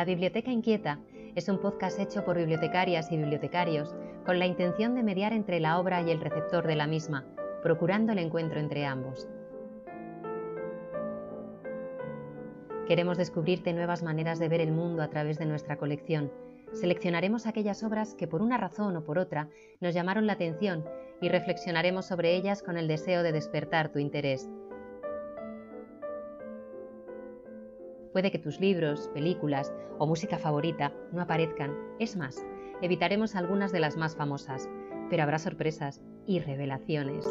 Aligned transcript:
La 0.00 0.06
Biblioteca 0.06 0.50
Inquieta 0.50 0.98
es 1.34 1.50
un 1.50 1.58
podcast 1.58 2.00
hecho 2.00 2.24
por 2.24 2.38
bibliotecarias 2.38 3.12
y 3.12 3.18
bibliotecarios 3.18 3.94
con 4.24 4.38
la 4.38 4.46
intención 4.46 4.94
de 4.94 5.02
mediar 5.02 5.34
entre 5.34 5.60
la 5.60 5.78
obra 5.78 6.00
y 6.00 6.10
el 6.10 6.22
receptor 6.22 6.66
de 6.66 6.74
la 6.74 6.86
misma, 6.86 7.26
procurando 7.62 8.12
el 8.12 8.18
encuentro 8.18 8.58
entre 8.60 8.86
ambos. 8.86 9.28
Queremos 12.88 13.18
descubrirte 13.18 13.74
nuevas 13.74 14.02
maneras 14.02 14.38
de 14.38 14.48
ver 14.48 14.62
el 14.62 14.72
mundo 14.72 15.02
a 15.02 15.10
través 15.10 15.38
de 15.38 15.44
nuestra 15.44 15.76
colección. 15.76 16.32
Seleccionaremos 16.72 17.46
aquellas 17.46 17.82
obras 17.82 18.14
que 18.14 18.26
por 18.26 18.40
una 18.40 18.56
razón 18.56 18.96
o 18.96 19.04
por 19.04 19.18
otra 19.18 19.50
nos 19.82 19.92
llamaron 19.92 20.26
la 20.26 20.32
atención 20.32 20.82
y 21.20 21.28
reflexionaremos 21.28 22.06
sobre 22.06 22.36
ellas 22.36 22.62
con 22.62 22.78
el 22.78 22.88
deseo 22.88 23.22
de 23.22 23.32
despertar 23.32 23.92
tu 23.92 23.98
interés. 23.98 24.48
Puede 28.12 28.32
que 28.32 28.38
tus 28.38 28.58
libros, 28.60 29.08
películas 29.14 29.72
o 29.98 30.06
música 30.06 30.38
favorita 30.38 30.92
no 31.12 31.22
aparezcan. 31.22 31.76
Es 31.98 32.16
más, 32.16 32.44
evitaremos 32.82 33.36
algunas 33.36 33.70
de 33.70 33.80
las 33.80 33.96
más 33.96 34.16
famosas, 34.16 34.68
pero 35.10 35.22
habrá 35.22 35.38
sorpresas 35.38 36.02
y 36.26 36.40
revelaciones. 36.40 37.26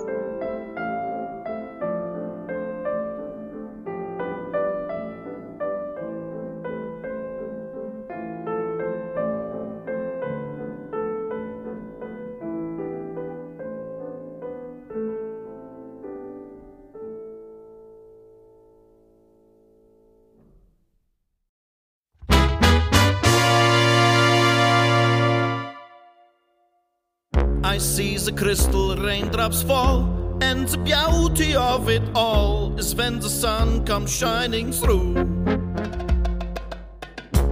The 28.29 28.43
crystal 28.43 28.95
raindrops 28.95 29.63
fall, 29.63 30.01
and 30.41 30.67
the 30.67 30.77
beauty 30.77 31.55
of 31.55 31.89
it 31.89 32.03
all 32.13 32.77
is 32.77 32.93
when 32.93 33.19
the 33.19 33.29
sun 33.29 33.83
comes 33.85 34.15
shining 34.15 34.71
through. 34.71 35.15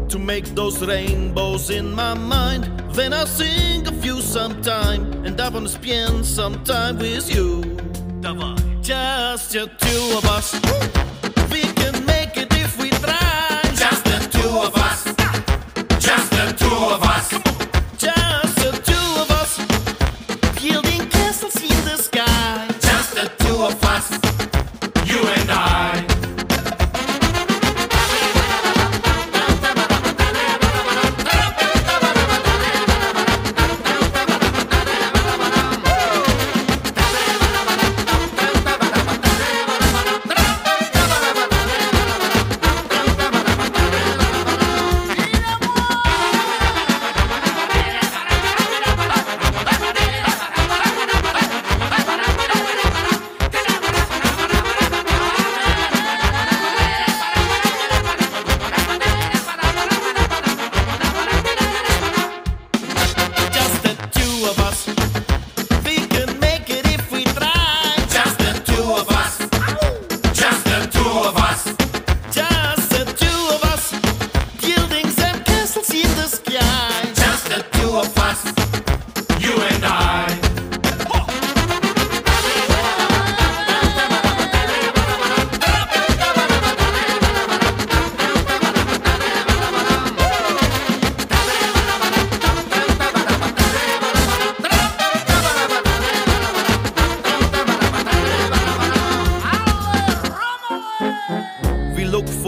To 0.10 0.20
make 0.20 0.46
those 0.54 0.86
rainbows 0.86 1.72
in 1.72 1.96
my 1.96 2.14
mind, 2.14 2.66
then 2.92 3.12
I 3.12 3.26
think 3.26 3.88
of 3.88 4.06
you 4.06 4.22
sometime, 4.22 5.26
and 5.26 5.42
I 5.42 5.50
wanna 5.50 5.70
spend 5.70 6.24
some 6.24 6.64
time 6.64 7.00
with 7.00 7.34
you. 7.34 7.64
Just 8.84 9.54
the 9.54 9.66
two 9.80 10.18
of 10.18 10.26
us. 10.26 11.07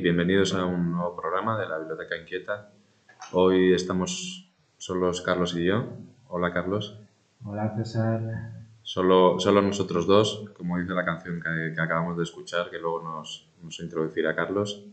Bienvenidos 0.00 0.54
a 0.54 0.64
un 0.64 0.92
nuevo 0.92 1.14
programa 1.14 1.60
de 1.60 1.68
la 1.68 1.78
Biblioteca 1.78 2.16
Inquieta. 2.16 2.70
Hoy 3.32 3.74
estamos 3.74 4.50
solos 4.78 5.20
Carlos 5.20 5.54
y 5.54 5.66
yo. 5.66 5.88
Hola 6.28 6.54
Carlos. 6.54 6.98
Hola 7.44 7.74
César. 7.76 8.20
Solo, 8.82 9.38
solo 9.38 9.60
nosotros 9.60 10.06
dos, 10.06 10.50
como 10.56 10.78
dice 10.78 10.94
la 10.94 11.04
canción 11.04 11.40
que, 11.42 11.74
que 11.74 11.80
acabamos 11.80 12.16
de 12.16 12.22
escuchar, 12.22 12.70
que 12.70 12.78
luego 12.78 13.02
nos, 13.02 13.50
nos 13.62 13.78
introducirá 13.80 14.34
Carlos. 14.34 14.86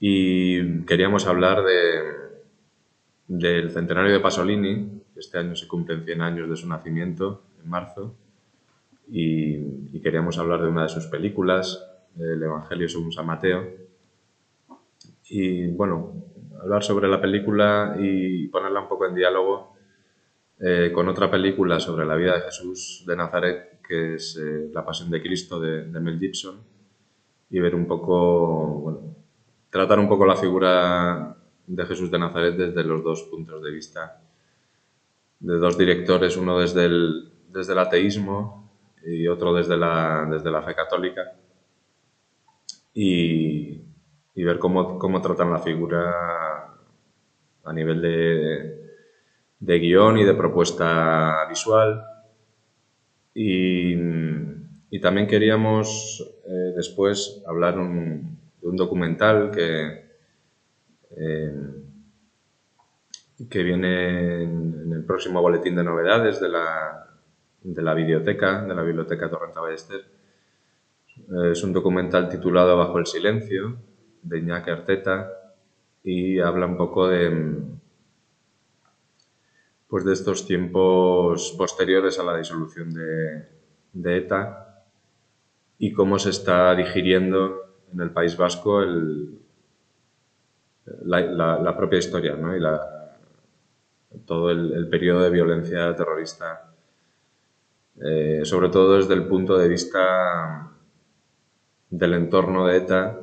Y 0.00 0.82
queríamos 0.86 1.28
hablar 1.28 1.62
de, 1.62 2.02
del 3.28 3.70
centenario 3.70 4.12
de 4.12 4.20
Pasolini. 4.20 5.02
Este 5.14 5.38
año 5.38 5.54
se 5.54 5.68
cumplen 5.68 6.04
100 6.04 6.20
años 6.20 6.50
de 6.50 6.56
su 6.56 6.68
nacimiento, 6.68 7.44
en 7.62 7.70
marzo. 7.70 8.16
Y, 9.08 9.54
y 9.92 10.00
queríamos 10.02 10.36
hablar 10.38 10.62
de 10.62 10.68
una 10.68 10.82
de 10.82 10.88
sus 10.88 11.06
películas, 11.06 11.86
el 12.18 12.42
Evangelio 12.42 12.88
según 12.88 13.12
San 13.12 13.26
Mateo. 13.26 13.83
Y 15.28 15.68
bueno, 15.68 16.12
hablar 16.60 16.82
sobre 16.82 17.08
la 17.08 17.20
película 17.20 17.96
y 17.98 18.48
ponerla 18.48 18.80
un 18.80 18.88
poco 18.88 19.06
en 19.06 19.14
diálogo 19.14 19.74
eh, 20.60 20.92
con 20.94 21.08
otra 21.08 21.30
película 21.30 21.80
sobre 21.80 22.06
la 22.06 22.14
vida 22.14 22.34
de 22.34 22.40
Jesús 22.42 23.04
de 23.06 23.16
Nazaret, 23.16 23.80
que 23.86 24.14
es 24.14 24.36
eh, 24.36 24.70
La 24.72 24.84
Pasión 24.84 25.10
de 25.10 25.22
Cristo 25.22 25.60
de, 25.60 25.84
de 25.84 26.00
Mel 26.00 26.18
Gibson, 26.18 26.62
y 27.50 27.58
ver 27.58 27.74
un 27.74 27.86
poco, 27.86 28.80
bueno, 28.80 29.16
tratar 29.70 29.98
un 29.98 30.08
poco 30.08 30.24
la 30.26 30.36
figura 30.36 31.36
de 31.66 31.86
Jesús 31.86 32.10
de 32.10 32.18
Nazaret 32.18 32.56
desde 32.56 32.84
los 32.84 33.02
dos 33.02 33.22
puntos 33.24 33.62
de 33.62 33.70
vista, 33.70 34.20
de 35.40 35.56
dos 35.56 35.76
directores, 35.76 36.36
uno 36.36 36.58
desde 36.58 36.86
el, 36.86 37.30
desde 37.48 37.72
el 37.72 37.78
ateísmo 37.78 38.70
y 39.04 39.26
otro 39.26 39.52
desde 39.52 39.76
la, 39.76 40.26
desde 40.30 40.50
la 40.50 40.62
fe 40.62 40.74
católica. 40.74 41.32
Y, 42.94 43.80
y 44.34 44.42
ver 44.42 44.58
cómo, 44.58 44.98
cómo 44.98 45.20
tratan 45.20 45.52
la 45.52 45.58
figura 45.58 46.74
a 47.64 47.72
nivel 47.72 48.02
de, 48.02 48.84
de 49.60 49.78
guion 49.78 50.18
y 50.18 50.24
de 50.24 50.34
propuesta 50.34 51.46
visual. 51.48 52.02
Y, 53.34 54.22
también 55.02 55.26
queríamos 55.26 56.24
eh, 56.46 56.72
después 56.74 57.42
hablar 57.46 57.74
de 57.74 57.80
un 57.80 58.76
documental 58.76 59.50
que, 59.50 60.04
eh, 61.16 61.52
que 63.50 63.62
viene 63.62 64.42
en, 64.42 64.92
el 64.92 65.04
próximo 65.04 65.42
boletín 65.42 65.76
de 65.76 65.84
novedades 65.84 66.40
de 66.40 66.48
la, 66.48 67.08
de 67.62 67.82
la 67.82 67.94
biblioteca, 67.94 68.64
de 68.64 68.74
la 68.74 68.82
Biblioteca 68.82 69.28
Torrenta 69.28 69.60
Ballester. 69.60 70.00
Es 71.50 71.62
un 71.62 71.72
documental 71.72 72.28
titulado 72.28 72.76
Bajo 72.76 72.98
el 72.98 73.06
silencio, 73.06 73.76
de 74.24 74.38
Iñaki 74.38 74.70
Arteta, 74.70 75.30
y 76.02 76.38
habla 76.38 76.66
un 76.66 76.76
poco 76.76 77.08
de, 77.08 77.62
pues 79.88 80.04
de 80.04 80.12
estos 80.12 80.46
tiempos 80.46 81.54
posteriores 81.56 82.18
a 82.18 82.24
la 82.24 82.36
disolución 82.36 82.92
de, 82.92 84.16
ETA 84.16 84.84
y 85.78 85.92
cómo 85.92 86.18
se 86.18 86.30
está 86.30 86.74
digiriendo 86.74 87.76
en 87.92 88.00
el 88.00 88.10
País 88.10 88.36
Vasco 88.36 88.82
el, 88.82 89.38
la, 91.04 91.74
propia 91.76 92.00
historia 92.00 92.34
¿no? 92.34 92.56
y 92.56 92.60
la, 92.60 93.16
todo 94.26 94.50
el, 94.50 94.88
periodo 94.88 95.22
de 95.22 95.30
violencia 95.30 95.94
terrorista, 95.94 96.74
eh, 98.02 98.40
sobre 98.44 98.68
todo 98.68 98.96
desde 98.96 99.14
el 99.14 99.26
punto 99.26 99.56
de 99.56 99.68
vista 99.68 100.72
del 101.88 102.14
entorno 102.14 102.66
de 102.66 102.76
ETA 102.76 103.20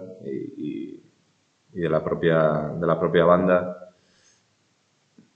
de, 1.74 1.90
la 1.90 2.04
propia, 2.04 2.74
de 2.80 2.88
la 2.88 3.00
propia 3.00 3.26
banda. 3.26 3.94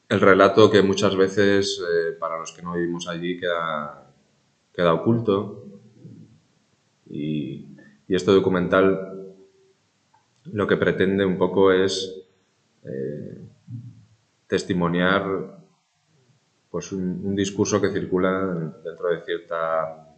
El 0.07 0.21
relato 0.21 0.69
que 0.69 0.81
muchas 0.81 1.15
veces, 1.15 1.81
eh, 1.81 2.13
para 2.19 2.37
los 2.37 2.51
que 2.51 2.61
no 2.61 2.73
vivimos 2.73 3.07
allí, 3.07 3.39
queda, 3.39 4.11
queda 4.73 4.93
oculto. 4.93 5.63
Y, 7.09 7.65
y 8.07 8.15
este 8.15 8.31
documental 8.31 9.15
lo 10.45 10.67
que 10.67 10.77
pretende 10.77 11.25
un 11.25 11.37
poco 11.37 11.71
es 11.71 12.25
eh, 12.83 13.41
testimoniar 14.47 15.61
pues 16.69 16.91
un, 16.91 17.35
discurso 17.35 17.81
que 17.81 17.89
circula 17.89 18.71
dentro 18.83 19.09
de 19.09 19.21
cierta 19.23 20.17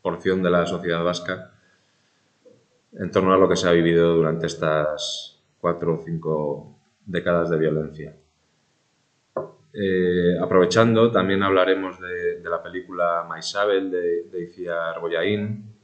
porción 0.00 0.42
de 0.42 0.50
la 0.50 0.66
sociedad 0.66 1.02
vasca 1.02 1.55
en 2.98 3.10
torno 3.10 3.32
a 3.32 3.38
lo 3.38 3.48
que 3.48 3.56
se 3.56 3.68
ha 3.68 3.72
vivido 3.72 4.14
durante 4.14 4.46
estas 4.46 5.42
cuatro 5.60 5.94
o 5.94 6.02
cinco 6.04 6.78
décadas 7.04 7.50
de 7.50 7.58
violencia. 7.58 8.16
Eh, 9.72 10.38
aprovechando, 10.40 11.10
también 11.12 11.42
hablaremos 11.42 12.00
de, 12.00 12.40
la 12.42 12.62
película 12.62 13.26
Maisabel 13.28 13.90
de, 13.90 14.22
de 14.24 14.44
Iciar 14.44 15.00
Boyaín, 15.00 15.76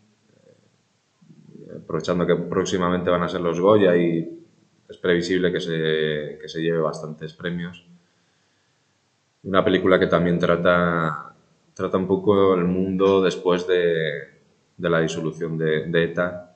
aprovechando 1.83 2.27
que 2.27 2.37
próximamente 2.37 3.11
van 3.11 3.23
a 3.23 3.29
ser 3.29 3.41
los 3.41 3.61
Goya 3.61 3.97
y 3.97 4.43
es 4.89 4.97
previsible 4.99 5.53
que 5.53 5.61
se, 5.61 6.39
que 6.41 6.49
se 6.49 6.63
lleve 6.63 6.79
bastantes 6.79 7.35
premios. 7.35 7.85
Una 9.45 9.65
película 9.65 9.99
que 9.99 10.07
también 10.07 10.39
trata, 10.39 11.35
trata 11.75 11.99
un 11.99 12.07
poco 12.07 12.55
el 12.55 12.65
mundo 12.65 13.23
después 13.23 13.67
de, 13.67 14.33
de 14.77 14.91
la 14.91 15.01
disolución 15.01 15.59
de, 15.59 16.05
ETA 16.05 16.52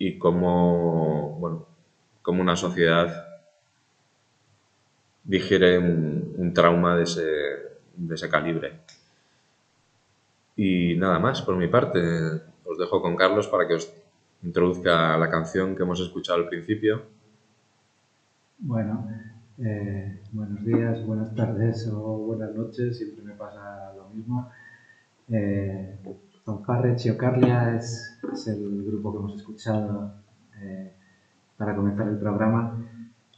y 0.00 0.18
cómo, 0.18 1.36
bueno, 1.38 1.66
cómo 2.22 2.40
una 2.40 2.56
sociedad 2.56 3.26
digiere 5.24 5.78
un, 5.78 6.52
trauma 6.54 6.96
de 6.96 7.02
ese, 7.02 7.22
de 7.96 8.14
ese 8.14 8.30
calibre. 8.30 8.80
Y 10.56 10.96
nada 10.96 11.18
más 11.18 11.42
por 11.42 11.54
mi 11.56 11.68
parte. 11.68 12.00
Os 12.64 12.78
dejo 12.78 13.02
con 13.02 13.14
Carlos 13.14 13.46
para 13.48 13.68
que 13.68 13.74
os 13.74 13.92
introduzca 14.42 15.18
la 15.18 15.28
canción 15.28 15.76
que 15.76 15.82
hemos 15.82 16.00
escuchado 16.00 16.38
al 16.38 16.48
principio. 16.48 17.02
Bueno, 18.58 19.06
eh, 19.58 20.18
buenos 20.32 20.64
días, 20.64 21.04
buenas 21.04 21.34
tardes 21.34 21.86
o 21.92 22.00
buenas 22.18 22.54
noches, 22.54 22.96
siempre 22.96 23.22
me 23.22 23.34
pasa 23.34 23.92
lo 23.94 24.08
mismo. 24.08 24.50
Eh, 25.30 25.98
Fanfarre 26.50 26.96
Chiocarlia 26.96 27.76
es, 27.76 28.18
es, 28.32 28.48
el 28.48 28.84
grupo 28.84 29.12
que 29.12 29.18
hemos 29.18 29.34
escuchado 29.36 30.14
eh, 30.60 30.92
para 31.56 31.76
comenzar 31.76 32.08
el 32.08 32.18
programa 32.18 32.76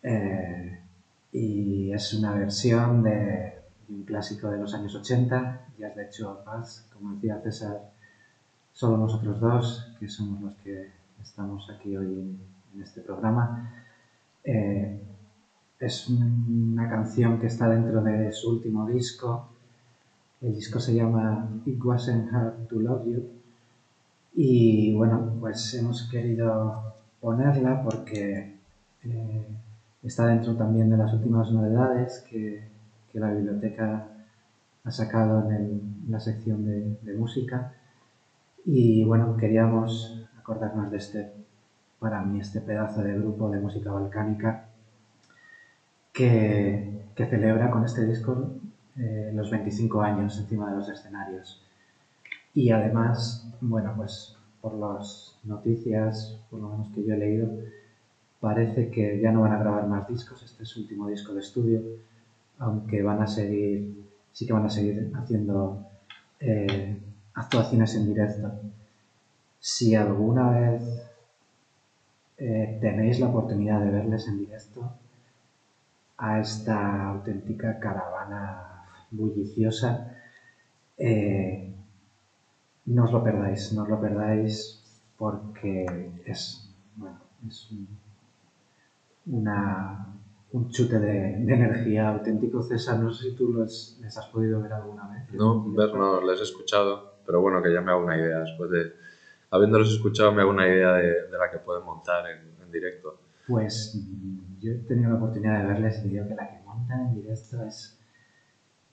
eh, 0.03 0.81
y 1.31 1.93
es 1.93 2.15
una 2.15 2.33
versión 2.33 3.03
de, 3.03 3.61
un 3.91 4.05
clásico 4.05 4.49
de 4.49 4.59
los 4.59 4.73
años 4.73 4.95
80, 4.95 5.67
ya 5.79 5.89
es 5.89 5.97
de 5.97 6.05
hecho 6.07 6.41
Paz, 6.43 6.89
como 6.91 7.13
decía 7.15 7.39
César, 7.43 7.91
solo 8.73 8.97
nosotros 8.97 9.39
dos, 9.39 9.95
que 10.01 10.09
somos 10.09 10.41
los 10.41 10.55
que 10.57 10.91
estamos 11.21 11.69
aquí 11.69 11.95
hoy 11.95 12.07
en, 12.07 12.83
este 12.83 13.03
programa. 13.03 13.71
Eh, 14.43 15.03
es 15.79 16.09
una 16.09 16.89
canción 16.89 17.39
que 17.39 17.49
está 17.49 17.69
dentro 17.69 18.03
de 18.03 18.33
su 18.33 18.53
último 18.53 18.87
disco. 18.87 19.52
El 20.43 20.55
disco 20.57 20.81
se 20.81 20.95
llama 20.95 21.49
It 21.65 21.83
Wasn't 21.83 22.33
Hard 22.35 22.67
to 22.67 22.81
Love 22.81 23.07
You. 23.07 23.23
Y 24.35 24.93
bueno, 24.93 25.37
pues 25.39 25.73
hemos 25.75 26.09
querido 26.11 26.95
ponerla 27.21 27.81
porque 27.85 28.57
eh, 29.05 29.47
está 30.03 30.27
dentro 30.27 30.57
también 30.57 30.91
de 30.91 30.97
las 30.97 31.13
últimas 31.13 31.53
novedades 31.53 32.25
que, 32.29 32.65
que 33.13 33.21
la 33.21 33.31
biblioteca 33.31 34.09
ha 34.83 34.91
sacado 34.91 35.49
en, 35.49 36.07
la 36.09 36.19
sección 36.19 36.65
de, 36.65 36.97
de 37.03 37.15
música. 37.15 37.75
Y 38.65 39.05
bueno, 39.05 39.37
queríamos 39.37 40.27
acordarnos 40.37 40.91
de 40.91 40.97
este, 40.97 41.33
para 42.01 42.21
mí, 42.25 42.41
este 42.41 42.61
pedazo 42.61 43.03
de 43.03 43.15
grupo 43.15 43.49
de 43.49 43.61
música 43.61 43.93
balcánica 43.93 44.65
que, 46.13 47.05
que 47.15 47.27
celebra 47.27 47.71
con 47.71 47.85
este 47.85 48.05
disco 48.07 48.51
eh, 48.99 49.33
los 49.35 49.51
25 49.51 50.03
años 50.03 50.39
encima 50.39 50.71
de 50.71 50.77
los 50.77 50.89
escenarios. 50.89 51.63
Y 52.55 52.71
además, 52.71 53.47
bueno, 53.61 53.95
pues 53.97 54.37
por 54.61 54.75
las 54.75 55.39
noticias, 55.45 56.39
por 56.51 56.61
lo 56.61 56.69
menos 56.69 56.89
que 56.95 57.05
yo 57.05 57.15
he 57.15 57.19
leído, 57.19 57.49
parece 58.41 58.91
que 58.91 59.21
ya 59.21 59.33
no 59.33 59.43
van 59.43 59.53
a 59.53 59.59
grabar 59.59 59.87
más 59.87 60.07
discos, 60.09 60.43
este 60.43 60.65
es 60.65 60.69
su 60.69 60.81
último 60.81 61.09
disco 61.09 61.33
de 61.33 61.41
estudio, 61.41 61.81
aunque 62.59 63.03
van 63.03 63.23
a 63.23 63.27
seguir, 63.27 64.05
sí 64.33 64.47
que 64.47 64.53
van 64.53 64.67
a 64.67 64.71
seguir 64.71 65.11
haciendo 65.15 65.87
eh, 66.41 66.97
actuaciones 67.35 67.95
en 67.95 68.07
directo. 68.07 68.53
Si 69.59 69.95
alguna 69.95 70.51
vez 70.51 70.83
eh, 72.37 72.79
tenéis 72.81 73.21
la 73.21 73.29
oportunidad 73.29 73.81
de 73.81 73.91
verles 73.91 74.29
en 74.29 74.39
directo, 74.39 74.93
a 76.19 76.39
esta 76.39 77.09
auténtica 77.09 77.81
caravana 77.81 78.72
bulliciosa, 79.13 80.17
eh, 80.99 81.73
no 82.87 83.05
os 83.05 83.13
lo 83.13 83.23
perdáis, 83.23 83.73
no 83.73 83.83
os 83.83 83.89
lo 83.89 84.01
perdáis 84.01 84.83
porque 85.17 85.87
es, 86.25 86.69
bueno, 86.97 87.21
es 87.49 87.71
un, 87.71 87.87
una, 89.27 90.07
un 90.53 90.69
chute 90.69 90.99
de, 90.99 91.37
de, 91.39 91.55
energía 91.55 92.09
auténtico. 92.09 92.63
César, 92.63 92.99
no 92.99 93.13
sé 93.13 93.31
si 93.31 93.37
tú 93.37 93.53
los, 93.53 93.99
les 94.01 94.17
has 94.19 94.27
podido 94.27 94.61
ver 94.61 94.73
alguna 94.73 95.09
vez. 95.09 95.33
No, 95.33 95.71
ver 95.73 95.95
no, 95.95 96.21
les 96.23 96.41
he 96.41 96.43
escuchado, 96.43 97.15
pero 97.25 97.41
bueno, 97.41 97.63
que 97.63 97.73
ya 97.73 97.81
me 97.81 97.93
hago 97.93 98.03
una 98.03 98.17
idea 98.17 98.41
después 98.41 98.71
de, 98.71 98.93
habiéndolos 99.51 99.93
escuchado, 99.93 100.33
me 100.33 100.43
hago 100.43 100.51
una 100.51 100.67
idea 100.67 100.95
de, 100.95 101.29
de 101.29 101.39
la 101.39 101.51
que 101.51 101.59
pueden 101.59 101.85
montar 101.85 102.25
en, 102.31 102.65
en, 102.65 102.73
directo. 102.73 103.19
Pues 103.47 103.97
yo 104.61 104.73
he 104.73 104.77
tenido 104.77 105.11
la 105.11 105.17
oportunidad 105.17 105.61
de 105.61 105.69
verles 105.69 106.03
y 106.05 106.09
digo 106.09 106.27
que 106.27 106.35
la 106.35 106.49
que 106.49 106.65
montan 106.65 107.09
en 107.09 107.15
directo 107.15 107.63
es, 107.65 108.02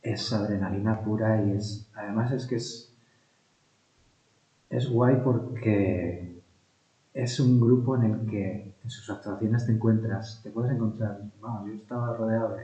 es 0.02 0.32
adrenalina 0.34 1.02
pura 1.02 1.44
y 1.44 1.52
es, 1.52 1.90
además 1.96 2.32
es 2.32 2.46
que 2.46 2.56
es, 2.56 2.96
es 4.70 4.90
guay 4.90 5.22
porque 5.24 6.42
es 7.14 7.40
un 7.40 7.60
grupo 7.60 7.96
en 7.96 8.04
el 8.04 8.26
que 8.30 8.76
en 8.84 8.90
sus 8.90 9.10
actuaciones 9.10 9.66
te 9.66 9.74
encuentras, 9.74 10.42
te 10.44 10.52
puedes 10.52 10.72
encontrar, 10.72 11.22
vamos, 11.42 11.68
yo 11.68 11.76
estaba 11.76 12.16
rodeado 12.16 12.56
de 12.56 12.64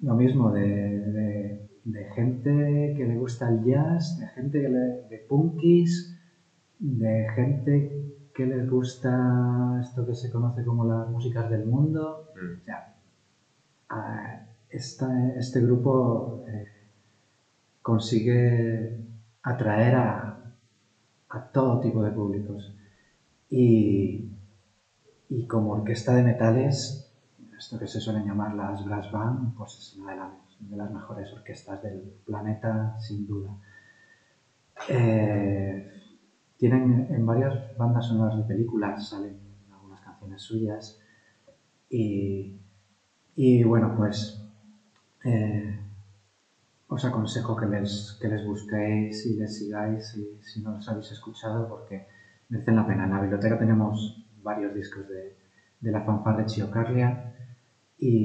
lo 0.00 0.14
mismo, 0.14 0.52
de, 0.52 0.60
de, 0.60 1.68
de 1.84 2.04
gente 2.12 2.94
que 2.96 3.06
le 3.06 3.16
gusta 3.16 3.48
el 3.48 3.64
jazz, 3.64 4.18
de 4.18 4.26
gente 4.28 4.60
que 4.60 4.68
le, 4.68 4.78
de 5.08 5.24
punkis, 5.28 6.18
de 6.78 7.26
gente 7.34 8.04
que 8.34 8.46
les 8.46 8.68
gusta 8.68 9.80
esto 9.80 10.04
que 10.06 10.14
se 10.14 10.30
conoce 10.30 10.64
como 10.64 10.84
las 10.84 11.08
músicas 11.08 11.48
del 11.50 11.66
mundo. 11.66 12.28
Mm. 12.34 12.60
O 12.60 12.64
sea, 12.64 12.94
este 14.74 15.60
grupo 15.60 16.44
eh, 16.48 16.66
consigue 17.80 18.98
atraer 19.42 19.94
a, 19.94 20.30
todo 21.52 21.80
tipo 21.80 22.02
de 22.02 22.10
públicos. 22.10 22.74
Y, 23.50 24.30
como 25.48 25.72
orquesta 25.72 26.14
de 26.14 26.22
metales, 26.22 27.12
esto 27.56 27.78
que 27.78 27.86
se 27.86 28.00
suelen 28.00 28.24
llamar 28.26 28.54
las 28.54 28.84
brass 28.84 29.10
band, 29.10 29.56
pues 29.56 29.76
es 29.78 29.96
una 29.96 30.12
de 30.12 30.76
las, 30.76 30.90
mejores 30.90 31.32
orquestas 31.32 31.82
del 31.82 32.14
planeta, 32.24 32.96
sin 32.98 33.26
duda. 33.26 33.56
Eh, 34.88 35.92
tienen 36.56 37.08
en 37.10 37.26
varias 37.26 37.76
bandas 37.76 38.06
sonoras 38.06 38.36
de 38.38 38.44
películas, 38.44 39.08
salen 39.08 39.38
algunas 39.72 40.00
canciones 40.00 40.42
suyas 40.42 41.00
y 43.36 43.62
bueno, 43.64 43.94
pues 43.96 44.43
eh, 45.24 45.78
os 46.94 47.02
aconsejo 47.08 47.52
que 47.58 47.66
les, 47.74 47.92
que 48.20 48.28
les 48.32 48.42
busquéis 48.50 49.14
y 49.30 49.32
les 49.40 49.52
sigáis 49.58 50.00
si, 50.10 50.22
si 50.48 50.56
no 50.62 50.70
los 50.76 50.86
habéis 50.88 51.10
escuchado 51.16 51.58
porque 51.70 51.96
merecen 52.50 52.76
la 52.78 52.86
pena. 52.88 53.04
En 53.04 53.12
la 53.14 53.20
biblioteca 53.24 53.58
tenemos 53.64 53.94
varios 54.48 54.72
discos 54.80 55.04
de, 55.12 55.22
de 55.84 55.90
la 55.94 56.02
fanfarre 56.06 56.46
Chiocarlia 56.46 57.08
y, 57.98 58.18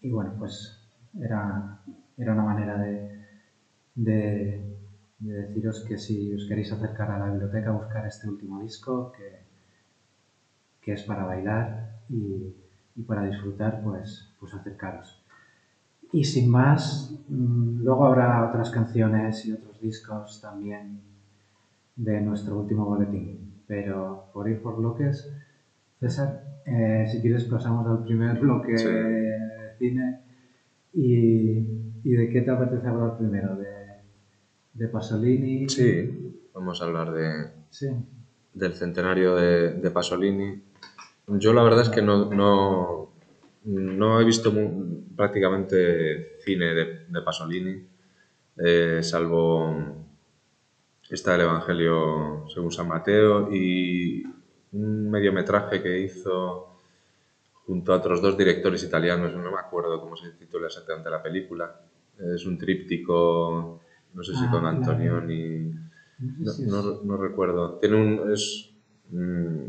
y, 0.00 0.10
bueno, 0.10 0.32
pues 0.38 0.54
era, 1.26 1.42
era 2.16 2.32
una 2.32 2.44
manera 2.50 2.74
de, 2.78 2.94
de, 3.94 4.20
de, 5.18 5.32
deciros 5.42 5.84
que 5.86 5.96
si 5.98 6.16
os 6.34 6.46
queréis 6.48 6.72
acercar 6.72 7.10
a 7.10 7.18
la 7.18 7.30
biblioteca 7.32 7.70
buscar 7.82 8.04
este 8.06 8.28
último 8.28 8.60
disco, 8.60 9.12
que, 9.16 9.28
que 10.82 10.92
es 10.92 11.02
para 11.04 11.24
bailar 11.24 11.94
y, 12.08 12.52
y 12.96 13.02
para 13.02 13.22
disfrutar, 13.24 13.80
pues, 13.82 14.28
pues 14.38 14.52
acercaros. 14.54 15.19
Y 16.12 16.24
sin 16.24 16.50
más, 16.50 17.14
mm, 17.28 17.82
luego 17.84 18.06
habrá 18.06 18.48
otras 18.48 18.70
canciones 18.70 19.44
y 19.46 19.52
otros 19.52 19.80
discos 19.80 20.40
también 20.40 21.00
de 21.96 22.20
nuestro 22.20 22.58
último 22.58 22.84
boletín. 22.86 23.54
Pero 23.66 24.24
por 24.32 24.48
ir 24.48 24.60
por 24.60 24.76
bloques, 24.76 25.28
César, 26.00 26.42
eh, 26.66 27.06
si 27.10 27.20
quieres 27.20 27.44
pasamos 27.44 27.86
al 27.86 28.04
primer 28.04 28.38
bloque 28.40 28.76
Sí. 28.76 28.88
de 28.88 29.74
cine. 29.78 30.18
Y, 30.92 31.58
y 32.02 32.10
de 32.12 32.28
qué 32.30 32.40
te 32.40 32.50
apetece 32.50 32.88
hablar 32.88 33.16
primero? 33.16 33.54
¿De, 33.56 33.68
de 34.74 34.88
Pasolini? 34.88 35.68
Sí, 35.68 36.40
vamos 36.52 36.80
a 36.82 36.86
hablar 36.86 37.12
de, 37.12 37.50
Sí. 37.68 37.86
del 38.54 38.72
centenario 38.74 39.36
de, 39.36 39.74
de 39.74 39.90
Pasolini. 39.90 40.60
Yo 41.28 41.52
la 41.52 41.62
verdad 41.62 41.82
es 41.82 41.90
que 41.90 42.02
no, 42.02 42.24
no, 42.34 43.09
no 43.64 44.20
he 44.20 44.24
visto 44.24 44.52
prácticamente 45.16 46.38
cine 46.44 46.74
de, 46.74 46.84
de 47.08 47.22
Pasolini, 47.22 47.82
eh, 48.58 49.00
salvo 49.02 49.74
esta 51.10 51.32
del 51.32 51.42
Evangelio 51.42 52.46
según 52.52 52.70
San 52.70 52.88
Mateo 52.88 53.48
y 53.52 54.22
un 54.72 55.10
mediometraje 55.10 55.82
que 55.82 55.98
hizo 56.00 56.68
junto 57.66 57.92
a 57.92 57.96
otros 57.96 58.22
dos 58.22 58.36
directores 58.36 58.82
italianos, 58.84 59.34
no 59.34 59.50
me 59.50 59.58
acuerdo 59.58 60.00
cómo 60.00 60.16
se 60.16 60.30
titula 60.32 60.66
exactamente 60.66 61.10
la 61.10 61.22
película. 61.22 61.74
Es 62.34 62.44
un 62.46 62.58
tríptico, 62.58 63.80
no 64.14 64.22
sé 64.22 64.34
si 64.34 64.44
Ah, 64.46 64.50
con 64.50 64.66
Antonioni. 64.66 65.72
No- 66.66 67.00
no 67.04 67.16
recuerdo. 67.16 67.78
Tiene 67.78 67.96
un. 67.96 68.32
Es, 68.32 68.70
mm, 69.10 69.64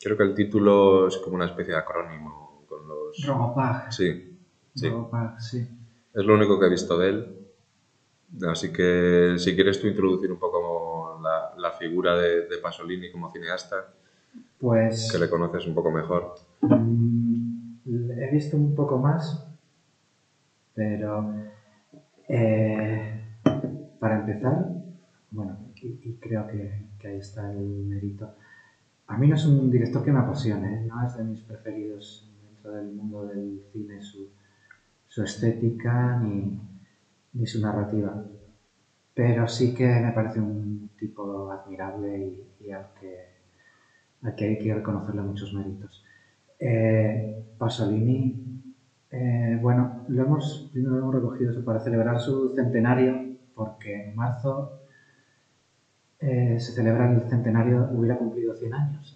creo 0.00 0.16
que 0.16 0.22
el 0.22 0.34
título 0.34 1.08
es 1.08 1.16
como 1.18 1.36
una 1.36 1.46
especie 1.46 1.72
de 1.74 1.80
acrónimo 1.80 2.45
con 2.78 2.88
los. 2.88 3.24
Robopag. 3.26 3.92
Sí, 3.92 4.38
sí. 4.74 4.88
Robopag, 4.88 5.40
sí. 5.40 5.66
Es 6.14 6.24
lo 6.24 6.34
único 6.34 6.58
que 6.58 6.66
he 6.66 6.70
visto 6.70 6.98
de 6.98 7.08
él. 7.08 7.32
Así 8.48 8.72
que 8.72 9.36
si 9.38 9.54
quieres 9.54 9.80
tú 9.80 9.86
introducir 9.86 10.30
un 10.32 10.38
poco 10.38 11.20
la, 11.22 11.52
la 11.56 11.70
figura 11.72 12.16
de, 12.16 12.46
de 12.46 12.58
Pasolini 12.58 13.10
como 13.12 13.30
cineasta, 13.32 13.86
Pues... 14.58 15.10
que 15.12 15.18
le 15.18 15.30
conoces 15.30 15.66
un 15.66 15.74
poco 15.74 15.90
mejor. 15.90 16.34
Mm, 16.62 17.76
He 18.18 18.30
visto 18.32 18.56
un 18.56 18.74
poco 18.74 18.98
más, 18.98 19.46
pero 20.74 21.32
eh, 22.28 23.22
para 24.00 24.18
empezar, 24.20 24.66
bueno, 25.30 25.58
y, 25.76 25.86
y 26.02 26.14
creo 26.20 26.48
que, 26.48 26.86
que 26.98 27.08
ahí 27.08 27.18
está 27.18 27.52
el 27.52 27.58
mérito. 27.86 28.28
A 29.06 29.16
mí 29.16 29.28
no 29.28 29.36
es 29.36 29.46
un 29.46 29.70
director 29.70 30.04
que 30.04 30.10
me 30.10 30.18
apasione, 30.18 30.74
¿eh? 30.80 30.84
no 30.84 31.06
es 31.06 31.16
de 31.16 31.22
mis 31.22 31.42
preferidos 31.42 32.25
del 32.72 32.92
mundo 32.92 33.26
del 33.26 33.62
cine, 33.72 34.00
su, 34.02 34.28
su 35.06 35.22
estética 35.22 36.18
ni, 36.18 36.58
ni 37.32 37.46
su 37.46 37.60
narrativa. 37.60 38.24
Pero 39.14 39.48
sí 39.48 39.74
que 39.74 39.86
me 39.86 40.12
parece 40.12 40.40
un 40.40 40.90
tipo 40.98 41.50
admirable 41.50 42.46
y, 42.60 42.70
al, 42.70 42.88
que, 43.00 43.26
al 44.22 44.34
que 44.34 44.44
hay 44.44 44.58
que 44.58 44.74
reconocerle 44.74 45.22
muchos 45.22 45.54
méritos. 45.54 46.04
Eh, 46.58 47.44
Pasolini, 47.58 48.62
eh, 49.10 49.58
bueno, 49.60 50.04
lo 50.08 50.22
hemos, 50.22 50.68
primero 50.72 50.96
lo 50.96 51.02
hemos 51.02 51.14
recogido 51.14 51.64
para 51.64 51.80
celebrar 51.80 52.20
su 52.20 52.54
centenario, 52.54 53.36
porque 53.54 54.08
en 54.08 54.16
marzo 54.16 54.82
eh, 56.18 56.58
se 56.58 56.72
celebra 56.72 57.12
el 57.12 57.28
centenario, 57.28 57.88
hubiera 57.92 58.18
cumplido 58.18 58.54
100 58.54 58.74
años. 58.74 59.15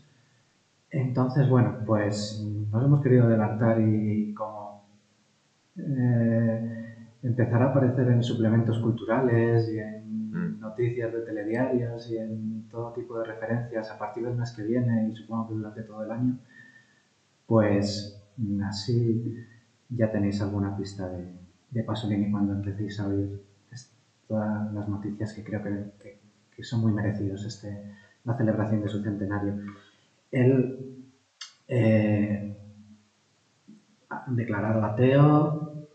Entonces, 0.91 1.49
bueno, 1.49 1.79
pues 1.87 2.41
nos 2.71 2.85
hemos 2.85 3.01
querido 3.01 3.25
adelantar 3.27 3.81
y 3.81 4.35
como 4.35 4.83
eh, 5.77 6.97
empezar 7.23 7.63
a 7.63 7.67
aparecer 7.67 8.09
en 8.09 8.23
suplementos 8.23 8.79
culturales 8.79 9.69
y 9.71 9.79
en 9.79 10.01
Mm. 10.33 10.61
noticias 10.61 11.13
de 11.13 11.23
telediarios 11.23 12.09
y 12.11 12.17
en 12.19 12.65
todo 12.71 12.93
tipo 12.93 13.19
de 13.19 13.25
referencias 13.25 13.91
a 13.91 13.99
partir 13.99 14.25
del 14.25 14.37
mes 14.37 14.53
que 14.53 14.63
viene 14.63 15.07
y 15.09 15.13
supongo 15.17 15.49
que 15.49 15.55
durante 15.55 15.83
todo 15.83 16.03
el 16.05 16.11
año, 16.13 16.37
pues 17.47 18.17
así 18.65 19.35
ya 19.89 20.11
tenéis 20.11 20.41
alguna 20.41 20.77
pista 20.77 21.09
de, 21.09 21.35
de 21.71 21.83
Pasolini 21.83 22.31
cuando 22.31 22.53
empecéis 22.55 22.99
a 23.01 23.07
oír 23.07 23.41
todas 24.29 24.73
las 24.73 24.89
noticias 24.89 25.33
que 25.35 25.43
creo 25.45 25.63
que, 25.63 25.71
que- 26.01 26.19
que 26.55 26.63
son 26.65 26.81
muy 26.81 26.93
merecidos 26.93 27.45
este, 27.45 27.83
la 28.25 28.35
celebración 28.37 28.83
de 28.83 28.89
su 28.89 29.01
centenario. 29.03 29.55
Él, 30.31 31.05
eh, 31.69 32.57
declarado 34.27 34.85
ateo, 34.85 35.87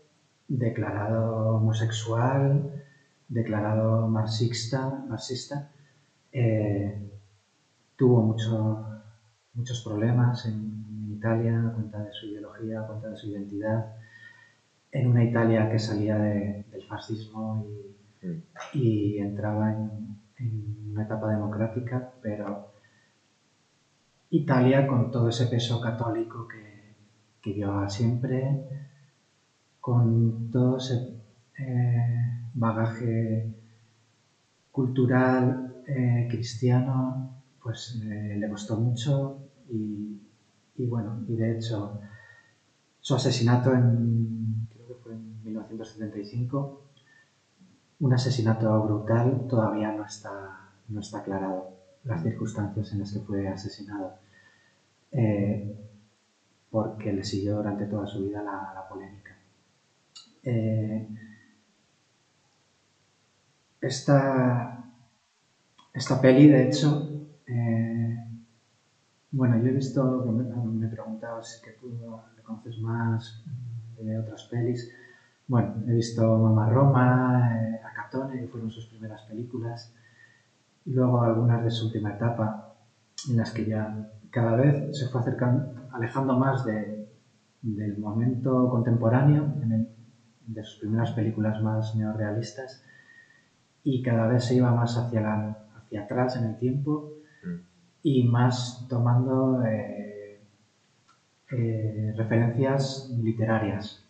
declarado 0.48 1.56
homosexual, 1.56 2.82
declarado 3.28 4.06
marxista, 4.08 5.04
marxista 5.08 5.68
eh, 6.32 7.10
tuvo 7.96 8.22
mucho- 8.22 8.86
muchos 9.54 9.82
problemas 9.82 10.44
en, 10.46 10.54
en 10.54 11.12
Italia 11.12 11.66
a 11.66 11.72
cuenta 11.72 12.02
de 12.02 12.12
su 12.12 12.26
ideología, 12.26 12.80
a 12.80 12.86
cuenta 12.86 13.08
de 13.08 13.16
su 13.16 13.28
identidad, 13.28 13.86
en 14.92 15.08
una 15.08 15.24
Italia 15.24 15.68
que 15.70 15.78
salía 15.78 16.16
de- 16.18 16.64
del 16.70 16.84
fascismo 16.86 17.64
y, 17.66 17.96
Mm. 18.26 18.42
y 18.72 19.18
entraba 19.18 19.70
en, 19.72 20.16
en 20.38 20.90
una 20.92 21.02
etapa 21.04 21.30
democrática, 21.30 22.10
pero 22.22 22.72
Italia 24.36 24.86
con 24.86 25.10
todo 25.10 25.28
ese 25.28 25.46
peso 25.46 25.80
católico 25.80 26.46
que, 26.48 26.94
que 27.40 27.54
llevaba 27.54 27.88
siempre, 27.88 28.40
con 29.80 30.50
todo 30.50 30.78
ese 30.78 31.14
eh, 31.58 32.40
bagaje 32.54 33.54
cultural 34.72 35.82
eh, 35.86 36.26
cristiano, 36.28 37.30
pues 37.62 37.98
eh, 38.02 38.36
le 38.38 38.48
costó 38.48 38.76
mucho 38.76 39.38
y, 39.70 40.86
bueno, 40.86 41.24
y 41.26 41.36
de 41.36 41.56
hecho 41.56 42.00
su 43.00 43.14
asesinato 43.14 43.72
en, 43.72 44.66
creo 44.68 44.86
que 44.88 44.94
fue 44.94 45.12
en 45.12 45.42
1975, 45.44 46.82
un 48.00 48.12
asesinato 48.12 48.82
brutal, 48.82 49.46
todavía 49.48 49.92
no 49.92 50.04
está, 50.04 50.72
no 50.88 51.00
está 51.00 51.18
aclarado 51.18 51.70
las 52.04 52.22
circunstancias 52.22 52.92
en 52.92 52.98
las 52.98 53.12
que 53.12 53.20
fue 53.20 53.48
asesinado, 53.48 54.14
eh, 55.12 55.76
porque 56.70 57.12
le 57.12 57.24
siguió 57.24 57.56
durante 57.56 57.86
toda 57.86 58.06
su 58.06 58.22
vida 58.24 58.42
la, 58.42 58.86
polémica. 58.88 59.36
Eh, 60.42 61.08
esta, 63.80 64.84
esta 65.92 66.20
peli, 66.20 66.48
de 66.48 66.66
hecho, 66.66 67.08
eh, 67.46 68.18
bueno, 69.30 69.58
yo 69.58 69.68
he 69.68 69.72
visto, 69.72 70.24
me, 70.24 70.44
me 70.44 70.88
preguntaba 70.88 71.42
si 71.42 71.62
que 71.62 71.72
tú 71.72 71.88
le 72.36 72.42
conoces 72.42 72.78
más 72.78 73.42
de 73.98 74.18
otras 74.18 74.44
pelis. 74.44 74.92
Bueno, 75.48 75.74
he 75.86 75.92
visto 75.92 76.38
Mamá 76.38 76.68
Roma, 76.68 77.56
eh, 77.56 77.80
Acatone, 77.84 78.40
que 78.40 78.48
fueron 78.48 78.70
sus 78.70 78.86
primeras 78.86 79.22
películas, 79.22 79.92
y 80.84 80.92
luego 80.92 81.22
algunas 81.22 81.64
de 81.64 81.70
su 81.70 81.86
última 81.86 82.14
etapa, 82.14 82.74
en 83.28 83.36
las 83.36 83.52
que 83.52 83.64
ya 83.66 84.10
cada 84.36 84.54
vez 84.54 84.74
se 84.98 85.06
fue 85.08 85.22
acercando, 85.22 85.72
alejando 85.92 86.36
más 86.36 86.66
de, 86.66 87.08
del 87.62 87.96
momento 87.96 88.68
contemporáneo, 88.68 89.42
en 89.62 89.72
el- 89.72 89.88
de 90.54 90.62
sus 90.62 90.78
primeras 90.80 91.12
películas 91.12 91.62
más 91.62 91.94
neorrealistas, 91.96 92.84
y 93.82 94.02
cada 94.02 94.26
vez 94.28 94.44
se 94.44 94.56
iba 94.56 94.70
más 94.74 94.98
hacia, 94.98 95.22
la- 95.22 95.58
hacia 95.78 96.02
atrás 96.02 96.36
en 96.36 96.44
el 96.50 96.56
tiempo 96.58 97.12
Mm. 97.44 97.56
y 98.02 98.28
más 98.28 98.86
tomando 98.90 99.64
eh, 99.64 100.38
eh, 101.52 102.12
referencias 102.16 103.10
literarias. 103.22 104.02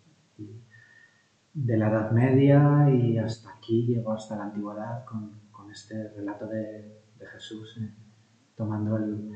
De 1.54 1.76
la 1.78 1.88
Edad 1.88 2.10
Media 2.10 2.90
y 2.90 3.16
hasta 3.16 3.48
aquí 3.56 3.86
llegó 3.86 4.12
hasta 4.12 4.36
la 4.36 4.44
Antigüedad 4.44 5.04
con, 5.04 5.20
con 5.52 5.70
este 5.70 6.08
relato 6.16 6.46
de, 6.48 7.00
de 7.18 7.26
Jesús, 7.32 7.78
eh, 7.80 7.90
tomando 8.56 8.96
el, 8.98 9.30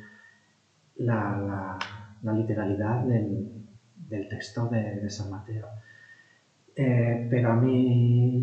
la, 1.01 1.37
la, 1.39 1.79
la, 2.23 2.33
literalidad 2.33 3.05
del, 3.05 3.67
del 4.09 4.29
texto 4.29 4.69
de, 4.69 5.01
de, 5.01 5.11
San 5.11 5.31
Mateo. 5.31 5.67
Eh, 6.77 7.27
pero 7.31 7.53
a 7.53 7.57
mí 7.57 8.43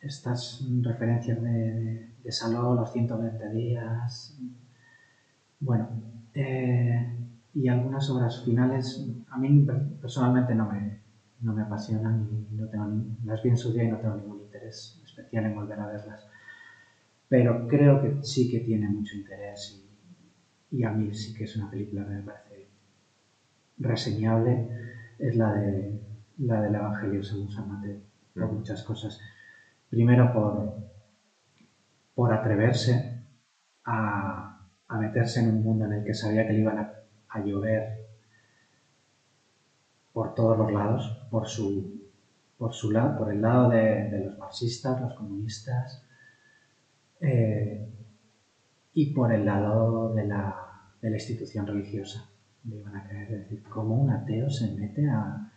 estas 0.00 0.64
referencias 0.82 1.42
de, 1.42 2.10
de 2.22 2.32
Saló, 2.32 2.74
los 2.74 2.92
120 2.92 3.50
días, 3.50 4.38
bueno, 5.60 5.88
eh, 6.34 7.16
y 7.54 7.68
algunas 7.68 8.08
obras 8.10 8.44
finales 8.44 9.04
a 9.30 9.38
mí 9.38 9.66
personalmente 10.00 10.54
no 10.54 10.70
me, 10.70 11.00
no 11.40 11.52
me 11.52 11.62
apasionan 11.62 12.28
y 12.50 12.54
no 12.54 12.68
tengo 12.68 12.86
ni, 12.86 13.16
las 13.24 13.42
vi 13.42 13.50
en 13.50 13.56
su 13.56 13.72
día 13.72 13.84
y 13.84 13.88
no 13.88 13.98
tengo 13.98 14.16
ningún 14.16 14.40
interés 14.42 15.00
especial 15.04 15.46
en 15.46 15.54
volver 15.54 15.80
a 15.80 15.86
verlas. 15.86 16.28
Pero 17.28 17.66
creo 17.66 18.00
que 18.00 18.22
sí 18.22 18.50
que 18.50 18.60
tiene 18.60 18.88
mucho 18.88 19.16
interés 19.16 19.82
y, 19.84 19.87
y 20.70 20.84
a 20.84 20.90
mí 20.90 21.12
sí 21.14 21.34
que 21.34 21.44
es 21.44 21.56
una 21.56 21.70
película 21.70 22.04
que 22.04 22.10
me 22.10 22.22
parece 22.22 22.68
reseñable, 23.78 24.68
es 25.18 25.36
la, 25.36 25.52
de, 25.54 26.00
la 26.38 26.62
del 26.62 26.74
Evangelio 26.74 27.22
según 27.22 27.50
San 27.50 27.68
Mateo, 27.68 27.98
por 28.34 28.52
muchas 28.52 28.82
cosas. 28.82 29.18
Primero 29.88 30.32
por, 30.32 30.74
por 32.14 32.32
atreverse 32.32 33.22
a, 33.84 34.66
a 34.88 34.98
meterse 34.98 35.40
en 35.40 35.48
un 35.48 35.62
mundo 35.62 35.86
en 35.86 35.92
el 35.94 36.04
que 36.04 36.14
sabía 36.14 36.46
que 36.46 36.52
le 36.52 36.60
iban 36.60 36.78
a, 36.78 36.92
a 37.28 37.40
llover 37.40 38.06
por 40.12 40.34
todos 40.34 40.58
los 40.58 40.72
lados, 40.72 41.26
por 41.30 41.46
su, 41.46 42.02
por 42.58 42.72
su 42.74 42.90
lado, 42.90 43.16
por 43.16 43.32
el 43.32 43.40
lado 43.40 43.70
de, 43.70 44.08
de 44.10 44.24
los 44.24 44.38
marxistas, 44.38 45.00
los 45.00 45.14
comunistas, 45.14 46.04
eh, 47.20 47.88
y 48.98 49.12
por 49.14 49.32
el 49.32 49.46
lado 49.46 50.12
de 50.12 50.26
la, 50.26 50.56
de 51.00 51.10
la 51.10 51.16
institución 51.16 51.64
religiosa. 51.68 52.28
Le 52.64 52.78
iban 52.78 52.96
a 52.96 53.06
creer, 53.06 53.32
es 53.32 53.38
decir, 53.42 53.62
cómo 53.68 53.94
un 53.94 54.10
ateo 54.10 54.50
se 54.50 54.72
mete 54.72 55.08
a, 55.08 55.52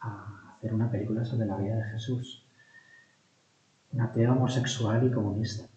a 0.00 0.54
hacer 0.56 0.72
una 0.72 0.90
película 0.90 1.22
sobre 1.22 1.46
la 1.46 1.58
vida 1.58 1.76
de 1.76 1.84
Jesús. 1.90 2.42
Un 3.92 4.00
ateo 4.00 4.32
homosexual 4.32 5.06
y 5.06 5.10
comunista. 5.10 5.68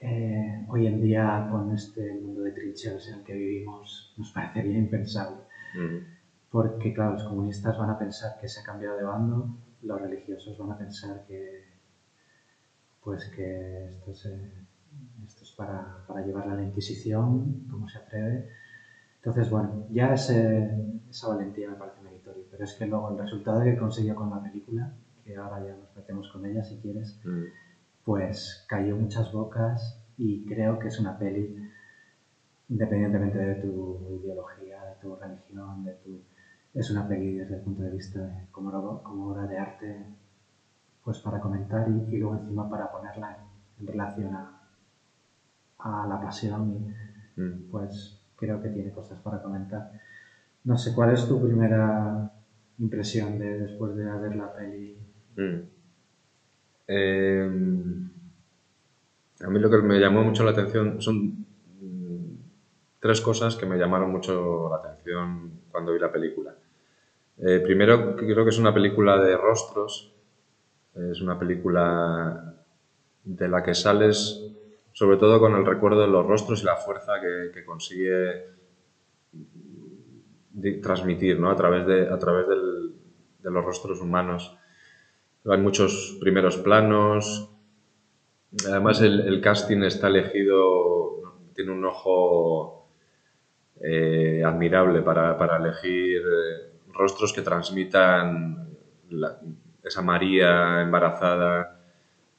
Eh, 0.00 0.66
hoy 0.68 0.88
en 0.88 1.00
día, 1.00 1.46
con 1.48 1.72
este 1.72 2.12
mundo 2.14 2.42
de 2.42 2.50
trincheras 2.50 3.06
en 3.06 3.20
el 3.20 3.22
que 3.22 3.34
vivimos, 3.34 4.12
nos 4.16 4.32
parece 4.32 4.62
bien 4.62 4.78
impensable. 4.78 5.42
Porque 6.50 6.92
claro, 6.92 7.12
los 7.12 7.22
comunistas 7.22 7.78
van 7.78 7.90
a 7.90 7.98
pensar 8.00 8.40
que 8.40 8.48
se 8.48 8.58
ha 8.58 8.64
cambiado 8.64 8.96
de 8.96 9.04
bando, 9.04 9.46
los 9.82 10.00
religiosos 10.00 10.58
van 10.58 10.72
a 10.72 10.78
pensar 10.78 11.24
que 11.28 11.70
pues 13.04 13.26
que 13.30 13.96
esto 13.98 14.10
es, 14.10 14.28
para, 15.56 16.04
para 16.06 16.24
llevarla 16.24 16.54
a 16.54 16.56
la 16.56 16.64
Inquisición, 16.64 17.66
cómo 17.70 17.88
se 17.88 17.98
atreve. 17.98 18.48
Entonces, 19.16 19.50
bueno, 19.50 19.86
ya 19.90 20.14
ese, 20.14 20.70
esa 21.08 21.28
valentía 21.28 21.70
me 21.70 21.76
parece 21.76 22.00
meritorio, 22.02 22.44
pero 22.50 22.64
es 22.64 22.74
que 22.74 22.86
luego 22.86 23.10
el 23.10 23.18
resultado 23.18 23.62
que 23.62 23.76
consiguió 23.76 24.14
con 24.14 24.30
la 24.30 24.42
película, 24.42 24.92
que 25.24 25.36
ahora 25.36 25.64
ya 25.64 25.76
nos 25.76 25.94
metemos 25.94 26.28
con 26.32 26.44
ella 26.44 26.64
si 26.64 26.78
quieres, 26.78 27.20
mm. 27.24 27.44
pues 28.04 28.64
cayó 28.68 28.96
muchas 28.96 29.32
bocas 29.32 30.02
y 30.16 30.44
creo 30.46 30.78
que 30.78 30.88
es 30.88 30.98
una 30.98 31.16
peli, 31.16 31.56
independientemente 32.68 33.38
de 33.38 33.54
tu 33.56 34.20
ideología, 34.22 34.84
de 34.84 34.94
tu 35.00 35.14
religión, 35.16 35.84
de 35.84 35.92
tu 35.94 36.20
es 36.74 36.90
una 36.90 37.06
peli 37.06 37.34
desde 37.34 37.56
el 37.56 37.60
punto 37.60 37.82
de 37.82 37.90
vista 37.90 38.20
de, 38.20 38.46
como, 38.50 39.02
como, 39.02 39.28
obra 39.28 39.46
de 39.46 39.58
arte, 39.58 40.06
pues 41.04 41.18
para 41.18 41.38
comentar 41.38 41.86
y, 41.88 42.14
y 42.14 42.18
luego 42.18 42.36
encima 42.36 42.68
para 42.68 42.90
ponerla 42.90 43.36
en, 43.36 43.82
en 43.82 43.92
relación 43.92 44.34
a, 44.34 44.61
a, 45.82 46.06
la 46.08 46.20
pasión 46.20 46.94
y 47.36 47.40
mm. 47.40 47.70
pues 47.70 48.20
creo 48.36 48.60
que 48.62 48.68
tiene 48.68 48.92
cosas 48.92 49.20
para 49.20 49.42
comentar. 49.42 49.90
No 50.64 50.76
sé, 50.76 50.94
¿cuál 50.94 51.12
es 51.12 51.26
tu 51.26 51.42
primera 51.42 52.30
impresión 52.78 53.38
de 53.38 53.60
después 53.60 53.96
de 53.96 54.04
ver 54.04 54.36
la 54.36 54.52
peli? 54.52 54.96
Mm. 55.36 55.60
Eh, 56.88 57.50
a 59.44 59.50
mí 59.50 59.58
lo 59.58 59.70
que 59.70 59.78
me 59.78 59.98
llamó 59.98 60.22
mucho 60.22 60.44
la 60.44 60.52
atención 60.52 61.00
son 61.00 61.46
tres 63.00 63.20
cosas 63.20 63.56
que 63.56 63.66
me 63.66 63.76
llamaron 63.76 64.12
mucho 64.12 64.68
la 64.70 64.76
atención 64.76 65.50
cuando 65.70 65.92
vi 65.92 65.98
la 65.98 66.12
película. 66.12 66.54
Eh, 67.38 67.60
primero, 67.64 68.14
creo 68.14 68.44
que 68.44 68.50
es 68.50 68.58
una 68.58 68.72
película 68.72 69.20
de 69.20 69.36
rostros, 69.36 70.12
es 70.94 71.20
una 71.20 71.36
película 71.36 72.54
de 73.24 73.48
la 73.48 73.62
que 73.64 73.74
sales 73.74 74.52
sobre 74.92 75.16
todo 75.16 75.40
con 75.40 75.54
el 75.54 75.64
recuerdo 75.64 76.02
de 76.02 76.08
los 76.08 76.26
rostros 76.26 76.62
y 76.62 76.66
la 76.66 76.76
fuerza 76.76 77.14
que, 77.20 77.64
consigue 77.64 78.46
transmitir 80.82 81.40
¿no? 81.40 81.50
a 81.50 81.56
través, 81.56 81.86
de, 81.86 82.08
a 82.08 82.18
través 82.18 82.46
de 82.48 83.50
los 83.50 83.64
rostros 83.64 84.00
humanos. 84.00 84.56
Hay 85.46 85.58
muchos 85.58 86.18
primeros 86.20 86.56
planos, 86.58 87.50
además 88.68 89.00
el, 89.00 89.40
casting 89.40 89.82
está 89.82 90.08
elegido, 90.08 91.38
tiene 91.54 91.72
un 91.72 91.84
ojo 91.84 92.88
eh, 93.80 94.42
admirable 94.44 95.02
para, 95.02 95.56
elegir... 95.56 96.20
Eh, 96.20 96.72
rostros 96.92 97.32
que 97.32 97.42
transmitan 97.42 98.68
esa 99.82 100.02
María 100.02 100.82
embarazada, 100.82 101.81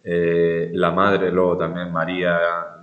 eh, 0.06 0.70
la 0.74 0.92
madre, 0.92 1.32
luego 1.32 1.58
también 1.58 1.92
María 1.92 2.38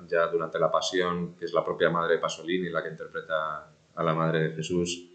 ya 0.06 0.26
durante 0.28 0.58
la 0.58 0.70
pasión, 0.70 1.36
que 1.36 1.44
es 1.44 1.52
la 1.52 1.62
propia 1.62 1.90
madre 1.90 2.14
de 2.14 2.18
Pasolini, 2.18 2.70
la 2.70 2.82
que 2.82 2.88
interpreta 2.88 3.70
a 3.94 4.02
la 4.02 4.14
madre 4.14 4.48
de 4.48 4.54
Jesús, 4.54 5.06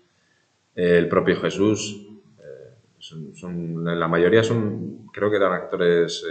eh, 0.75 0.97
el 0.99 1.09
propio 1.09 1.41
Jesús. 1.41 2.07
Eh, 2.39 2.75
son, 2.99 3.35
son, 3.35 3.99
la 3.99 4.07
mayoría 4.07 4.43
son, 4.43 5.07
creo 5.11 5.31
que 5.31 5.37
eran 5.37 5.53
actores 5.53 6.23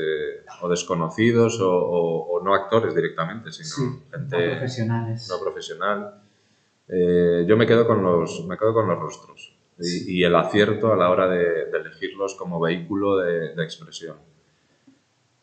o 0.62 0.68
desconocidos 0.68 1.60
o, 1.60 1.70
o, 1.70 2.38
o, 2.38 2.44
no 2.44 2.54
actores 2.54 2.94
directamente, 2.94 3.50
sino 3.50 3.68
sí, 3.68 4.02
gente 4.12 4.36
no 4.36 4.52
profesionales. 4.52 5.28
No 5.28 5.42
profesional. 5.42 6.20
Yo 6.86 7.56
me 7.56 7.66
quedo 7.66 7.86
con 7.86 8.02
los, 8.02 8.46
me 8.46 8.56
quedo 8.56 8.74
con 8.74 8.86
los 8.86 8.98
rostros 8.98 9.56
y, 9.78 10.20
y 10.20 10.24
el 10.24 10.36
acierto 10.36 10.92
a 10.92 10.96
la 10.96 11.10
hora 11.10 11.28
de, 11.28 11.66
de 11.66 11.78
elegirlos 11.78 12.34
como 12.36 12.60
vehículo 12.60 13.18
de, 13.18 13.54
de 13.54 13.64
expresión. 13.64 14.16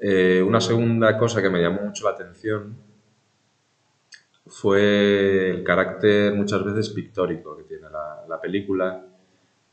Eh, 0.04 0.42
una 0.42 0.60
segunda 0.60 1.16
cosa 1.16 1.44
que 1.44 1.50
me 1.52 1.62
llamó 1.62 1.84
mucho 1.84 2.06
la 2.06 2.16
atención 2.16 2.76
fue 4.48 5.52
el 5.52 5.64
carácter 5.64 6.34
muchas 6.34 6.64
veces 6.66 6.90
pictórico 6.90 7.56
que 7.56 7.66
tiene 7.66 7.88
la, 7.88 8.26
la 8.28 8.42
película. 8.42 9.06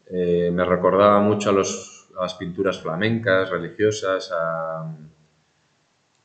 Eh, 0.07 0.51
me 0.53 0.67
recordaba 0.67 1.19
mucho 1.21 1.49
a, 1.49 1.55
las 1.55 2.35
pinturas 2.38 2.79
flamencas, 2.79 3.49
religiosas, 3.49 4.31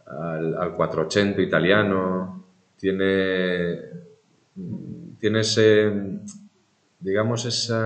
al, 0.06 0.58
al 0.58 0.76
480 0.76 1.42
italiano. 1.42 2.44
Tiene, 2.78 3.80
tiene 5.18 5.40
ese, 5.40 6.20
digamos, 7.00 7.46
ese 7.46 7.78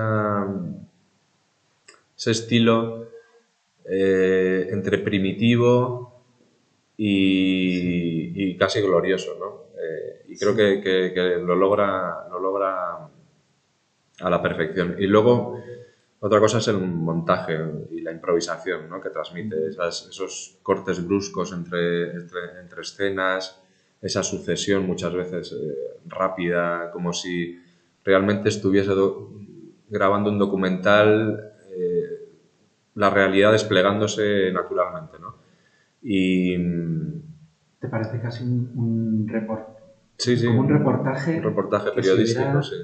estilo 2.32 3.08
eh, 3.90 4.68
entre 4.72 4.98
primitivo 4.98 6.07
y, 6.98 8.50
y, 8.50 8.58
casi 8.58 8.82
glorioso, 8.82 9.38
¿no? 9.40 9.80
Eh, 9.80 10.26
y 10.30 10.38
creo 10.38 10.56
que, 10.56 10.82
que, 10.82 11.14
que, 11.14 11.38
lo, 11.38 11.56
logra, 11.56 12.28
lo 12.30 12.40
logra 12.40 13.08
a 14.20 14.30
la 14.30 14.42
perfección. 14.42 14.96
Y 14.98 15.06
luego, 15.06 15.62
otra 16.20 16.40
cosa 16.40 16.58
es 16.58 16.68
el 16.68 16.80
montaje 16.80 17.60
y 17.92 18.02
la 18.02 18.12
improvisación 18.12 18.90
¿no? 18.90 19.00
que 19.00 19.12
transmite, 19.12 19.68
esas, 19.68 20.08
esos 20.10 20.58
cortes 20.64 21.06
bruscos 21.06 21.54
entre, 21.54 22.12
entre, 22.12 22.60
entre, 22.60 22.82
escenas, 22.82 23.62
esa 24.02 24.24
sucesión 24.24 24.88
muchas 24.88 25.14
veces 25.14 25.54
eh, 25.54 26.00
rápida, 26.08 26.90
como 26.92 27.14
si 27.14 27.60
realmente 28.04 28.50
estuviese 28.50 28.92
grabando 29.90 30.32
un 30.32 30.40
documental, 30.40 31.54
eh, 31.70 32.30
la 32.96 33.12
realidad 33.12 33.52
desplegándose 33.52 34.52
naturalmente, 34.52 35.20
¿no? 35.20 35.37
Y... 36.10 36.56
¿Te 37.82 37.90
parece 37.90 38.22
casi 38.22 38.46
un, 38.46 38.72
un 38.76 39.28
report? 39.28 39.68
Sí, 40.18 40.38
sí. 40.38 40.48
Como 40.48 40.62
un 40.62 40.70
reportaje. 40.70 41.38
Un 41.38 41.44
reportaje 41.44 41.92
periodístico, 41.92 42.64
sí. 42.64 42.76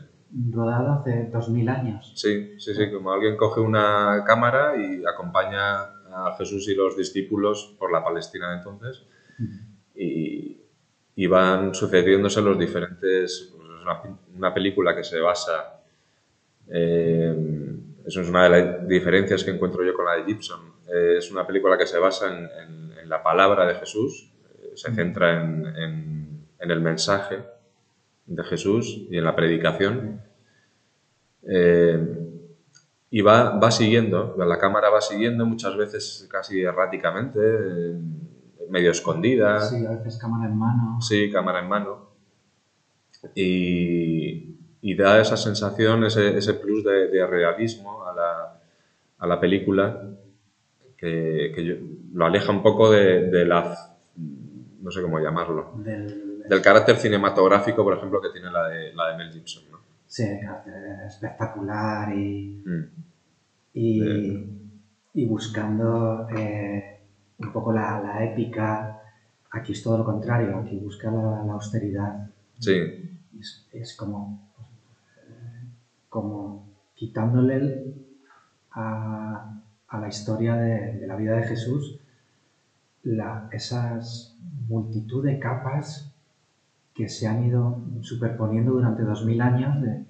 Rodado 0.51 0.91
hace 0.91 1.29
2000 1.31 1.69
años. 1.69 2.11
Sí, 2.15 2.59
sí, 2.59 2.73
sí. 2.75 2.91
Como 2.91 3.13
alguien 3.13 3.37
coge 3.37 3.61
una 3.61 4.23
cámara 4.27 4.75
y 4.75 5.03
acompaña 5.05 5.83
a 5.83 6.35
Jesús 6.37 6.67
y 6.67 6.75
los 6.75 6.97
discípulos 6.97 7.75
por 7.79 7.93
la 7.93 8.03
Palestina 8.03 8.51
de 8.51 8.57
entonces 8.57 9.05
uh 9.39 9.43
-huh. 9.43 9.61
y, 9.95 10.61
y 11.15 11.27
van 11.27 11.73
sucediéndose 11.73 12.41
los 12.41 12.59
diferentes 12.59 13.51
una, 13.81 14.01
una, 14.35 14.53
película 14.53 14.95
que 14.95 15.03
se 15.03 15.19
basa 15.19 15.79
Eh, 16.67 17.73
eso 18.05 18.21
es 18.21 18.29
una 18.29 18.43
de 18.43 18.49
las 18.49 18.87
diferencias 18.87 19.43
que 19.43 19.51
encuentro 19.51 19.83
yo 19.83 19.93
con 19.93 20.05
la 20.05 20.15
de 20.15 20.25
Gibson. 20.25 20.59
Eh, 20.87 21.15
es 21.17 21.31
una 21.31 21.45
película 21.45 21.77
que 21.77 21.85
se 21.85 21.97
basa 21.99 22.27
en, 22.27 22.83
la 23.09 23.21
palabra 23.21 23.67
de 23.67 23.75
Jesús, 23.75 24.31
eh, 24.55 24.71
se 24.75 24.91
centra 24.93 25.43
en, 25.43 26.47
el 26.57 26.81
mensaje 26.81 27.43
de 28.25 28.43
Jesús 28.45 29.05
y 29.09 29.17
en 29.17 29.25
la 29.25 29.35
predicación. 29.35 30.21
y 33.11 33.21
va, 33.21 33.59
va, 33.59 33.69
siguiendo, 33.71 34.35
la 34.37 34.57
cámara 34.57 34.89
va 34.89 35.01
siguiendo 35.01 35.45
muchas 35.45 35.75
veces 35.75 36.27
casi 36.31 36.61
erráticamente, 36.61 37.39
medio 38.69 38.91
escondida. 38.91 39.59
Sí, 39.61 39.85
a 39.85 39.91
veces 39.91 40.17
cámara 40.17 40.49
en 40.49 40.57
mano. 40.57 41.01
Sí, 41.01 41.29
cámara 41.29 41.59
en 41.59 41.69
mano. 41.69 42.09
Y, 43.35 44.57
y 44.83 44.95
da 44.95 45.21
esa 45.21 45.37
sensación, 45.37 46.03
ese, 46.03 46.37
ese 46.37 46.55
plus 46.55 46.83
de, 46.83 47.25
realismo 47.25 48.05
a 48.05 48.13
la, 48.13 48.59
a 49.17 49.27
la 49.27 49.39
película 49.39 50.09
que, 50.97 51.53
que 51.55 51.79
lo 52.13 52.25
aleja 52.25 52.51
un 52.51 52.61
poco 52.61 52.91
de, 52.91 53.29
de, 53.29 53.45
la, 53.45 53.95
no 54.81 54.91
sé 54.91 55.01
cómo 55.01 55.19
llamarlo, 55.19 55.71
del, 55.77 56.43
del, 56.49 56.61
carácter 56.61 56.97
cinematográfico, 56.97 57.81
por 57.81 57.95
ejemplo, 57.95 58.19
que 58.21 58.31
tiene 58.33 58.51
la 58.51 58.67
de, 58.67 58.93
la 58.93 59.11
de 59.11 59.17
Mel 59.17 59.31
Gibson. 59.31 59.63
¿no? 59.71 59.77
Sí, 60.05 60.25
espectacular 61.07 62.13
y, 62.13 62.61
mm. 62.65 62.83
y, 63.75 64.47
y, 65.13 65.25
buscando 65.25 66.27
eh, 66.35 66.99
un 67.37 67.53
poco 67.53 67.71
la, 67.71 68.01
la, 68.01 68.25
épica. 68.25 68.99
Aquí 69.49 69.71
es 69.71 69.81
todo 69.81 69.99
lo 69.99 70.03
contrario, 70.03 70.57
aquí 70.57 70.77
busca 70.77 71.09
la, 71.09 71.41
la 71.45 71.53
austeridad. 71.53 72.27
Sí. 72.59 72.81
Es, 73.39 73.69
es 73.71 73.95
como 73.95 74.52
como 76.13 76.69
quitándole 76.93 77.91
a, 78.71 79.59
la 79.91 80.07
historia 80.07 80.55
de, 80.55 81.07
la 81.07 81.15
vida 81.15 81.37
de 81.37 81.43
Jesús 81.43 81.97
la, 83.01 83.49
esas 83.51 84.37
multitud 84.67 85.25
de 85.25 85.39
capas 85.39 86.13
que 86.93 87.09
se 87.09 87.27
han 87.27 87.45
ido 87.45 87.81
superponiendo 88.01 88.73
durante 88.73 89.01
dos 89.01 89.25
mil 89.25 89.41
años 89.41 89.81
de, 89.81 90.05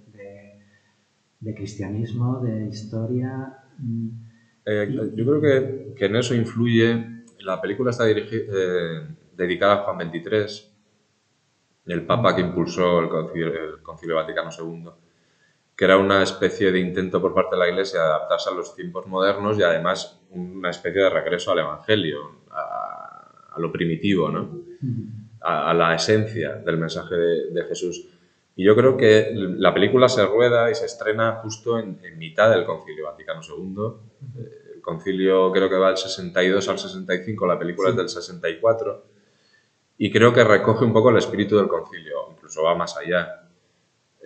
cristianismo, 1.55 2.39
de 2.41 2.67
historia. 2.67 3.59
Mm, 3.77 4.09
eh, 4.65 5.11
yo 5.15 5.25
creo 5.25 5.41
que, 5.95 6.05
en 6.05 6.15
eso 6.17 6.35
influye, 6.35 7.23
la 7.39 7.61
película 7.61 7.91
está 7.91 8.09
eh, 8.09 9.07
dedicada 9.37 9.75
a 9.75 9.83
Juan 9.83 10.09
XXIII, 10.09 10.69
el 11.85 12.05
Papa 12.05 12.35
que 12.35 12.41
impulsó 12.41 12.99
el 12.99 13.09
el 13.35 13.81
Concilio 13.81 14.15
Vaticano 14.15 14.49
II 14.57 14.89
que 15.75 15.86
era 15.86 15.97
una 15.97 16.21
especie 16.21 16.71
de 16.71 16.79
intento 16.79 17.21
por 17.21 17.33
parte 17.33 17.55
de 17.55 17.59
la 17.59 17.67
Iglesia 17.67 17.99
de 17.99 18.05
adaptarse 18.05 18.49
a 18.49 18.53
los 18.53 18.75
tiempos 18.75 19.07
modernos 19.07 19.57
y 19.57 19.63
además 19.63 20.19
una 20.29 20.69
especie 20.69 21.01
de 21.01 21.09
regreso 21.09 21.51
al 21.51 21.59
Evangelio, 21.59 22.43
a, 22.51 23.55
lo 23.57 23.71
primitivo, 23.71 24.29
¿no? 24.29 24.49
a, 25.41 25.73
la 25.73 25.95
esencia 25.95 26.55
del 26.55 26.77
mensaje 26.77 27.15
de, 27.15 27.63
Jesús. 27.65 28.07
Y 28.55 28.63
yo 28.65 28.75
creo 28.75 28.97
que 28.97 29.31
la 29.33 29.73
película 29.73 30.07
se 30.09 30.25
rueda 30.25 30.69
y 30.69 30.75
se 30.75 30.86
estrena 30.86 31.33
justo 31.43 31.79
en, 31.79 31.99
mitad 32.17 32.51
del 32.51 32.65
Concilio 32.65 33.05
Vaticano 33.05 33.41
II. 33.41 34.41
El 34.75 34.81
concilio 34.81 35.51
creo 35.51 35.69
que 35.69 35.75
va 35.75 35.88
del 35.89 35.97
62 35.97 36.69
al 36.69 36.77
65, 36.77 37.47
la 37.47 37.57
película 37.57 37.89
es 37.89 37.95
del 37.95 38.09
64. 38.09 39.05
Y 39.97 40.12
creo 40.12 40.33
que 40.33 40.43
recoge 40.43 40.86
un 40.86 40.93
poco 40.93 41.09
el 41.09 41.17
espíritu 41.17 41.57
del 41.57 41.67
concilio, 41.67 42.31
incluso 42.31 42.63
va 42.63 42.75
más 42.75 42.97
allá 42.97 43.42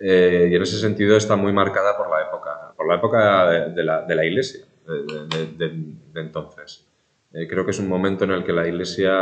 eh, 0.00 0.48
y 0.50 0.54
en 0.54 0.62
ese 0.62 0.78
sentido 0.78 1.16
está 1.16 1.34
muy 1.36 1.52
marcada 1.52 1.96
por 1.96 2.08
la 2.08 2.22
época, 2.22 2.72
por 2.76 2.86
la 2.86 2.96
época 2.96 3.50
de, 3.70 3.84
la, 3.84 4.02
de 4.02 4.14
la, 4.14 4.24
Iglesia 4.24 4.64
de, 4.86 5.84
entonces. 6.14 6.86
Eh, 7.32 7.46
creo 7.48 7.64
que 7.64 7.72
es 7.72 7.78
un 7.80 7.88
momento 7.88 8.24
en 8.24 8.30
el 8.30 8.44
que 8.44 8.52
la 8.52 8.66
Iglesia 8.66 9.12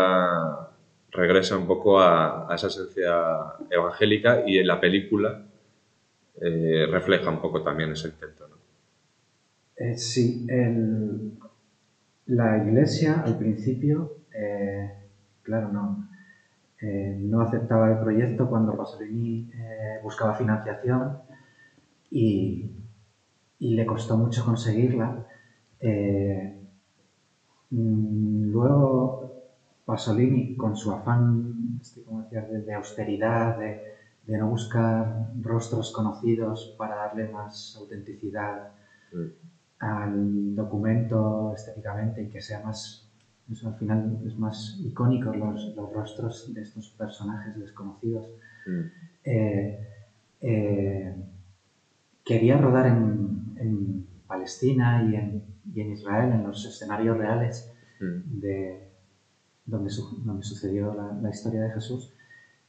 regresa 1.10 1.56
un 1.56 1.66
poco 1.66 2.00
a, 2.00 2.48
esa 2.54 2.66
esencia 2.66 3.14
evangélica 3.70 4.42
y 4.46 4.58
en 4.58 4.66
la 4.66 4.78
película 4.78 5.42
eh, 6.40 6.86
refleja 6.90 7.30
un 7.30 7.40
poco 7.40 7.62
también 7.62 7.92
ese 7.92 8.08
intento. 8.08 8.48
sí, 9.96 10.46
la 12.26 12.58
Iglesia 12.58 13.22
al 13.24 13.38
principio, 13.38 14.18
claro, 15.42 15.72
no 15.72 16.15
eh, 16.80 17.16
no 17.18 17.40
aceptaba 17.40 17.90
el 17.90 17.98
proyecto 17.98 18.48
cuando 18.48 18.76
Pasolini 18.76 19.50
eh, 19.54 19.98
buscaba 20.02 20.34
financiación 20.34 21.18
y, 22.10 22.70
le 23.58 23.86
costó 23.86 24.16
mucho 24.16 24.44
conseguirla. 24.44 25.26
Eh, 25.80 26.54
mm, 27.70 28.50
luego 28.52 29.32
Pasolini, 29.86 30.54
con 30.56 30.76
su 30.76 30.92
afán 30.92 31.78
este, 31.80 32.02
de, 32.02 32.74
austeridad, 32.74 33.58
de, 33.58 34.38
no 34.38 34.48
buscar 34.48 35.30
rostros 35.40 35.92
conocidos 35.92 36.74
para 36.76 36.96
darle 36.96 37.28
más 37.28 37.76
autenticidad 37.78 38.72
al 39.78 40.54
documento 40.54 41.52
estéticamente 41.54 42.22
y 42.22 42.28
que 42.28 42.40
sea 42.40 42.60
más 42.60 43.05
eso 43.50 43.68
al 43.68 43.76
final 43.76 44.18
es 44.26 44.36
más 44.38 44.78
icónico, 44.84 45.32
los, 45.32 45.74
los 45.76 45.92
rostros 45.92 46.52
de 46.52 46.62
estos 46.62 46.90
personajes 46.90 47.58
desconocidos. 47.58 48.26
Mm. 48.66 48.80
Eh, 49.24 49.88
eh, 50.40 51.14
quería 52.24 52.58
rodar 52.58 52.86
en, 52.86 53.54
en 53.58 54.06
Palestina 54.26 55.08
y 55.08 55.14
en, 55.14 55.44
y 55.72 55.80
en, 55.80 55.92
Israel, 55.92 56.32
en 56.32 56.42
los 56.42 56.64
escenarios 56.64 57.16
reales 57.16 57.72
mm. 58.00 58.40
de 58.40 58.88
donde, 59.64 59.90
donde 60.24 60.44
sucedió 60.44 60.94
la, 60.94 61.12
la, 61.12 61.30
historia 61.30 61.62
de 61.62 61.70
Jesús. 61.70 62.12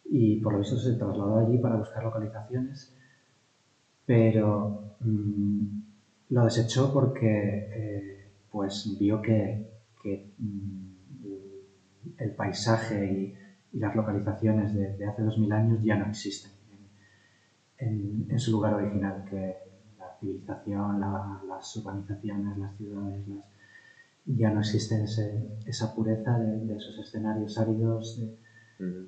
Y 0.05 0.39
por 0.39 0.53
lo 0.53 0.59
visto 0.59 0.77
se 0.77 0.93
trasladó 0.93 1.39
allí 1.39 1.57
para 1.57 1.75
buscar 1.75 2.03
localizaciones, 2.03 2.95
pero 4.05 4.95
mm, 4.99 5.65
lo 6.29 6.45
desechó 6.45 6.93
porque 6.93 7.67
eh, 7.73 8.31
pues 8.51 8.95
vio 8.99 9.21
que 9.21 9.76
que 10.07 10.31
mm, 10.37 10.97
el 12.17 12.31
paisaje 12.31 13.11
y, 13.11 13.33
las 13.73 13.93
localizaciones 13.95 14.73
de, 14.73 15.05
hace 15.05 15.21
dos 15.21 15.37
mil 15.37 15.51
años 15.51 15.83
ya 15.83 15.97
no 15.97 16.05
existen 16.07 16.51
en, 17.77 18.39
su 18.39 18.51
lugar 18.51 18.73
original, 18.73 19.25
que 19.29 19.55
la 19.99 20.17
civilización, 20.19 20.99
las 20.99 21.75
urbanizaciones, 21.75 22.57
las 22.57 22.75
ciudades, 22.77 23.23
ya 24.25 24.49
no 24.49 24.61
existe 24.61 25.03
esa 25.03 25.93
pureza 25.93 26.39
de, 26.39 26.75
esos 26.75 26.97
escenarios 26.97 27.57
áridos 27.59 28.23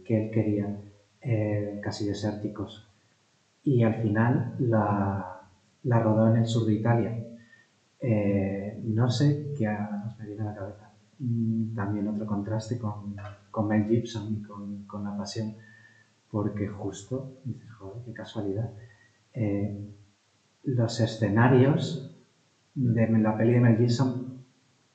que 0.06 0.26
él 0.26 0.32
quería, 0.32 0.78
eh, 1.22 1.80
casi 1.82 2.06
desérticos. 2.06 2.88
Y 3.64 3.82
al 3.84 3.96
final 4.02 4.56
la, 4.60 5.42
rodó 5.84 6.30
en 6.30 6.38
el 6.38 6.46
sur 6.46 6.68
de 6.68 6.74
Italia. 6.74 7.26
Eh, 8.02 8.80
no 8.84 9.10
sé 9.10 9.54
qué 9.58 9.68
me 10.20 10.26
viene 10.26 10.42
a 10.42 10.46
la 10.46 10.56
cabeza 10.56 10.89
también 11.76 12.08
otro 12.08 12.26
contraste 12.26 12.78
con, 12.78 13.16
con 13.52 13.68
Mel 13.68 13.88
Gibson 13.88 14.34
y 14.34 14.42
con, 14.42 14.84
con, 14.86 15.04
La 15.04 15.18
Pasión, 15.18 15.54
porque 16.32 16.68
justo, 16.68 17.40
dices, 17.44 17.70
joder, 17.72 18.04
qué 18.06 18.14
casualidad, 18.14 18.72
eh, 19.34 19.94
los 20.64 21.00
escenarios 21.00 22.16
de 22.74 23.08
la 23.20 23.38
peli 23.38 23.54
de 23.54 23.60
Mel 23.60 23.78
Gibson, 23.78 24.40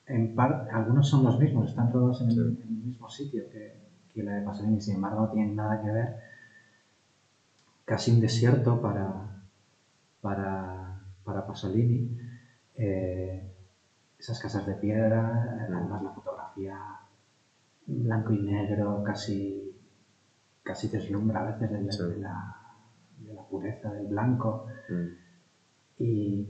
en 0.07 0.33
parte, 0.33 0.71
algunos 0.71 1.07
son 1.07 1.23
los 1.23 1.39
mismos, 1.39 1.69
están 1.69 1.91
todos 1.91 2.21
en, 2.21 2.29
el, 2.31 2.57
mismo 2.69 3.09
sitio 3.09 3.49
que, 3.51 3.73
que, 4.13 4.23
la 4.23 4.35
de 4.35 4.41
Pasolini, 4.41 4.81
sin 4.81 4.95
embargo 4.95 5.21
no 5.21 5.29
tienen 5.29 5.55
nada 5.55 5.81
que 5.81 5.91
ver, 5.91 6.15
casi 7.85 8.11
un 8.11 8.19
desierto 8.19 8.81
para, 8.81 9.43
para, 10.21 11.01
para 11.23 11.45
Pasolini. 11.45 12.17
Eh, 12.75 13.54
esas 14.25 14.39
casas 14.39 14.65
de 14.65 14.73
piedra, 14.73 15.55
además 15.61 16.01
la 16.01 16.09
fotografía 16.09 16.79
blanco 17.85 18.33
y 18.33 18.39
negro 18.39 19.03
casi, 19.03 19.71
casi 20.63 20.87
deslumbra 20.87 21.41
a 21.41 21.51
veces 21.51 21.69
de, 21.69 22.17
la, 22.17 23.45
pureza 23.47 23.93
del 23.93 24.07
blanco 24.07 24.65
mm. 24.89 26.03
y, 26.03 26.49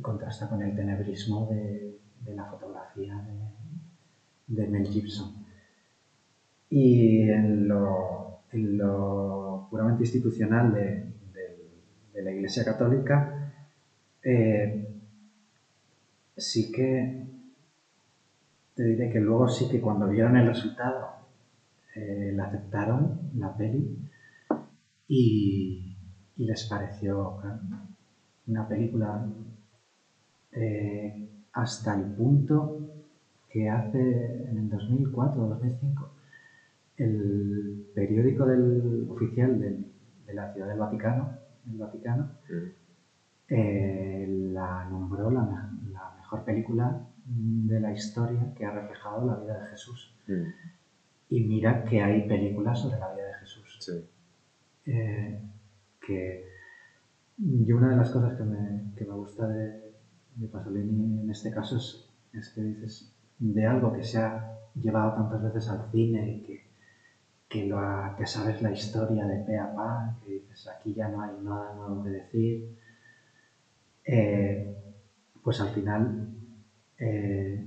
contrasta 0.00 0.48
con 0.48 0.62
el 0.62 0.74
tenebrismo 0.74 1.46
de, 1.48 2.00
la 2.34 2.44
fotografía 2.46 3.24
de, 4.48 4.66
Mel 4.66 4.88
Gibson. 4.88 5.46
Y 6.70 7.30
en 7.30 7.68
lo, 7.68 8.40
puramente 9.70 10.02
institucional 10.02 10.74
de, 10.74 11.12
la 12.20 12.32
Iglesia 12.32 12.64
Católica, 12.64 13.52
eh, 14.24 14.92
sí 16.42 16.70
que 16.72 17.26
te 18.74 18.82
diré 18.84 19.08
que 19.10 19.20
luego 19.20 19.48
sí 19.48 19.68
que 19.68 19.80
cuando 19.80 20.08
vieron 20.08 20.36
el 20.36 20.46
resultado 20.48 21.08
eh, 21.94 22.32
la 22.34 22.44
aceptaron, 22.44 23.30
la 23.36 23.54
peli, 23.56 23.98
y, 25.08 25.96
les 26.36 26.64
pareció 26.64 27.38
una 28.46 28.66
película 28.66 29.24
eh, 30.52 31.28
hasta 31.52 31.94
el 31.94 32.04
punto 32.14 32.78
que 33.48 33.68
hace 33.68 34.48
en 34.48 34.58
el 34.58 34.68
2004 34.70 35.44
o 35.44 35.48
2005 35.48 36.08
el 36.96 37.86
periódico 37.94 38.46
del, 38.46 39.06
oficial 39.10 39.58
del- 39.60 39.86
de 40.26 40.34
la 40.34 40.52
Ciudad 40.52 40.68
del 40.68 40.78
Vaticano, 40.78 41.30
el 41.70 41.78
Vaticano 41.78 42.30
Mm. 42.48 42.66
eh, 43.48 44.26
la 44.52 44.84
nombró 44.86 45.30
la, 45.30 45.42
la 45.92 46.11
mejor 46.32 46.44
película 46.44 47.06
de 47.24 47.80
la 47.80 47.92
historia 47.92 48.52
que 48.56 48.64
ha 48.64 48.70
reflejado 48.70 49.26
la 49.26 49.36
vida 49.36 49.62
de 49.62 49.70
Jesús. 49.70 50.14
Mm. 50.26 50.42
Y 51.28 51.40
mira 51.44 51.84
que 51.84 52.02
hay 52.02 52.26
películas 52.26 52.80
sobre 52.80 52.98
la 52.98 53.12
vida 53.12 53.26
de 53.26 53.34
Jesús. 53.34 53.78
Sí. 53.80 53.92
Eh, 54.86 55.38
que 56.04 56.44
yo 57.38 57.76
una 57.76 57.90
de 57.90 57.96
las 57.96 58.10
cosas 58.10 58.34
que 58.36 58.42
me, 58.44 58.92
que 58.96 59.04
me 59.04 59.14
gusta 59.14 59.46
de, 59.48 59.92
de 60.36 60.48
Pasolini 60.48 61.20
en 61.20 61.30
este 61.30 61.50
caso 61.50 61.76
es, 61.76 62.08
es 62.32 62.48
que 62.50 62.62
dices 62.62 63.12
de 63.38 63.66
algo 63.66 63.92
que 63.92 64.02
se 64.02 64.18
ha 64.18 64.58
llevado 64.74 65.14
tantas 65.14 65.42
veces 65.42 65.68
al 65.68 65.90
cine 65.90 66.30
y 66.30 66.42
que, 66.42 66.66
que, 67.48 67.66
lo 67.66 67.78
ha- 67.78 68.14
que 68.16 68.26
sabes 68.26 68.62
la 68.62 68.72
historia 68.72 69.26
de 69.26 69.38
pe 69.44 69.58
a 69.58 69.74
pa, 69.74 70.16
que 70.24 70.32
dices 70.32 70.68
aquí 70.68 70.94
ya 70.94 71.08
no 71.08 71.20
hay 71.22 71.32
nada 71.42 71.74
nuevo 71.74 72.02
que 72.02 72.10
decir, 72.10 72.76
eh, 74.04 74.81
pues 75.42 75.60
al 75.60 75.70
final, 75.70 76.28
eh, 76.98 77.66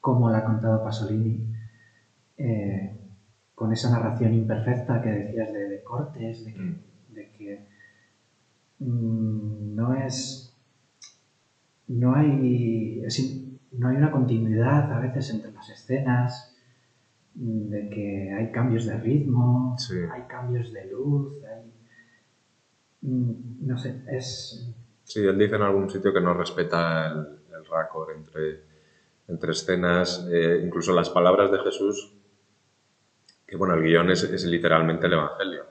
como 0.00 0.30
la 0.30 0.38
ha 0.38 0.44
contado 0.44 0.82
Pasolini, 0.82 1.46
eh, 2.36 2.96
con 3.54 3.72
esa 3.72 3.90
narración 3.90 4.32
imperfecta 4.34 5.00
que 5.02 5.10
decías 5.10 5.52
de, 5.52 5.68
de 5.68 5.82
cortes, 5.82 6.44
de 6.44 6.52
que, 6.52 6.60
Mm. 6.60 7.14
de 7.14 7.28
que 7.30 7.58
mm, 8.80 9.74
no 9.76 9.94
es. 9.94 10.48
No 11.88 12.14
hay, 12.14 13.02
es 13.04 13.38
no 13.72 13.88
hay 13.88 13.96
una 13.96 14.10
continuidad 14.10 14.90
a 14.92 14.98
veces 14.98 15.30
entre 15.30 15.52
las 15.52 15.68
escenas, 15.68 16.54
mm, 17.34 17.68
de 17.68 17.88
que 17.90 18.32
hay 18.32 18.50
cambios 18.50 18.86
de 18.86 18.96
ritmo, 18.96 19.76
Sí. 19.78 19.94
hay 20.10 20.22
cambios 20.22 20.72
de 20.72 20.86
luz, 20.90 21.34
hay. 21.44 21.72
No 23.02 23.76
sé, 23.78 24.00
es. 24.06 24.64
Sí, 25.12 25.20
él 25.20 25.36
dice 25.36 25.56
en 25.56 25.62
algún 25.62 25.90
sitio 25.90 26.10
que 26.10 26.22
no 26.22 26.32
respeta 26.32 27.08
el, 27.08 27.18
el 27.54 28.16
entre, 28.16 28.60
entre 29.28 29.52
escenas, 29.52 30.26
eh, 30.32 30.62
incluso 30.64 30.94
las 30.94 31.10
palabras 31.10 31.52
de 31.52 31.58
Jesús, 31.58 32.14
que 33.46 33.56
bueno, 33.56 33.74
el 33.74 33.82
guion 33.82 34.10
es, 34.10 34.22
es 34.22 34.46
literalmente 34.46 35.08
el 35.08 35.12
Evangelio. 35.12 35.66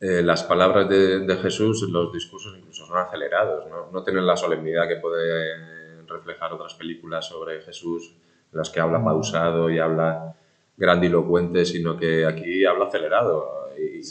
Eh, 0.00 0.22
las 0.24 0.42
palabras 0.42 0.88
de, 0.88 1.20
de 1.20 1.36
Jesús, 1.36 1.88
los 1.88 2.12
discursos 2.12 2.56
incluso 2.58 2.84
son 2.84 2.98
acelerados, 2.98 3.68
¿no? 3.68 3.92
no 3.92 4.02
tienen 4.02 4.26
la 4.26 4.36
solemnidad 4.36 4.88
que 4.88 4.96
puede 4.96 6.04
reflejar 6.08 6.52
otras 6.52 6.74
películas 6.74 7.28
sobre 7.28 7.60
Jesús, 7.60 8.12
en 8.50 8.58
las 8.58 8.70
que 8.70 8.80
habla 8.80 9.04
pausado 9.04 9.70
y 9.70 9.78
habla 9.78 10.34
grandilocuente, 10.76 11.64
sino 11.64 11.96
que 11.96 12.26
aquí 12.26 12.64
habla 12.64 12.86
acelerado. 12.86 13.70
Y, 13.78 14.02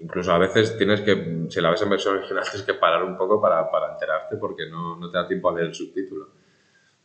incluso 0.00 0.32
a 0.32 0.38
veces 0.38 0.76
tienes 0.76 1.00
que, 1.00 1.46
si 1.48 1.60
la 1.60 1.70
ves 1.70 1.82
en 1.82 1.90
versión 1.90 2.16
original, 2.16 2.44
tienes 2.50 2.66
que 2.66 2.74
parar 2.74 3.02
un 3.04 3.16
poco 3.16 3.40
para, 3.40 3.70
para 3.70 3.92
enterarte 3.92 4.36
porque 4.36 4.68
no, 4.70 4.96
no 4.98 5.10
te 5.10 5.18
da 5.18 5.26
tiempo 5.26 5.48
a 5.50 5.54
leer 5.54 5.66
el 5.68 5.74
subtítulo. 5.74 6.28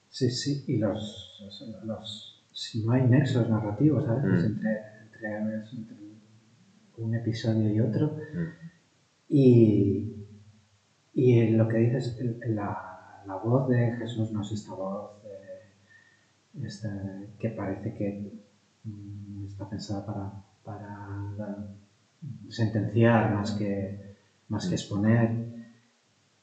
Sí, 0.09 0.29
sí, 0.29 0.63
y 0.67 0.77
los, 0.77 1.39
los- 1.41 1.85
los- 1.85 2.27
si 2.51 2.83
no 2.83 2.91
hay 2.91 3.03
nexos 3.03 3.49
narrativos 3.49 4.03
veces 4.07 4.43
Mm. 4.43 4.45
entre, 4.45 4.71
entre, 5.03 5.37
entre 5.73 5.97
un 6.97 7.15
episodio 7.15 7.69
y 7.69 7.79
otro, 7.79 8.07
Mm. 8.33 8.47
y, 9.29 10.15
y 11.13 11.39
en 11.39 11.57
lo 11.57 11.67
que 11.67 11.77
dices, 11.77 12.17
la, 12.47 13.21
la 13.25 13.35
voz 13.37 13.69
de 13.69 13.91
Jesús 13.97 14.31
no 14.31 14.41
es 14.41 14.51
esta 14.51 14.73
voz 14.73 15.11
eh, 15.23 16.63
esta- 16.65 17.21
que 17.39 17.49
parece 17.49 17.93
que 17.95 18.31
mm, 18.83 19.45
está 19.45 19.69
pensada 19.69 20.05
para, 20.05 20.31
para 20.65 21.65
sentenciar 22.49 23.33
más 23.33 23.51
que, 23.51 24.15
más 24.49 24.67
que 24.67 24.75
exponer. 24.75 25.29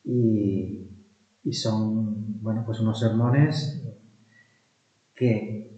Y, 0.05 0.89
y 1.45 1.53
son, 1.53 2.43
bueno, 2.43 2.63
pues 2.65 2.81
unos 2.81 2.99
sermones 2.99 3.81
que 5.15 5.71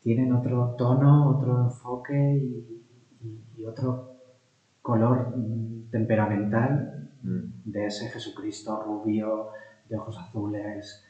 tienen 0.00 0.32
otro 0.32 0.74
tono, 0.78 1.30
otro 1.36 1.64
enfoque 1.64 2.18
y, 2.34 2.82
y- 3.22 3.44
y 3.60 3.64
otro 3.64 4.16
color 4.82 5.34
temperamental 5.90 7.08
Mm. 7.22 7.44
de 7.64 7.86
ese 7.86 8.08
Jesucristo 8.10 8.82
rubio, 8.82 9.48
de 9.88 9.96
ojos 9.96 10.18
azules, 10.18 11.04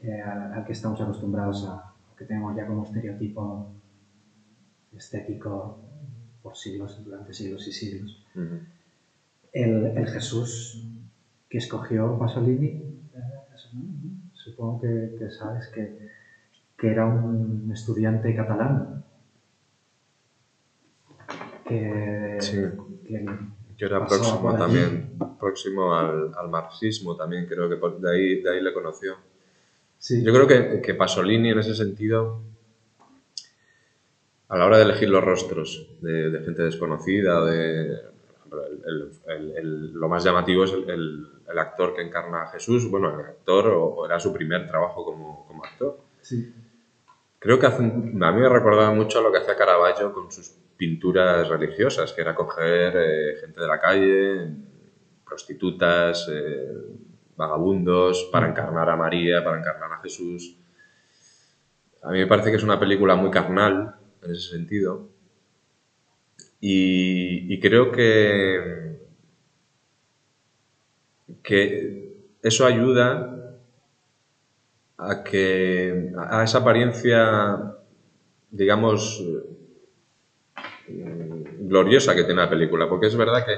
eh, 0.00 0.20
al, 0.20 0.52
al 0.54 0.64
que 0.64 0.72
estamos 0.72 1.00
acostumbrados 1.00 1.64
a, 1.64 1.92
que 2.16 2.24
tenemos 2.24 2.56
ya 2.56 2.66
como 2.66 2.84
estereotipo 2.84 3.66
estético 4.92 5.78
por 6.46 6.56
siglos, 6.56 7.04
durante 7.04 7.34
siglos 7.34 7.66
y 7.66 7.72
siglos. 7.72 8.22
Ujú. 8.36 8.60
El, 9.52 9.86
el 9.98 10.06
Jesús 10.06 10.80
que 11.48 11.58
escogió 11.58 12.16
Pasolini, 12.20 13.00
supongo 14.32 14.80
que, 14.80 15.16
que 15.18 15.28
sabes 15.32 15.66
que, 15.74 16.08
que 16.78 16.86
era 16.88 17.04
un 17.04 17.68
estudiante 17.72 18.32
catalán. 18.36 19.04
Que, 21.66 22.38
Sí. 22.40 22.56
que 23.76 23.84
era 23.84 24.06
próximo 24.06 24.54
también, 24.56 25.18
próximo 25.40 25.96
al, 25.96 26.30
al 26.38 26.48
marxismo 26.48 27.16
también, 27.16 27.46
creo 27.46 27.68
que 27.68 27.74
de 27.74 28.10
ahí, 28.14 28.40
de 28.40 28.50
ahí 28.52 28.62
le 28.62 28.72
conoció. 28.72 29.16
sí, 29.98 30.22
Yo 30.22 30.32
creo 30.32 30.46
que, 30.46 30.80
que 30.80 30.94
Pasolini 30.94 31.50
en 31.50 31.58
ese 31.58 31.74
sentido, 31.74 32.40
a 34.48 34.56
la 34.56 34.66
hora 34.66 34.76
de 34.78 34.84
elegir 34.84 35.08
los 35.08 35.24
rostros 35.24 35.86
de, 36.00 36.30
de 36.30 36.40
gente 36.44 36.62
desconocida, 36.62 37.44
de, 37.44 37.90
el- 37.90 38.82
el- 38.86 39.12
el- 39.26 39.56
el- 39.56 39.92
lo 39.92 40.08
más 40.08 40.24
llamativo 40.24 40.64
es 40.64 40.72
el, 40.72 41.26
actor 41.58 41.94
que 41.94 42.02
encarna 42.02 42.42
a 42.42 42.46
Jesús, 42.48 42.88
bueno, 42.90 43.08
el 43.18 43.26
actor, 43.26 43.68
o, 43.68 43.84
o 43.86 44.06
era 44.06 44.20
su 44.20 44.32
primer 44.32 44.66
trabajo 44.68 45.04
como, 45.04 45.44
como 45.46 45.64
actor. 45.64 45.96
sí, 46.20 46.52
Creo 47.38 47.58
que 47.58 47.66
hace 47.66 47.78
a 47.82 48.32
mí 48.32 48.40
me 48.40 48.48
recordaba 48.48 48.92
mucho 48.92 49.18
a 49.18 49.22
lo 49.22 49.30
que 49.32 49.38
hacía 49.38 49.56
Caravaggio 49.56 50.12
con 50.12 50.30
sus 50.32 50.50
pinturas 50.76 51.48
religiosas, 51.48 52.12
que 52.12 52.20
era 52.22 52.34
coger 52.34 52.94
eh, 52.96 53.36
gente 53.40 53.60
de 53.60 53.66
la 53.66 53.78
calle, 53.80 54.48
prostitutas, 55.24 56.26
eh, 56.30 56.72
vagabundos, 57.36 58.28
para 58.32 58.48
encarnar 58.48 58.88
a 58.90 58.96
María, 58.96 59.44
para 59.44 59.58
encarnar 59.58 59.92
a 59.92 59.98
Jesús. 59.98 60.54
A 62.02 62.10
mí 62.10 62.18
me 62.20 62.26
parece 62.26 62.50
que 62.50 62.56
es 62.56 62.62
una 62.62 62.80
película 62.80 63.16
muy 63.16 63.30
carnal 63.30 63.96
en 64.26 64.32
ese 64.32 64.50
sentido. 64.50 65.08
Y, 66.60 67.58
creo 67.60 67.90
que, 67.92 68.96
que 71.42 72.12
eso 72.42 72.66
ayuda 72.66 73.08
a 74.98 75.12
que 75.26 76.12
a 76.34 76.42
esa 76.46 76.58
apariencia, 76.58 77.20
digamos, 78.50 79.00
mm, 80.88 81.68
gloriosa 81.68 82.14
que 82.14 82.24
tiene 82.24 82.40
la 82.42 82.50
película, 82.50 82.88
porque 82.88 83.06
es 83.06 83.16
verdad 83.16 83.44
que 83.44 83.56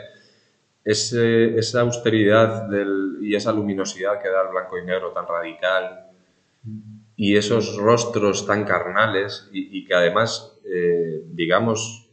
esa 0.85 1.81
austeridad 1.83 2.69
del- 2.69 3.19
y 3.23 3.35
esa 3.35 3.53
luminosidad 3.53 4.21
que 4.21 4.29
da 4.29 4.43
el 4.43 4.49
blanco 4.49 4.79
y 4.79 4.85
negro 4.85 5.13
tan 5.13 5.27
radical 5.27 6.07
y 7.21 7.37
esos 7.37 7.77
rostros 7.77 8.47
tan 8.47 8.65
carnales 8.65 9.51
y, 9.53 9.77
y 9.77 9.85
que 9.85 9.93
además, 9.93 10.57
eh, 10.65 11.25
digamos, 11.27 12.09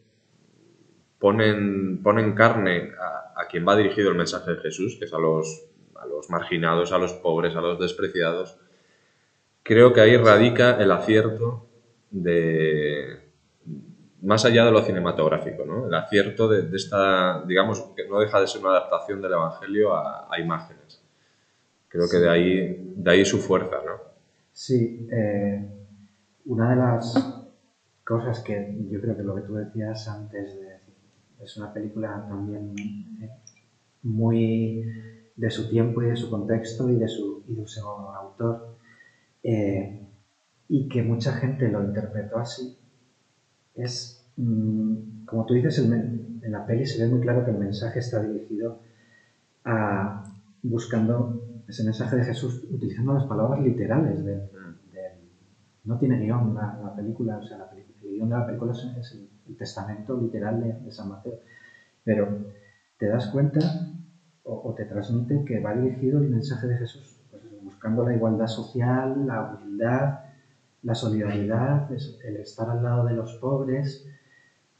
ponen, 1.20 2.02
ponen 2.02 2.34
carne 2.34 2.92
a, 3.00 3.42
a 3.44 3.48
quien 3.48 3.68
va 3.68 3.78
dirigido 3.78 4.10
el 4.10 4.16
mensaje 4.18 4.56
de 4.56 4.62
Jesús, 4.62 4.98
que 4.98 5.06
es 5.06 5.14
a 5.14 5.20
los, 5.20 5.68
a 5.96 6.08
los 6.08 6.32
marginados, 6.32 6.92
a 6.92 6.98
los 6.98 7.14
pobres, 7.14 7.56
a 7.56 7.62
los 7.62 7.80
despreciados, 7.80 8.58
creo 9.62 9.94
que 9.94 10.02
ahí 10.02 10.18
radica 10.18 10.82
el 10.82 10.92
acierto 10.92 11.68
de 12.10 13.20
más 14.24 14.44
allá 14.44 14.66
de 14.66 14.72
lo 14.72 14.82
cinematográfico, 14.82 15.66
¿no? 15.66 15.88
El 15.88 15.94
acierto 15.94 16.48
de, 16.48 16.64
de 16.64 16.78
esta, 16.78 17.44
digamos, 17.46 17.80
que 17.96 18.08
no 18.08 18.20
deja 18.20 18.42
de 18.42 18.48
ser 18.48 18.62
una 18.62 18.72
adaptación 18.72 19.22
del 19.22 19.34
Evangelio 19.34 19.94
a, 19.94 20.28
a 20.34 20.40
imágenes. 20.40 21.00
Creo 21.90 22.10
que 22.10 22.18
de 22.18 22.30
ahí, 22.30 22.94
de 22.96 23.12
ahí 23.12 23.24
su 23.24 23.38
fuerza, 23.38 23.78
¿no? 23.86 24.15
Sí, 24.56 25.06
eh, 25.12 25.68
una 26.46 26.70
de 26.70 26.76
las 26.78 27.14
cosas 28.06 28.40
que 28.40 28.74
yo 28.90 29.02
creo 29.02 29.18
que 29.18 29.24
lo 29.24 29.36
que 29.36 29.42
tú 29.42 29.56
decías 29.56 30.08
antes 30.08 30.56
de 30.56 31.44
es 31.44 31.58
una 31.58 31.74
película 31.74 32.26
también 32.26 32.74
eh, 33.22 33.30
muy 34.04 34.82
de 35.36 35.52
su 35.52 35.68
tiempo 35.68 36.02
y 36.02 36.06
de 36.06 36.16
su 36.16 36.30
contexto 36.30 36.90
y 36.90 36.96
de 36.96 37.10
su, 37.10 37.44
y 37.50 37.56
de 37.56 37.68
su 37.68 37.82
autor 37.86 38.78
eh, 39.44 40.00
y 40.70 40.88
que 40.88 41.04
mucha 41.04 41.34
gente 41.34 41.68
lo 41.68 41.84
interpretó 41.84 42.38
así 42.38 42.78
es 43.76 44.26
mm, 44.38 45.26
como 45.26 45.46
tú 45.46 45.54
dices 45.54 45.80
en 45.80 46.40
la 46.50 46.66
peli 46.66 46.86
se 46.86 47.04
ve 47.04 47.10
muy 47.10 47.20
claro 47.20 47.44
que 47.44 47.52
el 47.52 47.58
mensaje 47.58 48.00
está 48.00 48.22
dirigido 48.22 48.80
a 49.66 50.24
buscando 50.64 51.42
ese 51.68 51.84
mensaje 51.84 52.18
de 52.18 52.24
Jesús 52.24 52.64
utilizando 52.70 53.14
las 53.14 53.26
palabras 53.26 53.62
literales 53.62 54.24
del, 54.24 54.50
no 55.86 56.00
tiene 56.00 56.20
guion 56.20 56.56
la, 56.56 56.94
película, 56.96 57.38
o 57.38 57.44
sea, 57.44 57.58
la, 57.60 57.70
el 57.72 58.12
guion 58.12 58.30
de 58.30 58.36
la 58.36 58.46
película 58.46 58.72
es, 58.72 59.12
el, 59.48 59.56
testamento 59.56 60.20
literal 60.20 60.82
de, 60.84 60.92
San 60.92 61.10
Mateo. 61.10 61.40
Pero 62.04 62.28
te 62.98 63.08
das 63.08 63.28
cuenta 63.28 63.60
o, 64.44 64.74
te 64.76 64.86
transmite 64.86 65.46
que 65.46 65.60
va 65.60 65.76
dirigido 65.76 66.20
el 66.20 66.30
mensaje 66.30 66.68
de 66.68 66.78
Jesús 66.78 67.22
pues, 67.30 67.44
buscando 67.62 68.04
la 68.04 68.16
igualdad 68.16 68.48
social, 68.48 69.28
la 69.28 69.54
humildad, 69.54 70.20
la 70.82 70.96
solidaridad, 70.96 71.90
el 71.92 72.38
estar 72.38 72.70
al 72.70 72.84
lado 72.84 73.06
de 73.06 73.14
los 73.14 73.36
pobres. 73.36 74.08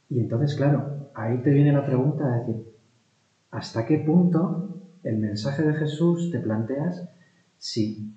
Y 0.08 0.18
entonces, 0.18 0.56
claro, 0.56 1.10
ahí 1.14 1.38
te 1.42 1.50
viene 1.50 1.72
la 1.72 1.86
pregunta 1.86 2.28
de 2.28 2.38
decir, 2.40 2.76
¿hasta 3.52 3.86
qué 3.86 3.98
punto 3.98 4.65
el 5.06 5.18
mensaje 5.18 5.62
de 5.62 5.74
Jesús 5.74 6.32
te 6.32 6.40
planteas 6.40 7.08
si 7.58 8.12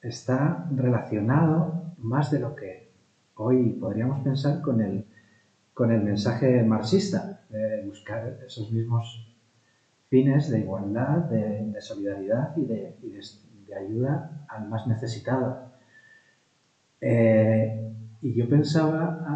está 0.00 0.68
relacionado 0.72 1.94
más 1.98 2.30
de 2.30 2.38
lo 2.38 2.54
que 2.54 2.92
hoy 3.34 3.72
podríamos 3.80 4.22
pensar 4.22 4.60
con 4.60 4.80
el, 4.80 5.06
con 5.74 5.90
el 5.90 6.02
mensaje 6.02 6.62
marxista, 6.62 7.42
de 7.48 7.82
buscar 7.84 8.38
esos 8.46 8.70
mismos 8.70 9.26
fines 10.08 10.48
de 10.50 10.60
igualdad, 10.60 11.18
de, 11.30 11.80
solidaridad 11.80 12.56
y, 12.56 12.64
de, 12.64 12.94
ayuda 13.76 14.46
al 14.48 14.68
más 14.68 14.86
necesitado. 14.86 15.72
Eh, 17.00 17.92
y 18.22 18.34
yo 18.34 18.48
pensaba 18.48 19.26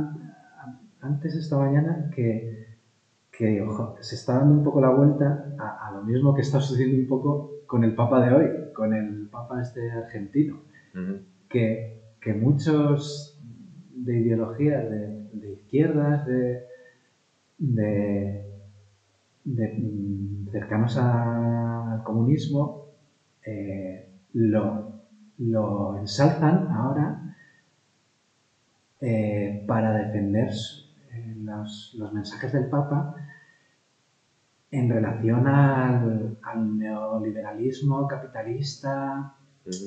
antes 1.00 1.34
esta 1.34 1.58
mañana 1.58 2.10
que, 2.14 2.53
se 4.00 4.14
está 4.14 4.38
dando 4.38 4.54
un 4.54 4.64
poco 4.64 4.80
la 4.80 4.90
vuelta 4.90 5.54
a, 5.58 5.90
lo 5.92 6.02
mismo 6.02 6.34
que 6.34 6.42
está 6.42 6.60
sucediendo 6.60 7.02
un 7.02 7.08
poco 7.08 7.50
con 7.66 7.84
el 7.84 7.94
Papa 7.94 8.24
de 8.24 8.34
hoy, 8.34 8.72
con 8.72 8.94
el 8.94 9.28
Papa 9.30 9.60
este 9.60 9.90
argentino, 9.90 10.60
que 11.48 12.04
que 12.24 12.32
muchos 12.32 13.38
de 13.94 14.18
ideologías 14.18 14.90
de, 14.90 15.52
izquierdas, 15.52 16.26
de, 16.26 16.64
mm, 19.44 20.48
cercanos 20.50 20.96
al 20.96 22.02
comunismo, 22.02 22.86
eh, 23.44 24.08
lo, 24.32 24.94
ensalzan 26.00 26.68
ahora 26.68 27.36
eh, 29.02 29.62
para 29.66 29.92
defender 29.98 30.50
eh, 31.14 31.34
los, 31.38 31.96
mensajes 32.12 32.52
del 32.52 32.68
Papa 32.68 33.14
en 34.70 34.90
relación 34.90 35.46
al, 35.46 36.38
al 36.42 36.78
neoliberalismo 36.78 38.06
capitalista 38.08 39.36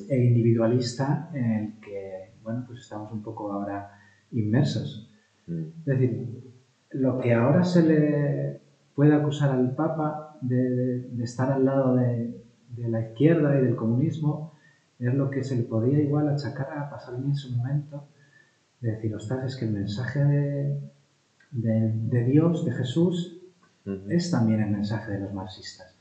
e 0.10 0.18
individualista 0.18 1.30
en 1.34 1.52
el 1.52 1.80
que, 1.80 2.34
bueno, 2.42 2.64
pues 2.66 2.80
estamos 2.80 3.12
un 3.12 3.22
poco 3.22 3.52
ahora 3.52 3.92
inmersos. 4.32 5.12
Mm. 5.48 5.64
Es 5.80 5.86
decir, 5.86 6.44
lo 6.92 7.20
que 7.20 7.34
ahora 7.34 7.64
se 7.64 7.84
le 7.84 8.62
puede 8.96 9.14
acusar 9.14 9.52
al 9.52 9.76
Papa 9.76 10.38
de, 10.42 11.08
estar 11.22 11.52
al 11.52 11.66
lado 11.66 11.96
de, 11.96 12.44
la 12.78 13.02
izquierda 13.02 13.60
y 13.60 13.66
del 13.66 13.76
comunismo 13.76 14.54
es 15.00 15.14
lo 15.14 15.30
que 15.30 15.44
se 15.44 15.56
le 15.56 15.64
podía 15.64 16.00
igual 16.00 16.30
achacar 16.30 16.78
a 16.78 16.90
Pasolini 16.90 17.30
en 17.30 17.36
su 17.36 17.56
momento, 17.56 18.08
de 18.82 18.92
decir, 18.92 19.14
ostras, 19.16 19.46
es 19.46 19.56
que 19.56 19.66
el 19.66 19.72
mensaje 19.72 20.24
de, 20.24 20.92
Dios, 21.52 22.66
de 22.66 22.72
Jesús, 22.72 23.38
es 24.10 24.32
también 24.32 24.62
el 24.62 24.72
mensaje 24.72 25.14
de 25.14 25.20
los 25.20 25.34
marxistas. 25.34 25.96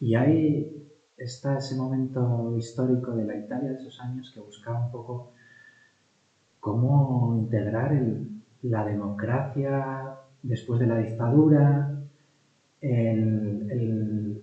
Y 0.00 0.14
hay 0.14 0.82
está 1.16 1.58
ese 1.58 1.76
momento 1.76 2.56
histórico 2.56 3.14
de 3.14 3.24
la 3.24 3.36
Italia 3.36 3.70
de 3.70 3.76
esos 3.76 4.00
años 4.00 4.30
que 4.32 4.40
buscaba 4.40 4.86
un 4.86 4.90
poco 4.90 5.32
cómo 6.60 7.36
integrar 7.38 8.00
la 8.62 8.84
democracia 8.84 10.14
después 10.42 10.80
de 10.80 10.86
la 10.86 10.98
dictadura, 10.98 11.98
el, 12.80 14.42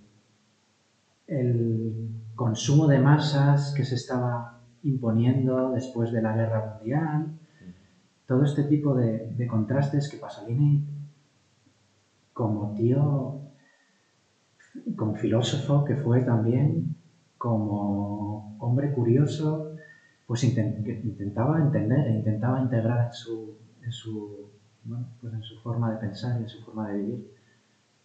consumo 2.34 2.86
de 2.88 2.98
masas 2.98 3.74
que 3.76 3.84
se 3.84 3.96
estaba 3.96 4.60
imponiendo 4.82 5.70
después 5.72 6.10
de 6.10 6.22
la 6.22 6.34
guerra 6.34 6.74
mundial, 6.74 7.38
todo 8.30 8.44
este 8.44 8.62
tipo 8.62 8.94
de, 8.94 9.26
de 9.36 9.46
contrastes 9.48 10.08
que 10.08 10.16
Pasolini, 10.16 10.84
como 12.32 12.72
tío 12.76 13.40
como 14.94 15.16
filósofo 15.16 15.84
que 15.84 15.96
fue 15.96 16.20
también, 16.20 16.94
como 17.36 18.56
hombre 18.60 18.92
curioso, 18.92 19.72
pues 20.28 20.44
intentaba 20.44 21.60
entender 21.60 22.06
e 22.06 22.18
intentaba 22.18 22.60
integrar 22.60 23.06
en 23.06 23.12
su, 23.12 23.56
en 23.82 23.90
su, 23.90 24.48
pues 25.20 25.34
en 25.34 25.42
su 25.42 25.58
forma 25.58 25.90
de 25.92 25.98
pensar 25.98 26.38
y 26.38 26.44
en 26.44 26.48
su 26.48 26.62
forma 26.62 26.88
de 26.88 26.98
vivir. 26.98 27.26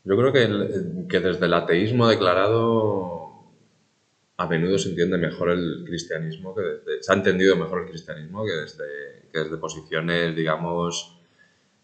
Yo 0.05 0.17
creo 0.17 0.33
que, 0.33 1.07
que 1.07 1.19
desde 1.19 1.45
el 1.45 1.53
ateísmo 1.53 2.07
declarado 2.07 3.24
a 4.37 4.47
menudo 4.47 4.77
se 4.77 4.89
entiende 4.89 5.17
mejor 5.17 5.49
el 5.49 5.83
cristianismo, 5.85 6.53
que 6.53 6.61
se 7.01 7.11
ha 7.11 7.15
entendido 7.15 7.55
mejor 7.55 7.83
el 7.83 7.89
cristianismo 7.89 8.45
que 8.45 8.51
desde, 8.51 9.29
que 9.31 9.39
desde 9.39 9.57
posiciones, 9.57 10.35
digamos, 10.35 11.19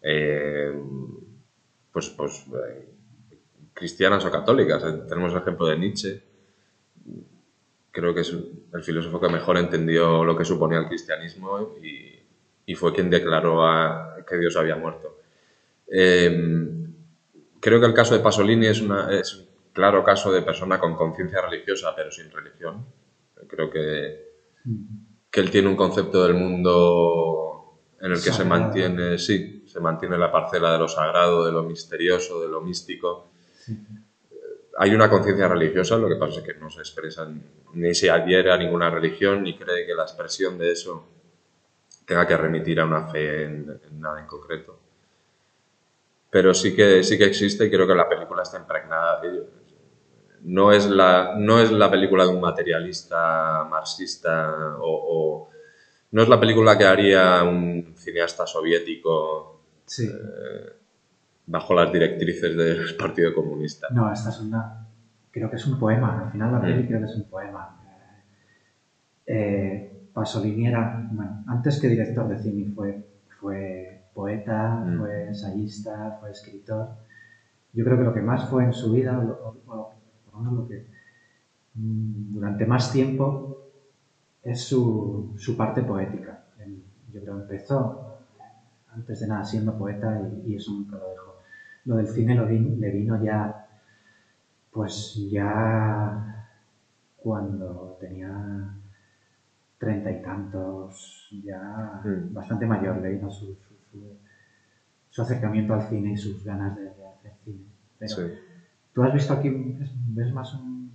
eh, 0.02 0.72
pues, 1.90 2.10
pues 2.10 2.44
eh, 2.68 2.88
cristianas 3.72 4.24
o 4.24 4.30
católicas. 4.30 4.82
Tenemos 5.08 5.32
el 5.32 5.38
ejemplo 5.38 5.66
de 5.66 5.78
Nietzsche. 5.78 6.22
Creo 7.90 8.14
que 8.14 8.20
es 8.20 8.32
el 8.32 8.82
filósofo 8.82 9.20
que 9.20 9.28
mejor 9.28 9.56
entendió 9.56 10.24
lo 10.24 10.36
que 10.36 10.44
suponía 10.44 10.78
el 10.78 10.88
cristianismo 10.88 11.76
y, 11.82 12.10
fue 12.74 12.94
quien 12.94 13.10
declaró 13.10 13.60
que 14.26 14.38
Dios 14.38 14.56
había 14.56 14.76
muerto. 14.76 15.18
Em, 15.86 16.90
creo 17.60 17.78
que 17.80 17.86
el 17.86 17.92
caso 17.92 18.14
de 18.14 18.20
Pasolini 18.20 18.66
es, 18.66 18.80
una, 18.80 19.12
es 19.12 19.46
claro 19.72 20.04
caso 20.04 20.32
de 20.32 20.42
persona 20.42 20.78
con 20.78 20.94
conciencia 20.94 21.40
religiosa 21.40 21.94
pero 21.94 22.10
sin 22.10 22.30
religión. 22.30 22.86
Creo 23.48 23.70
que, 23.70 24.32
que 25.30 25.40
él 25.40 25.50
tiene 25.50 25.68
un 25.68 25.76
concepto 25.76 26.24
del 26.24 26.34
mundo 26.34 27.80
en 28.00 28.12
el 28.12 28.22
que 28.22 28.32
se 28.32 28.44
mantiene, 28.44 29.18
sí, 29.18 29.64
se 29.66 29.80
mantiene 29.80 30.18
la 30.18 30.30
parcela 30.30 30.72
de 30.72 30.78
lo 30.78 30.88
sagrado, 30.88 31.44
de 31.44 31.52
lo 31.52 31.62
misterioso, 31.62 32.40
de 32.40 32.48
lo 32.48 32.60
místico 32.60 33.30
hay 34.78 34.94
una 34.94 35.08
conciencia 35.08 35.48
religiosa, 35.48 35.96
lo 35.96 36.08
que 36.08 36.16
pasa 36.16 36.40
es 36.40 36.46
que 36.46 36.54
no 36.54 36.70
se 36.70 36.80
expresa, 36.80 37.28
ni 37.74 37.94
se 37.94 38.10
adhiere 38.10 38.50
a 38.50 38.56
ninguna 38.56 38.90
religión, 38.90 39.42
ni 39.42 39.56
cree 39.56 39.86
que 39.86 39.94
la 39.94 40.04
expresión 40.04 40.58
de 40.58 40.72
eso 40.72 41.08
tenga 42.06 42.26
que 42.26 42.36
remitir 42.36 42.80
a 42.80 42.86
una 42.86 43.06
fe 43.08 43.44
en, 43.44 43.80
nada 43.92 44.20
en 44.20 44.26
concreto. 44.26 44.78
Pero 46.30 46.54
sí 46.54 46.74
que, 46.74 47.02
sí 47.02 47.18
que 47.18 47.26
existe 47.26 47.66
y 47.66 47.70
creo 47.70 47.86
que 47.86 47.94
la 47.94 48.08
película 48.08 48.42
está 48.42 48.58
impregnada 48.58 49.20
de 49.20 49.28
ello. 49.28 49.44
No 50.44 50.72
es 50.72 50.86
la, 50.88 51.34
no 51.38 51.60
es 51.60 51.70
la 51.70 51.90
película 51.90 52.24
de 52.24 52.30
un 52.30 52.40
materialista 52.40 53.64
marxista 53.70 54.76
o, 54.80 55.48
no 56.10 56.22
es 56.22 56.28
la 56.28 56.38
película 56.38 56.76
que 56.76 56.84
haría 56.84 57.42
un 57.42 57.94
cineasta 57.96 58.46
soviético. 58.46 59.60
Sí. 59.86 60.06
Eh, 60.06 60.72
bajo 61.46 61.74
las 61.74 61.92
directrices 61.92 62.56
del 62.56 62.96
Partido 62.96 63.34
Comunista. 63.34 63.88
No, 63.90 64.12
esta 64.12 64.30
es 64.30 64.40
una. 64.40 64.86
Creo 65.30 65.48
que 65.50 65.56
es 65.56 65.66
un 65.66 65.78
poema. 65.78 66.24
Al 66.24 66.32
final 66.32 66.52
la 66.52 66.58
mm. 66.58 66.62
peli 66.62 66.86
creo 66.86 67.00
que 67.00 67.06
es 67.06 67.16
un 67.16 67.28
poema. 67.28 67.78
Eh, 69.26 70.08
Pasolini 70.12 70.66
era, 70.66 71.08
bueno, 71.10 71.44
antes 71.46 71.80
que 71.80 71.88
director 71.88 72.28
de 72.28 72.38
cine 72.38 72.72
fue, 72.74 73.06
fue 73.40 74.04
poeta, 74.14 74.84
mm. 74.84 74.98
fue 74.98 75.26
ensayista, 75.28 76.18
fue 76.20 76.30
escritor. 76.30 76.88
Yo 77.72 77.84
creo 77.84 77.96
que 77.96 78.04
lo 78.04 78.14
que 78.14 78.20
más 78.20 78.48
fue 78.48 78.64
en 78.64 78.72
su 78.72 78.92
vida, 78.92 79.18
o, 79.18 79.94
lo 80.34 80.66
que 80.68 80.86
mm, 81.74 82.34
durante 82.34 82.66
más 82.66 82.92
tiempo, 82.92 83.70
es 84.42 84.62
su, 84.62 85.34
su 85.36 85.56
parte 85.56 85.82
poética. 85.82 86.44
yo 87.12 87.20
creo 87.20 87.36
que 87.36 87.42
empezó 87.42 88.18
antes 88.92 89.20
de 89.20 89.26
nada 89.28 89.44
siendo 89.44 89.78
poeta 89.78 90.20
y, 90.44 90.52
y 90.52 90.56
eso 90.56 90.72
nunca 90.72 90.96
lo 90.96 91.08
dejó 91.10 91.22
lo 91.84 91.96
del 91.96 92.08
cine 92.08 92.34
lo 92.34 92.46
le 92.46 92.90
vino 92.90 93.22
ya, 93.22 93.66
pues 94.70 95.18
ya 95.30 96.48
cuando 97.16 97.96
tenía 98.00 98.74
treinta 99.78 100.10
y 100.10 100.22
tantos, 100.22 101.28
ya 101.44 102.00
mm. 102.04 102.32
bastante 102.32 102.66
mayor, 102.66 102.98
le 102.98 103.14
vino 103.14 103.30
su, 103.30 103.56
su, 105.10 105.22
acercamiento 105.22 105.74
al 105.74 105.82
cine 105.88 106.12
y 106.12 106.16
sus 106.16 106.44
ganas 106.44 106.76
de, 106.76 106.88
hacer 106.88 107.32
cine. 107.44 107.64
Pero 107.98 108.16
tú 108.92 109.02
has 109.02 109.12
visto 109.12 109.32
aquí, 109.32 109.50
ves 110.08 110.32
más 110.32 110.54
un, 110.54 110.92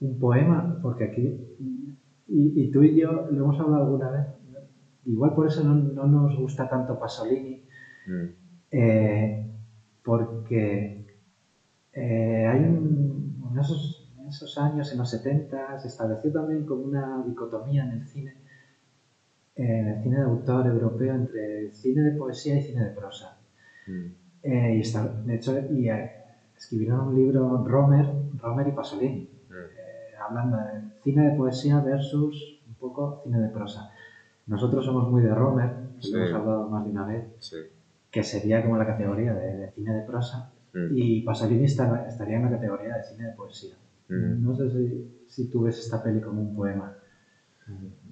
un 0.00 0.18
poema, 0.18 0.78
porque 0.82 1.04
aquí, 1.04 1.38
y, 2.28 2.70
tú 2.70 2.82
y 2.82 2.96
yo 2.98 3.28
lo 3.30 3.44
hemos 3.44 3.60
hablado 3.60 3.84
alguna 3.84 4.10
vez, 4.10 4.26
igual 5.04 5.34
por 5.34 5.46
eso 5.46 5.62
no, 5.64 5.74
no 5.74 6.06
nos 6.06 6.36
gusta 6.36 6.68
tanto 6.68 6.98
Pasolini. 6.98 7.62
Mm. 8.06 8.42
Eh, 8.70 9.46
porque 10.02 11.06
eh, 11.92 12.46
hay 12.46 12.60
un, 12.60 13.38
en, 13.52 13.58
esos 14.28 14.58
años, 14.58 14.90
en 14.92 14.98
los 14.98 15.10
70, 15.10 15.78
se 15.78 15.88
estableció 15.88 16.32
también 16.32 16.64
como 16.64 16.84
una 16.84 17.22
dicotomía 17.24 17.84
en 17.84 17.90
el 17.92 18.06
cine, 18.06 18.34
en 19.54 19.88
el 19.88 20.02
cine 20.02 20.16
de 20.16 20.22
autor 20.22 20.66
europeo, 20.66 21.14
entre 21.14 21.70
cine 21.72 22.02
de 22.02 22.16
poesía 22.16 22.58
y 22.58 22.62
cine 22.62 22.84
de 22.86 22.90
prosa. 22.92 23.38
Mm. 23.86 24.06
Eh, 24.42 24.76
y 24.76 24.80
está, 24.80 25.06
de 25.06 25.34
hecho, 25.34 25.56
y, 25.70 25.88
escribieron 26.62 27.08
un 27.08 27.16
libro 27.16 27.64
Romer, 27.66 28.06
Romer 28.40 28.68
y 28.68 28.72
Pasolini, 28.72 29.28
Mm. 29.48 29.52
eh, 29.54 30.14
hablando 30.28 30.56
de 30.58 30.62
cine 31.02 31.30
de 31.30 31.36
poesía 31.36 31.80
versus 31.80 32.60
un 32.66 32.74
poco 32.74 33.20
cine 33.24 33.40
de 33.40 33.48
prosa. 33.48 33.90
Nosotros 34.46 34.84
somos 34.84 35.10
muy 35.10 35.22
de 35.22 35.34
Romer, 35.34 35.70
que 36.00 36.06
Sí. 36.06 36.12
lo 36.12 36.18
hemos 36.18 36.32
hablado 36.34 36.68
más 36.68 36.84
de 36.84 36.90
una 36.90 37.06
vez, 37.06 37.24
Sí. 37.40 37.56
que 38.10 38.22
sería 38.22 38.62
como 38.62 38.76
la 38.76 38.86
categoría 38.86 39.34
de, 39.34 39.56
de 39.56 39.70
cine 39.72 39.92
de 39.92 40.02
prosa, 40.06 40.52
Mm. 40.74 40.96
y 40.96 41.22
Pasolini 41.22 41.64
está- 41.64 42.06
estaría 42.08 42.36
en 42.36 42.44
la 42.44 42.50
categoría 42.50 42.96
de 42.96 43.02
cine 43.04 43.24
de 43.28 43.32
poesía. 43.34 43.74
Mm. 44.08 44.42
No 44.42 44.54
sé 44.54 44.70
si, 44.70 45.08
si 45.28 45.50
tú 45.50 45.62
ves 45.62 45.78
esta 45.78 46.02
peli 46.02 46.20
como 46.20 46.40
un 46.42 46.54
poema. 46.56 46.94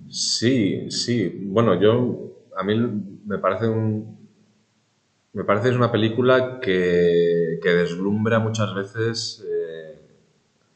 Sí, 0.08 0.90
sí. 0.90 1.46
Bueno, 1.50 1.80
yo 1.80 2.32
a 2.56 2.62
mí 2.64 2.74
me 3.26 3.38
parece 3.38 3.68
un 3.68 4.19
me 5.32 5.44
parece 5.44 5.64
que 5.64 5.70
es 5.70 5.76
una 5.76 5.92
película 5.92 6.58
que, 6.60 7.58
que 7.62 7.68
deslumbra 7.70 8.38
muchas 8.40 8.74
veces 8.74 9.44
eh, 9.46 9.94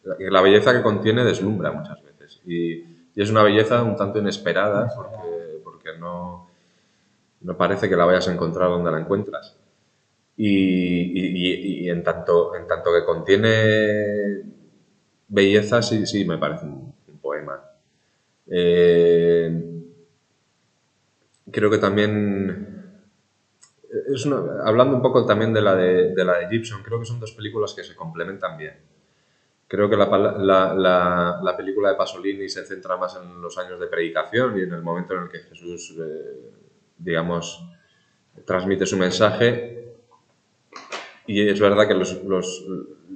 la, 0.05 0.40
belleza 0.42 0.72
que 0.74 0.82
contiene 0.82 1.24
deslumbra 1.24 1.72
muchas 1.72 2.02
veces. 2.02 2.40
Y, 2.46 2.74
y 3.14 3.22
es 3.22 3.30
una 3.30 3.42
belleza 3.42 3.82
un 3.82 3.96
tanto 3.96 4.18
inesperada 4.20 4.88
porque, 4.96 5.61
porque 5.64 5.98
no, 5.98 6.48
no 7.42 7.57
parece 7.57 7.88
que 7.88 7.96
la 7.96 8.07
vayas 8.07 8.28
a 8.28 8.32
encontrar 8.34 8.70
donde 8.70 8.90
la 8.92 9.00
encuentras. 9.00 9.57
Y, 10.36 10.46
y- 11.86 11.90
en 11.90 12.05
tanto 12.05 12.55
en 12.57 12.66
tanto 12.66 12.90
que 12.94 13.05
contiene 13.05 14.42
belleza 15.28 15.82
sí 15.82 16.07
sí 16.07 16.24
me 16.24 16.38
parece 16.38 16.66
un, 16.66 16.94
un 17.09 17.18
poema. 17.20 17.61
Eh, 18.48 19.50
creo 21.50 21.70
que 21.70 21.78
también 21.78 22.74
es 24.14 24.26
una- 24.26 24.62
hablando 24.64 24.97
un 24.97 25.03
poco 25.03 25.24
también 25.26 25.53
de 25.53 25.62
la 25.62 25.74
de, 25.74 26.14
de 26.14 26.24
la 26.24 26.38
de 26.38 26.49
Gibson, 26.49 26.82
creo 26.82 26.99
que 27.01 27.07
son 27.07 27.20
dos 27.20 27.32
películas 27.32 27.74
que 27.74 27.84
se 27.84 27.95
complementan 27.95 28.57
bien. 28.57 28.74
Creo 29.68 29.88
que 29.90 29.97
la, 29.97 30.07
la- 30.07 30.74
la- 30.74 31.40
la 31.42 31.57
película 31.57 31.90
de 31.90 31.97
Pasolini 31.97 32.49
se 32.49 32.64
centra 32.64 32.97
más 32.97 33.16
en 33.16 33.40
los 33.42 33.59
años 33.59 33.80
de 33.80 33.86
predicación 33.88 34.59
y 34.59 34.62
en 34.62 34.72
el 34.72 34.82
momento 34.82 35.14
en 35.14 35.22
el 35.24 35.28
que 35.28 35.40
Jesús, 35.40 35.95
eh, 35.99 36.51
digamos, 36.99 37.61
transmite 38.47 38.86
su 38.86 38.97
mensaje. 38.99 39.95
Y 41.26 41.49
es 41.49 41.59
verdad 41.61 41.86
que 41.88 41.95
los- 41.95 42.22
los- 42.24 42.64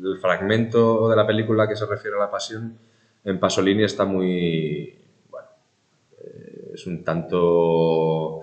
el 0.03 0.19
fragmento 0.19 1.09
de 1.09 1.17
la 1.17 1.27
película 1.27 1.69
que 1.69 1.77
se 1.77 1.87
refiere 1.87 2.17
a 2.17 2.21
la 2.21 2.31
pasión 2.31 2.77
en 3.25 3.39
Pasolini 3.39 3.85
está 3.85 4.05
muy, 4.05 4.95
bueno, 5.31 5.49
eh, 6.21 6.71
es 6.75 6.87
un 6.87 7.05
tanto 7.05 8.41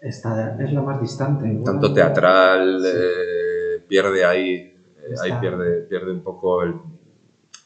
Esta 0.00 0.56
es 0.62 0.72
la 0.72 0.82
más 0.82 1.00
distante. 1.00 1.60
tanto 1.64 1.92
teatral, 1.92 2.80
Sí. 2.82 2.88
eh, 2.94 3.84
pierde 3.88 4.24
ahí, 4.24 4.54
eh, 4.54 5.14
ahí 5.22 5.32
pierde, 5.40 5.80
pierde 5.82 6.12
un 6.12 6.22
poco 6.22 6.62
el, 6.62 6.74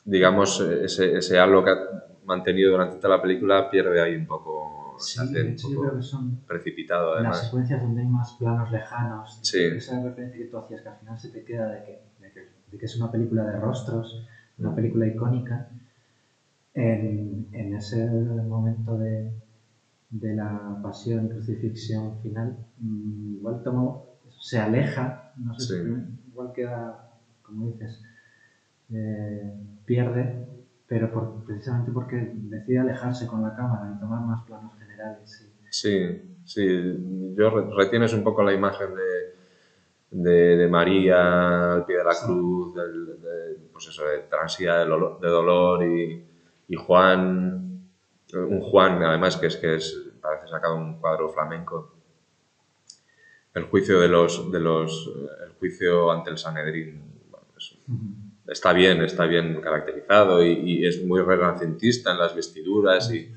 digamos, 0.05 0.61
ese, 0.61 1.17
ese 1.19 1.39
halo 1.39 1.65
que 1.65 1.71
ha 1.71 1.77
mantenido 2.25 2.71
durante 2.73 2.97
toda 2.97 3.17
la 3.17 3.23
película, 3.23 3.69
pierde 3.71 4.01
ahí 4.01 4.15
un 4.17 4.27
poco, 4.27 4.97
Sí, 4.99 5.19
hace 5.21 5.43
un 5.43 5.57
yo 5.57 5.81
creo 5.81 5.97
que 5.97 6.03
son 6.03 6.37
precipitado 6.47 7.11
las 7.15 7.17
además. 7.21 7.45
secuencias 7.45 7.83
donde 7.83 8.03
hay 8.03 8.07
más 8.07 8.33
planos 8.39 8.71
lejanos. 8.71 9.39
Sí. 9.43 9.65
Esa 9.65 10.03
referencia 10.03 10.39
que 10.39 10.45
tú 10.51 10.59
hacías, 10.59 10.83
que 10.83 10.89
al 10.91 10.99
final 10.99 11.19
se 11.19 11.29
te 11.31 11.43
queda 11.45 11.71
de 11.73 11.85
que, 11.85 12.03
de 12.21 12.33
que, 12.33 12.41
de 12.71 12.79
que 12.79 12.85
es 12.85 12.97
una 13.01 13.11
película 13.11 13.45
de 13.45 13.59
rostros, 13.59 14.27
una 14.59 14.75
película 14.75 15.07
icónica. 15.07 15.69
En, 16.75 17.49
en 17.53 17.75
ese 17.75 18.07
momento 18.07 18.97
de, 18.99 19.33
de 20.11 20.35
la 20.35 20.79
pasión 20.83 21.29
crucifixión 21.29 22.21
final, 22.23 22.57
mm, 22.79 23.35
igual 23.37 23.63
tomó, 23.63 24.07
se 24.41 24.59
aleja, 24.59 25.33
no 25.37 25.55
sé 25.55 25.61
Sí. 25.67 25.83
si 25.83 26.29
igual 26.31 26.53
queda, 26.53 27.11
como 27.43 27.67
dices, 27.69 28.03
eh, 28.93 29.53
pierde, 29.85 30.47
pero 30.89 31.11
por- 31.13 31.45
precisamente 31.45 31.93
porque 31.93 32.33
decide 32.35 32.81
alejarse 32.81 33.27
con 33.27 33.43
la 33.43 33.55
cámara 33.55 33.93
y 33.97 34.01
tomar 34.01 34.21
más 34.23 34.43
planos 34.45 34.73
generales. 34.79 35.47
y- 35.47 35.51
Sí, 35.73 36.21
sí, 36.45 37.35
yo 37.37 37.51
re- 37.51 37.71
retienes 37.77 38.13
un 38.13 38.25
poco 38.25 38.43
la 38.43 38.53
imagen 38.53 38.89
de, 38.93 39.31
de, 40.11 40.57
de 40.57 40.69
María 40.69 41.75
al 41.75 41.85
pie 41.85 41.99
de 41.99 42.05
la 42.05 42.13
Sí. 42.13 42.25
cruz, 42.27 42.75
del- 42.75 43.21
de, 43.23 43.57
pues 43.73 43.87
eso, 43.87 44.05
de 44.05 44.19
transida 44.29 44.81
de, 44.81 44.87
dolor, 44.87 45.21
de 45.21 45.29
dolor 45.29 45.85
y, 45.85 46.21
y 46.67 46.75
Juan, 46.75 47.70
un 48.35 48.61
Juan 48.61 49.03
además 49.03 49.37
que 49.37 49.47
es 49.47 49.57
que 49.57 49.75
es, 49.77 49.97
parece 50.21 50.49
sacado 50.49 50.77
un 50.77 50.95
cuadro 50.99 51.29
flamenco. 51.29 51.91
El 53.55 53.65
juicio 53.65 54.01
de 54.01 54.09
los, 54.09 54.51
de 54.53 54.61
los, 54.61 55.11
el 55.45 55.53
juicio 55.59 56.11
ante 56.13 56.31
el 56.31 56.39
Sanedrín, 56.39 57.03
bueno, 57.31 57.47
es- 57.59 57.75
está 58.47 58.73
bien, 58.73 59.03
está 59.03 59.27
bien 59.27 59.61
caracterizado 59.61 60.45
y, 60.45 60.53
y 60.53 60.87
es 60.87 61.03
muy 61.03 61.21
renacentista 61.21 62.13
en 62.13 62.19
las 62.19 62.35
vestiduras 62.35 63.13
y, 63.13 63.29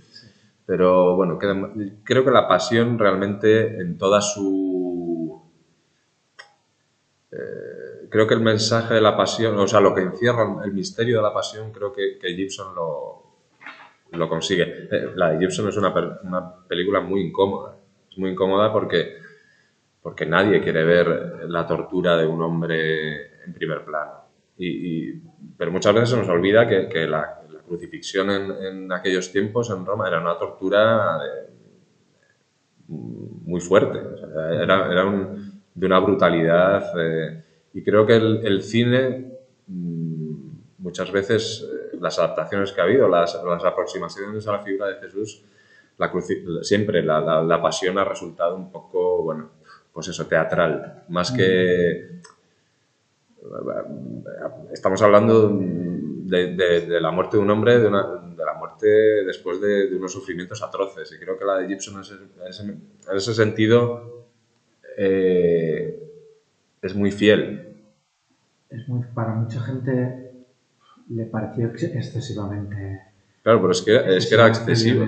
pero 0.66 1.16
bueno, 1.16 1.39
creo 1.39 2.24
que 2.26 2.32
la 2.32 2.48
pasión 2.48 3.00
realmente 3.00 3.80
en 3.82 3.98
toda 3.98 4.22
su... 4.22 5.41
eh, 7.32 8.08
creo 8.10 8.28
que 8.28 8.34
el 8.34 8.41
mensaje 8.41 8.94
de 8.96 9.02
la 9.02 9.18
pasión, 9.18 9.58
o 9.58 9.68
sea, 9.68 9.80
lo 9.80 9.94
que 9.94 10.02
encierra 10.02 10.62
el 10.64 10.74
misterio 10.74 11.18
de 11.18 11.24
la 11.24 11.34
pasión, 11.34 11.72
creo 11.72 11.91
que, 11.91 12.18
que 12.20 12.34
Gibson 12.36 12.76
lo, 12.76 13.24
lo 14.14 14.30
consigue. 14.30 14.88
Eh, 14.91 15.11
La 15.16 15.32
de 15.32 15.39
Gibson 15.39 15.68
es 15.70 15.78
una, 15.78 15.89
una 16.24 16.53
película 16.68 17.01
muy 17.01 17.22
incómoda. 17.22 17.76
Es 18.09 18.18
muy 18.18 18.32
incómoda 18.32 18.72
porque, 18.72 19.18
porque 20.01 20.26
nadie 20.26 20.61
quiere 20.61 20.84
ver 20.84 21.45
la 21.49 21.66
tortura 21.66 22.18
de 22.18 22.28
un 22.28 22.41
hombre 22.41 23.43
en 23.45 23.53
primer 23.53 23.84
plano. 23.84 24.14
Y, 24.57 25.09
y- 25.11 25.22
pero 25.57 25.72
muchas 25.72 25.93
veces 25.93 26.09
se 26.11 26.18
nos 26.18 26.30
olvida 26.30 26.68
que, 26.68 26.88
que 26.89 27.07
la, 27.07 27.22
la 27.51 27.61
crucifixión 27.61 28.30
en, 28.32 28.51
en 28.51 28.91
aquellos 28.91 29.32
tiempos 29.32 29.70
en 29.72 29.86
Roma 29.86 30.07
era 30.07 30.22
una 30.22 30.38
tortura 30.38 31.20
de- 31.24 31.53
muy 32.88 33.59
fuerte. 33.61 33.97
O 33.99 34.18
sea, 34.18 34.61
era 34.64 34.91
era 34.91 35.05
un- 35.05 35.61
de 35.74 35.86
una 35.86 35.99
brutalidad. 35.99 36.84
eh, 36.99 37.43
y 37.74 37.84
creo 37.84 38.05
que 38.05 38.16
el, 38.16 38.45
el 38.45 38.61
cine, 38.61 39.32
mm, 39.68 40.36
muchas 40.80 41.11
veces, 41.11 41.68
las 42.04 42.20
adaptaciones 42.20 42.72
que 42.74 42.82
ha 42.82 42.84
habido, 42.84 43.08
las, 43.08 43.34
las 43.43 43.64
aproximaciones 43.64 44.45
a 44.47 44.51
la 44.51 44.60
figura 44.60 44.88
de 44.89 44.95
Jesús, 44.95 45.41
la 45.97 46.12
siempre 46.62 47.01
la, 47.01 47.22
la- 47.22 47.62
pasión 47.62 47.97
ha 47.97 48.04
resultado 48.04 48.56
un 48.56 48.70
poco, 48.70 49.24
bueno, 49.24 49.49
pues 49.93 50.10
eso, 50.10 50.28
teatral. 50.28 51.04
Más 51.08 51.32
que. 51.32 52.20
Estamos 54.72 55.01
hablando 55.01 55.49
de, 55.49 56.99
la 56.99 57.12
muerte 57.12 57.38
de 57.38 57.43
un 57.43 57.49
hombre, 57.51 57.80
de, 57.80 57.88
una- 57.88 58.18
de 58.36 58.45
la 58.45 58.54
muerte 58.56 58.88
después 59.26 59.62
de, 59.62 59.95
unos 59.95 60.12
sufrimientos 60.12 60.62
atroces. 60.62 61.12
Y 61.14 61.20
creo 61.20 61.38
que 61.38 61.45
la 61.45 61.58
de 61.60 61.68
Gibson, 61.68 62.01
en 62.04 63.16
ese 63.16 63.34
sentido, 63.34 64.26
eh, 64.97 65.99
es 66.82 66.95
muy 66.95 67.12
fiel. 67.12 67.78
Es 68.70 68.88
muy, 68.89 69.04
para 69.14 69.34
mucha 69.36 69.62
gente 69.62 70.23
le 71.10 71.26
pareció 71.26 71.68
ex- 71.68 71.84
excesivamente. 71.84 72.99
Claro, 73.41 73.60
pero 73.62 73.72
es 73.72 73.82
que, 73.82 74.18
es 74.18 74.28
que 74.28 74.36
era 74.36 74.47
excesivo. 74.47 75.08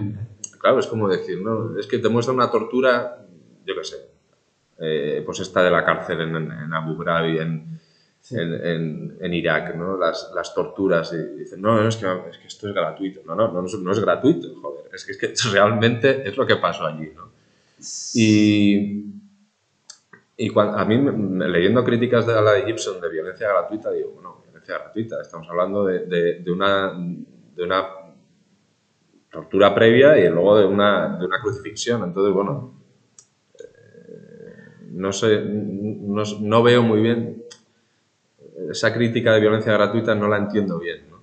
Claro, 0.59 0.79
es 0.79 0.87
como 0.87 1.07
decir, 1.07 1.41
¿no? 1.41 1.77
Es 1.79 1.87
que 1.87 1.99
te 1.99 2.09
muestra 2.09 2.33
una 2.33 2.49
tortura, 2.51 3.17
yo 3.65 3.75
qué 3.75 3.83
sé, 3.83 3.95
eh, 4.79 5.21
pues 5.25 5.39
esta 5.39 5.63
de 5.63 5.71
la 5.71 5.85
cárcel 5.85 6.21
en, 6.21 6.35
en 6.35 6.73
Abu 6.73 6.95
Ghraib, 6.97 7.41
en, 7.41 7.75
Sí. 8.21 8.35
en, 8.39 9.15
en- 9.21 9.33
Irak, 9.35 9.75
¿no? 9.75 9.97
Las, 9.97 10.31
las 10.33 10.51
torturas. 10.55 11.13
Y 11.13 11.37
dicen, 11.41 11.61
no, 11.61 11.79
no, 11.79 11.87
es 11.87 11.95
que, 11.95 12.07
es 12.31 12.37
que 12.39 12.47
esto 12.47 12.67
es 12.67 12.73
gratuito. 12.73 13.21
No, 13.23 13.35
no, 13.35 13.51
no, 13.51 13.63
es- 13.67 13.77
no 13.79 13.91
es 13.91 13.99
gratuito, 13.99 14.47
joder. 14.59 14.85
Es 14.91 15.05
que, 15.05 15.11
es 15.11 15.17
que 15.19 15.33
realmente 15.51 16.27
es 16.27 16.35
lo 16.35 16.47
que 16.47 16.55
pasó 16.55 16.87
allí, 16.87 17.11
¿no? 17.15 17.29
Y, 18.15 19.05
y 20.37 20.49
cuan- 20.49 20.77
a 20.79 20.83
mí, 20.85 20.97
leyendo 21.47 21.83
críticas 21.83 22.25
de 22.25 22.33
la 22.33 22.53
de 22.53 22.63
Gibson 22.65 22.99
de 22.99 23.09
violencia 23.09 23.47
gratuita, 23.47 23.91
digo, 23.91 24.09
bueno, 24.15 24.37
violencia 24.66 24.78
gratuita, 24.78 25.22
estamos 25.22 25.47
hablando 25.49 25.86
de, 25.86 26.05
de- 26.05 26.39
de 26.41 26.51
una, 26.51 26.93
de 27.55 27.63
una 27.63 27.84
tortura 29.32 29.74
previa 29.76 30.18
y 30.18 30.30
luego 30.30 30.57
de 30.57 30.66
una, 30.66 31.18
de 31.20 31.26
una 31.26 31.39
crucifixión. 31.41 32.03
Entonces, 32.03 32.34
bueno, 32.34 32.72
eh, 33.59 34.88
no 34.91 35.11
sé, 35.11 35.41
no, 35.45 36.24
no 36.41 36.63
veo 36.63 36.84
muy 36.84 37.01
bien 37.01 37.43
esa 38.72 38.93
crítica 38.93 39.34
de 39.34 39.39
violencia 39.41 39.74
gratuita, 39.74 40.16
no 40.16 40.28
la 40.28 40.38
entiendo 40.38 40.80
bien. 40.80 41.09
¿no? 41.09 41.20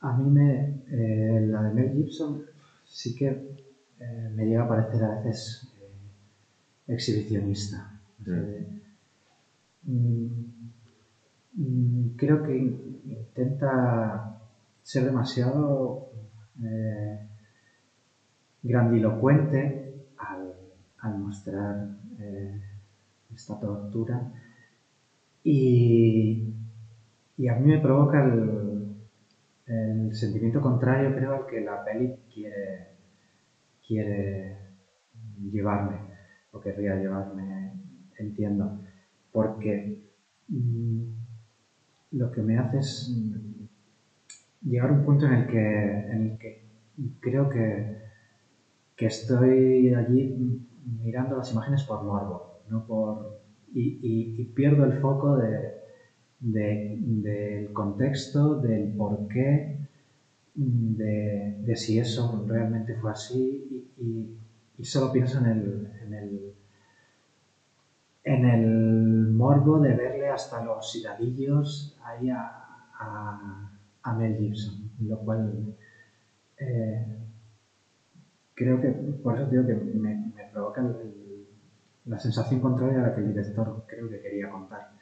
A 0.00 0.16
mí 0.16 0.30
me, 0.30 0.82
eh, 0.90 1.40
la 1.46 1.62
de 1.62 1.74
Mel 1.74 1.92
Gibson 1.92 2.44
sí 2.86 3.14
que 3.16 3.28
eh, 4.00 4.30
me 4.34 4.44
llega 4.46 4.64
a 4.64 4.68
parecer 4.68 5.02
a 5.04 5.20
veces 5.20 5.66
exhibicionista. 6.86 7.78
Mm, 8.26 8.80
mm, 9.86 10.63
creo 12.16 12.42
que 12.42 12.56
intenta 12.56 14.40
ser 14.82 15.04
demasiado 15.04 16.10
eh, 16.62 17.18
grandilocuente 18.62 20.06
al, 20.18 21.18
mostrar 21.18 21.88
eh, 22.18 22.60
esta 23.34 23.58
tortura. 23.60 24.32
Y, 25.44 26.54
a 27.48 27.54
mí 27.56 27.66
me 27.66 27.78
provoca 27.78 28.24
el, 28.24 28.96
el, 29.66 30.14
sentimiento 30.14 30.60
contrario 30.60 31.14
creo 31.14 31.34
al 31.34 31.46
que 31.46 31.60
la 31.60 31.84
peli 31.84 32.14
quiere, 32.32 32.88
quiere 33.86 34.56
llevarme 35.50 35.98
o 36.52 36.60
querría 36.60 36.94
llevarme, 36.96 37.72
entiendo, 38.18 38.80
porque 39.32 39.98
mm, 40.48 41.23
lo 42.14 42.30
que 42.30 42.42
me 42.42 42.58
hace 42.58 42.78
es 42.78 43.12
llegar 44.62 44.90
a 44.90 44.92
un 44.92 45.04
punto 45.04 45.26
en 45.26 45.32
el 45.32 45.46
que, 45.46 45.90
en 46.10 46.22
el 46.30 46.38
que 46.38 46.62
creo 47.20 47.48
que, 47.48 47.98
que 48.96 49.06
estoy 49.06 49.92
allí 49.94 50.62
mirando 51.02 51.36
las 51.36 51.52
imágenes 51.52 51.82
por 51.84 52.02
morbo, 52.02 52.60
no 52.68 52.86
por, 52.86 53.40
y, 53.74 54.44
pierdo 54.54 54.84
el 54.84 55.00
foco 55.00 55.36
de, 55.36 55.72
del 56.40 57.72
contexto, 57.72 58.60
del 58.60 58.92
porqué, 58.92 59.76
de, 60.54 61.56
de 61.64 61.76
si 61.76 61.98
eso 61.98 62.44
realmente 62.46 62.94
fue 62.94 63.10
así 63.10 63.90
y, 63.98 64.36
y 64.78 64.84
solo 64.84 65.12
pienso 65.12 65.38
en 65.38 65.46
el, 66.14 66.54
en 68.24 68.44
el 68.46 69.32
morbo 69.32 69.78
de 69.80 69.94
verle 69.94 70.28
hasta 70.28 70.64
los 70.64 70.94
higadillos 70.96 71.98
ahí 72.02 72.30
a, 72.30 72.64
a, 74.02 74.14
Mel 74.16 74.36
Gibson, 74.36 74.90
lo 75.00 75.18
cual 75.18 75.76
eh, 76.58 77.18
creo 78.54 78.80
que, 78.80 78.88
por 78.88 79.38
eso 79.38 79.50
digo 79.50 79.66
que 79.66 79.74
me, 79.74 80.32
provoca 80.52 80.82
la 82.06 82.18
sensación 82.18 82.60
contraria 82.60 83.00
a 83.00 83.08
la 83.08 83.14
que 83.14 83.22
el 83.22 83.28
director 83.28 83.84
creo 83.86 84.08
que 84.08 84.20
quería 84.20 84.48
contar. 84.50 84.92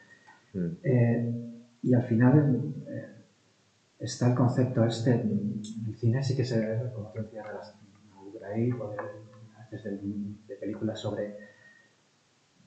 Mm. 0.54 0.66
Eh, 0.82 1.52
y 1.82 1.94
al 1.94 2.04
final 2.04 2.74
eh, 2.88 3.24
está 3.98 4.30
el 4.30 4.34
concepto 4.34 4.84
este, 4.84 5.12
el 5.12 5.96
cine 5.96 6.22
sí 6.22 6.36
que 6.36 6.44
se 6.44 6.58
ve, 6.58 6.92
como 6.94 7.10
tú 7.12 7.22
decías, 7.22 7.46
de 7.46 7.52
las 7.54 7.76
de, 10.48 10.56
películas 10.56 11.00
sobre, 11.00 11.36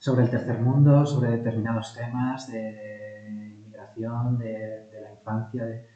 sobre 0.06 0.26
el 0.26 0.30
tercer 0.30 0.60
mundo, 0.60 1.03
sobre 1.03 1.32
determinados 1.32 1.95
temas 1.95 2.51
de 2.51 3.26
inmigración, 3.28 4.38
de, 4.38 5.01
la 5.01 5.12
infancia, 5.12 5.66
de, 5.66 5.88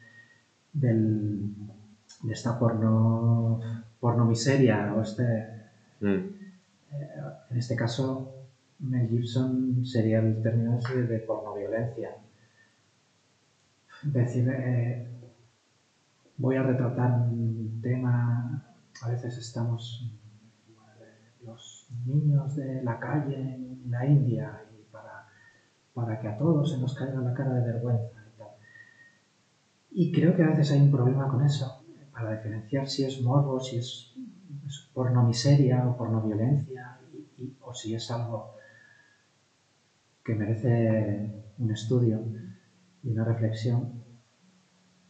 de 0.72 2.32
esta 2.32 2.58
porno, 2.58 3.60
porno 4.00 4.24
miseria 4.24 4.92
o 4.96 5.02
este... 5.02 5.22
Mm. 6.00 6.06
Eh, 6.06 6.26
en 7.50 7.56
este 7.56 7.76
caso, 7.76 8.34
Mel 8.80 9.08
Gibson 9.10 9.86
sería 9.86 10.18
el 10.18 10.42
término 10.42 10.80
de 10.80 11.18
pornoviolencia. 11.20 12.10
Es 14.04 14.12
decir, 14.12 14.48
eh, 14.48 15.06
voy 16.36 16.56
a 16.56 16.64
retratar 16.64 17.12
un 17.12 17.78
tema, 17.80 18.60
a 19.02 19.08
veces 19.08 19.38
estamos 19.38 20.10
los 21.44 21.79
niños 22.06 22.56
de 22.56 22.82
la 22.82 22.98
calle 22.98 23.54
en 23.54 23.90
la 23.90 24.06
India 24.06 24.62
y 24.78 24.82
para, 24.90 25.26
para 25.94 26.20
que 26.20 26.28
a 26.28 26.38
todos 26.38 26.70
se 26.70 26.78
nos 26.78 26.94
caiga 26.94 27.20
la 27.20 27.34
cara 27.34 27.54
de 27.54 27.72
vergüenza 27.72 28.20
y 29.90 30.12
creo 30.12 30.36
que 30.36 30.42
a 30.42 30.48
veces 30.48 30.70
hay 30.72 30.80
un 30.80 30.90
problema 30.90 31.28
con 31.28 31.44
eso, 31.44 31.82
para 32.12 32.32
diferenciar 32.32 32.88
si 32.88 33.04
es 33.04 33.20
morbo, 33.22 33.60
si 33.60 33.76
es, 33.76 34.14
porno 34.94 35.24
miseria 35.24 35.86
o 35.88 35.96
porno 35.96 36.20
violencia, 36.22 36.98
o 37.60 37.74
si 37.74 37.94
es 37.94 38.10
algo 38.10 38.54
que 40.24 40.34
merece 40.34 41.44
un 41.58 41.70
estudio 41.72 42.24
y 43.02 43.10
una 43.10 43.24
reflexión. 43.24 44.04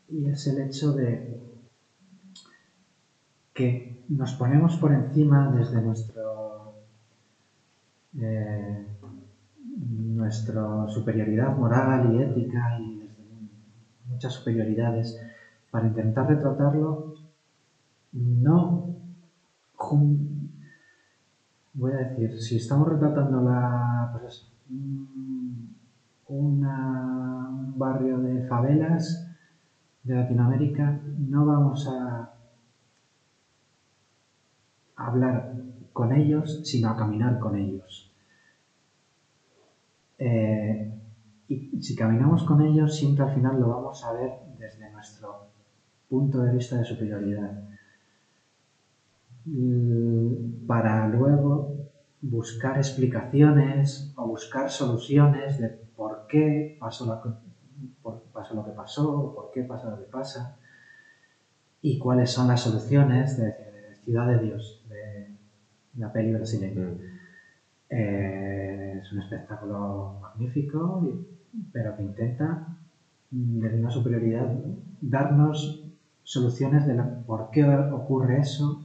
Y 0.09 0.27
es 0.27 0.47
el 0.47 0.61
hecho 0.61 0.93
de 0.93 1.41
que 3.53 4.05
nos 4.09 4.35
ponemos 4.35 4.77
por 4.77 4.93
encima 4.93 5.53
desde 5.55 5.83
nuestro, 5.83 6.40
eh, 8.19 8.87
nuestra 9.89 10.89
superioridad 10.89 11.57
moral 11.57 12.13
y 12.15 12.19
ética 12.21 12.77
y 12.79 13.01
muchas 14.07 14.33
superioridades 14.33 15.19
para 15.71 15.87
intentar 15.87 16.27
retratarlo 16.29 17.15
no 18.13 18.85
voy 21.73 21.93
a 21.93 21.97
decir 21.97 22.37
si 22.41 22.57
estamos 22.57 22.89
retratando 22.89 23.41
la 23.43 24.11
pues 24.13 24.47
un 26.29 27.79
barrio 27.79 28.19
de 28.19 28.47
favelas 28.47 29.25
de 30.03 30.15
Latinoamérica 30.15 31.01
no 31.19 31.45
vamos 31.45 31.87
a 31.87 32.31
hablar 34.97 35.51
con 35.93 36.13
ellos, 36.13 36.61
sino 36.65 36.91
a 36.91 36.97
caminar 36.97 37.39
con 37.39 37.57
ellos. 37.57 38.11
Eh, 40.19 40.93
y 41.49 41.83
si 41.83 41.95
caminamos 41.95 42.45
con 42.45 42.61
ellos, 42.61 42.95
siempre 42.95 43.25
al 43.25 43.35
final 43.35 43.59
lo 43.59 43.69
vamos 43.69 44.05
a 44.05 44.13
ver 44.13 44.31
desde 44.59 44.91
nuestro 44.91 45.47
punto 46.09 46.43
de 46.43 46.55
vista 46.55 46.77
de 46.77 46.85
superioridad. 46.85 47.63
Mm, 49.47 50.67
para 50.67 51.09
luego 51.09 51.75
buscar 52.21 52.77
explicaciones 52.77 54.13
o 54.15 54.27
buscar 54.27 54.71
soluciones 54.71 55.59
de 55.59 55.69
por 55.97 56.27
qué 56.29 56.77
pasó, 56.79 57.07
lo 57.07 57.21
que 58.65 58.71
pasó, 58.73 59.33
por 59.35 59.51
qué 59.53 59.63
pasa 59.63 59.91
lo 59.91 59.99
que 59.99 60.11
pasa 60.11 60.57
y 61.83 61.99
cuáles 61.99 62.31
son 62.31 62.49
las 62.49 62.61
soluciones 62.61 63.39
de 63.39 63.55
Ciudad 64.05 64.29
de 64.29 64.39
Dios, 64.39 64.80
de 64.80 64.80
la 65.97 66.13
peli 66.13 66.33
brasileña. 66.33 66.89
Mm. 66.89 67.01
Eh, 67.91 69.01
es 69.03 69.13
un 69.13 69.19
espectáculo 69.21 70.19
magnífico, 70.21 71.07
pero 71.73 71.97
que 71.97 72.03
intenta, 72.03 72.67
desde 73.31 73.81
una 73.81 73.91
superioridad, 73.91 74.49
darnos 75.01 75.85
soluciones 76.23 76.87
de 76.87 76.95
por 77.27 77.51
qué 77.51 77.65
ocurre 77.65 78.39
eso, 78.39 78.85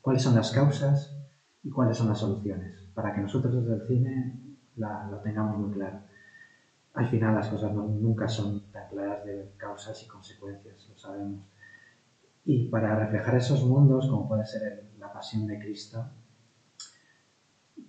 cuáles 0.00 0.22
son 0.22 0.34
las 0.34 0.50
causas 0.50 1.14
y 1.62 1.70
cuáles 1.70 1.98
son 1.98 2.08
las 2.08 2.18
soluciones, 2.18 2.88
para 2.94 3.12
que 3.12 3.20
nosotros 3.20 3.54
desde 3.54 3.82
el 3.82 3.86
cine 3.86 4.34
lo 4.76 5.18
tengamos 5.22 5.58
muy 5.58 5.70
claro. 5.72 5.98
Al 6.94 7.06
final 7.08 7.34
las 7.34 7.48
cosas 7.48 7.72
nunca 7.72 8.26
son 8.26 8.62
tan 8.72 8.88
claras 8.88 9.24
de 9.24 9.52
causas 9.58 10.02
y 10.02 10.06
consecuencias, 10.06 10.88
lo 10.88 10.96
sabemos. 10.96 11.42
Y 12.46 12.68
para 12.68 12.96
reflejar 12.96 13.36
esos 13.36 13.64
mundos, 13.64 14.08
como 14.08 14.26
puede 14.26 14.46
ser 14.46 14.84
la 14.98 15.12
pasión 15.12 15.46
de 15.46 15.58
Cristo, 15.58 16.06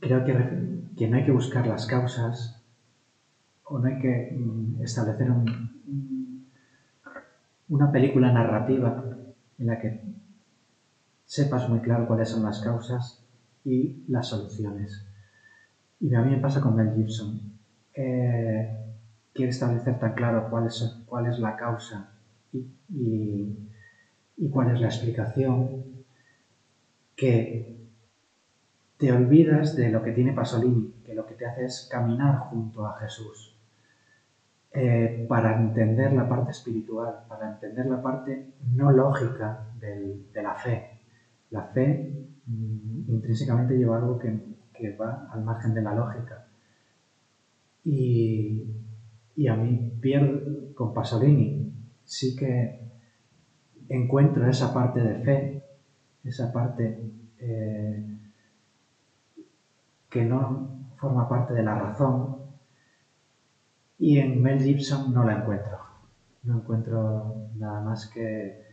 creo 0.02 0.26
que, 0.26 1.08
no 1.08 1.16
hay 1.16 1.24
que 1.24 1.32
buscar 1.32 1.66
las 1.66 1.86
causas 1.86 2.62
o 3.64 3.80
no 3.80 3.88
hay 3.88 4.00
que 4.00 4.32
mm, 4.36 4.82
establecer 4.84 5.32
una 7.70 7.92
película 7.92 8.34
narrativa 8.34 9.02
en 9.58 9.66
la 9.66 9.80
que 9.80 10.02
sepas 11.24 11.70
muy 11.70 11.80
claro 11.80 12.08
cuáles 12.08 12.28
son 12.28 12.44
las 12.44 12.60
causas 12.60 13.24
y 13.64 14.04
las 14.10 14.28
soluciones. 14.28 15.06
Y 16.02 16.14
a 16.14 16.22
mí 16.22 16.32
me 16.32 16.42
pasa 16.42 16.60
con 16.60 16.76
Mel 16.76 16.94
Gibson. 16.94 17.40
Eh, 17.94 18.76
quiere 19.34 19.52
establecer 19.52 19.98
tan 19.98 20.14
claro 20.14 20.50
cuál 20.50 20.66
es, 20.66 21.02
cuál 21.06 21.28
es 21.28 21.40
la 21.40 21.56
causa 21.56 22.12
y 22.52 23.56
y 24.42 24.50
cuál 24.50 24.74
es 24.74 24.82
la 24.82 24.88
explicación, 24.88 26.04
que 27.16 27.81
te 29.02 29.12
olvidas 29.12 29.76
de 29.76 29.90
lo 29.90 30.04
que 30.04 30.12
tiene 30.12 30.32
Pasolini, 30.32 30.94
que 31.04 31.16
lo 31.16 31.26
que 31.26 31.34
te 31.34 31.48
hace 31.48 31.66
es 31.66 31.90
caminar 31.92 32.38
junto 32.38 32.86
a 32.86 33.00
Jesús 33.00 33.58
eh, 34.72 35.26
para 35.28 35.60
entender 35.60 36.14
la 36.14 36.30
parte 36.30 36.52
espiritual, 36.52 37.26
para 37.28 37.54
entender 37.54 37.88
la 37.88 38.00
parte 38.00 38.52
no 38.76 38.92
lógica 38.92 39.66
de 39.80 40.44
la 40.44 40.54
fe. 40.54 41.00
La 41.50 41.64
fe 41.64 42.28
mm, 42.46 43.10
intrínsecamente 43.10 43.76
lleva 43.76 43.98
algo 43.98 44.20
que, 44.20 44.52
va 45.00 45.28
al 45.32 45.44
margen 45.44 45.74
de 45.74 45.82
la 45.82 45.96
lógica. 45.96 46.46
Y, 47.84 48.68
a 49.50 49.56
mí, 49.56 49.94
pierdo 50.00 50.76
con 50.76 50.94
Pasolini, 50.94 51.74
sí 52.04 52.36
que 52.36 52.80
encuentro 53.90 54.48
esa 54.48 54.72
parte 54.72 55.00
de 55.02 55.16
fe, 55.24 55.64
esa 56.24 56.54
parte 56.54 57.12
eh, 57.40 58.21
que 60.12 60.26
no 60.26 60.92
forma 60.98 61.28
parte 61.28 61.54
de 61.54 61.64
la 61.64 61.80
razón, 61.80 62.38
y 63.98 64.20
en 64.20 64.42
Mel 64.42 64.62
Gibson 64.62 65.14
no 65.14 65.24
la 65.24 65.38
encuentro. 65.40 65.80
no 66.44 66.58
encuentro 66.58 67.50
nada 67.56 67.82
más 67.82 68.08
que, 68.08 68.66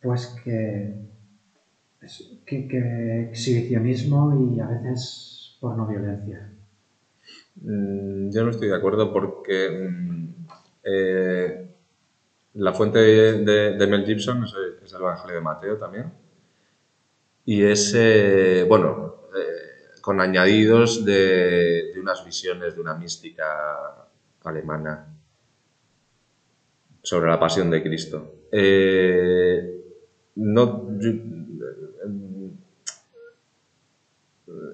pues 0.00 0.36
que, 0.44 0.94
que, 2.46 3.28
exhibicionismo 3.30 4.52
y 4.54 4.60
a 4.60 4.66
veces 4.66 5.56
porno-violencia. 5.60 6.52
Mm, 7.56 8.30
yo 8.30 8.44
no 8.44 8.50
estoy 8.50 8.68
de 8.68 8.76
acuerdo 8.76 9.12
porque 9.12 9.88
mm, 9.90 10.46
eh, 10.84 11.74
la 12.54 12.72
fuente 12.74 12.98
de, 12.98 13.86
Mel 13.86 14.04
Gibson 14.04 14.44
es, 14.44 14.54
el 14.92 15.00
Evangelio 15.00 15.36
de 15.36 15.42
Mateo 15.42 15.78
también. 15.78 16.12
Y 17.44 17.64
es, 17.64 17.94
eh, 17.96 18.64
bueno, 18.68 19.11
con 20.02 20.20
añadidos 20.20 21.04
de, 21.06 21.94
unas 21.98 22.24
visiones 22.24 22.74
de 22.74 22.80
una 22.80 22.94
mística 22.94 24.08
alemana 24.44 25.06
sobre 27.02 27.30
la 27.30 27.40
pasión 27.40 27.70
de 27.70 27.82
Cristo. 27.82 28.34
no, 30.34 30.88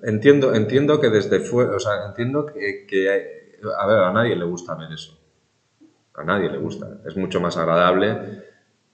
entiendo, 0.02 0.54
entiendo 0.54 1.00
que 1.00 1.10
desde 1.10 1.40
fuera, 1.40 1.76
o 1.76 1.78
sea, 1.78 2.06
entiendo 2.06 2.46
que, 2.46 2.86
que, 2.86 3.08
a 3.08 3.86
ver, 3.86 3.98
a 3.98 4.12
nadie 4.12 4.34
le 4.34 4.44
gusta 4.44 4.74
ver 4.74 4.92
eso. 4.92 5.18
A 6.14 6.24
nadie 6.24 6.50
le 6.50 6.58
gusta. 6.58 7.00
Es 7.06 7.16
mucho 7.16 7.40
más 7.40 7.56
agradable 7.56 8.42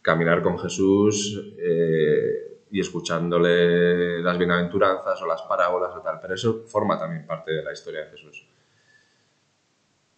caminar 0.03 0.43
con 0.43 0.59
Jesús 0.59 1.55
eh, 1.59 2.43
y 2.74 2.80
escuchándole 2.80 4.20
las 4.20 4.36
bienaventuranzas 4.36 5.22
o 5.22 5.26
las 5.26 5.42
parábolas 5.42 5.94
o 5.94 6.00
tal, 6.00 6.18
pero 6.20 6.34
eso 6.34 6.64
forma 6.66 6.98
también 6.98 7.24
parte 7.24 7.52
de 7.52 7.62
la 7.62 7.72
historia 7.72 8.00
de 8.00 8.10
Jesús. 8.10 8.48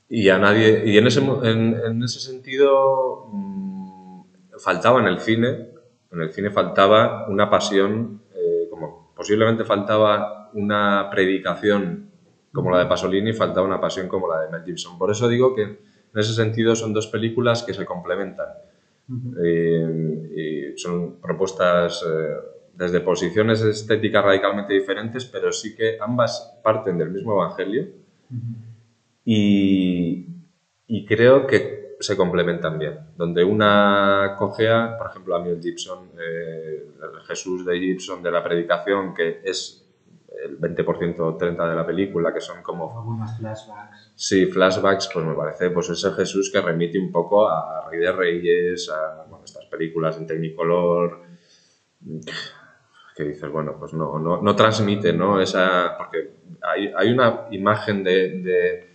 Y 0.09 0.31
a 0.31 0.39
nadie, 0.39 0.85
y 0.87 0.97
en 0.97 1.07
ese, 1.07 1.21
en, 1.21 2.03
ese 2.03 2.19
sentido 2.19 3.27
mmm, 3.31 4.23
faltaba 4.59 5.01
en 5.01 5.07
el 5.07 5.21
cine, 5.21 5.69
en 6.11 6.21
el 6.23 6.33
cine 6.33 6.51
faltaba 6.51 7.29
una 7.29 7.51
pasión, 7.51 8.23
eh, 8.35 8.69
como 8.71 9.13
posiblemente 9.15 9.65
faltaba 9.65 10.49
una 10.55 11.11
predicación 11.11 12.11
como 12.55 12.71
la 12.71 12.79
de 12.79 12.87
Pasolini, 12.87 13.35
faltaba 13.35 13.67
una 13.67 13.83
pasión 13.83 14.09
como 14.09 14.29
la 14.29 14.41
de 14.41 14.49
Mel 14.49 14.65
Gibson. 14.65 14.97
Por 14.97 15.11
eso 15.11 15.29
digo 15.29 15.55
que 15.55 15.63
en 15.63 15.79
ese 16.15 16.33
sentido 16.33 16.75
son 16.75 16.95
dos 16.95 17.09
películas 17.09 17.65
que 17.65 17.75
se 17.75 17.85
complementan. 17.85 18.49
Eh, 19.43 20.73
y 20.75 20.79
son 20.79 21.21
propuestas 21.21 22.05
eh, 22.05 22.35
desde 22.75 23.01
posiciones 23.01 23.63
estéticas 23.63 24.25
radicalmente 24.25 24.75
diferentes, 24.75 25.25
pero 25.25 25.53
sí 25.53 25.75
que 25.77 25.97
ambas 26.01 26.59
parten 26.63 26.99
del 26.99 27.11
mismo 27.11 27.35
evangelio 27.35 27.87
y, 29.25 30.27
y, 30.87 31.07
creo 31.07 31.47
que 31.47 31.97
se 32.01 32.17
complementan 32.17 32.79
bien. 32.79 32.99
Donde 33.17 33.45
una 33.45 34.35
cogea, 34.39 34.97
por 34.99 35.11
ejemplo, 35.11 35.37
a 35.37 35.43
Mel 35.43 35.61
Gibson, 35.61 36.11
eh, 36.21 36.91
Jesús 37.27 37.65
de 37.65 37.79
Gibson 37.79 38.23
de 38.23 38.31
la 38.31 38.43
predicación, 38.43 39.15
que 39.15 39.41
es 39.45 39.85
el 40.45 40.59
20% 40.61 41.21
o 41.21 41.39
30% 41.39 41.69
de 41.69 41.75
la 41.75 41.87
película, 41.87 42.33
que 42.33 42.41
son 42.41 42.63
como... 42.63 42.99
Algunos 42.99 43.37
flashbacks. 43.39 44.06
Sí, 44.19 44.47
flashbacks, 44.47 45.11
pues 45.13 45.27
me 45.27 45.35
parece 45.35 45.69
pues 45.71 45.91
ese 45.91 46.11
Jesús 46.13 46.51
que 46.51 46.63
remite 46.63 46.99
un 46.99 47.13
poco 47.13 47.47
a 47.49 47.87
Rey 47.91 48.01
de 48.01 48.13
Reyes, 48.13 48.89
a 48.89 49.27
bueno, 49.29 49.45
estas 49.45 49.67
películas 49.67 50.17
en 50.17 50.27
Technicolor, 50.27 51.21
que 53.15 53.25
dices, 53.25 53.51
bueno, 53.51 53.77
pues 53.79 53.93
no, 53.93 54.19
no, 54.19 54.41
no 54.41 54.57
transmite, 54.57 55.13
¿no? 55.13 55.39
Esa, 55.39 55.97
porque 55.99 56.31
hay, 56.63 56.91
hay 56.97 57.13
una 57.13 57.47
imagen 57.51 58.03
de, 58.03 58.41
de 58.41 58.91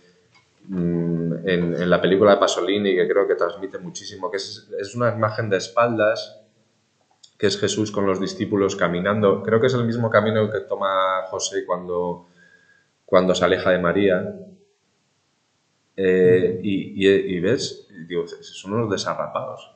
mm, 0.66 1.48
en, 1.48 1.74
en, 1.82 1.90
la 1.90 2.00
película 2.00 2.32
de 2.32 2.36
Pasolini 2.38 2.96
que 2.96 3.08
creo 3.08 3.26
que 3.28 3.36
transmite 3.36 3.78
muchísimo, 3.78 4.28
que 4.28 4.38
es, 4.38 4.68
es 4.76 4.94
una 4.96 5.14
imagen 5.14 5.48
de 5.48 5.58
espaldas 5.58 6.42
que 7.42 7.48
es 7.48 7.58
Jesús 7.58 7.90
con 7.90 8.06
los 8.06 8.20
discípulos 8.20 8.76
caminando. 8.76 9.42
Creo 9.42 9.60
que 9.60 9.66
es 9.66 9.74
el 9.74 9.84
mismo 9.84 10.10
camino 10.10 10.48
que 10.48 10.60
toma 10.60 11.22
José 11.28 11.64
cuando, 11.66 12.26
cuando 13.04 13.34
se 13.34 13.44
aleja 13.44 13.70
de 13.70 13.78
María. 13.80 14.32
Eh, 15.96 16.60
y, 16.62 17.06
y, 17.06 17.40
ves, 17.40 17.88
digo, 18.08 18.26
son 18.26 18.74
unos 18.74 18.90
desarrapados. 18.90 19.70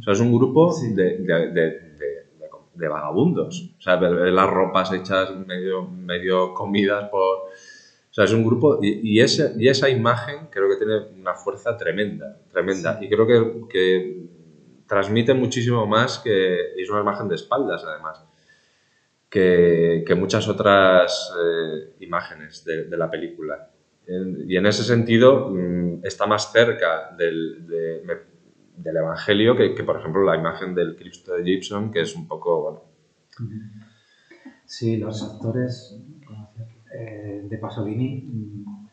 O 0.00 0.02
sea, 0.02 0.12
es 0.12 0.20
un 0.20 0.34
grupo 0.34 0.74
de, 0.94 1.18
de, 1.18 1.48
de, 2.74 2.88
vagabundos. 2.88 3.72
O 3.78 3.80
sea, 3.80 4.00
las 4.00 4.50
ropas 4.50 4.92
hechas 4.92 5.34
medio, 5.46 5.84
medio 5.84 6.52
comidas 6.54 7.08
por... 7.10 7.22
O 7.22 8.14
sea, 8.14 8.24
es 8.24 8.32
un 8.32 8.44
grupo 8.44 8.78
y, 8.82 9.14
y, 9.14 9.20
ese, 9.20 9.54
y 9.56 9.68
esa 9.68 9.88
imagen 9.88 10.48
creo 10.50 10.68
que 10.68 10.76
tiene 10.76 10.98
una 11.18 11.34
fuerza 11.34 11.78
tremenda, 11.78 12.38
tremenda. 12.50 12.98
Y 13.00 13.08
creo 13.08 13.26
que, 13.26 13.68
que 13.70 14.26
transmite 14.86 15.32
muchísimo 15.32 15.86
más 15.86 16.18
que 16.18 16.74
es 16.76 16.90
una 16.90 17.00
imagen 17.00 17.28
de 17.28 17.36
espaldas 17.36 17.82
además 17.86 18.22
que, 19.32 20.04
que 20.06 20.14
muchas 20.14 20.46
otras 20.46 21.32
eh, 21.42 21.94
imágenes 22.00 22.62
de, 22.66 22.84
de, 22.84 22.96
la 22.98 23.10
película 23.10 23.70
y 24.06 24.56
en 24.56 24.66
ese 24.66 24.82
sentido 24.82 25.50
mm, 25.50 26.04
está 26.04 26.26
más 26.26 26.52
cerca 26.52 27.14
del, 27.16 27.66
de, 27.66 28.02
del 28.76 28.96
Evangelio 28.96 29.56
que, 29.56 29.74
que, 29.74 29.84
por 29.84 29.98
ejemplo 29.98 30.22
la 30.24 30.36
imagen 30.36 30.74
del 30.74 30.96
Cristo 30.96 31.34
de 31.34 31.44
Gibson 31.44 31.90
que 31.90 32.00
es 32.00 32.14
un 32.16 32.26
poco 32.26 32.62
bueno. 32.62 32.82
Sí 34.64 34.96
los 34.96 35.22
actores 35.22 35.98
eh, 36.94 37.46
de 37.48 37.58
Pasolini 37.58 38.22
mm, 38.22 38.88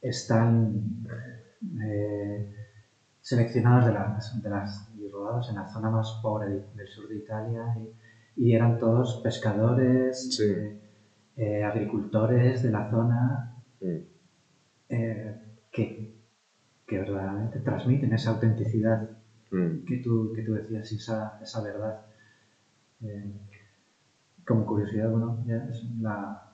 están 0.00 1.06
eh, 1.84 2.54
seleccionados 3.20 3.86
de 3.86 3.92
las, 3.92 4.42
de 4.42 4.50
las 4.50 4.88
rodados 5.10 5.48
en 5.50 5.56
la 5.56 5.68
zona 5.68 5.90
más 5.90 6.18
pobre 6.22 6.48
del 6.74 6.88
sur 6.88 7.08
de 7.08 7.16
Italia 7.16 7.76
y, 8.36 8.54
eran 8.54 8.78
todos 8.78 9.20
pescadores, 9.22 10.38
eh, 10.40 10.78
eh, 11.36 11.64
agricultores 11.64 12.62
de 12.62 12.70
la 12.70 12.90
zona 12.90 13.56
eh, 14.88 15.34
que, 15.72 16.14
que, 16.86 16.98
verdaderamente 16.98 17.60
transmiten 17.60 18.12
esa 18.12 18.30
autenticidad 18.30 19.10
mm. 19.50 19.84
que, 19.84 19.96
tú, 19.98 20.32
que 20.34 20.42
tú 20.42 20.54
decías 20.54 20.92
y 20.92 20.96
esa, 20.96 21.38
esa 21.42 21.62
verdad. 21.62 22.06
como 24.46 24.64
curiosidad, 24.64 25.10
bueno, 25.10 25.44
es 25.48 25.84
la, 26.00 26.46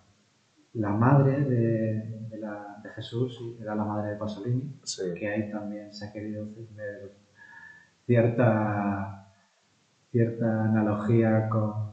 la 0.74 0.90
madre 0.90 1.44
de, 1.44 2.26
de, 2.30 2.38
la, 2.38 2.80
de, 2.82 2.90
Jesús 2.90 3.56
era 3.60 3.74
la 3.74 3.84
madre 3.84 4.12
de 4.12 4.16
Pasolini, 4.16 4.80
que 5.18 5.28
ahí 5.28 5.50
también 5.50 5.92
se 5.92 6.06
ha 6.06 6.12
querido 6.12 6.46
ver 6.74 7.12
cierta, 8.06 9.28
cierta 10.10 10.64
analogía 10.64 11.48
con, 11.48 11.92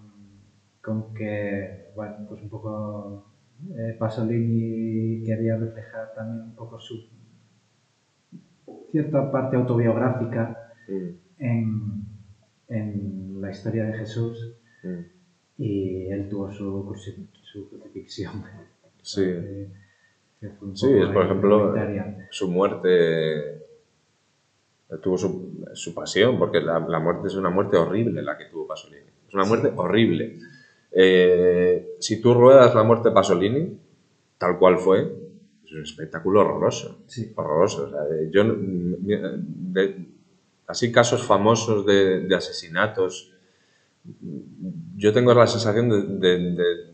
con 0.81 1.13
que, 1.13 1.91
bueno, 1.95 2.25
pues 2.27 2.41
un 2.41 2.49
poco 2.49 3.28
eh, 3.77 3.95
Pasolini 3.97 5.23
quería 5.25 5.57
reflejar 5.57 6.13
también 6.15 6.45
un 6.45 6.55
poco 6.55 6.79
su 6.79 7.07
cierta 8.91 9.31
parte 9.31 9.55
autobiográfica 9.57 10.73
en, 11.37 12.05
en, 12.67 13.41
la 13.41 13.51
historia 13.51 13.85
de 13.85 13.93
Jesús 13.93 14.55
y 15.57 16.07
él 16.07 16.27
tuvo 16.29 16.51
su, 16.51 16.95
su 17.41 17.69
crucifixión. 17.69 18.43
Sí. 19.01 19.25
sí, 20.73 20.87
es 20.93 21.09
por 21.09 21.25
ejemplo 21.25 21.73
su 22.31 22.49
muerte 22.49 23.59
tuvo 24.97 25.17
su, 25.17 25.65
su 25.73 25.93
pasión, 25.93 26.39
porque 26.39 26.59
la, 26.61 26.79
la, 26.79 26.99
muerte 26.99 27.27
es 27.27 27.35
una 27.35 27.49
muerte 27.49 27.77
horrible 27.77 28.21
la 28.23 28.37
que 28.37 28.45
tuvo 28.45 28.67
Pasolini. 28.67 29.05
Es 29.27 29.33
una 29.33 29.45
muerte 29.45 29.71
horrible. 29.75 30.39
Eh, 30.91 31.95
si 31.99 32.21
tú 32.21 32.33
ruedas 32.33 32.73
la 32.75 32.83
muerte 32.83 33.09
de 33.09 33.15
Pasolini, 33.15 33.79
tal 34.37 34.57
cual 34.57 34.77
fue, 34.77 35.01
es 35.65 35.71
un 35.71 35.83
espectáculo 35.83 36.41
horroroso. 36.41 37.03
Sí. 37.07 37.31
Horroroso. 37.35 37.85
O 37.85 37.89
sea, 37.89 38.01
yo, 38.31 38.43
de, 38.45 40.07
así 40.67 40.91
casos 40.91 41.23
famosos 41.23 41.85
de, 41.85 42.21
de, 42.21 42.35
asesinatos, 42.35 43.33
yo 44.95 45.13
tengo 45.13 45.33
la 45.33 45.45
sensación 45.45 46.19
de, 46.19 46.37
de, 46.53 46.89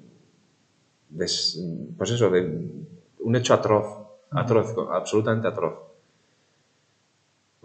pues 1.10 2.12
eso, 2.12 2.30
de 2.30 2.70
un 3.20 3.36
hecho 3.36 3.54
atroz, 3.54 4.08
atroz, 4.32 4.76
absolutamente 4.92 5.48
atroz. 5.48 5.95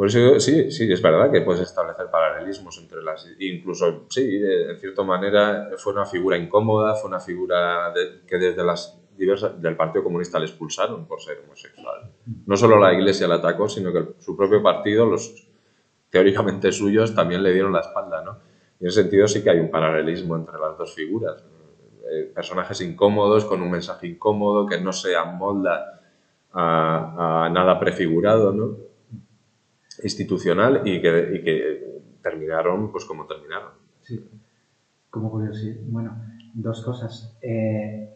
Por 0.00 0.06
eso 0.06 0.40
sí, 0.40 0.70
sí, 0.70 0.90
es 0.90 1.02
verdad 1.02 1.30
que 1.30 1.42
puedes 1.42 1.60
establecer 1.60 2.06
paralelismos 2.10 2.78
entre 2.78 3.02
las... 3.02 3.28
Incluso, 3.38 4.06
sí, 4.08 4.40
en 4.42 4.78
cierta 4.78 5.02
manera 5.02 5.68
fue 5.76 5.92
una 5.92 6.06
figura 6.06 6.38
incómoda, 6.38 6.94
fue 6.94 7.10
una 7.10 7.20
figura 7.20 7.92
que 8.26 8.38
desde 8.38 8.64
las 8.64 8.98
diversas... 9.18 9.60
del 9.60 9.76
Partido 9.76 10.02
Comunista 10.02 10.38
le 10.38 10.46
expulsaron 10.46 11.06
por 11.06 11.20
ser 11.20 11.42
homosexual. 11.44 12.10
No 12.46 12.56
solo 12.56 12.78
la 12.78 12.94
Iglesia 12.94 13.28
le 13.28 13.34
atacó, 13.34 13.68
sino 13.68 13.92
que 13.92 14.14
su 14.20 14.34
propio 14.34 14.62
partido, 14.62 15.04
los 15.04 15.46
teóricamente 16.08 16.72
suyos, 16.72 17.14
también 17.14 17.42
le 17.42 17.52
dieron 17.52 17.70
la 17.70 17.80
espalda, 17.80 18.24
¿no? 18.24 18.38
Y 18.80 18.84
en 18.84 18.88
ese 18.88 19.02
sentido 19.02 19.28
sí 19.28 19.44
que 19.44 19.50
hay 19.50 19.58
un 19.58 19.70
paralelismo 19.70 20.34
entre 20.34 20.58
las 20.58 20.78
dos 20.78 20.94
figuras. 20.94 21.44
Eh, 22.10 22.32
personajes 22.34 22.80
incómodos, 22.80 23.44
con 23.44 23.60
un 23.60 23.70
mensaje 23.70 24.06
incómodo, 24.06 24.66
que 24.66 24.80
no 24.80 24.94
se 24.94 25.14
amolda 25.14 26.00
a, 26.54 27.44
a 27.44 27.50
nada 27.50 27.78
prefigurado, 27.78 28.54
¿no? 28.54 28.89
Institucional 30.02 30.82
y 30.86 31.00
que, 31.00 31.30
y 31.34 31.42
que 31.44 32.02
terminaron 32.22 32.90
pues 32.90 33.04
como 33.04 33.26
terminaron. 33.26 33.72
Sí, 34.02 34.24
como 35.10 35.30
curiosidad. 35.30 35.76
Bueno, 35.86 36.20
dos 36.54 36.82
cosas. 36.84 37.36
Eh, 37.42 38.08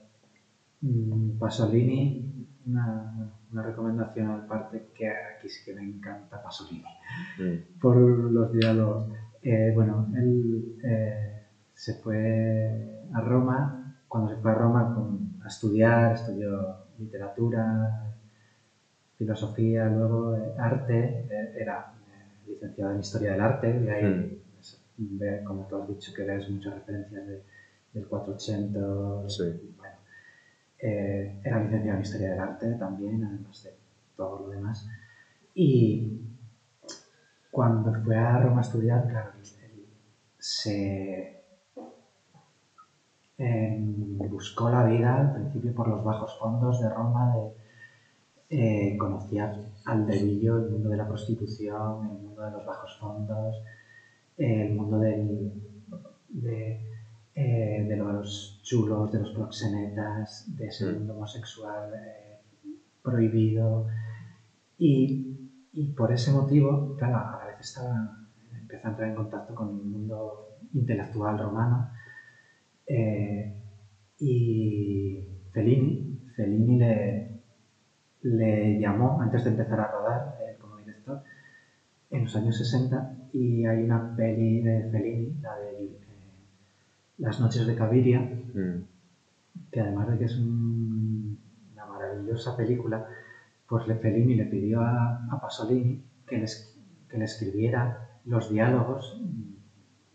mm, 0.81 1.39
Pasolini, 1.39 2.47
una, 2.66 3.33
una 3.53 3.62
recomendación 3.62 4.29
al 4.31 4.47
parte 4.47 4.89
que 4.95 5.09
aquí 5.09 5.49
sí 5.49 5.64
que 5.64 5.75
me 5.75 5.83
encanta 5.83 6.43
Pasolini, 6.43 6.85
Mm, 7.39 7.79
por 7.81 7.97
los 7.97 8.53
diálogos. 8.53 9.09
Eh, 9.43 9.72
bueno, 9.75 10.07
él 10.16 10.79
eh, 10.85 11.43
se 11.75 11.95
fue 11.95 13.03
a 13.12 13.20
Roma, 13.20 13.95
cuando 14.09 14.31
se 14.35 14.41
fue 14.41 14.51
a 14.51 14.55
Roma 14.55 14.95
con- 14.95 15.37
a 15.45 15.49
estudiar, 15.49 16.12
estudió 16.14 16.79
literatura, 16.99 18.14
filosofía, 19.19 19.89
luego 19.89 20.37
eh, 20.37 20.53
arte, 20.59 21.27
eh, 21.31 21.53
era 21.57 21.93
eh, 22.47 22.49
licenciado 22.51 22.93
en 22.93 23.01
historia 23.01 23.33
del 23.33 23.41
arte, 23.41 23.81
y 23.85 23.89
ahí, 23.89 24.05
Mm. 24.05 24.37
pues, 24.55 24.81
ve, 24.97 25.43
como 25.45 25.65
tú 25.67 25.77
has 25.77 25.89
dicho, 25.89 26.12
que 26.15 26.25
ves 26.25 26.49
muchas 26.51 26.75
referencias 26.75 27.27
de- 27.27 27.43
del 27.93 28.07
480, 28.09 28.81
Sí. 29.29 29.75
bueno, 29.79 29.97
era 30.79 31.61
licenciado 31.61 31.97
en 31.97 32.03
historia 32.03 32.31
del 32.31 32.41
arte 32.41 32.75
también, 32.75 33.23
además 33.25 33.62
de 33.62 33.71
todo 34.17 34.41
lo 34.41 34.49
demás. 34.51 34.87
Y 35.55 36.21
cuando 37.51 37.93
fue 38.03 38.17
a 38.17 38.37
Roma 38.39 38.59
a 38.59 38.62
estudiar, 38.62 39.07
claro, 39.07 39.31
él 39.39 39.87
se 40.39 41.41
em, 43.39 44.19
buscó 44.19 44.71
la 44.71 44.85
vida 44.85 45.17
al 45.21 45.33
principio 45.33 45.73
por 45.75 45.89
los 45.89 46.03
bajos 46.05 46.37
fondos 46.39 46.81
de 46.81 46.89
Roma, 46.89 47.33
de, 47.35 47.53
eh, 48.57 48.96
conocía 48.98 49.52
al 49.84 50.07
dedillo 50.07 50.59
el 50.59 50.70
mundo 50.70 50.88
de 50.90 50.96
la 50.96 51.09
prostitución, 51.09 52.05
el 52.07 52.18
mundo 52.24 52.42
de 52.42 52.50
los 52.52 52.64
bajos 52.64 52.96
fondos, 53.00 53.57
eh, 54.38 54.62
el 54.68 54.74
mundo 54.74 54.98
del, 55.00 55.52
de, 56.28 56.80
eh, 57.34 57.84
de 57.88 57.96
los 57.96 58.61
chulos, 58.62 59.11
de 59.12 59.20
los 59.20 59.30
proxenetas, 59.30 60.44
de 60.57 60.66
ese 60.66 60.86
Mm. 60.86 60.94
mundo 60.94 61.14
homosexual 61.16 61.92
eh, 61.94 62.38
prohibido. 63.02 63.86
Y, 64.78 65.50
y 65.72 65.92
por 65.94 66.12
ese 66.12 66.30
motivo, 66.32 66.94
claro, 66.96 67.16
a 67.18 67.38
la 67.40 67.46
vez 67.46 67.61
estaba, 67.61 68.18
empezó 68.52 68.86
a 68.86 68.90
entrar 68.90 69.09
en 69.11 69.16
contacto 69.16 69.55
con 69.55 69.68
el 69.70 69.84
mundo 69.84 70.57
intelectual 70.72 71.38
romano. 71.38 71.90
y 74.18 75.24
Fellini, 75.52 76.18
Fellini 76.36 76.78
le, 76.78 77.34
le 78.25 78.79
llamó 78.81 79.20
antes 79.20 79.45
de 79.45 79.51
empezar 79.51 79.81
a 79.81 79.91
rodar 79.93 80.39
eh, 80.41 80.57
como 80.61 80.77
director 80.79 81.22
en 82.11 82.25
los 82.25 82.35
años 82.37 82.57
60 82.59 83.12
y 83.33 83.64
hay 83.66 83.83
una 83.85 84.14
peli 84.16 84.61
de 84.62 84.89
Fellini, 84.91 85.35
la 85.43 85.57
de 85.57 85.85
eh, 85.85 85.99
Las 87.18 87.39
noches 87.41 87.66
de 87.66 87.75
Caviria, 87.77 88.20
mm, 88.20 88.83
que 89.70 89.81
además 89.81 90.09
de 90.11 90.18
que 90.18 90.25
es 90.25 90.37
un- 90.37 91.39
una 91.72 91.87
maravillosa 91.87 92.57
película, 92.57 93.07
pues 93.68 93.87
le 93.87 93.97
Fellini 93.97 94.35
le 94.37 94.47
pidió 94.47 94.81
a, 94.81 95.27
a 95.31 95.41
Pasolini 95.41 96.03
que 96.27 96.39
le, 96.39 96.47
que 97.09 97.18
le 97.18 97.25
escribiera 97.25 98.18
los 98.25 98.51
diálogos. 98.51 99.20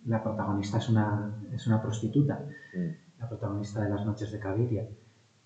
La 0.06 0.24
protagonista 0.24 0.78
es 0.80 0.90
una, 0.90 1.36
es 1.54 1.68
una 1.68 1.82
prostituta, 1.82 2.46
mm. 2.74 3.20
la 3.20 3.28
protagonista 3.30 3.82
de 3.84 3.90
Las 3.90 4.06
noches 4.06 4.32
de 4.32 4.40
Caviria. 4.40 4.88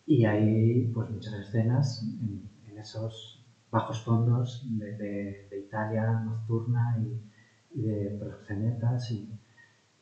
Y 0.06 0.26
hay 0.26 0.92
pues 0.94 1.10
muchas 1.10 1.34
escenas 1.34 2.04
en, 2.22 2.42
en 2.44 2.53
esos 2.84 3.40
bajos 3.72 4.02
fondos 4.04 4.64
de, 4.80 4.96
de- 5.02 5.48
de 5.50 5.60
Italia 5.60 6.04
nocturna 6.24 6.96
y, 7.00 7.80
y 7.80 7.82
de 7.82 8.18
proxenetas 8.20 9.10
y, 9.12 9.28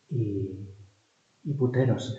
y, 0.10 0.68
y 1.46 1.54
puteros. 1.54 2.18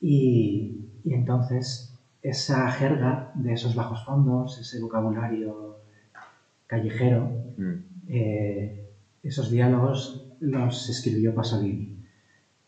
Y, 0.00 0.90
y 1.04 1.14
entonces 1.14 1.94
esa 2.22 2.68
jerga 2.68 3.30
de 3.34 3.52
esos 3.54 3.74
bajos 3.74 4.04
fondos, 4.04 4.58
ese 4.58 4.80
vocabulario 4.80 5.76
callejero, 6.66 7.22
Mm, 7.56 7.72
eh, 8.08 8.88
esos 9.22 9.50
diálogos 9.50 10.26
los 10.40 10.88
escribió 10.88 11.34
Pasolini 11.34 11.96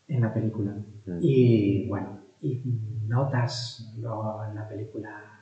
en 0.09 0.21
la 0.21 0.33
película. 0.33 0.73
mm. 1.07 1.19
Y 1.21 1.87
bueno, 1.89 2.21
y 2.41 2.61
notas 3.09 3.91
luego 3.99 4.45
en 4.45 4.55
la 4.55 4.69
película 4.69 5.34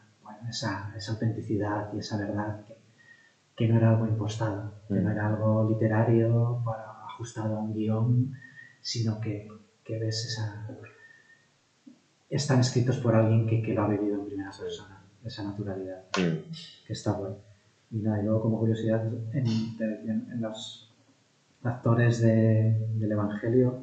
esa, 0.48 0.92
esa 0.96 1.12
autenticidad 1.12 1.92
y 1.92 1.98
esa 1.98 2.16
verdad 2.16 2.64
que, 2.66 2.74
que 3.56 3.68
no 3.68 3.76
era 3.76 3.90
algo 3.90 4.06
impostado, 4.06 4.74
que 4.88 4.94
no 4.94 5.08
Mm. 5.08 5.12
era 5.12 5.26
algo 5.28 5.68
literario 5.68 6.60
para, 6.64 6.84
ajustado 7.08 7.56
a 7.56 7.60
un 7.60 7.74
guion, 7.74 8.32
sino 8.80 9.20
que, 9.20 9.48
que 9.84 9.98
ves 9.98 10.24
esa... 10.26 10.66
Están 12.30 12.60
escritos 12.60 12.96
por 12.98 13.14
alguien 13.14 13.46
que, 13.46 13.60
que 13.62 13.74
lo 13.74 13.82
ha 13.82 13.88
vivido 13.88 14.14
en 14.20 14.26
primera 14.26 14.50
persona, 14.50 15.02
esa 15.24 15.42
naturalidad 15.42 16.02
Mm, 16.18 16.50
que 16.86 16.92
está 16.92 17.12
bueno. 17.12 17.36
Y 17.90 17.98
nada, 17.98 18.20
y 18.20 18.24
luego 18.24 18.40
como 18.40 18.58
curiosidad, 18.58 19.04
en, 19.32 19.46
en- 19.46 20.30
en 20.32 20.40
los 20.40 20.88
actores 21.62 22.20
de- 22.22 22.74
del 22.94 23.12
Evangelio, 23.12 23.82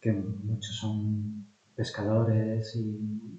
que 0.00 0.12
muchos 0.12 0.76
son 0.76 1.46
pescadores 1.74 2.76
y, 2.76 3.37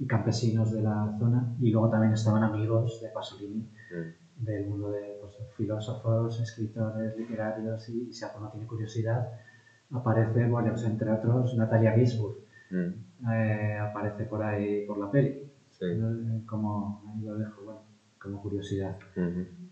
y- 0.00 0.06
campesinos 0.06 0.72
de 0.72 0.82
la 0.82 1.14
zona, 1.18 1.46
y 1.60 1.70
luego 1.70 1.88
también 1.90 2.12
estaban 2.14 2.42
amigos 2.42 3.00
de 3.00 3.08
Pasolini, 3.10 3.60
mm. 3.90 4.44
del 4.44 4.64
mundo 4.66 4.90
de 4.90 5.16
pues, 5.20 5.34
filósofos, 5.56 6.40
escritores, 6.40 7.16
literarios, 7.16 7.88
y, 7.90 8.08
y 8.08 8.12
si 8.12 8.24
alguno 8.24 8.48
tiene 8.50 8.66
curiosidad, 8.66 9.28
aparece, 9.92 10.46
bueno, 10.46 10.70
pues, 10.72 10.84
entre 10.84 11.10
otros, 11.12 11.54
Natalia 11.54 11.92
Gisburg, 11.92 12.36
Mm, 12.72 13.28
eh, 13.32 13.78
aparece 13.78 14.24
por 14.26 14.40
ahí 14.44 14.86
por 14.86 14.96
la 14.96 15.10
peli. 15.10 15.36
sí. 15.70 15.86
Eh, 15.86 16.42
Como, 16.46 17.02
ahí 17.12 17.24
lo 17.24 17.36
dejo, 17.36 17.62
bueno, 17.64 17.80
como 18.20 18.40
curiosidad. 18.40 18.96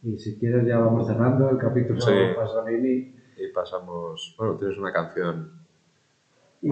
Y 0.03 0.19
si 0.19 0.37
quieres 0.37 0.67
ya 0.67 0.79
vamos 0.79 1.07
cerrando 1.07 1.49
el 1.51 1.57
capítulo 1.59 2.01
Sí. 2.01 2.13
Pasolini. 2.35 3.09
Y 3.37 3.47
pasamos. 3.55 4.35
Bueno, 4.37 4.57
tienes 4.57 4.77
una 4.79 4.91
canción 4.91 5.49
Y 6.61 6.71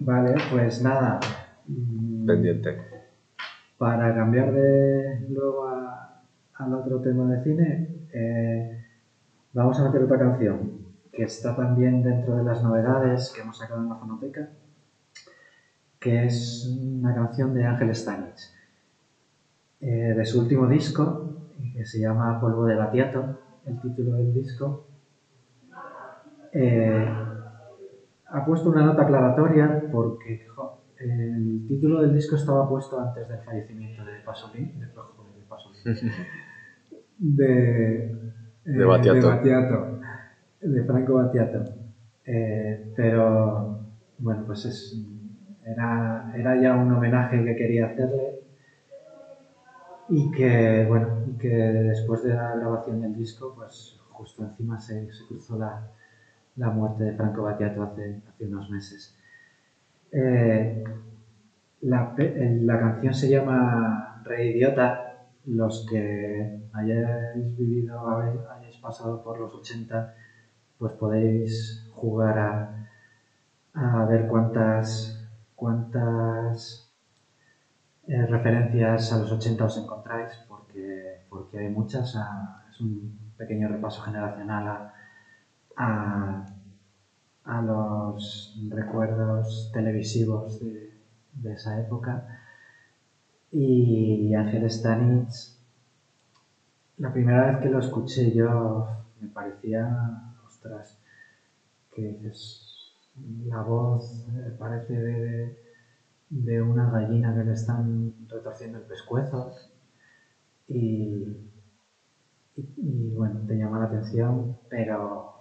vale, 0.00 0.34
pues 0.50 0.82
nada. 0.82 1.20
Mm, 1.66 2.26
pendiente. 2.26 2.76
Para 3.78 4.14
cambiar 4.14 4.52
de 4.52 5.26
luego 5.28 5.66
a- 5.68 6.22
al 6.54 6.74
otro 6.74 7.00
tema 7.00 7.28
de 7.30 7.42
cine, 7.42 7.88
eh, 8.12 8.84
vamos 9.52 9.78
a 9.80 9.84
meter 9.84 10.02
otra 10.04 10.18
canción 10.18 10.72
que 11.12 11.24
está 11.24 11.56
también 11.56 12.02
dentro 12.02 12.36
de 12.36 12.44
las 12.44 12.62
novedades 12.62 13.32
que 13.34 13.42
hemos 13.42 13.58
sacado 13.58 13.82
en 13.82 13.88
la 13.88 13.96
fonoteca, 13.96 14.48
que 15.98 16.26
es 16.26 16.66
una 16.66 17.14
canción 17.14 17.54
de 17.54 17.64
Ángel 17.64 17.94
Stanich, 17.94 18.50
eh, 19.80 20.14
de 20.16 20.24
su 20.24 20.38
último 20.40 20.66
disco, 20.66 21.34
que 21.74 21.84
se 21.84 21.98
llama 22.00 22.40
Polvo 22.40 22.64
de 22.64 22.74
Batiato, 22.76 23.38
el 23.66 23.78
título 23.80 24.14
del 24.16 24.32
disco. 24.32 24.86
Eh, 26.52 27.08
ha 28.26 28.44
puesto 28.44 28.68
una 28.70 28.82
nota 28.82 29.02
aclaratoria 29.02 29.88
porque 29.90 30.46
jo, 30.54 30.71
el 31.02 31.66
título 31.66 32.02
del 32.02 32.14
disco 32.14 32.36
estaba 32.36 32.68
puesto 32.68 33.00
antes 33.00 33.28
del 33.28 33.40
fallecimiento 33.40 34.04
de 34.04 34.20
Pasolini, 34.24 34.72
de, 34.80 34.86
Pasolini, 35.48 35.82
de, 37.18 38.04
eh, 38.04 38.70
De 38.70 38.84
Battiato. 38.84 40.00
de 40.60 40.84
Franco 40.84 41.14
Battiato. 41.14 41.64
Eh, 42.24 42.92
pero 42.94 43.80
bueno, 44.18 44.44
pues 44.46 44.64
es, 44.64 45.04
era, 45.64 46.32
era 46.36 46.60
ya 46.60 46.76
un 46.76 46.92
homenaje 46.92 47.44
que 47.44 47.56
quería 47.56 47.86
hacerle 47.86 48.40
y 50.08 50.30
que 50.30 50.84
bueno, 50.88 51.24
y 51.26 51.38
que 51.38 51.48
después 51.48 52.22
de 52.22 52.34
la 52.34 52.54
grabación 52.56 53.00
del 53.00 53.14
disco, 53.16 53.54
pues 53.56 53.98
justo 54.10 54.44
encima 54.44 54.78
se, 54.78 55.12
se 55.12 55.26
cruzó 55.26 55.58
la, 55.58 55.90
la 56.56 56.70
muerte 56.70 57.04
de 57.04 57.12
Franco 57.14 57.42
Battiato 57.42 57.82
hace, 57.82 58.20
hace 58.28 58.46
unos 58.46 58.70
meses. 58.70 59.16
Eh, 60.12 60.84
la, 61.82 62.14
la 62.16 62.78
canción 62.78 63.14
se 63.14 63.28
llama 63.28 64.20
Rey 64.24 64.50
Idiota. 64.50 65.08
Los 65.46 65.84
que 65.88 66.60
hayáis 66.72 67.56
vivido, 67.56 68.06
hayáis 68.50 68.76
pasado 68.78 69.20
por 69.22 69.38
los 69.40 69.52
80, 69.54 70.12
pues 70.78 70.92
podéis 70.94 71.84
jugar 71.90 72.38
a, 72.38 72.86
a 73.74 74.04
ver 74.06 74.26
cuántas, 74.28 75.18
cuántas 75.56 76.86
eh, 78.06 78.26
referencias 78.26 79.12
a 79.12 79.16
los 79.18 79.30
80 79.30 79.64
os 79.64 79.76
encontráis, 79.76 80.32
porque, 80.48 81.18
porque 81.28 81.58
hay 81.58 81.68
muchas. 81.68 82.14
a- 82.16 82.64
es 82.70 82.80
un 82.80 83.18
pequeño 83.36 83.68
repaso 83.68 84.00
generacional 84.02 84.66
a, 85.76 86.44
a 87.44 87.60
los 87.62 88.56
recuerdos 88.68 89.70
televisivos 89.72 90.60
de, 90.60 90.90
de 91.34 91.52
esa 91.54 91.78
época. 91.80 92.24
Y 93.52 94.34
Ángel 94.34 94.68
Stanich, 94.68 95.52
la 96.96 97.12
primera 97.12 97.50
vez 97.50 97.60
que 97.62 97.68
lo 97.68 97.78
escuché 97.80 98.32
yo 98.32 98.86
me 99.20 99.28
parecía, 99.28 99.86
ostras, 100.46 100.96
que 101.94 102.02
dices, 102.02 102.92
la 103.46 103.62
voz 103.62 104.26
eh, 104.28 104.54
parece 104.58 104.94
de, 105.00 105.56
de 106.30 106.62
una 106.62 106.90
gallina 106.90 107.34
que 107.34 107.44
le 107.44 107.52
están 107.54 108.14
retorciendo 108.28 108.78
el 108.78 108.84
pescuezo 108.84 109.52
y, 110.68 111.36
y, 112.76 113.14
bueno, 113.14 113.40
te 113.46 113.56
llama 113.56 113.78
la 113.78 113.84
atención, 113.86 114.56
pero 114.68 115.31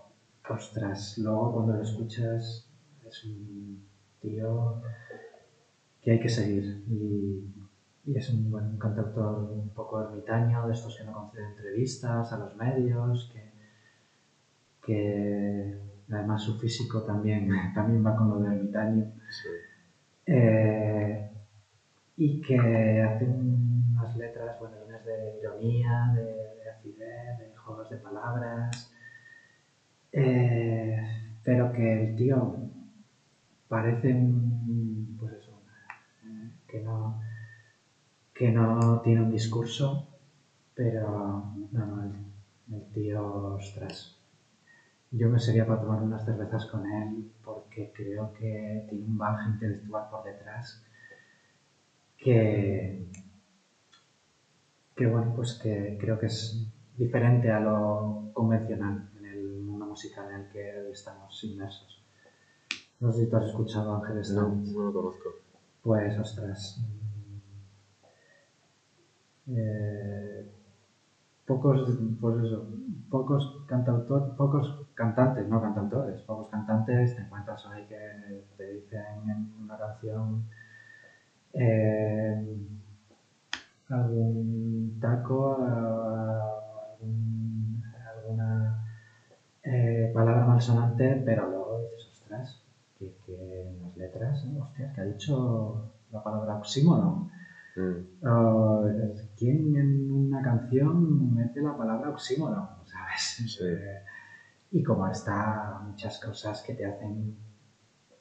ostras, 0.51 1.17
luego 1.17 1.53
cuando 1.53 1.73
lo 1.73 1.81
escuchas 1.81 2.67
es 3.07 3.25
un 3.25 3.83
tío 4.21 4.81
que 6.01 6.11
hay 6.11 6.19
que 6.19 6.29
seguir 6.29 6.83
y, 6.87 7.43
es 8.13 8.29
un, 8.31 8.49
buen 8.49 8.77
cantautor 8.77 9.43
un 9.51 9.69
poco 9.69 10.01
ermitaño, 10.01 10.65
de 10.65 10.73
estos 10.73 10.97
que 10.97 11.03
no 11.03 11.13
concede 11.13 11.45
entrevistas 11.45 12.33
a 12.33 12.37
los 12.37 12.55
medios, 12.55 13.31
que, 13.31 13.51
que 14.83 15.79
además 16.11 16.41
su 16.41 16.59
físico 16.59 17.03
también, 17.03 17.47
también 17.75 18.05
va 18.05 18.15
con 18.15 18.29
lo 18.29 18.39
de 18.39 18.55
ermitaño. 18.55 19.11
Eh, 20.25 21.29
y 22.17 22.41
que 22.41 23.01
hace 23.01 23.25
unas 23.25 24.17
letras, 24.17 24.59
bueno, 24.59 24.77
llenas 24.83 25.05
de 25.05 25.39
ironía, 25.39 26.11
de, 26.15 26.23
de 26.23 26.69
acidez, 26.69 27.39
de 27.39 27.55
juegos 27.55 27.89
de 27.89 27.97
palabras, 27.97 28.90
eh, 30.11 31.01
pero 31.43 31.71
que 31.71 32.03
el 32.03 32.15
tío 32.15 32.57
parece 33.67 34.13
pues 35.17 35.33
eso, 35.33 35.61
que 36.67 36.81
no, 36.81 37.21
que 38.33 38.51
no 38.51 39.01
tiene 39.01 39.21
un 39.21 39.31
discurso, 39.31 40.07
pero 40.75 41.53
no, 41.71 41.85
no, 41.85 42.03
el, 42.71 42.83
tío, 42.93 43.55
ostras, 43.55 44.17
yo 45.11 45.29
me 45.29 45.39
sería 45.39 45.65
para 45.65 45.81
tomar 45.81 46.01
unas 46.01 46.25
cervezas 46.25 46.65
con 46.65 46.85
él 46.85 47.29
porque 47.43 47.91
creo 47.93 48.33
que 48.33 48.85
tiene 48.89 49.05
un 49.05 49.17
baje 49.17 49.49
intelectual 49.49 50.07
por 50.09 50.23
detrás 50.23 50.81
que, 52.17 53.05
que 54.95 55.05
bueno, 55.05 55.33
pues 55.35 55.53
que 55.61 55.97
creo 55.99 56.19
que 56.19 56.27
es 56.27 56.61
diferente 56.97 57.51
a 57.51 57.59
lo 57.59 58.29
convencional 58.33 59.10
musical 59.91 60.29
en 60.31 60.41
el 60.41 60.47
que 60.47 60.91
estamos 60.91 61.43
inmersos. 61.43 62.01
No 62.99 63.11
sé 63.11 63.25
si 63.25 63.29
tú 63.29 63.37
has 63.37 63.45
escuchado 63.45 63.95
Ángeles 63.95 64.31
No, 64.31 64.49
no 64.49 64.83
lo 64.83 64.93
conozco. 64.93 65.29
Pues, 65.81 66.17
ostras. 66.17 66.79
Eh, 69.47 70.45
pocos, 71.45 71.97
pues 72.21 72.45
eso, 72.45 72.67
pocos 73.09 73.65
cantautores, 73.67 74.29
pocos 74.35 74.85
cantantes, 74.93 75.47
no 75.47 75.61
cantautores, 75.61 76.21
pocos 76.21 76.49
cantantes 76.49 77.15
te 77.15 77.23
encuentras 77.23 77.65
ahí 77.65 77.85
que 77.87 78.45
te 78.55 78.71
dicen 78.73 79.29
en 79.29 79.51
una 79.63 79.77
canción 79.77 80.45
eh, 81.53 82.57
algún 83.89 84.97
taco, 85.01 85.57
eh, 89.63 90.11
palabra 90.13 90.45
malsonante, 90.45 91.21
pero 91.25 91.49
luego 91.49 91.81
dices, 91.81 92.09
ostras, 92.13 92.63
que, 92.97 93.15
que 93.25 93.61
en 93.67 93.81
las 93.81 93.95
letras, 93.95 94.45
¿no? 94.45 94.63
hostia, 94.63 94.91
que 94.93 95.01
ha 95.01 95.05
dicho 95.05 95.91
la 96.11 96.23
palabra 96.23 96.55
oxímono. 96.55 97.29
Mm. 97.75 99.21
¿Quién 99.37 99.75
en 99.75 100.11
una 100.11 100.41
canción 100.41 101.35
mete 101.35 101.61
la 101.61 101.77
palabra 101.77 102.09
oxímono? 102.09 102.69
¿Sabes? 102.85 103.37
Sí. 103.57 103.63
Eh, 103.65 104.03
y 104.71 104.83
como 104.83 105.07
está 105.07 105.79
muchas 105.83 106.19
cosas 106.19 106.63
que 106.63 106.73
te 106.73 106.85
hacen 106.85 107.35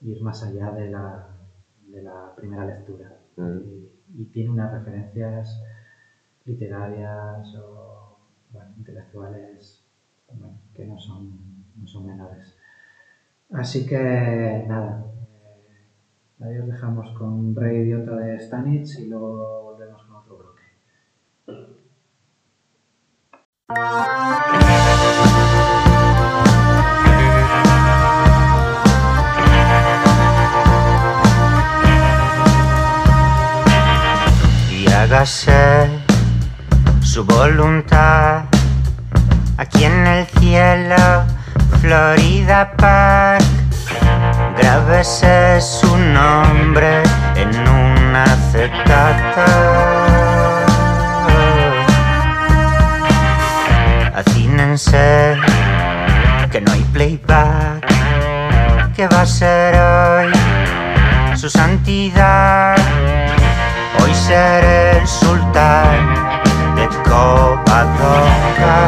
ir 0.00 0.22
más 0.22 0.42
allá 0.42 0.72
de 0.72 0.90
la, 0.90 1.28
de 1.86 2.02
la 2.02 2.34
primera 2.36 2.64
lectura. 2.64 3.16
Mm. 3.36 3.58
Y, 3.58 4.22
y 4.22 4.24
tiene 4.26 4.50
unas 4.50 4.72
referencias 4.72 5.62
literarias 6.44 7.54
o 7.56 8.18
bueno, 8.50 8.72
intelectuales 8.78 9.79
que 10.74 10.86
no 10.86 10.98
son, 10.98 11.30
no 11.76 11.86
son 11.86 12.06
menores. 12.06 12.56
Así 13.52 13.86
que 13.86 14.64
nada, 14.68 15.04
eh, 16.40 16.44
ahí 16.44 16.58
os 16.58 16.68
dejamos 16.68 17.10
con 17.18 17.54
Rey 17.54 17.78
Idiota 17.78 18.16
de 18.16 18.38
Stanitz 18.38 18.98
y 18.98 19.08
luego 19.08 19.62
volvemos 19.62 20.02
con 20.04 20.16
otro 20.16 20.38
bloque. 20.38 20.62
y 34.70 34.86
hágase 34.92 35.88
su 37.02 37.24
voluntad 37.24 38.44
aquí 39.60 39.84
en 39.84 40.06
el 40.06 40.26
cielo, 40.26 41.24
Florida 41.82 42.72
Park. 42.78 43.44
Grábese 44.56 45.60
su 45.60 45.96
nombre 45.98 47.02
en 47.36 47.50
una 47.68 48.24
acetato. 48.24 49.44
Acínense 54.14 55.36
que 56.50 56.60
no 56.62 56.72
hay 56.72 56.84
playback. 56.94 57.86
que 58.96 59.06
va 59.08 59.22
a 59.22 59.26
ser 59.26 59.74
hoy 59.76 60.32
su 61.36 61.48
santidad? 61.50 62.76
Hoy 64.00 64.14
seré 64.14 64.98
el 64.98 65.06
sultán 65.06 66.29
de 66.90 66.96
Covadonga. 67.02 68.80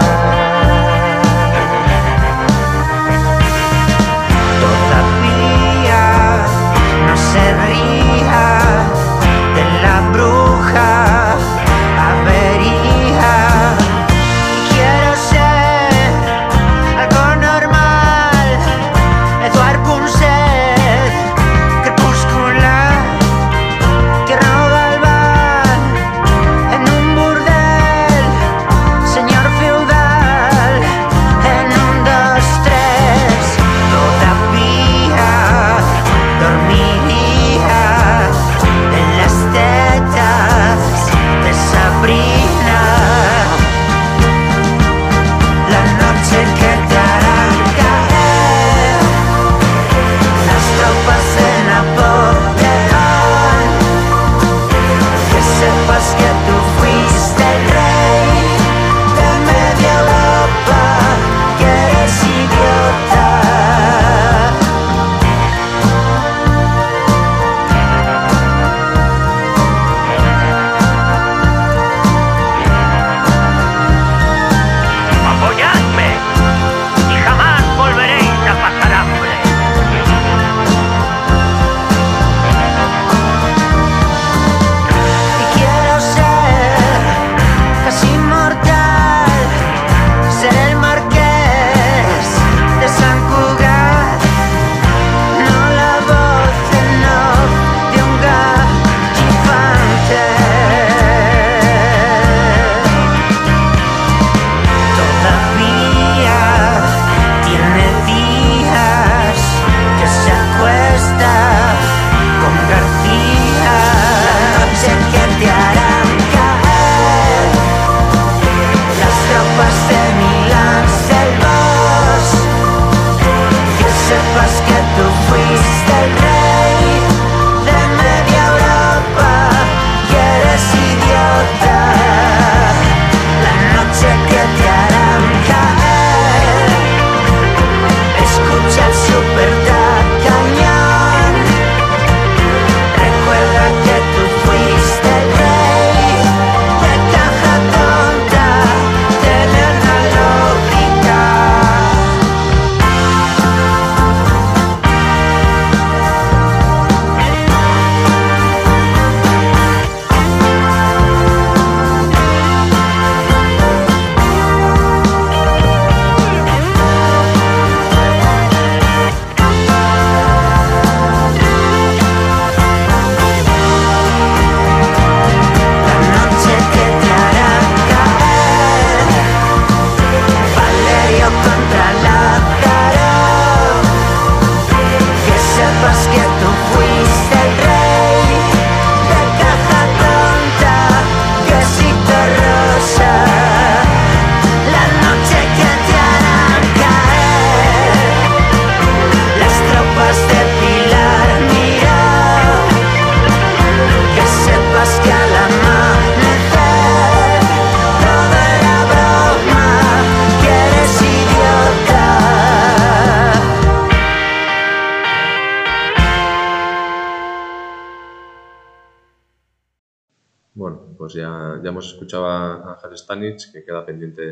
Escuchado 222.13 222.27
a 222.27 222.75
Ángel 222.75 222.99
Stanich, 222.99 223.53
que 223.53 223.65
queda 223.65 223.87
pendiente 223.87 224.23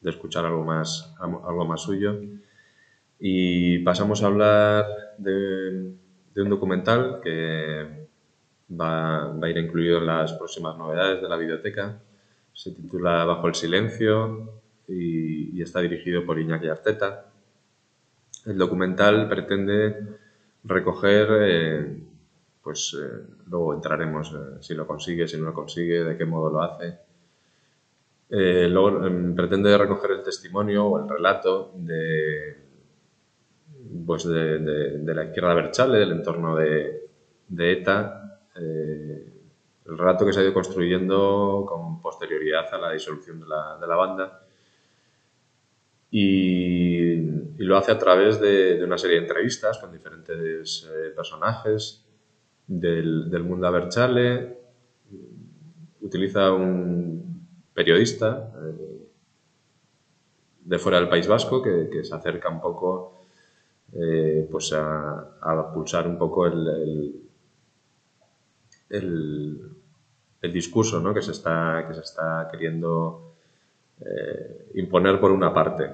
de 0.00 0.10
escuchar 0.10 0.44
algo 0.44 0.64
más, 0.64 1.14
algo 1.20 1.64
más 1.64 1.82
suyo. 1.82 2.20
Y 3.20 3.78
pasamos 3.80 4.22
a 4.22 4.26
hablar 4.26 4.86
de, 5.16 5.92
de 6.34 6.42
un 6.42 6.50
documental 6.50 7.20
que 7.22 8.08
va, 8.68 9.28
va, 9.28 9.46
a 9.46 9.50
ir 9.50 9.56
incluido 9.56 9.98
en 9.98 10.06
las 10.06 10.32
próximas 10.32 10.76
novedades 10.76 11.22
de 11.22 11.28
la 11.28 11.36
biblioteca. 11.36 12.00
Se 12.52 12.72
titula 12.72 13.24
Bajo 13.24 13.46
el 13.46 13.54
Silencio 13.54 14.60
y, 14.88 15.56
y 15.56 15.62
está 15.62 15.80
dirigido 15.80 16.26
por 16.26 16.40
Iñaki 16.40 16.66
Arteta. 16.66 17.26
El 18.46 18.58
documental 18.58 19.28
pretende 19.28 20.18
recoger 20.64 21.28
eh, 21.40 21.98
pues 22.66 22.96
eh, 23.00 23.22
luego 23.46 23.74
entraremos 23.74 24.32
eh, 24.32 24.56
si 24.58 24.74
lo 24.74 24.88
consigue, 24.88 25.28
si 25.28 25.36
no 25.38 25.44
lo 25.44 25.54
consigue, 25.54 26.02
de 26.02 26.16
qué 26.16 26.24
modo 26.24 26.50
lo 26.50 26.62
hace. 26.62 26.98
Eh, 28.28 28.66
luego 28.68 29.06
em, 29.06 29.36
pretende 29.36 29.78
recoger 29.78 30.10
el 30.10 30.24
testimonio 30.24 30.84
o 30.84 30.98
el 30.98 31.08
relato 31.08 31.70
de, 31.76 32.56
pues 34.04 34.26
de, 34.26 34.58
de, 34.58 35.14
la 35.14 35.26
izquierda 35.26 35.54
Berchale, 35.54 35.98
del 35.98 36.10
entorno 36.10 36.56
de, 36.56 37.08
ETA, 37.56 38.40
el 38.56 39.96
relato 39.96 40.26
que 40.26 40.32
se 40.32 40.40
ha 40.40 40.42
ido 40.42 40.52
construyendo 40.52 41.64
con 41.68 42.02
posterioridad 42.02 42.66
a 42.74 42.78
la 42.78 42.90
disolución 42.90 43.38
de 43.38 43.46
la, 43.46 43.96
banda. 43.96 44.42
Y, 46.10 47.14
lo 47.58 47.76
hace 47.76 47.92
a 47.92 47.98
través 47.98 48.40
de, 48.40 48.82
una 48.82 48.98
serie 48.98 49.18
de 49.18 49.22
entrevistas 49.22 49.78
con 49.78 49.92
diferentes 49.92 50.90
personajes, 51.14 52.05
del, 52.66 53.30
del 53.30 53.42
mundo 53.42 53.66
Aberchale, 53.66 54.56
utiliza 56.00 56.52
un 56.52 57.46
periodista 57.74 58.52
eh, 58.56 59.08
de 60.64 60.78
fuera 60.78 60.98
del 60.98 61.08
País 61.08 61.26
Vasco 61.28 61.62
que, 61.62 62.02
se 62.02 62.14
acerca 62.14 62.48
un 62.48 62.60
poco 62.60 63.20
eh, 63.92 64.48
pues 64.50 64.72
a, 64.72 65.72
pulsar 65.72 66.08
un 66.08 66.18
poco 66.18 66.46
el, 66.46 67.22
el, 68.90 69.72
discurso 70.52 71.00
¿no? 71.00 71.12
que, 71.12 71.22
se 71.22 71.32
está, 71.32 71.84
que 71.88 71.94
se 71.94 72.00
está 72.00 72.48
queriendo 72.50 73.34
eh, 74.00 74.70
imponer 74.74 75.20
por 75.20 75.32
una 75.32 75.52
parte. 75.52 75.90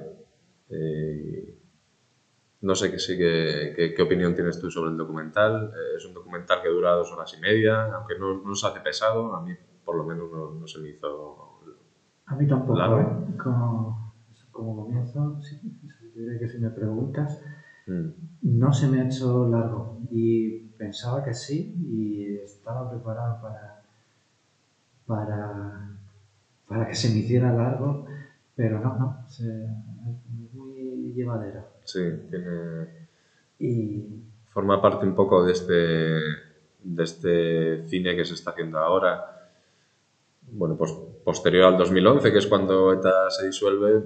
No 2.63 2.77
sé 2.77 2.91
qué, 2.91 2.99
sí, 2.99 3.19
qué, 3.19 3.73
qué, 3.75 3.93
qué, 3.93 4.03
opinión 4.03 4.35
tienes 4.35 4.59
tú 4.61 4.71
sobre 4.71 4.91
el 4.91 4.97
documental. 4.97 5.73
Eh, 5.75 5.97
es 5.97 6.07
un 6.07 6.15
documental 6.15 6.63
que 6.63 6.69
dura 6.69 6.93
dos 6.93 7.11
horas 7.13 7.35
y 7.37 7.41
media, 7.41 7.93
aunque 7.93 8.17
no, 8.19 8.41
no 8.41 8.55
se 8.55 8.67
hace 8.69 8.81
pesado, 8.81 9.35
a 9.35 9.43
mí 9.43 9.53
por 9.85 9.97
lo 9.97 10.05
menos 10.05 10.31
no, 10.31 10.53
no 10.53 10.67
se 10.67 10.79
me 10.81 10.91
hizo. 10.91 11.59
A 12.27 12.37
mí 12.37 12.47
tampoco, 12.47 13.01
¿eh? 13.01 13.37
como, 13.43 14.15
como, 14.53 14.85
comienzo, 14.85 15.41
diré 16.15 16.39
que 16.39 16.49
si 16.49 16.59
me 16.59 16.71
preguntas, 16.71 17.43
mm. 17.89 18.09
no 18.43 18.73
se 18.73 18.87
me 18.87 19.01
ha 19.01 19.07
hecho 19.07 19.49
largo 19.49 19.99
y 20.13 20.61
pensaba 20.79 21.25
que 21.25 21.35
sí 21.35 21.75
y 21.91 22.37
estaba 22.39 22.89
preparado 22.89 23.43
para, 23.43 23.83
para, 25.05 25.91
para 26.69 26.87
que 26.87 26.95
se 26.95 27.09
me 27.09 27.17
hiciera 27.17 27.53
largo, 27.53 28.07
pero 28.55 28.79
no, 28.79 28.97
no, 28.97 29.29
se, 29.29 29.65
es 29.65 30.55
muy 30.55 31.13
llevadero. 31.13 31.72
Sí, 31.85 32.01
tiene... 32.31 33.09
Y... 33.59 34.05
Forma 34.49 34.83
parte 34.83 35.07
un 35.07 35.15
poco 35.15 35.43
de 35.45 35.53
este, 35.53 35.73
de 35.73 37.03
este 37.03 37.85
cine 37.85 38.15
que 38.15 38.25
se 38.25 38.35
está 38.35 38.51
haciendo 38.51 38.79
ahora. 38.79 39.51
Bueno, 40.43 40.77
pues 40.77 40.93
posterior 41.25 41.65
al 41.65 41.79
2011, 41.79 42.31
que 42.31 42.39
es 42.39 42.47
cuando 42.47 42.93
ETA 42.93 43.31
se 43.31 43.47
disuelve, 43.47 44.03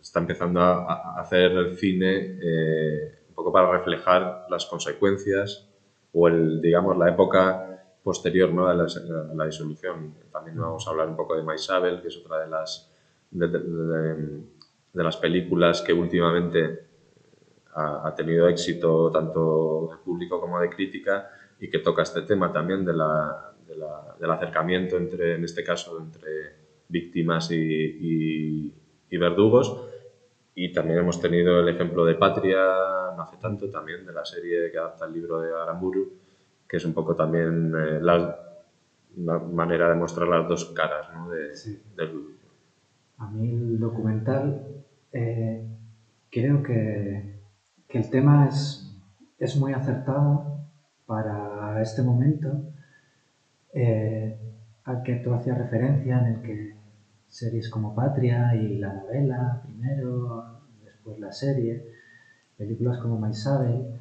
está 0.00 0.20
empezando 0.20 0.60
a, 0.60 1.16
a 1.16 1.20
hacer 1.20 1.50
el 1.50 1.76
cine 1.76 2.38
eh, 2.40 3.18
un 3.30 3.34
poco 3.34 3.50
para 3.50 3.72
reflejar 3.72 4.46
las 4.48 4.66
consecuencias 4.66 5.68
o 6.12 6.28
el, 6.28 6.60
digamos, 6.60 6.96
la 6.96 7.08
época 7.08 7.68
posterior 8.02 8.52
¿no? 8.52 8.68
a, 8.68 8.74
la, 8.74 8.84
a 8.84 9.34
la 9.34 9.44
disolución. 9.44 10.14
También 10.32 10.56
vamos 10.56 10.86
a 10.86 10.90
hablar 10.90 11.08
un 11.08 11.16
poco 11.16 11.36
de 11.36 11.42
Maisabel, 11.42 12.00
que 12.00 12.08
es 12.08 12.16
otra 12.16 12.40
de 12.40 12.48
las, 12.48 12.90
de, 13.30 13.48
de, 13.48 13.58
de, 13.58 14.40
de 14.98 15.04
las 15.04 15.16
películas 15.16 15.80
que 15.80 15.92
últimamente 15.92 16.80
ha, 17.72 18.08
ha, 18.08 18.14
tenido 18.16 18.48
éxito 18.48 19.12
tanto 19.12 19.90
de 19.92 19.96
público 19.98 20.40
como 20.40 20.58
de 20.58 20.68
crítica 20.68 21.30
y 21.60 21.70
que 21.70 21.78
toca 21.78 22.02
este 22.02 22.22
tema 22.22 22.52
también 22.52 22.84
de 22.84 22.94
la, 22.94 23.54
la, 23.76 24.16
del 24.18 24.30
acercamiento 24.32 24.96
entre, 24.96 25.36
en 25.36 25.44
este 25.44 25.62
caso, 25.62 26.00
entre 26.00 26.30
víctimas 26.88 27.52
y, 27.52 27.54
y, 27.54 28.74
y, 29.08 29.16
verdugos. 29.18 29.84
Y 30.56 30.72
también 30.72 30.98
hemos 30.98 31.20
tenido 31.20 31.60
el 31.60 31.68
ejemplo 31.68 32.04
de 32.04 32.16
Patria, 32.16 32.58
no 33.16 33.22
hace 33.22 33.36
tanto, 33.36 33.70
también 33.70 34.04
de 34.04 34.12
la 34.12 34.24
serie 34.24 34.72
que 34.72 34.78
adapta 34.78 35.06
el 35.06 35.12
libro 35.12 35.40
de 35.40 35.54
Aramburu, 35.54 36.12
que 36.66 36.78
es 36.78 36.84
un 36.84 36.92
poco 36.92 37.14
también 37.14 37.72
eh, 37.72 38.00
la, 38.02 38.36
la, 39.18 39.38
manera 39.38 39.90
de 39.90 39.94
mostrar 39.94 40.26
las 40.26 40.48
dos 40.48 40.64
caras 40.74 41.08
¿no? 41.14 41.30
de, 41.30 41.54
sí. 41.54 41.80
del... 41.94 42.36
A 43.18 43.30
mí 43.30 43.48
el 43.48 43.78
documental 43.78 44.78
eh, 45.12 45.66
creo 46.30 46.62
que, 46.62 47.40
que, 47.88 47.98
el 47.98 48.10
tema 48.10 48.48
es, 48.48 48.96
es 49.38 49.56
muy 49.56 49.72
acertado 49.72 50.66
para 51.06 51.80
este 51.82 52.02
momento 52.02 52.72
eh, 53.72 54.38
al 54.84 55.02
que 55.02 55.16
tú 55.16 55.32
hacías 55.32 55.58
referencia, 55.58 56.18
en 56.20 56.26
el 56.26 56.42
que 56.42 56.74
series 57.28 57.68
como 57.68 57.94
Patria 57.94 58.54
y 58.54 58.78
la 58.78 58.92
novela 58.94 59.60
primero, 59.62 60.62
después 60.82 61.18
la 61.18 61.32
serie, 61.32 61.84
películas 62.56 62.98
como 62.98 63.18
Maisabel, 63.18 64.00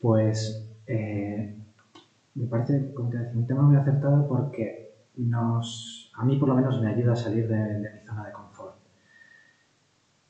pues 0.00 0.66
eh, 0.86 1.54
me 2.34 2.46
parece 2.46 2.92
como 2.94 3.10
te 3.10 3.18
decía, 3.18 3.38
un 3.38 3.46
tema 3.46 3.62
muy 3.62 3.76
acertado 3.76 4.26
porque 4.26 4.94
nos, 5.16 6.10
a 6.14 6.24
mí 6.24 6.36
por 6.38 6.48
lo 6.48 6.54
menos 6.54 6.80
me 6.80 6.88
ayuda 6.88 7.12
a 7.12 7.16
salir 7.16 7.46
de, 7.48 7.78
mi 7.78 8.06
zona 8.06 8.26
de 8.26 8.32
confort. 8.32 8.47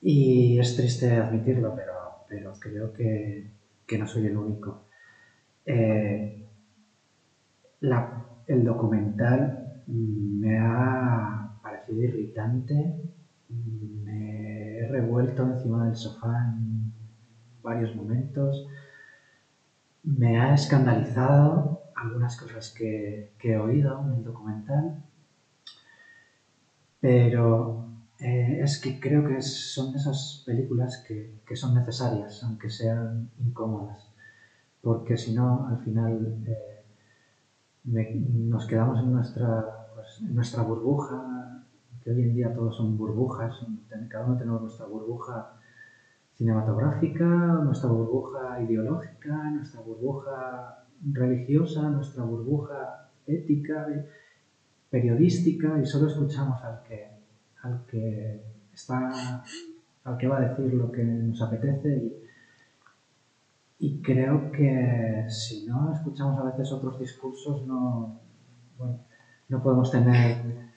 Y 0.00 0.58
es 0.58 0.76
triste 0.76 1.16
admitirlo, 1.16 1.74
pero, 1.74 1.92
pero 2.28 2.52
creo 2.58 2.92
que, 2.92 3.46
que 3.86 3.98
no 3.98 4.06
soy 4.06 4.26
el 4.26 4.36
único. 4.36 4.84
Eh, 5.66 6.44
el 8.46 8.64
documental 8.64 9.82
me 9.86 10.58
ha 10.58 11.50
parecido 11.62 12.02
irritante, 12.02 12.94
me 13.48 14.78
he 14.78 14.88
revuelto 14.88 15.42
encima 15.44 15.84
del 15.86 15.96
sofá 15.96 16.44
en 16.46 16.92
varios 17.62 17.94
momentos, 17.94 18.64
me 20.02 20.38
ha 20.40 20.54
escandalizado 20.54 21.82
algunas 21.94 22.36
cosas 22.36 22.70
que 22.70 23.30
he 23.42 23.56
oído 23.56 24.02
en 24.06 24.14
el 24.18 24.24
documental, 24.24 24.92
pero 27.00 27.87
eh, 28.20 28.60
es 28.62 28.80
que 28.80 28.98
creo 28.98 29.24
que 29.24 29.40
son 29.42 29.94
esas 29.94 30.42
películas 30.44 31.04
que, 31.06 31.40
que 31.46 31.56
son 31.56 31.74
necesarias, 31.74 32.42
aunque 32.42 32.68
sean 32.68 33.30
incómodas, 33.38 34.10
porque 34.82 35.16
si 35.16 35.34
no, 35.34 35.68
al 35.68 35.78
final 35.84 36.44
eh, 36.46 36.84
nos 37.84 38.66
quedamos 38.66 38.98
en 39.00 39.12
nuestra, 39.12 39.64
pues, 39.94 40.20
en 40.20 40.34
nuestra 40.34 40.62
burbuja, 40.62 41.64
que 42.02 42.10
hoy 42.10 42.22
en 42.22 42.34
día 42.34 42.52
todos 42.52 42.76
son 42.76 42.96
burbujas, 42.96 43.64
cada 44.08 44.26
uno 44.26 44.36
tenemos 44.36 44.62
nuestra 44.62 44.86
burbuja 44.86 45.54
cinematográfica, 46.34 47.24
nuestra 47.64 47.90
burbuja 47.90 48.60
ideológica, 48.62 49.50
nuestra 49.50 49.80
burbuja 49.80 50.84
religiosa, 51.12 51.88
nuestra 51.88 52.24
burbuja 52.24 53.10
ética, 53.26 53.86
periodística, 54.90 55.80
y 55.80 55.86
solo 55.86 56.08
escuchamos 56.08 56.62
al 56.64 56.82
que 56.82 57.17
al 57.68 57.86
que 57.86 58.42
está, 58.72 59.44
al 60.04 60.18
que 60.18 60.26
va 60.26 60.38
a 60.38 60.48
decir 60.48 60.74
lo 60.74 60.90
que 60.90 61.04
nos 61.04 61.40
apetece 61.42 61.96
y, 61.96 63.86
y 63.86 64.02
creo 64.02 64.50
que 64.50 65.26
si 65.28 65.66
no 65.66 65.92
escuchamos 65.92 66.40
a 66.40 66.50
veces 66.50 66.72
otros 66.72 66.98
discursos 66.98 67.66
no, 67.66 68.20
no 69.48 69.62
podemos 69.62 69.90
tener 69.90 70.68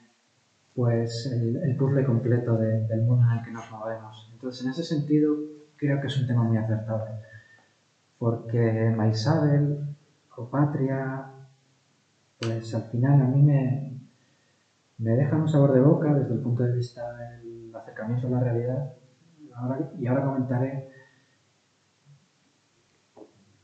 pues 0.74 1.26
el, 1.26 1.56
el 1.56 1.76
puzzle 1.76 2.04
completo 2.04 2.56
de, 2.56 2.86
del 2.86 3.02
mundo 3.02 3.26
en 3.30 3.38
el 3.38 3.44
que 3.44 3.50
nos 3.50 3.70
movemos. 3.70 4.30
Entonces, 4.32 4.64
en 4.64 4.70
ese 4.70 4.82
sentido, 4.82 5.36
creo 5.76 6.00
que 6.00 6.06
es 6.06 6.18
un 6.18 6.26
tema 6.26 6.44
muy 6.44 6.56
acertado, 6.56 7.04
porque 8.18 8.92
Maisabel 8.96 9.96
o 10.36 10.48
Patria, 10.48 11.26
pues 12.40 12.74
al 12.74 12.84
final 12.84 13.20
a 13.20 13.24
mí 13.24 13.42
me, 13.42 13.91
me 14.98 15.12
deja 15.12 15.36
un 15.36 15.48
sabor 15.48 15.72
de 15.72 15.80
boca 15.80 16.14
desde 16.14 16.34
el 16.34 16.40
punto 16.40 16.62
de 16.64 16.76
vista 16.76 17.12
del 17.16 17.74
acercamiento 17.74 18.26
a 18.26 18.30
la 18.30 18.40
realidad. 18.40 18.92
Y 19.98 20.06
ahora 20.06 20.24
comentaré 20.24 20.88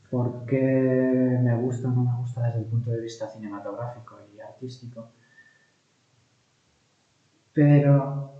por 0.09 0.45
qué 0.45 1.39
me 1.41 1.55
gusta 1.55 1.87
o 1.87 1.91
no 1.91 2.03
me 2.03 2.17
gusta 2.17 2.43
desde 2.43 2.59
el 2.59 2.65
punto 2.65 2.91
de 2.91 3.01
vista 3.01 3.27
cinematográfico 3.29 4.17
y 4.33 4.39
artístico. 4.39 5.09
Pero, 7.53 8.33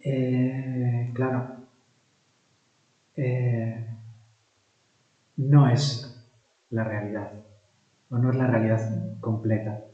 eh, 0.00 1.10
claro, 1.14 1.66
eh, 3.16 3.86
no 5.36 5.68
es 5.68 6.26
la 6.70 6.84
realidad, 6.84 7.32
o 8.10 8.18
no 8.18 8.30
es 8.30 8.36
la 8.36 8.46
realidad 8.46 9.18
completa. 9.20 9.85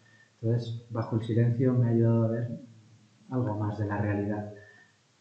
Entonces, 0.42 0.82
bajo 0.90 1.16
el 1.16 1.24
silencio 1.24 1.72
me 1.74 1.86
ha 1.86 1.90
ayudado 1.90 2.24
a 2.24 2.28
ver 2.28 2.48
algo 3.30 3.54
más 3.56 3.78
de 3.78 3.86
la 3.86 3.98
realidad, 3.98 4.52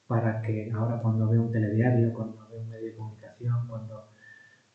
para 0.08 0.42
que 0.42 0.72
ahora 0.74 1.02
cuando 1.02 1.30
veo 1.30 1.44
un 1.44 1.52
telediario, 1.52 2.14
cuando 2.14 2.48
veo 2.50 2.62
un 2.62 2.70
medio 2.70 2.88
de 2.88 2.96
comunicación, 2.96 3.68
cuando, 3.68 4.06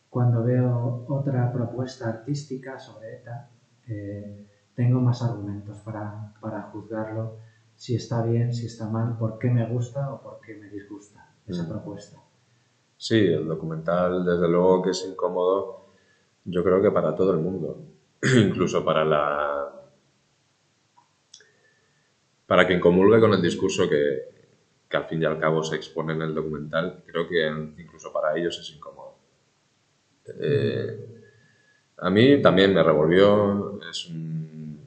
cuando 0.09 0.43
veo 0.43 1.03
otra 1.07 1.51
propuesta 1.51 2.09
artística 2.09 2.79
sobre 2.79 3.15
ETA, 3.15 3.49
eh, 3.87 4.45
tengo 4.75 4.99
más 5.01 5.21
argumentos 5.21 5.77
para, 5.81 6.33
para 6.41 6.63
juzgarlo 6.63 7.33
si 7.75 7.95
está 7.95 8.21
bien, 8.23 8.53
si 8.53 8.65
está 8.65 8.87
mal, 8.89 9.17
por 9.17 9.37
qué 9.37 9.49
me 9.49 9.67
gusta 9.67 10.11
o 10.13 10.21
por 10.21 10.39
qué 10.41 10.55
me 10.55 10.69
disgusta 10.69 11.27
esa 11.47 11.63
Mm. 11.63 11.69
propuesta. 11.69 12.17
Sí, 12.97 13.15
el 13.15 13.47
documental, 13.47 14.25
desde 14.25 14.47
luego 14.49 14.81
que 14.81 14.89
es 14.91 15.03
incómodo, 15.05 15.69
yo 16.45 16.63
creo 16.63 16.81
que 16.81 16.91
para 16.91 17.15
todo 17.15 17.31
el 17.31 17.39
mundo, 17.39 17.77
incluso 18.37 18.83
para 18.83 19.05
la... 19.05 19.67
Para 22.47 22.65
quien 22.65 22.79
comulgue 22.79 23.19
con 23.19 23.33
el 23.33 23.41
discurso 23.43 23.87
que, 23.87 24.23
que 24.89 24.97
al 24.97 25.05
fin 25.05 25.21
y 25.21 25.25
al 25.25 25.39
cabo 25.39 25.63
se 25.63 25.75
expone 25.75 26.13
en 26.13 26.23
el 26.23 26.33
documental, 26.33 27.03
creo 27.05 27.27
que 27.27 27.47
incluso 27.81 28.11
para 28.11 28.35
ellos 28.37 28.57
es 28.59 28.71
incómodo. 28.75 29.15
Eh, 30.39 30.97
a 31.97 32.09
mí 32.09 32.41
también 32.41 32.73
me 32.73 32.83
revolvió, 32.83 33.79
es 33.89 34.07
un- 34.09 34.79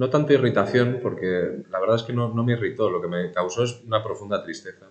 no 0.00 0.08
tanta 0.08 0.32
irritación, 0.32 0.98
porque 1.02 1.62
la 1.70 1.80
verdad 1.80 1.96
es 1.96 2.02
que 2.04 2.12
no, 2.12 2.28
me 2.32 2.52
irritó, 2.52 2.90
lo 2.90 3.00
que 3.02 3.08
me 3.08 3.30
causó 3.32 3.64
es 3.64 3.80
una 3.84 4.02
profunda 4.02 4.42
tristeza. 4.42 4.86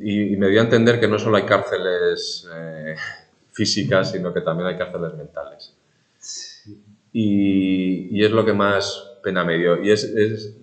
Y, 0.00 0.34
y 0.34 0.36
me 0.36 0.48
dio 0.48 0.60
a 0.60 0.64
entender 0.64 0.98
que 1.00 1.08
no 1.08 1.18
solo 1.18 1.36
hay 1.36 1.44
cárceles 1.44 2.48
eh, 2.52 2.94
físicas, 3.52 4.12
sino 4.12 4.32
que 4.32 4.40
también 4.40 4.68
hay 4.68 4.78
cárceles 4.78 5.14
mentales. 5.14 5.74
Y, 7.12 8.08
y 8.16 8.24
es 8.24 8.30
lo 8.30 8.44
que 8.44 8.52
más 8.52 9.18
pena 9.22 9.44
me 9.44 9.58
dio. 9.58 9.82
Y 9.82 9.90
es, 9.90 10.04
es 10.04 10.56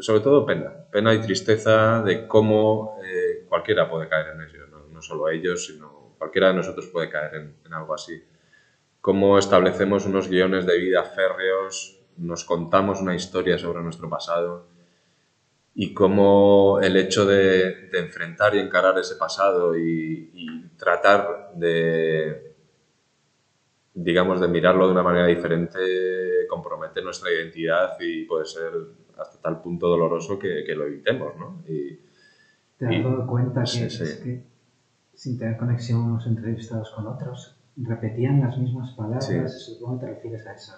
sobre 0.00 0.20
todo 0.20 0.44
pena. 0.44 0.72
Pena 0.90 1.14
y 1.14 1.20
tristeza 1.20 2.02
de 2.02 2.26
cómo 2.26 2.98
eh, 3.04 3.44
cualquiera 3.48 3.88
puede 3.88 4.08
caer 4.08 4.34
en 4.34 4.42
ello. 4.42 4.66
No, 4.66 4.86
no 4.88 5.02
solo 5.02 5.28
ellos, 5.28 5.66
sino 5.66 6.14
cualquiera 6.18 6.48
de 6.48 6.54
nosotros 6.54 6.88
puede 6.88 7.08
caer 7.08 7.34
en, 7.36 7.56
en 7.64 7.74
algo 7.74 7.94
así. 7.94 8.22
Cómo 9.00 9.38
establecemos 9.38 10.06
unos 10.06 10.28
guiones 10.28 10.66
de 10.66 10.78
vida 10.78 11.02
férreos, 11.04 11.98
nos 12.16 12.44
contamos 12.44 13.00
una 13.00 13.14
historia 13.14 13.58
sobre 13.58 13.82
nuestro 13.82 14.08
pasado 14.08 14.66
y 15.74 15.94
cómo 15.94 16.78
el 16.82 16.96
hecho 16.96 17.24
de, 17.24 17.88
de 17.88 17.98
enfrentar 17.98 18.54
y 18.54 18.60
encarar 18.60 18.98
ese 18.98 19.16
pasado 19.16 19.76
y, 19.76 20.30
y 20.34 20.68
tratar 20.76 21.52
de, 21.54 22.51
digamos, 23.94 24.40
de 24.40 24.48
mirarlo 24.48 24.86
de 24.86 24.92
una 24.92 25.02
manera 25.02 25.26
diferente 25.26 25.78
compromete 26.48 27.02
nuestra 27.02 27.30
identidad 27.30 27.90
y 28.00 28.24
puede 28.24 28.44
ser 28.46 28.70
hasta 29.18 29.38
tal 29.38 29.60
punto 29.60 29.86
doloroso 29.88 30.38
que, 30.38 30.64
que 30.66 30.74
lo 30.74 30.86
evitemos, 30.86 31.36
¿no? 31.36 31.62
Y, 31.68 31.98
¿Te 32.78 32.86
has 32.86 32.94
Y- 32.94 33.02
dado 33.02 33.26
cuenta 33.26 33.60
que, 33.62 33.66
sí, 33.66 33.90
sí. 33.90 34.02
es 34.02 34.16
que 34.16 34.42
sin 35.14 35.38
tener 35.38 35.56
conexión 35.56 36.00
unos 36.00 36.26
entrevistados 36.26 36.90
con 36.90 37.06
otros, 37.06 37.54
repetían 37.76 38.40
las 38.40 38.56
mismas 38.58 38.90
palabras? 38.92 39.26
Sí. 39.26 39.74
Supongo 39.74 40.00
que 40.00 40.06
te 40.06 40.12
refieres 40.14 40.46
a 40.46 40.52
eso. 40.54 40.72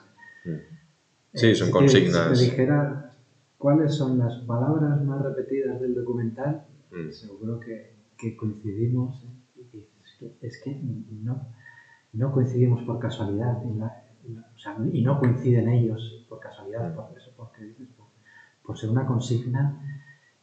Sí, 1.33 1.47
Eh, 1.49 1.55
son 1.55 1.67
si 1.67 1.73
te- 1.73 1.79
consignas. 1.79 2.39
Si 2.39 2.45
te 2.47 2.51
dijera 2.51 3.13
cuáles 3.59 3.95
son 3.97 4.19
las 4.19 4.35
palabras 4.41 5.03
más 5.03 5.23
repetidas 5.23 5.81
del 5.81 5.95
documental, 5.95 6.63
Mm. 6.91 7.11
seguro 7.11 7.59
que, 7.61 7.91
que 8.19 8.37
coincidimos. 8.37 9.23
¿eh? 9.25 9.61
Y 9.73 9.79
es 9.79 10.17
que, 10.19 10.47
es 10.47 10.61
que 10.63 10.79
no, 11.23 11.47
no 12.15 12.33
coincidimos 12.33 12.83
por 12.85 12.99
casualidad. 12.99 13.63
en 13.65 13.79
la- 13.81 14.03
en 14.27 14.37
la- 14.37 14.49
o 14.55 14.59
sea, 14.59 14.77
y 14.93 15.03
no 15.03 15.19
coinciden 15.21 15.69
ellos 15.69 16.25
por 16.29 16.41
casualidad, 16.41 16.95
por 16.95 17.07
eso, 17.17 17.31
porque 17.37 17.63
dices, 17.65 17.89
por, 17.97 18.07
por 18.65 18.79
ser 18.79 18.91
una 18.91 19.07
consigna 19.07 19.81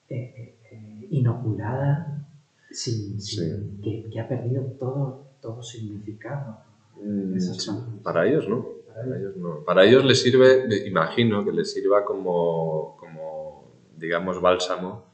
eh, 0.10 0.34
eh, 0.38 0.56
eh, 0.72 1.08
inoculada, 1.12 2.26
sin, 2.70 3.20
sin- 3.22 3.80
que, 3.82 4.10
que 4.12 4.20
ha 4.20 4.28
perdido 4.28 4.64
todo, 4.80 5.26
todo 5.42 5.64
significado. 5.64 6.58
Mm, 7.02 7.40
sí, 7.40 7.70
Para 8.04 8.28
ellos 8.28 8.48
no. 8.48 8.66
Para 8.86 9.04
Para 9.04 9.18
ellos 9.18 9.38
no. 9.38 9.60
Para 9.64 9.86
ellos 9.86 10.04
les 10.06 10.22
sirve, 10.22 10.68
me 10.68 10.76
imagino 10.88 11.44
que 11.46 11.52
les 11.54 11.72
sirva 11.72 12.04
como, 12.04 12.96
como 13.00 13.72
digamos, 13.98 14.42
bálsamo 14.42 15.06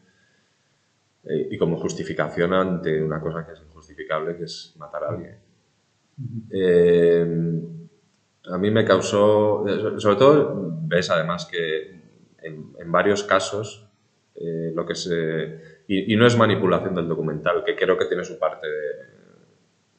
eh, 1.26 1.48
y 1.52 1.58
como 1.58 1.78
justificación 1.78 2.54
ante 2.54 3.02
una 3.04 3.20
cosa 3.20 3.46
que 3.46 3.52
es 3.54 3.60
injustificable, 3.62 4.36
que 4.36 4.44
es 4.46 4.74
matar 4.78 5.04
a 5.04 5.10
alguien. 5.10 5.36
Eh, 6.50 7.26
a 8.52 8.58
mí 8.58 8.72
me 8.72 8.86
causó, 8.86 9.68
eh, 9.68 9.80
so- 9.80 10.00
sobre 10.00 10.16
todo, 10.16 10.54
ves 10.82 11.10
además 11.10 11.46
que 11.46 11.90
en, 12.42 12.74
en 12.80 12.92
varios 12.92 13.24
casos 13.24 13.84
eh, 14.36 14.72
lo 14.74 14.86
que 14.86 14.96
se... 14.96 15.84
Y, 15.88 16.14
y 16.14 16.16
no 16.16 16.26
es 16.26 16.36
manipulación 16.36 16.96
del 16.96 17.08
documental, 17.08 17.64
que 17.66 17.76
creo 17.76 17.98
que 17.98 18.06
tiene 18.06 18.24
su 18.24 18.38
parte 18.38 18.68
de, 18.68 18.94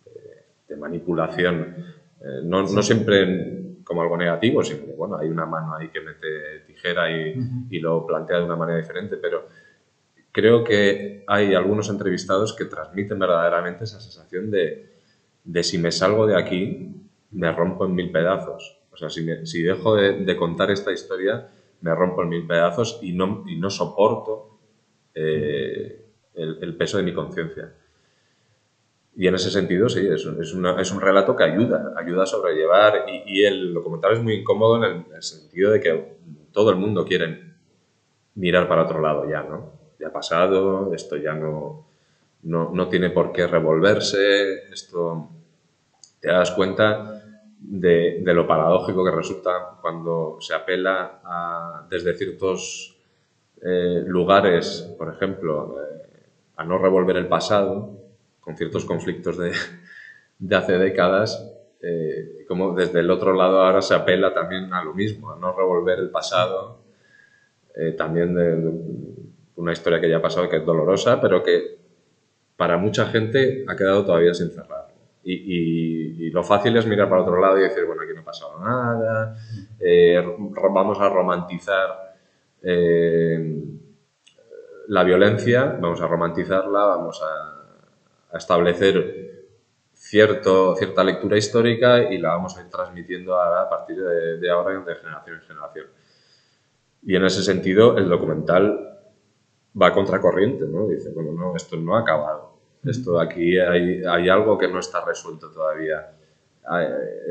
de- 0.05 0.45
de 0.69 0.77
manipulación, 0.77 1.75
eh, 2.21 2.41
no, 2.45 2.63
no 2.63 2.83
siempre 2.83 3.81
como 3.85 4.03
algo 4.03 4.17
negativo, 4.17 4.63
siempre, 4.63 4.93
bueno, 4.95 5.17
hay 5.17 5.29
una 5.29 5.47
mano 5.47 5.75
ahí 5.75 5.89
que 5.89 6.01
mete 6.01 6.61
tijera 6.67 7.11
y, 7.11 7.35
y 7.71 7.79
lo 7.81 8.05
plantea 8.05 8.39
de 8.39 8.45
una 8.45 8.57
manera 8.57 8.79
diferente, 8.79 9.17
pero 9.17 9.47
creo 10.33 10.65
que 10.65 11.25
hay 11.27 11.55
algunos 11.55 11.89
entrevistados 11.91 12.55
que 12.55 12.67
transmiten 12.67 13.19
verdaderamente 13.19 13.85
esa 13.85 14.01
sensación 14.01 14.51
de, 14.51 14.98
de 15.55 15.63
si 15.65 15.79
me 15.79 15.91
salgo 15.93 16.27
de 16.27 16.37
aquí, 16.37 16.89
me 17.31 17.51
rompo 17.53 17.87
en 17.87 17.95
mil 17.95 18.11
pedazos. 18.11 18.77
O 18.93 18.97
sea, 18.97 19.09
si, 19.11 19.23
me- 19.23 19.47
si 19.47 19.63
dejo 19.63 19.97
de, 19.97 20.37
contar 20.37 20.71
esta 20.71 20.93
historia, 20.93 21.35
me 21.81 21.95
rompo 21.95 22.23
en 22.23 22.29
mil 22.29 22.47
pedazos 22.47 22.99
y 23.03 23.13
no, 23.13 23.45
y 23.47 23.57
no 23.57 23.71
soporto 23.71 24.33
eh, 25.15 26.05
el, 26.35 26.75
peso 26.77 26.99
de 26.99 27.05
mi 27.05 27.15
conciencia. 27.15 27.73
Y 29.17 29.27
en 29.27 29.35
ese 29.35 29.51
sentido, 29.51 29.89
sí, 29.89 30.07
es 30.07 30.25
un, 30.27 30.41
es 30.79 30.93
un 30.93 31.01
relato 31.01 31.35
que 31.35 31.43
ayuda, 31.43 31.93
ayuda 31.97 32.23
a 32.23 32.27
sobrellevar. 32.27 33.05
Y, 33.09 33.41
y 33.41 33.45
el 33.45 33.75
documental 33.75 34.13
es 34.13 34.23
muy 34.23 34.35
incómodo 34.35 34.77
en 34.77 34.85
el, 34.85 34.93
en 35.07 35.15
el 35.17 35.23
sentido 35.23 35.73
de 35.73 35.81
que 35.81 36.05
todo 36.53 36.71
el 36.71 36.77
mundo 36.77 37.05
quiere 37.05 37.41
mirar 38.35 38.69
para 38.69 38.83
otro 38.85 39.01
lado 39.01 39.29
ya, 39.29 39.43
¿no? 39.43 39.73
Ya 39.99 40.09
ha 40.09 40.13
pasado, 40.13 40.95
esto 40.95 41.17
ya 41.17 41.35
no, 41.35 41.87
no, 42.43 42.71
no 42.73 42.89
tiene 42.89 43.11
por 43.11 43.33
qué 43.33 43.47
revolverse, 43.47 44.71
esto 44.73 45.29
te 46.21 46.29
das 46.29 46.51
cuenta 46.53 47.23
de, 47.61 48.21
de 48.23 48.35
lo 48.35 48.47
paradójico 48.47 49.05
que 49.05 49.11
resulta 49.11 49.79
cuando 49.81 50.37
se 50.41 50.55
apela 50.55 51.21
a, 51.25 51.87
desde 51.91 52.15
ciertos 52.15 52.97
eh, 53.63 54.03
lugares, 54.07 54.95
por 54.99 55.13
ejemplo, 55.13 55.77
eh, 55.83 56.27
a 56.57 56.65
no 56.65 56.79
revolver 56.79 57.17
el 57.17 57.29
pasado, 57.29 57.93
con 58.41 58.57
ciertos 58.57 58.85
conflictos 58.85 59.39
de, 59.39 59.53
de 60.39 60.57
hace 60.57 60.79
décadas, 60.79 61.45
eh, 61.83 62.45
como 62.49 62.75
desde 62.75 63.01
el 63.01 63.11
otro 63.11 63.35
lado 63.35 63.63
ahora 63.63 63.83
se 63.83 63.95
apela 63.95 64.33
también 64.35 64.73
a 64.73 64.83
lo 64.85 64.95
mismo, 64.95 65.33
a 65.33 65.37
no 65.39 65.53
revolver 65.57 65.99
el 65.99 66.11
pasado, 66.11 66.79
eh, 67.75 67.93
también 67.93 68.35
de, 68.35 68.57
de 68.57 68.73
una 69.57 69.73
historia 69.73 70.01
que 70.01 70.09
ya 70.11 70.19
ha 70.19 70.23
pasado 70.23 70.49
que 70.49 70.57
es 70.57 70.65
dolorosa, 70.65 71.21
pero 71.21 71.43
que 71.43 71.79
para 72.57 72.77
mucha 72.79 73.07
gente 73.07 73.65
ha 73.69 73.77
quedado 73.77 74.05
todavía 74.05 74.35
sin 74.35 74.51
cerrar. 74.51 74.78
Y, 75.23 75.35
y- 75.35 76.27
y 76.27 76.31
lo 76.31 76.43
fácil 76.45 76.77
es 76.77 76.87
mirar 76.87 77.09
para 77.09 77.23
otro 77.23 77.41
lado 77.41 77.59
y 77.59 77.63
decir, 77.63 77.85
bueno, 77.87 78.03
aquí 78.03 78.13
no 78.15 78.21
ha 78.21 78.25
pasado 78.25 78.59
nada, 78.61 79.37
eh, 79.81 80.23
vamos 80.73 81.01
a 81.01 81.09
romantizar 81.09 82.17
eh, 82.63 83.63
la 84.89 85.03
violencia, 85.05 85.77
vamos 85.81 86.01
a 86.01 86.07
romantizarla, 86.07 86.85
vamos 86.87 87.21
a, 87.23 88.35
a 88.35 88.39
establecer 88.39 89.45
cierto, 89.95 90.75
cierta 90.77 91.05
lectura 91.05 91.37
histórica 91.37 92.03
y 92.11 92.19
la 92.19 92.31
vamos 92.31 92.57
a 92.57 92.63
ir 92.63 92.71
transmitiendo 92.71 93.39
a 93.41 93.69
partir 93.69 93.97
de, 94.03 94.39
de 94.39 94.51
ahora 94.51 94.79
de 94.81 94.95
generación 94.95 95.37
en 95.37 95.43
generación. 95.43 95.87
Y 97.03 97.17
en 97.17 97.25
ese 97.25 97.43
sentido, 97.43 97.97
el 97.97 98.09
documental 98.09 98.99
va 99.81 99.93
contracorriente, 99.93 100.67
¿no? 100.67 100.89
Dice, 100.89 101.11
bueno, 101.15 101.33
no, 101.33 101.57
esto 101.57 101.77
no 101.77 101.97
ha 101.97 102.01
acabado. 102.01 102.48
Esto 102.85 103.21
aquí 103.21 103.59
hay, 103.59 104.03
hay 104.05 104.29
algo 104.29 104.57
que 104.57 104.69
no 104.69 104.79
está 104.79 105.05
resuelto 105.05 105.51
todavía. 105.51 106.11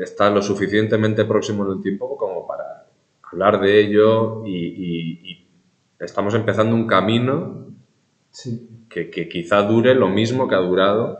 Está 0.02 0.30
lo 0.30 0.42
suficientemente 0.42 1.24
próximo 1.24 1.64
en 1.66 1.72
el 1.78 1.82
tiempo 1.82 2.16
como 2.16 2.46
para 2.46 2.86
hablar 3.30 3.60
de 3.60 3.80
ello 3.80 4.44
y, 4.46 4.56
y- 4.56 5.30
y 5.32 5.46
estamos 6.00 6.34
empezando 6.34 6.74
un 6.74 6.86
camino 6.86 7.66
Sí. 8.30 8.68
que, 8.88 9.10
que 9.10 9.28
quizá 9.28 9.62
dure 9.62 9.94
lo 9.94 10.08
mismo 10.08 10.46
que 10.48 10.54
ha 10.54 10.58
durado 10.58 11.18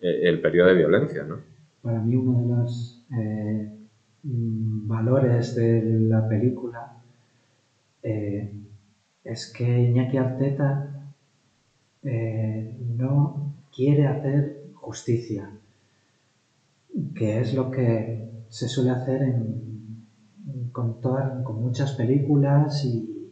eh, 0.00 0.20
el 0.28 0.40
periodo 0.40 0.68
de 0.68 0.74
violencia, 0.74 1.24
¿no? 1.24 1.38
Para 1.82 2.00
mí 2.00 2.16
uno 2.16 2.40
de 2.40 2.62
los 2.62 3.04
eh, 3.18 3.70
mm, 4.22 4.88
valores 4.88 5.54
de 5.54 5.82
la 6.08 6.26
película 6.28 6.92
eh, 8.02 8.52
es 9.24 9.52
que 9.52 9.64
Iñaki 9.64 10.16
Arteta 10.18 10.90
no 12.02 13.53
quiere 13.74 14.06
hacer 14.06 14.70
justicia, 14.74 15.50
que 17.14 17.40
es 17.40 17.54
lo 17.54 17.70
que 17.70 18.44
se 18.48 18.68
suele 18.68 18.90
hacer 18.90 19.34
con, 20.72 21.00
con 21.00 21.62
muchas 21.62 21.92
películas 21.92 22.84
y, 22.84 23.30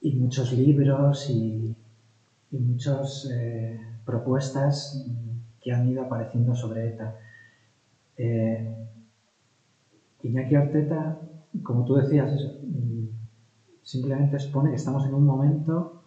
y, 0.00 0.14
muchos 0.16 0.52
libros 0.52 1.30
y, 1.30 1.76
muchas 2.50 3.30
eh, 3.32 3.80
propuestas 4.04 5.06
que 5.60 5.72
han 5.72 5.88
ido 5.88 6.02
apareciendo 6.02 6.54
sobre 6.54 6.88
ETA. 6.88 7.16
Eh, 8.16 8.82
Iñaki 10.22 10.54
Arteta, 10.54 11.18
como 11.62 11.84
tú 11.84 11.94
decías, 11.94 12.30
mm, 12.62 13.06
simplemente 13.82 14.36
expone 14.36 14.70
que 14.70 14.76
estamos 14.76 15.06
en 15.06 15.14
un 15.14 15.24
momento, 15.24 16.01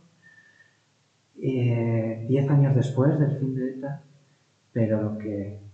eh, 1.42 2.26
diez 2.28 2.50
años 2.50 2.76
después 2.76 3.20
del 3.20 3.38
fin 3.38 3.56
de 3.56 3.70
ETA, 3.72 4.04
pero 4.74 5.02
lo 5.02 5.18
que 5.18 5.66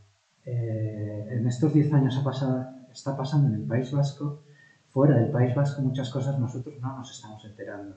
eh, 0.46 1.28
en 1.32 1.48
estos 1.48 1.74
10 1.74 1.94
años 1.94 2.18
ha 2.18 2.24
pasado, 2.24 2.66
está 2.92 3.16
pasando 3.16 3.50
en 3.50 3.62
el 3.62 3.68
País 3.68 3.92
Vasco, 3.92 4.42
fuera 4.90 5.18
del 5.18 5.32
País 5.32 5.56
Vasco 5.56 5.82
muchas 5.82 6.10
cosas 6.10 6.40
nosotros 6.40 6.76
no 6.82 6.98
nos 6.98 7.12
estamos 7.12 7.44
enterando. 7.46 7.96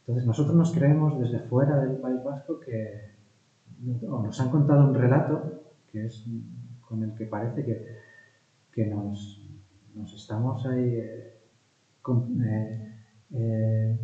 Entonces 0.00 0.26
nosotros 0.26 0.56
nos 0.56 0.72
creemos 0.72 1.18
desde 1.20 1.40
fuera 1.40 1.78
del 1.80 1.98
País 1.98 2.22
Vasco 2.24 2.58
que 2.60 3.12
o 4.08 4.22
nos 4.22 4.40
han 4.40 4.50
contado 4.50 4.88
un 4.88 4.94
relato 4.94 5.62
que 5.90 6.06
es 6.06 6.24
con 6.80 7.02
el 7.02 7.14
que 7.14 7.26
parece 7.26 7.64
que, 7.64 7.98
que 8.72 8.86
nos, 8.86 9.48
nos, 9.94 10.12
estamos 10.14 10.64
ahí 10.66 10.94
eh, 10.94 11.40
eh, 13.34 13.98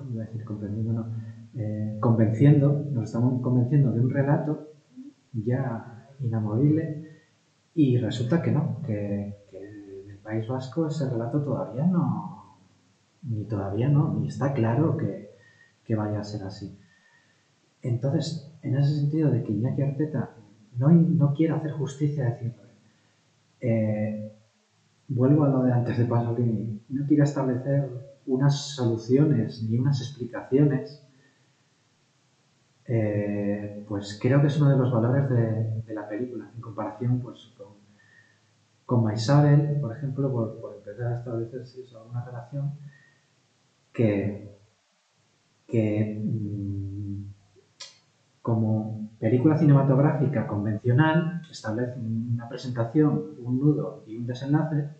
eh 0.00 0.18
decir 0.18 0.44
comprendiendo, 0.44 0.92
no, 0.92 2.00
convenciendo, 2.00 2.84
nos 2.92 3.04
estamos 3.04 3.40
convenciendo 3.40 3.92
de 3.92 4.00
un 4.00 4.10
relato 4.10 4.68
ya 5.32 6.08
inamovible 6.20 7.20
y 7.74 7.96
resulta 7.98 8.42
que 8.42 8.52
no, 8.52 8.80
que, 8.84 9.36
en 9.52 10.10
el 10.10 10.18
País 10.18 10.46
Vasco 10.46 10.86
ese 10.86 11.08
relato 11.08 11.42
todavía 11.42 11.86
no, 11.86 12.56
ni 13.22 13.44
todavía 13.44 13.88
no, 13.88 14.14
ni 14.14 14.28
está 14.28 14.52
claro 14.52 14.96
que, 14.96 15.24
vaya 15.94 16.20
a 16.20 16.24
ser 16.24 16.42
así. 16.42 16.76
Entonces, 17.82 18.52
en 18.62 18.76
ese 18.76 19.00
sentido 19.00 19.30
de 19.30 19.42
que 19.42 19.52
Iñaki 19.52 19.82
Arteta 19.82 20.30
no, 20.78 20.88
no 20.90 21.34
quiere 21.34 21.52
hacer 21.52 21.72
justicia, 21.72 22.30
decir, 22.30 22.54
eh, 23.60 24.32
vuelvo 25.08 25.44
a 25.44 25.48
lo 25.48 25.62
de 25.62 25.72
antes 25.72 25.98
de 25.98 26.04
Pasolini, 26.06 26.80
no 26.88 27.06
quiere 27.06 27.22
establecer 27.22 28.13
unas 28.26 28.74
soluciones 28.74 29.62
ni 29.62 29.78
unas 29.78 30.00
explicaciones 30.00 31.04
eh, 32.86 33.84
pues 33.88 34.18
creo 34.20 34.40
que 34.40 34.48
es 34.48 34.58
uno 34.58 34.70
de 34.70 34.76
los 34.76 34.92
valores 34.92 35.30
de, 35.30 35.94
la 35.94 36.06
película, 36.06 36.50
en 36.54 36.60
comparación 36.60 37.20
pues, 37.20 37.54
con, 37.56 37.68
con 38.84 39.04
Maisabel, 39.04 39.80
por 39.80 39.96
ejemplo, 39.96 40.30
por, 40.30 40.74
empezar 40.76 41.12
a 41.12 41.18
establecer 41.18 41.66
si 41.66 41.82
alguna 41.94 42.24
relación 42.24 42.72
que, 43.92 44.58
que 45.66 46.20
mm, 46.22 47.24
como 48.42 49.08
película 49.18 49.56
cinematográfica 49.56 50.46
convencional 50.46 51.40
establece 51.50 51.98
una 51.98 52.48
presentación, 52.48 53.36
un 53.38 53.58
nudo 53.58 54.04
y 54.06 54.16
un 54.16 54.26
desenlace, 54.26 54.90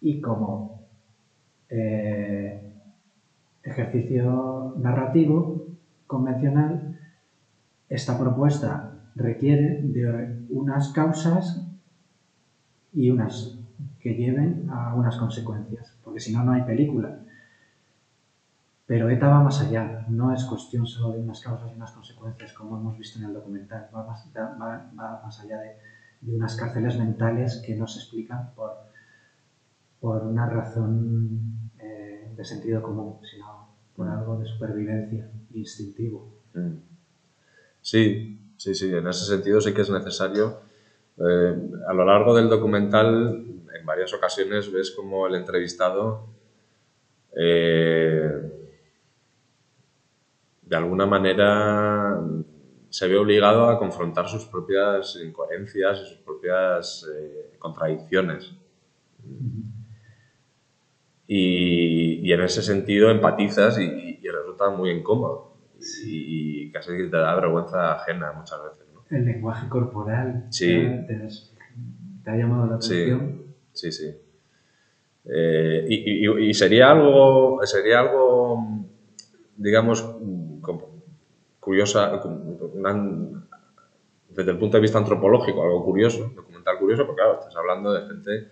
y 0.00 0.22
como 0.22 0.77
eh, 1.70 2.72
ejercicio 3.62 4.74
narrativo 4.78 5.66
convencional, 6.06 6.98
esta 7.88 8.18
propuesta 8.18 8.92
requiere 9.14 9.80
de 9.82 10.46
unas 10.50 10.90
causas 10.90 11.64
y 12.92 13.10
unas 13.10 13.58
que 14.00 14.14
lleven 14.14 14.68
a 14.70 14.94
unas 14.94 15.16
consecuencias, 15.16 15.94
porque 16.04 16.20
si 16.20 16.32
no, 16.32 16.42
no 16.44 16.52
hay 16.52 16.62
película. 16.62 17.18
Pero 18.86 19.10
ETA 19.10 19.28
va 19.28 19.42
más 19.42 19.60
allá, 19.60 20.06
no 20.08 20.32
es 20.32 20.44
cuestión 20.44 20.86
solo 20.86 21.12
de 21.12 21.20
unas 21.20 21.40
causas 21.40 21.70
y 21.70 21.76
unas 21.76 21.92
consecuencias, 21.92 22.52
como 22.54 22.78
hemos 22.78 22.96
visto 22.96 23.18
en 23.18 23.26
el 23.26 23.34
documental, 23.34 23.88
va 23.94 24.02
más, 24.02 25.40
allá 25.40 25.60
de, 25.60 25.76
unas 26.34 26.56
cárceles 26.56 26.98
mentales 26.98 27.62
que 27.64 27.76
no 27.76 27.86
se 27.86 28.00
explican 28.00 28.50
por, 28.54 28.88
por 30.00 30.22
una 30.24 30.46
razón 30.48 31.70
eh, 31.78 32.32
de 32.36 32.44
sentido 32.44 32.82
común, 32.82 33.18
sino 33.30 33.68
por 33.96 34.08
algo 34.08 34.36
de 34.38 34.46
supervivencia 34.46 35.28
instintivo. 35.54 36.28
Mm. 36.54 36.76
Sí, 37.80 38.38
sí, 38.56 38.74
sí, 38.74 38.94
en 38.94 39.06
ese 39.06 39.24
sentido 39.24 39.60
sí 39.60 39.72
que 39.72 39.82
es 39.82 39.90
necesario. 39.90 40.58
Eh, 41.18 41.54
a 41.88 41.92
lo 41.94 42.04
largo 42.04 42.34
del 42.34 42.48
documental, 42.48 43.44
en 43.78 43.86
varias 43.86 44.12
ocasiones 44.14 44.70
ves 44.72 44.90
como 44.92 45.26
el 45.26 45.34
entrevistado 45.34 46.22
eh, 47.36 48.30
de 50.62 50.76
alguna 50.76 51.06
manera 51.06 52.20
se 52.90 53.08
ve 53.08 53.16
obligado 53.16 53.68
a 53.68 53.78
confrontar 53.78 54.28
sus 54.28 54.46
propias 54.46 55.16
incoherencias 55.16 56.00
y 56.00 56.06
sus 56.06 56.18
propias 56.18 57.06
eh, 57.12 57.56
contradicciones. 57.58 58.54
Y, 61.30 62.32
en 62.32 62.40
ese 62.40 62.62
sentido 62.62 63.10
empatizas 63.10 63.78
y, 63.78 64.18
y 64.22 64.28
resulta 64.28 64.70
muy 64.70 64.90
incómodo 64.90 65.48
y 66.04 66.70
casi 66.72 66.90
te 67.10 67.16
da 67.16 67.34
vergüenza 67.34 67.94
ajena 67.94 68.32
muchas 68.32 68.58
veces. 68.62 68.88
El 69.10 69.24
lenguaje 69.24 69.68
corporal 69.68 70.46
sí. 70.50 70.66
te, 71.06 72.30
ha 72.30 72.36
llamado 72.36 72.66
la 72.66 72.74
atención. 72.74 73.42
Sí, 73.72 73.90
sí. 73.90 74.14
Eh, 75.24 75.86
y, 75.88 76.54
sería 76.54 76.90
algo, 76.90 77.60
sería 77.64 78.00
algo, 78.00 78.86
digamos, 79.56 80.04
curiosa, 81.60 82.20
desde 84.30 84.50
el 84.50 84.58
punto 84.58 84.76
de 84.76 84.80
vista 84.80 84.98
antropológico, 84.98 85.62
algo 85.62 85.84
curioso, 85.84 86.32
documental 86.34 86.78
curioso, 86.78 87.06
porque 87.06 87.22
claro, 87.22 87.38
estás 87.38 87.56
hablando 87.56 87.92
de 87.92 88.06
gente, 88.06 88.48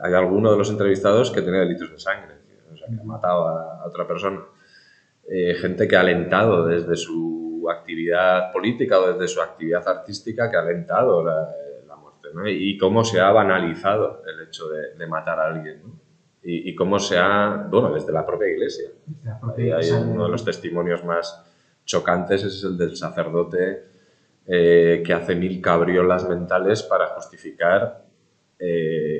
hay 0.00 0.14
alguno 0.14 0.50
de 0.52 0.58
los 0.58 0.70
entrevistados 0.70 1.30
que 1.30 1.42
tiene 1.42 1.58
delitos 1.58 1.90
de 1.90 1.98
sangre, 1.98 2.34
o 2.72 2.76
sea, 2.76 2.88
que 2.88 3.00
ha 3.00 3.04
matado 3.04 3.48
a 3.48 3.86
otra 3.86 4.06
persona. 4.06 4.40
Eh, 5.28 5.54
gente 5.54 5.88
que 5.88 5.96
ha 5.96 6.00
alentado 6.00 6.66
desde 6.66 6.96
su 6.96 7.66
actividad 7.70 8.52
política 8.52 8.98
o 8.98 9.12
desde 9.12 9.28
su 9.28 9.40
actividad 9.40 9.86
artística, 9.88 10.50
que 10.50 10.56
ha 10.56 10.60
alentado 10.60 11.24
la, 11.24 11.96
muerte, 11.96 12.28
¿no? 12.34 12.46
Y 12.46 12.76
cómo 12.76 13.04
se 13.04 13.20
ha 13.20 13.30
banalizado 13.30 14.22
el 14.26 14.46
hecho 14.46 14.68
de, 14.68 15.06
matar 15.06 15.40
a 15.40 15.46
alguien, 15.46 15.82
¿no? 15.82 16.04
y, 16.42 16.74
cómo 16.74 16.98
se 16.98 17.16
ha, 17.16 17.66
bueno, 17.70 17.94
desde 17.94 18.12
la 18.12 18.26
propia 18.26 18.48
iglesia. 18.48 18.90
hay 19.56 19.90
uno 19.90 20.24
de 20.24 20.30
los 20.30 20.44
testimonios 20.44 21.02
más 21.04 21.42
chocantes 21.84 22.44
es 22.44 22.64
el 22.64 22.76
del 22.76 22.96
sacerdote 22.96 23.84
eh, 24.46 25.02
que 25.04 25.12
hace 25.12 25.34
mil 25.34 25.60
cabriolas 25.60 26.28
mentales 26.28 26.82
para 26.82 27.08
justificar 27.08 28.04
eh, 28.58 29.13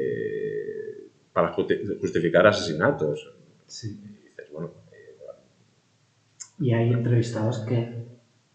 para 1.34 1.52
justificar 1.52 2.46
asesinatos. 2.46 3.34
Sí. 3.66 4.00
Y 6.60 6.72
hay 6.72 6.92
entrevistados 6.92 7.58
que, 7.68 8.06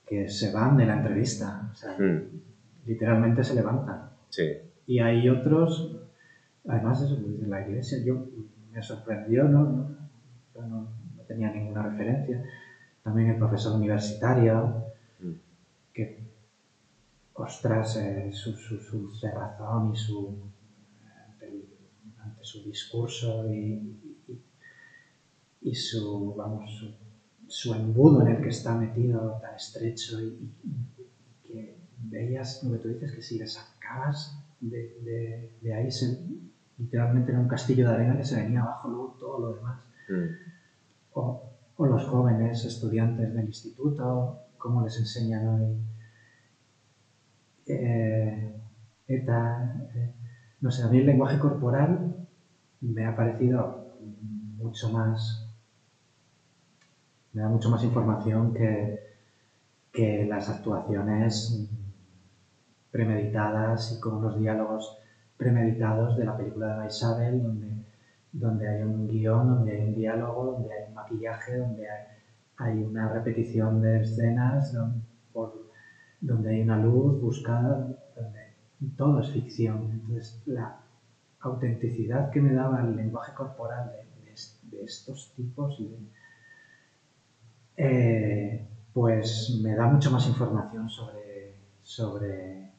que 0.08 0.30
se 0.30 0.54
van 0.54 0.78
de 0.78 0.86
la 0.86 0.96
entrevista, 0.98 1.70
o 1.72 1.76
sea, 1.76 1.98
hmm. 1.98 2.42
literalmente 2.86 3.44
se 3.44 3.56
levantan. 3.56 4.12
Sí. 4.30 4.48
Y 4.88 5.00
hay 5.00 5.28
otros, 5.28 5.98
además 6.66 7.02
eso 7.02 7.18
de 7.18 7.48
la 7.48 7.68
iglesia, 7.68 8.00
yo 8.04 8.26
me 8.72 8.82
sorprendió, 8.82 9.44
¿no? 9.44 9.98
Yo 10.56 10.62
no, 10.62 10.88
tenía 11.28 11.52
ninguna 11.52 11.84
referencia. 11.84 12.42
También 13.04 13.32
el 13.32 13.38
profesor 13.38 13.76
universitario, 13.76 14.86
hmm. 15.20 15.34
que, 15.94 16.24
ostras, 17.34 17.98
eh, 17.98 18.30
su, 18.32 18.54
su, 18.54 18.80
su, 18.80 19.14
cerrazón 19.16 19.92
y 19.94 19.98
su, 19.98 20.49
su 22.42 22.64
discurso 22.64 23.52
y, 23.52 23.98
y, 24.28 24.42
y 25.62 25.76
su, 25.76 26.34
vamos, 26.36 26.72
su 26.72 27.10
su 27.50 27.74
embudo 27.74 28.22
en 28.22 28.36
el 28.36 28.44
que 28.44 28.50
está 28.50 28.76
metido 28.76 29.40
tan 29.42 29.56
estrecho 29.56 30.22
y, 30.22 30.54
que 31.44 31.80
veías, 32.04 32.60
como 32.62 32.78
tú 32.78 32.90
dices, 32.90 33.12
que 33.12 33.22
si 33.22 33.40
le 33.40 33.48
sacabas 33.48 34.40
de, 34.62 35.52
de, 35.62 35.74
ahí, 35.74 35.90
literalmente 36.78 37.32
era 37.32 37.42
un 37.42 37.48
castillo 37.48 37.88
de 37.88 37.96
arena 37.96 38.18
que 38.18 38.24
se 38.24 38.42
venía 38.42 38.62
abajo 38.62 38.90
luego 38.90 39.18
todo 39.20 39.40
lo 39.40 39.56
demás. 39.56 39.82
Mm. 40.10 40.26
O, 41.14 41.44
o, 41.76 41.86
los 41.88 42.06
jóvenes 42.06 42.64
estudiantes 42.66 43.34
del 43.34 43.48
instituto 43.48 44.40
cómo 44.58 44.84
les 44.84 44.98
enseñan 45.00 45.48
hoy. 45.48 45.78
Eh, 47.66 48.62
ETA, 49.08 49.90
eh, 49.96 50.14
no 50.62 50.70
sé, 50.70 50.84
a 50.84 50.88
mí 50.88 51.00
el 51.00 51.08
lenguaje 51.08 51.40
corporal 51.40 52.28
me 52.82 53.06
ha 53.06 53.16
parecido 53.16 53.88
mucho 54.58 54.90
más, 54.90 55.48
me 57.34 57.42
da 57.42 57.50
mucho 57.50 57.70
más 57.70 57.84
información 57.84 58.54
que, 58.54 59.00
que 59.92 60.26
las 60.26 60.50
actuaciones 60.50 61.68
premeditadas 62.92 63.92
y 63.92 64.00
con 64.00 64.16
unos 64.16 64.40
diálogos 64.40 64.98
premeditados 65.38 66.18
de 66.18 66.26
la 66.26 66.38
película 66.38 66.80
de 66.80 66.88
Isabel, 66.88 67.42
donde, 67.42 67.68
donde 68.32 68.68
hay 68.68 68.82
un 68.84 69.08
guion, 69.08 69.48
donde 69.48 69.72
hay 69.72 69.88
un 69.88 69.96
diálogo, 69.96 70.52
donde 70.54 70.74
hay 70.74 70.88
un 70.88 70.94
maquillaje, 70.94 71.58
donde 71.58 71.86
hay, 72.58 72.84
una 72.84 73.08
repetición 73.14 73.82
de 73.82 74.02
escenas, 74.02 74.74
donde, 74.74 75.02
donde 76.20 76.50
hay 76.50 76.62
una 76.62 76.78
luz 76.78 77.22
buscada, 77.22 77.88
donde 78.16 78.40
todo 78.98 79.22
es 79.22 79.32
ficción. 79.32 79.90
Entonces, 79.94 80.42
la 80.46 80.78
autenticidad 81.42 82.32
que 82.32 82.42
me 82.42 82.54
daba 82.54 82.82
el 82.82 82.96
lenguaje 82.96 83.34
corporal 83.34 83.92
de, 83.92 84.84
estos 84.84 85.34
tipos, 85.36 85.82
eh, 87.76 88.68
pues 88.94 89.60
me 89.62 89.76
da 89.76 89.88
mucho 89.88 90.10
más 90.10 90.28
información 90.28 90.90
sobre, 90.90 91.56
sobre 91.82 92.72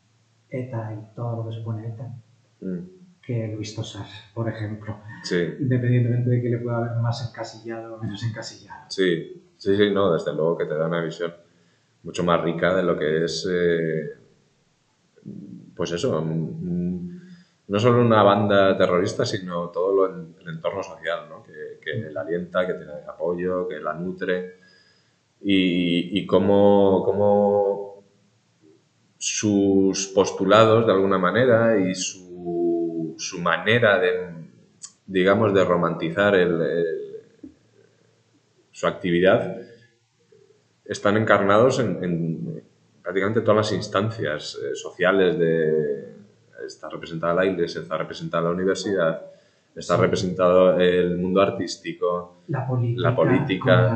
ETA 0.49 0.95
y 0.95 1.15
todo 1.15 1.37
lo 1.37 1.49
que 1.49 1.57
supone 1.57 1.89
ETA 1.89 2.15
mm. 2.61 2.79
que 3.23 3.49
Luis 3.55 3.75
Tosar, 3.75 4.07
por 4.35 4.49
ejemplo. 4.49 4.97
Independientemente 5.61 6.31
de 6.31 6.43
que 6.43 6.49
le 6.49 6.59
pueda 6.59 6.79
haber 6.79 6.97
más 7.01 7.29
encasillado 7.29 7.97
o 7.97 8.03
menos 8.03 8.23
encasillado. 8.25 8.87
Sí, 8.89 9.43
sí, 9.57 9.77
sí, 9.77 9.91
no, 9.93 10.13
desde 10.13 10.33
luego 10.33 10.57
que 10.57 10.65
te 10.67 10.75
da 10.75 10.87
una 10.87 11.03
visión 11.03 11.33
mucho 12.03 12.25
más 12.25 12.43
rica 12.43 12.75
de 12.75 12.83
lo 12.83 12.99
que 12.99 13.25
es, 13.25 13.47
eh, 13.51 14.11
pues 15.75 15.93
eso, 15.93 16.23
no 17.71 17.79
solo 17.79 18.03
una 18.03 18.25
banda 18.25 18.77
terrorista, 18.77 19.25
sino 19.25 19.69
todo 19.69 20.07
el 20.07 20.49
entorno 20.49 20.83
social, 20.83 21.29
que, 21.81 22.11
la 22.11 22.23
alienta, 22.23 22.67
que 22.67 22.75
tiene 22.75 22.93
apoyo, 23.09 23.69
que 23.69 23.79
la 23.79 23.95
nutre. 23.95 24.57
Y, 25.41 26.19
y 26.19 26.27
cómo, 26.27 28.03
sus 29.17 30.09
postulados, 30.09 30.85
de 30.85 30.93
alguna 30.93 31.19
manera, 31.19 31.79
y 31.79 31.95
su, 31.95 33.17
manera 33.39 34.01
de, 34.01 34.31
digamos, 35.07 35.55
de 35.55 35.65
romantizar 35.65 36.35
su 38.73 38.87
actividad 38.89 39.59
están 40.85 41.17
encarnados 41.17 41.79
en, 41.79 42.65
prácticamente 43.01 43.43
todas 43.43 43.59
las 43.59 43.73
instancias 43.73 44.59
eh, 44.61 44.75
sociales 44.75 45.39
de 45.39 46.10
está 46.67 46.89
representada 46.89 47.35
la 47.35 47.47
iglesia, 47.47 47.81
está 47.81 47.97
representada 47.97 48.45
la 48.45 48.51
universidad, 48.51 49.23
está 49.75 49.97
representado 49.97 50.79
el 50.79 51.17
mundo 51.19 51.41
artístico, 51.41 52.43
la 52.49 52.67
política, 52.67 53.03
la 53.09 53.17
política. 53.17 53.91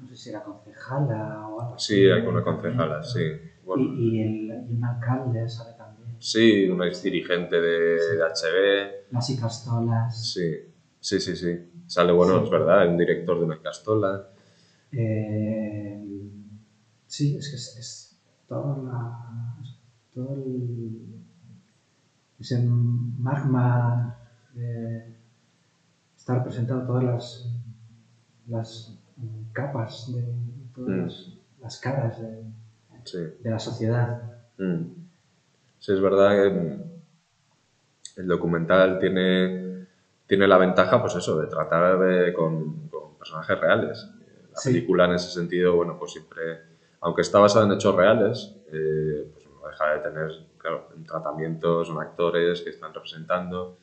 no 0.00 0.08
sé 0.08 0.16
si 0.16 0.30
era 0.30 0.42
concejala 0.42 1.48
o 1.48 1.60
algo 1.60 1.78
Sí, 1.78 2.06
hay 2.08 2.26
una 2.26 2.42
concejala, 2.42 3.02
sí. 3.02 3.20
y, 3.20 4.20
el, 4.20 4.66
y 4.68 4.74
un 4.74 4.84
alcalde, 4.84 5.48
¿sabe 5.48 5.72
también? 5.76 6.16
Sí, 6.18 6.68
una 6.68 6.86
ex 6.86 7.02
dirigente 7.02 7.60
de, 7.60 7.98
HB. 8.18 9.12
Las 9.12 9.30
Icastolas. 9.30 10.32
Sí, 10.32 10.54
sí, 11.00 11.20
sí, 11.20 11.36
sí. 11.36 11.68
Sale, 11.86 12.12
bueno, 12.12 12.42
es 12.44 12.50
verdad, 12.50 12.88
un 12.88 12.96
director 12.96 13.38
de 13.38 13.44
una 13.44 13.56
Icastola. 13.56 14.28
Eh, 14.92 16.00
sí, 17.06 17.36
es 17.36 17.50
que 17.50 17.56
es, 17.56 17.76
es 17.78 18.22
toda 18.46 18.76
la, 18.78 19.56
todo 20.14 20.34
el, 20.34 21.22
ese 22.42 22.60
magma 22.60 24.16
de 24.52 25.16
está 26.16 26.34
representado 26.36 26.86
todas 26.86 27.04
las, 27.04 27.48
las 28.48 28.98
capas 29.52 30.12
de 30.12 30.24
todas 30.74 31.28
mm. 31.28 31.62
las, 31.62 31.78
caras 31.78 32.20
de, 32.20 33.38
de 33.42 33.50
la 33.50 33.58
sociedad. 33.58 34.22
Mm. 34.58 34.82
Sí, 35.78 35.92
es 35.92 36.00
verdad 36.00 36.30
que 36.30 38.20
el 38.20 38.26
documental 38.26 38.98
tiene, 38.98 39.86
tiene 40.26 40.46
la 40.46 40.58
ventaja, 40.58 41.00
pues 41.00 41.14
eso, 41.16 41.40
de 41.40 41.46
tratar 41.46 42.32
con, 42.34 42.90
personajes 43.18 43.60
reales. 43.60 44.08
La 44.52 44.60
película 44.64 45.04
en 45.04 45.12
ese 45.12 45.30
sentido, 45.30 45.76
bueno, 45.76 45.96
pues 45.96 46.12
siempre, 46.12 46.58
aunque 47.00 47.22
está 47.22 47.38
basada 47.38 47.66
en 47.66 47.72
hechos 47.72 47.94
reales, 47.94 48.54
eh, 48.72 49.30
pues 49.32 49.46
no 49.46 49.68
deja 49.68 49.94
de 49.94 49.98
tener 50.00 50.51
claro, 50.62 50.88
un 50.96 51.04
tratamiento, 51.04 51.84
son 51.84 52.00
actores 52.00 52.62
que 52.62 52.70
están 52.70 52.94
representando. 52.94 53.78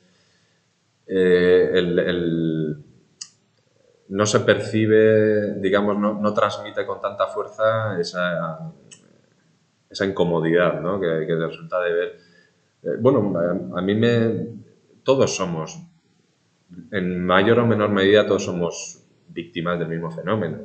Eh, 1.06 1.72
el, 1.74 2.84
no 4.08 4.26
se 4.26 4.40
percibe, 4.40 5.56
digamos, 5.56 5.98
no, 6.00 6.14
no, 6.14 6.34
transmite 6.34 6.86
con 6.86 7.02
tanta 7.02 7.28
fuerza 7.28 8.00
esa, 8.00 8.72
esa 9.90 10.06
incomodidad 10.06 10.80
¿no? 10.82 11.00
que, 11.00 11.26
que, 11.28 11.36
resulta 11.36 11.82
de 11.82 11.94
ver. 11.94 12.18
Eh, 12.84 12.98
bueno, 13.00 13.34
a, 13.76 13.82
mí 13.82 13.94
me. 13.94 14.60
Todos 15.04 15.36
somos, 15.36 15.80
en 16.92 17.26
mayor 17.26 17.60
o 17.60 17.68
menor 17.68 17.90
medida, 17.90 18.26
todos 18.26 18.46
somos 18.46 19.04
víctimas 19.28 19.80
del 19.80 19.90
mismo 19.90 20.12
fenómeno. 20.12 20.60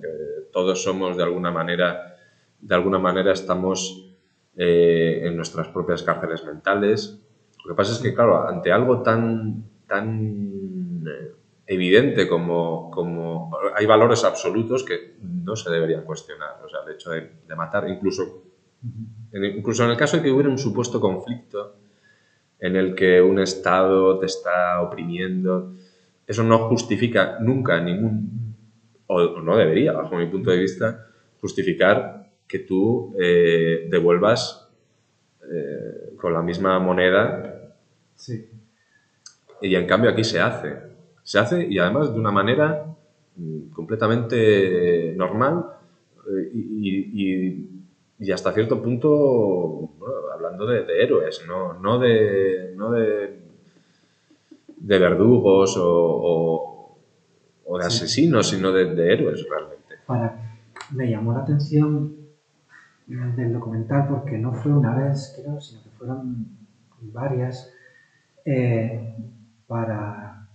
Todos 0.52 0.82
somos, 0.82 1.16
de 1.16 1.22
alguna 1.22 1.50
manera, 1.50 2.16
de 2.60 2.74
alguna 2.74 2.98
manera 2.98 3.32
estamos 3.32 4.13
eh, 4.56 5.22
en 5.24 5.36
nuestras 5.36 5.68
propias 5.68 6.02
cárceles 6.02 6.44
mentales. 6.44 7.20
Lo 7.64 7.74
que 7.74 7.76
pasa 7.76 7.93
es 7.93 7.98
que, 7.98 8.14
claro, 8.14 8.47
ante 8.47 8.70
algo 8.70 9.02
tan, 9.02 9.64
tan 9.86 11.05
eh, 11.06 11.32
evidente 11.66 12.28
como, 12.28 12.90
como 12.90 13.51
hay 13.74 13.86
valores 13.86 14.22
absolutos 14.24 14.85
que 14.85 15.16
no 15.20 15.56
se 15.56 15.70
deberían 15.70 16.05
cuestionar. 16.05 16.60
O 16.64 16.68
sea, 16.68 16.81
el 16.86 16.94
hecho 16.94 17.10
de, 17.10 17.56
matar, 17.56 17.89
incluso 17.89 18.43
incluso 19.32 19.82
en 19.85 19.90
el 19.90 19.97
caso 19.97 20.18
de 20.18 20.22
que 20.22 20.31
hubiera 20.31 20.51
un 20.51 20.59
supuesto 20.59 21.01
conflicto 21.01 21.76
en 22.60 22.76
el 22.76 22.94
que 22.94 23.20
un 23.20 23.40
Estado 23.40 24.18
te 24.18 24.26
está 24.26 24.81
oprimiendo, 24.81 25.74
eso 26.26 26.44
no 26.44 26.68
justifica 26.68 27.39
nunca 27.40 27.81
ningún, 27.81 28.55
o 29.06 29.40
no 29.40 29.56
debería, 29.56 29.93
bajo 29.93 30.16
mi 30.16 30.26
punto 30.26 30.51
de 30.51 30.59
vista, 30.59 31.06
justificar 31.40 32.23
que 32.48 32.60
tú 32.60 33.14
eh, 33.18 33.86
devuelvas 33.90 34.68
eh, 35.50 36.14
con 36.16 36.32
la 36.32 36.42
misma 36.42 36.78
moneda. 36.78 37.72
Sí. 38.14 38.48
Y 39.60 39.74
en 39.74 39.86
cambio 39.86 40.10
aquí 40.10 40.24
se 40.24 40.40
hace. 40.40 40.76
Se 41.22 41.38
hace 41.38 41.66
y 41.66 41.78
además 41.78 42.12
de 42.12 42.20
una 42.20 42.30
manera 42.30 42.86
mm, 43.36 43.70
completamente 43.70 45.14
normal 45.16 45.64
eh, 46.30 46.50
y, 46.52 48.30
hasta 48.32 48.52
cierto 48.52 48.82
punto, 48.82 49.90
hablando 50.32 50.64
de, 50.66 50.84
héroes, 51.02 51.44
no, 51.46 51.74
no, 51.74 51.98
de, 51.98 52.72
no 52.74 52.90
de, 52.92 53.38
de 54.78 54.98
verdugos 54.98 55.76
o, 55.76 56.96
o, 57.66 57.78
de 57.78 57.84
asesinos, 57.84 58.48
sino 58.48 58.72
de, 58.72 58.94
de, 58.94 59.12
héroes 59.12 59.46
realmente. 59.46 59.96
Para, 60.06 60.58
me 60.92 61.10
llamó 61.10 61.34
la 61.34 61.40
atención 61.40 62.23
del 63.06 63.52
documental 63.52 64.09
porque 64.09 64.39
no 64.39 64.52
fue 64.52 64.72
una 64.72 64.94
vez, 64.94 65.35
creo, 65.36 65.60
sino 65.60 65.82
que 65.82 65.90
fueron 65.90 66.48
varias, 67.12 67.70
eh, 68.44 69.14
para 69.66 70.48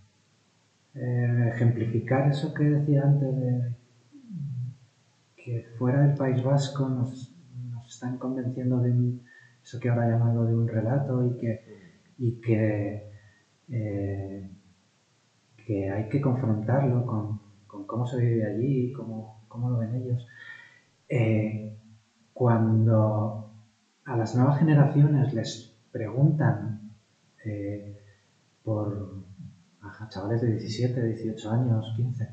eh, 0.96 1.52
ejemplificar 1.54 2.30
eso 2.30 2.54
que 2.54 2.64
decía 2.64 3.04
antes 3.04 3.36
de 3.36 3.76
que 5.36 5.66
fuera 5.78 6.02
del 6.02 6.16
País 6.16 6.44
Vasco 6.44 6.88
nos, 6.88 7.34
están 7.88 8.18
convenciendo 8.18 8.80
de 8.80 9.14
eso 9.64 9.80
que 9.80 9.90
ahora 9.90 10.08
llamado 10.08 10.46
de 10.46 10.56
un 10.56 10.68
relato 10.68 11.26
y 11.26 11.38
que, 11.38 11.64
y 12.20 12.32
que, 12.34 13.10
eh, 13.70 14.50
que 15.58 15.90
hay 15.90 16.08
que 16.08 16.22
confrontarlo 16.22 17.06
con, 17.06 17.40
cómo 17.88 18.06
se 18.06 18.18
vive 18.18 18.46
allí, 18.46 18.92
cómo, 18.94 19.42
cómo 19.48 19.72
lo 19.72 19.80
ven 19.80 19.96
ellos 19.96 20.28
cuando 22.40 23.52
a 24.06 24.16
las 24.16 24.34
nuevas 24.34 24.60
generaciones 24.60 25.34
les 25.34 25.76
preguntan 25.92 26.94
eh, 27.44 28.00
por 28.64 29.26
a 29.82 30.08
chavales 30.08 30.40
de 30.40 30.52
17, 30.52 31.04
18 31.06 31.52
años, 31.52 31.94
15, 31.98 32.30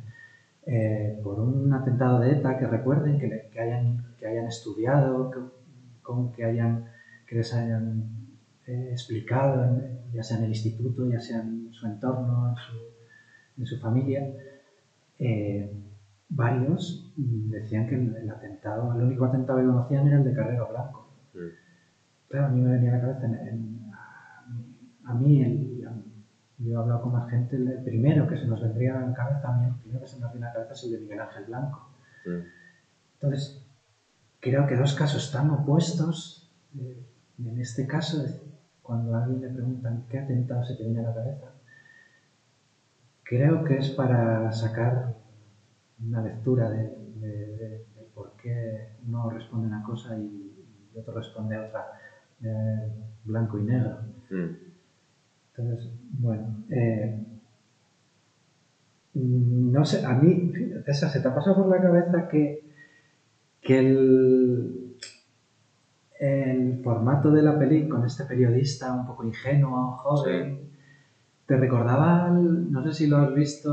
eh, 0.66 1.20
por 1.24 1.40
un 1.40 1.72
atentado 1.72 2.20
de 2.20 2.30
ETA 2.30 2.56
que 2.56 2.68
recuerden, 2.68 3.18
que, 3.18 3.58
hayan, 3.58 4.14
que 4.20 4.28
hayan 4.28 4.46
estudiado, 4.46 5.32
que, 6.36 6.44
hayan, 6.44 6.84
que 7.26 7.34
les 7.34 7.52
hayan 7.52 8.04
eh, 8.68 8.90
explicado, 8.92 9.82
ya 10.12 10.22
sea 10.22 10.38
en 10.38 10.44
el 10.44 10.50
instituto, 10.50 11.10
ya 11.10 11.20
sea 11.20 11.40
en 11.40 11.72
su 11.72 11.84
entorno, 11.84 12.54
en 13.58 13.66
su, 13.66 13.76
familia, 13.80 14.24
varios 16.28 17.12
mm, 17.16 17.50
decían 17.50 17.86
que 17.86 17.94
el, 17.96 18.14
el 18.16 18.30
atentado, 18.30 18.92
el 18.94 19.02
único 19.02 19.24
atentado 19.26 19.58
que 19.60 19.66
conocían 19.66 20.06
era 20.06 20.18
el 20.18 20.24
de 20.24 20.32
Carrero 20.34 20.68
Blanco. 20.68 21.06
Claro, 22.28 22.46
a 22.46 22.50
mí 22.50 22.60
me 22.60 22.72
venía 22.72 22.90
a 22.90 22.94
la 22.96 23.00
cabeza, 23.00 23.26
en- 23.26 23.34
en- 23.48 23.90
a 25.04 25.14
mí, 25.14 25.42
el- 25.42 25.88
yo 26.58 26.72
he 26.72 26.76
hablado 26.76 27.02
con 27.02 27.12
más 27.12 27.28
gente, 27.30 27.56
el 27.56 27.82
primero 27.84 28.26
que 28.26 28.36
se 28.36 28.46
nos 28.46 28.60
vendría 28.60 28.98
a 28.98 29.06
la 29.06 29.12
cabeza, 29.14 29.48
a 29.48 29.58
mí 29.58 29.66
el 29.66 29.74
primero 29.74 30.00
que 30.00 30.06
se 30.08 30.18
nos 30.18 30.32
viene 30.32 30.46
a 30.46 30.48
la 30.48 30.54
cabeza 30.54 30.72
es 30.72 30.84
el 30.84 30.90
de 30.92 30.98
Miguel 30.98 31.20
Ángel 31.20 31.44
Blanco. 31.44 31.86
Entonces, 33.14 33.62
creo 34.40 34.66
que 34.66 34.76
dos 34.76 34.94
casos 34.94 35.30
tan 35.30 35.50
opuestos, 35.50 36.48
eh, 36.78 37.02
en 37.38 37.58
este 37.60 37.86
caso, 37.86 38.24
cuando 38.82 39.14
a 39.14 39.22
alguien 39.22 39.42
le 39.42 39.48
preguntan 39.50 40.02
qué 40.08 40.18
atentado 40.18 40.64
se 40.64 40.74
te 40.76 40.82
viene 40.84 41.00
a 41.00 41.08
la 41.08 41.14
cabeza, 41.14 41.52
creo 43.24 43.64
que 43.64 43.76
es 43.78 43.90
para 43.90 44.50
sacar 44.52 45.14
una 46.04 46.22
lectura 46.22 46.70
de, 46.70 46.82
de- 47.16 47.46
de- 47.56 47.68
de 47.96 48.02
por 48.14 48.32
qué 48.36 48.88
uno 49.06 49.30
responde 49.30 49.66
una 49.68 49.82
cosa 49.82 50.16
y, 50.18 50.22
y 50.94 50.98
otro 50.98 51.14
responde 51.14 51.56
otra, 51.58 51.86
eh, 52.42 52.92
blanco 53.24 53.58
y 53.58 53.62
negro. 53.62 53.98
Mm. 54.30 54.54
Entonces, 55.56 55.90
bueno, 56.18 56.64
eh, 56.70 57.24
no 59.14 59.84
sé, 59.84 60.04
a 60.04 60.12
mí, 60.14 60.52
César, 60.84 61.08
¿se 61.10 61.20
te 61.20 61.28
ha 61.28 61.34
pasado 61.34 61.56
por 61.56 61.68
la 61.68 61.80
cabeza 61.80 62.28
que, 62.28 62.62
que 63.62 63.78
el, 63.78 64.96
el 66.20 66.80
formato 66.82 67.30
de 67.30 67.42
la 67.42 67.58
peli 67.58 67.88
con 67.88 68.04
este 68.04 68.24
periodista 68.24 68.92
un 68.92 69.06
poco 69.06 69.24
ingenuo, 69.24 69.92
joven, 70.02 70.70
te 71.46 71.56
recordaba, 71.56 72.26
al- 72.26 72.70
no 72.70 72.82
sé 72.82 72.92
si 72.92 73.06
lo 73.06 73.18
has 73.18 73.34
visto 73.34 73.70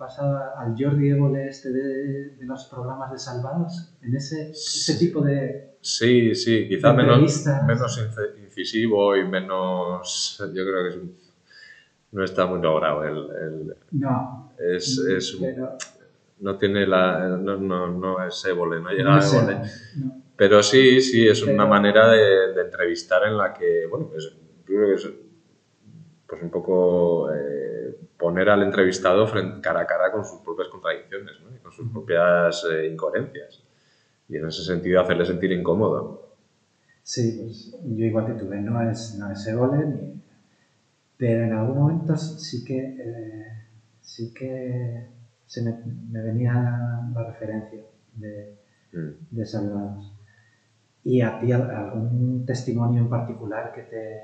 pasado, 0.00 0.36
al 0.56 0.74
Jordi 0.76 1.10
Évole 1.10 1.46
este 1.48 1.70
de, 1.70 2.30
de 2.30 2.44
los 2.46 2.64
programas 2.64 3.12
de 3.12 3.18
Salvados, 3.18 3.92
en 4.02 4.16
ese, 4.16 4.50
ese 4.50 4.94
tipo 4.98 5.20
de... 5.20 5.76
Sí, 5.82 6.34
sí, 6.34 6.66
quizá 6.68 6.92
menos, 6.92 7.44
menos 7.66 8.00
incisivo 8.44 9.16
y 9.16 9.24
menos. 9.28 10.36
Yo 10.52 10.64
creo 10.64 10.82
que 10.84 10.88
es 10.90 10.96
un- 10.96 11.16
no 12.12 12.24
está 12.24 12.46
muy 12.46 12.60
logrado. 12.60 13.04
El, 13.04 13.16
el- 13.16 13.76
No, 13.92 14.52
es, 14.58 14.98
es 14.98 15.34
un- 15.36 15.40
pero... 15.42 15.76
no 16.40 16.58
tiene 16.58 16.86
la. 16.86 17.28
No, 17.38 17.56
no, 17.56 17.88
no 17.88 18.26
es 18.26 18.44
Évole, 18.44 18.80
no 18.80 18.90
llega 18.90 19.04
no 19.04 19.14
a 19.16 19.24
Évole. 19.26 19.58
no. 19.96 20.22
Pero 20.36 20.62
sí, 20.62 21.00
sí, 21.02 21.28
es 21.28 21.42
una 21.42 21.66
manera 21.66 22.10
de, 22.10 22.52
de 22.54 22.62
entrevistar 22.62 23.22
en 23.26 23.36
la 23.38 23.52
que, 23.54 23.86
bueno, 23.86 24.08
pues, 24.10 24.24
yo 24.24 24.64
creo 24.66 24.88
que 24.88 24.94
es 24.94 25.08
pues 26.30 26.42
un 26.42 26.50
poco 26.50 27.32
eh, 27.34 27.96
poner 28.16 28.48
al 28.50 28.62
entrevistado 28.62 29.26
frente, 29.26 29.60
cara 29.60 29.80
a 29.80 29.86
cara 29.86 30.12
con 30.12 30.24
sus 30.24 30.40
propias 30.40 30.68
contradicciones 30.68 31.40
¿no? 31.40 31.54
y 31.56 31.58
con 31.58 31.72
sus 31.72 31.90
propias 31.90 32.64
eh, 32.70 32.86
incoherencias. 32.86 33.62
Y 34.28 34.36
en 34.36 34.46
ese 34.46 34.62
sentido 34.62 35.00
hacerle 35.00 35.26
sentir 35.26 35.52
incómodo. 35.52 36.28
Sí, 37.02 37.36
pues 37.40 37.72
yo 37.84 38.04
igual 38.06 38.26
que 38.26 38.34
tú, 38.34 38.48
¿ves? 38.48 38.62
no 38.62 38.90
es, 38.90 39.16
no 39.18 39.32
es 39.32 39.46
ni- 39.48 40.20
pero 41.18 41.44
en 41.44 41.52
algún 41.52 41.76
momento 41.78 42.16
sí 42.16 42.64
que, 42.64 42.78
eh, 42.78 43.46
sí 44.00 44.32
que 44.32 45.06
se 45.46 45.62
me, 45.62 45.74
me 46.10 46.22
venía 46.22 46.52
la 47.14 47.24
referencia 47.26 47.80
de, 48.14 48.54
Mm. 48.92 49.10
de 49.30 49.46
Salvados. 49.46 50.12
¿Y 51.04 51.20
a 51.22 51.38
ti 51.38 51.52
al- 51.52 51.70
algún 51.70 52.44
testimonio 52.46 53.02
en 53.02 53.08
particular 53.10 53.72
que 53.72 53.82
te, 53.82 54.20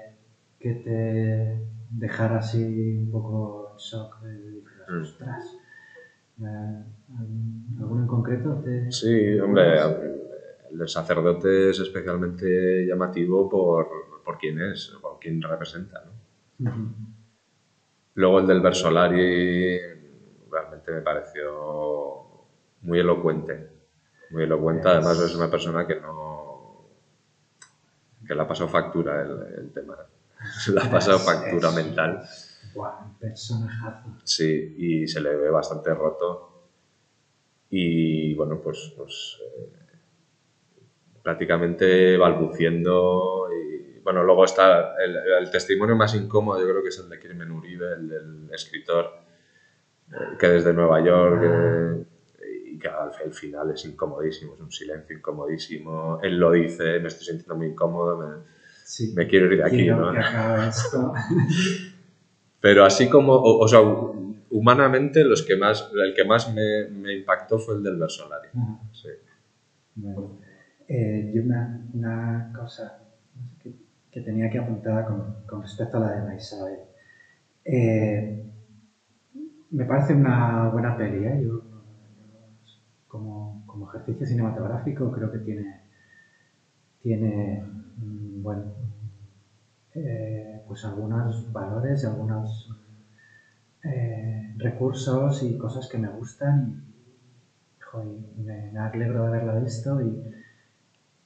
que 0.61 0.75
te 0.75 1.76
dejara 1.91 2.39
así 2.39 2.97
un 2.99 3.11
poco 3.11 3.71
en 3.73 3.77
shock? 3.79 4.21
De, 4.23 4.57
Mm. 4.89 5.03
ostras, 5.03 5.57
eh, 6.41 6.83
¿Alguno 7.79 8.03
en 8.03 8.07
concreto? 8.07 8.63
Te, 8.65 8.91
Sí, 8.93 9.37
hombre, 9.41 9.81
el 10.71 10.79
del 10.79 10.89
sacerdote 10.89 11.71
es 11.71 11.81
especialmente 11.81 12.87
llamativo 12.87 13.49
por, 13.49 13.89
por 14.25 14.39
quién 14.39 14.61
es, 14.61 14.93
por 15.03 15.19
quién 15.19 15.43
representa. 15.43 16.05
¿no? 16.61 16.73
Luego 18.15 18.39
el 18.41 18.47
del 18.47 18.61
Versolari 18.61 19.79
realmente 20.51 20.93
me 20.93 21.01
pareció 21.03 22.23
muy 22.83 23.01
elocuente. 23.01 23.69
Muy 24.31 24.45
elocuente, 24.45 24.89
además 24.89 25.21
es 25.21 25.35
una 25.35 25.51
persona 25.51 25.87
que 25.87 25.97
no. 25.97 26.87
que 28.27 28.35
le 28.35 28.43
ha 28.43 28.47
pasado 28.47 28.69
factura 28.69 29.23
el, 29.23 29.31
el 29.59 29.73
tema. 29.73 29.97
Le 30.73 30.81
ha 30.81 30.91
pasado 30.91 31.19
factura 31.19 31.69
es- 31.69 31.75
mental. 31.75 32.23
Personajazo. 33.19 34.09
Sí, 34.25 34.75
y 34.77 35.09
se 35.09 35.21
le 35.21 35.35
ve 35.37 35.51
bastante 35.51 35.95
roto. 35.95 36.53
Y 37.71 38.35
bueno, 38.35 38.61
pues, 38.61 38.93
pues 38.97 39.39
eh, 39.41 39.69
prácticamente 41.23 42.17
balbuciendo. 42.17 43.49
Y 43.53 44.01
bueno, 44.01 44.23
luego 44.23 44.45
está 44.45 44.95
el, 45.03 45.17
el 45.17 45.51
testimonio 45.51 45.97
más 45.97 46.15
incómodo, 46.15 46.61
yo 46.61 46.69
creo 46.69 46.83
que 46.83 46.89
es 46.91 46.99
el 46.99 47.09
de 47.09 47.19
Crimen 47.19 47.51
Uribe, 47.51 47.93
el 47.95 48.09
del 48.09 48.51
escritor, 48.53 49.11
eh, 50.13 50.37
que 50.39 50.49
desde 50.49 50.73
Nueva 50.73 51.01
York. 51.05 51.43
eh, 51.45 52.05
y 52.73 52.79
que 52.79 52.89
al 52.89 53.33
final 53.33 53.71
es 53.73 53.85
incomodísimo, 53.87 54.55
es 54.55 54.61
un 54.61 54.71
silencio 54.73 55.17
incomodísimo. 55.17 56.21
Él 56.23 56.39
lo 56.39 56.53
dice, 56.53 57.01
me 57.01 57.09
estoy 57.09 57.27
sintiendo 57.27 57.57
muy 57.57 57.69
incómodo, 57.69 58.19
me, 58.19 58.56
Sí. 58.87 59.13
me 59.17 59.27
quiero 59.27 59.53
ir 59.53 59.59
de 59.59 59.65
aquí, 59.65 59.87
¿no? 59.89 60.13
que 60.13 60.19
acabe 60.21 60.69
esto. 60.69 61.13
Pero 62.61 62.85
así 62.85 63.09
como, 63.09 63.33
o, 63.33 63.65
o 63.65 63.69
sea, 63.69 63.81
humanamente 64.51 65.25
los 65.25 65.43
que 65.43 65.57
más, 65.57 65.91
el 65.93 66.15
que 66.15 66.25
más 66.25 66.55
me, 66.55 66.89
me 66.91 67.15
impactó 67.15 67.59
fue 67.59 67.75
el 67.75 67.83
del 67.83 67.99
Versolari. 67.99 68.49
Ajá. 68.55 68.81
Sí. 68.93 69.09
Bueno, 69.97 70.39
eh, 70.89 71.33
y 71.35 71.39
una, 71.41 71.85
una 71.95 72.53
cosa 72.57 73.03
que, 73.61 73.73
que 74.11 74.21
tenía 74.21 74.49
que 74.51 74.59
apuntada 74.59 75.05
con, 75.05 75.45
con 75.47 75.63
respecto 75.63 75.97
a 75.97 76.01
la 76.01 76.11
de 76.13 76.19
Ana 76.19 76.37
Isabel. 76.37 76.79
Eh, 77.65 78.45
me 79.71 79.85
parece 79.85 80.15
una 80.15 80.69
buena 80.69 80.97
peli, 80.97 81.25
¿eh? 81.27 81.41
Yo, 81.43 81.63
yo, 81.65 81.83
como, 83.09 83.65
como 83.67 83.89
ejercicio 83.89 84.27
cinematográfico 84.27 85.11
creo 85.11 85.33
que 85.33 85.39
tiene, 85.39 85.86
tiene 87.07 87.63
mm, 87.99 88.43
bueno, 88.43 88.65
eh, 89.95 90.61
pues 90.67 90.85
algunos 90.85 91.53
valores 91.53 92.03
y 92.03 92.07
algunos 92.07 92.69
eh, 93.85 94.53
recursos 94.57 95.41
y 95.45 95.57
cosas 95.57 95.89
que 95.89 95.99
me 95.99 96.09
gustan 96.09 96.83
y, 98.05 98.41
me, 98.41 98.73
me 98.73 98.79
alegro 98.81 99.23
de 99.23 99.29
haberla 99.29 99.61
visto 99.61 100.03
y 100.03 100.21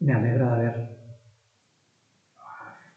me 0.00 0.12
alegro 0.12 0.44
de 0.48 0.52
haber 0.52 1.00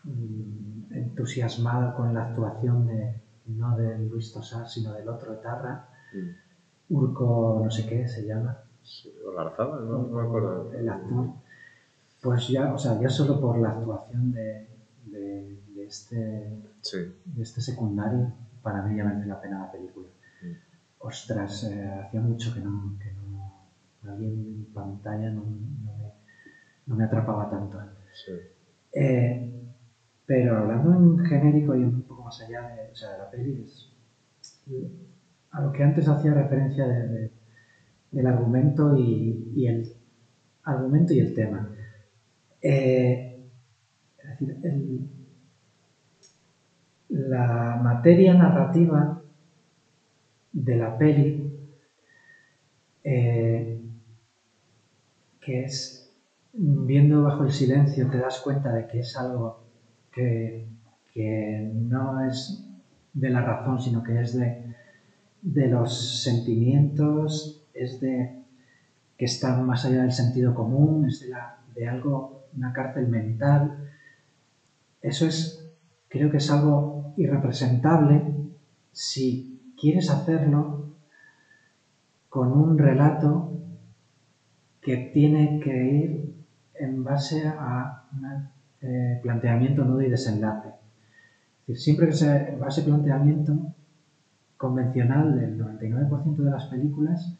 mm, 0.04 0.94
entusiasmado 0.94 1.96
con 1.96 2.14
la 2.14 2.24
actuación 2.24 2.86
de 2.86 3.16
no 3.46 3.78
de 3.78 3.98
Luis 4.10 4.34
Tosar 4.34 4.68
sino 4.68 4.92
del 4.94 5.08
otro 5.08 5.32
Etarra 5.36 5.88
Mm. 6.14 6.94
Urco 6.94 7.62
no 7.64 7.72
sé 7.72 7.88
qué 7.88 8.08
se 8.08 8.28
llama 8.28 8.56
Sí, 8.84 9.10
o 9.26 9.32
no, 9.32 9.86
no 9.88 10.00
me 10.10 10.22
acuerdo. 10.22 10.72
el 10.74 10.88
actor 10.88 11.30
pues 12.24 12.48
ya 12.48 12.74
o 12.74 12.78
sea 12.78 13.00
ya 13.00 13.10
solo 13.10 13.40
por 13.40 13.60
la 13.60 13.70
actuación 13.72 14.32
de, 14.32 14.68
de- 15.06 15.60
de 15.76 15.86
este 15.86 16.58
Sí. 16.82 16.98
de 17.26 17.42
este 17.44 17.62
secundario, 17.62 18.34
para 18.62 18.82
mí 18.84 18.96
ya 18.98 19.04
merece 19.06 19.28
la 19.28 19.40
pena 19.42 19.60
la 19.66 19.72
película. 19.72 20.08
Mm. 20.42 20.52
Ostras, 21.00 21.64
eh, 21.66 21.84
hacía 22.06 22.22
mucho 22.22 22.54
que 22.54 22.62
no, 22.62 22.98
que 23.02 23.12
no 23.12 23.68
alguien 24.10 24.32
en 24.34 24.66
pantalla 24.74 25.30
no, 25.32 25.44
no 25.44 25.98
me, 25.98 26.12
no 26.88 26.96
me 26.96 27.04
atrapaba 27.04 27.50
tanto. 27.50 27.78
sí. 28.26 28.32
Eh, 28.94 29.50
pero 30.26 30.58
hablando 30.58 30.94
en 30.94 31.26
genérico 31.26 31.76
y 31.76 31.84
un 31.84 32.02
poco 32.04 32.24
más 32.24 32.40
allá 32.42 32.62
de, 32.76 32.92
o 32.92 32.96
sea, 32.96 33.12
de 33.12 33.18
la 33.18 33.30
peli, 33.30 33.62
es 33.66 33.90
a 35.52 35.62
lo 35.62 35.72
que 35.74 35.84
antes 35.84 36.08
hacía 36.08 36.34
referencia 36.34 36.88
de- 36.88 37.08
de- 37.08 37.32
del 38.12 38.28
argumento 38.28 38.96
y, 38.98 39.52
y 39.56 39.68
el 39.68 39.94
argumento 40.64 41.14
y 41.14 41.20
el 41.20 41.34
tema. 41.34 41.70
Eh, 42.64 43.46
es 44.40 44.62
decir, 44.62 45.10
la 47.10 47.80
materia 47.84 48.34
narrativa 48.34 49.22
de 50.54 50.76
la 50.76 50.98
peli, 50.98 51.60
eh, 53.04 53.82
que 55.42 55.66
es 55.66 56.10
viendo 56.54 57.24
bajo 57.24 57.44
el 57.44 57.52
silencio, 57.52 58.10
te 58.10 58.18
das 58.18 58.40
cuenta 58.40 58.72
de 58.74 58.88
que 58.88 59.00
es 59.00 59.18
algo 59.18 59.60
que, 60.12 60.66
que 61.14 61.70
no 61.74 62.26
es 62.26 62.64
de 63.14 63.30
la 63.30 63.42
razón, 63.42 63.82
sino 63.82 64.04
que 64.04 64.22
es 64.22 64.38
de, 64.38 64.74
de 65.42 65.68
los 65.68 66.24
sentimientos, 66.24 67.66
es 67.74 68.00
de 68.00 68.44
que 69.18 69.26
está 69.26 69.58
más 69.58 69.86
allá 69.86 70.02
del 70.02 70.12
sentido 70.12 70.56
común, 70.56 71.06
es 71.06 71.28
de 71.76 71.88
algo, 71.88 72.43
una 72.56 72.74
cárcel 72.74 73.08
mental. 73.08 73.90
Eso 75.02 75.26
es, 75.26 75.70
creo 76.08 76.30
que 76.30 76.38
es 76.38 76.52
algo 76.52 77.14
irrepresentable 77.18 78.22
si 78.92 79.74
quieres 79.80 80.10
hacerlo 80.10 80.94
con 82.30 82.52
un 82.52 82.78
relato 82.78 83.52
que 84.82 85.12
tiene 85.14 85.60
que 85.60 85.86
ir 85.86 86.34
en 86.76 87.04
base 87.04 87.48
a 87.48 88.04
un 88.12 88.50
eh, 88.82 89.20
planteamiento, 89.22 89.86
nudo 89.86 90.02
y 90.02 90.10
desenlace. 90.10 90.70
Es 90.70 91.68
decir, 91.68 91.78
siempre 91.78 92.08
que 92.08 92.14
se 92.14 92.56
va 92.58 92.68
ese 92.68 92.82
planteamiento 92.82 93.74
convencional 94.58 95.40
del 95.40 95.58
99% 95.58 96.36
de 96.38 96.52
las 96.52 96.66
películas, 96.66 97.38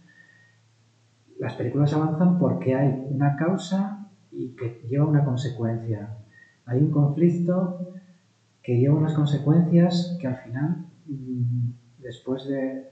las 1.40 1.54
películas 1.56 1.94
avanzan 1.94 2.40
porque 2.40 2.76
hay 2.76 3.06
una 3.10 3.36
causa 3.36 4.03
y 4.36 4.50
que 4.56 4.82
lleva 4.90 5.06
una 5.06 5.24
consecuencia. 5.24 6.18
Hay 6.66 6.80
un 6.80 6.92
conflicto 6.92 7.94
que 8.62 8.78
lleva 8.78 8.96
unas 8.96 9.14
consecuencias 9.14 10.18
que 10.20 10.28
al 10.28 10.38
final, 10.38 10.86
mm, 11.06 11.72
después 12.00 12.48
de, 12.48 12.90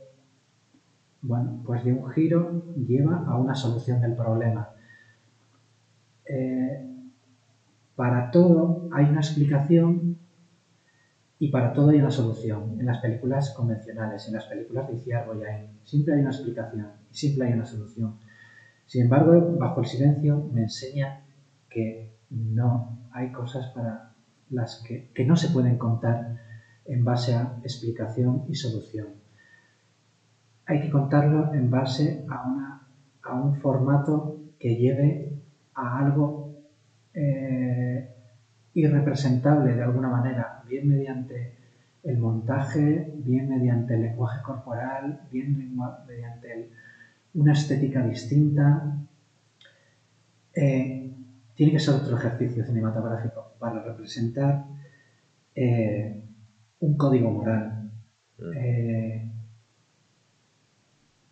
bueno, 1.21 1.61
pues 1.65 1.83
de 1.85 1.93
un 1.93 2.09
giro, 2.11 2.63
lleva 2.75 3.25
a 3.25 3.37
una 3.37 3.55
solución 3.55 4.01
del 4.01 4.15
problema. 4.15 4.69
Eh, 6.25 6.87
para 7.95 8.31
todo 8.31 8.89
hay 8.91 9.05
una 9.05 9.19
explicación 9.19 10.17
y 11.39 11.47
para 11.49 11.73
todo 11.73 11.89
hay 11.89 11.99
una 11.99 12.11
solución. 12.11 12.79
En 12.79 12.85
las 12.85 12.99
películas 12.99 13.51
convencionales, 13.51 14.27
en 14.27 14.33
las 14.33 14.45
películas 14.45 14.87
de 14.87 14.95
Iciar 14.95 15.25
Boyain, 15.25 15.67
siempre 15.83 16.15
hay 16.15 16.21
una 16.21 16.31
explicación 16.31 16.87
y 17.11 17.15
siempre 17.15 17.47
hay 17.47 17.53
una 17.53 17.65
solución. 17.65 18.15
Sin 18.85 19.03
embargo, 19.03 19.55
bajo 19.57 19.81
el 19.81 19.87
silencio 19.87 20.49
me 20.53 20.63
enseña 20.63 21.21
que 21.71 22.11
no 22.29 23.07
hay 23.11 23.31
cosas 23.31 23.67
para 23.73 24.13
las 24.49 24.83
que, 24.85 25.25
no 25.25 25.35
se 25.35 25.49
pueden 25.49 25.77
contar 25.77 26.37
en 26.85 27.03
base 27.03 27.33
a 27.33 27.57
explicación 27.63 28.43
y 28.49 28.55
solución. 28.55 29.07
Hay 30.65 30.81
que 30.81 30.89
contarlo 30.89 31.53
en 31.53 31.71
base 31.71 32.25
a, 32.29 32.81
a 33.23 33.33
un 33.33 33.55
formato 33.55 34.39
que 34.59 34.75
lleve 34.75 35.41
a 35.73 35.99
algo 35.99 36.55
eh, 37.13 38.09
irrepresentable 38.73 39.73
de 39.73 39.83
alguna 39.83 40.09
manera, 40.09 40.63
bien 40.67 40.87
mediante 40.87 41.57
el 42.03 42.17
montaje, 42.17 43.13
bien 43.17 43.49
mediante 43.49 43.95
el 43.95 44.01
lenguaje 44.01 44.41
corporal, 44.41 45.21
bien 45.31 45.75
mediante 46.07 46.69
una 47.33 47.53
estética 47.53 48.03
distinta. 48.05 48.97
Eh, 50.53 51.11
tiene 51.61 51.73
que 51.73 51.79
ser 51.79 51.93
otro 51.93 52.17
ejercicio 52.17 52.65
cinematográfico 52.65 53.53
para 53.59 53.83
representar 53.83 54.65
eh, 55.53 56.23
un 56.79 56.97
código 56.97 57.29
moral. 57.29 57.91
Mm. 58.39 58.57
Eh, 58.57 59.31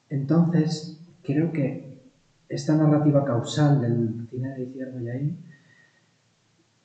entonces, 0.07 1.01
creo 1.23 1.51
que 1.51 2.03
esta 2.47 2.75
narrativa 2.75 3.25
causal 3.25 3.81
del 3.81 4.27
cine 4.29 4.53
de 4.53 4.65
Izquierdo 4.65 4.99
ahí 5.11 5.35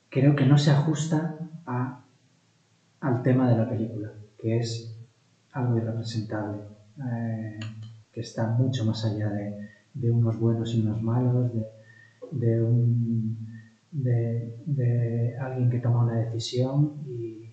creo 0.09 0.35
que 0.35 0.47
no 0.47 0.57
se 0.57 0.71
ajusta 0.71 1.37
al 1.67 3.21
tema 3.21 3.47
de 3.47 3.57
la 3.57 3.69
película, 3.69 4.11
que 4.39 4.57
es 4.57 4.97
algo 5.51 5.77
irrepresentable, 5.77 6.63
eh, 6.97 7.59
que 8.11 8.21
está 8.21 8.47
mucho 8.47 8.85
más 8.85 9.05
allá 9.05 9.29
de, 9.29 10.09
unos 10.09 10.39
buenos 10.39 10.73
y 10.73 10.81
unos 10.81 10.99
malos, 10.99 11.53
de, 11.53 11.74
de, 12.31 12.61
un, 12.61 13.37
de, 13.91 15.35
alguien 15.39 15.69
que 15.69 15.79
toma 15.79 16.03
una 16.03 16.19
decisión 16.25 17.03
y, 17.07 17.51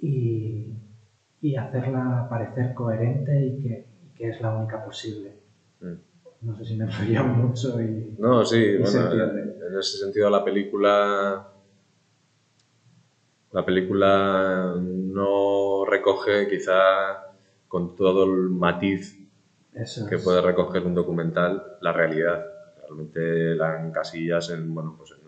y, 0.00 1.56
hacerla 1.56 2.26
parecer 2.30 2.74
coherente 2.74 3.46
y 3.46 3.62
que, 3.62 3.86
que, 4.14 4.28
es 4.30 4.40
la 4.40 4.56
única 4.56 4.84
posible. 4.84 5.32
Mm. 5.80 5.94
No 6.42 6.56
sé 6.56 6.64
si 6.64 6.76
me 6.76 6.84
enrollado 6.90 7.28
mucho 7.28 7.80
y... 7.80 8.16
No, 8.18 8.44
sí, 8.44 8.76
bueno, 8.78 9.12
en 9.12 9.78
ese 9.78 9.98
sentido 9.98 10.30
la 10.30 10.44
película... 10.44 11.46
La 13.52 13.64
película 13.64 14.76
no 14.80 15.84
recoge 15.84 16.48
quizá 16.48 17.34
con 17.66 17.96
todo 17.96 18.24
el 18.24 18.48
matiz 18.50 19.18
que 20.08 20.18
puede 20.18 20.40
recoger 20.40 20.86
un 20.86 20.94
documental 20.94 21.60
la 21.80 21.92
realidad 21.92 22.44
realmente 22.90 23.54
la 23.54 23.86
encasillas 23.86 24.50
en, 24.50 24.74
bueno, 24.74 24.94
pues 24.96 25.12
en 25.12 25.18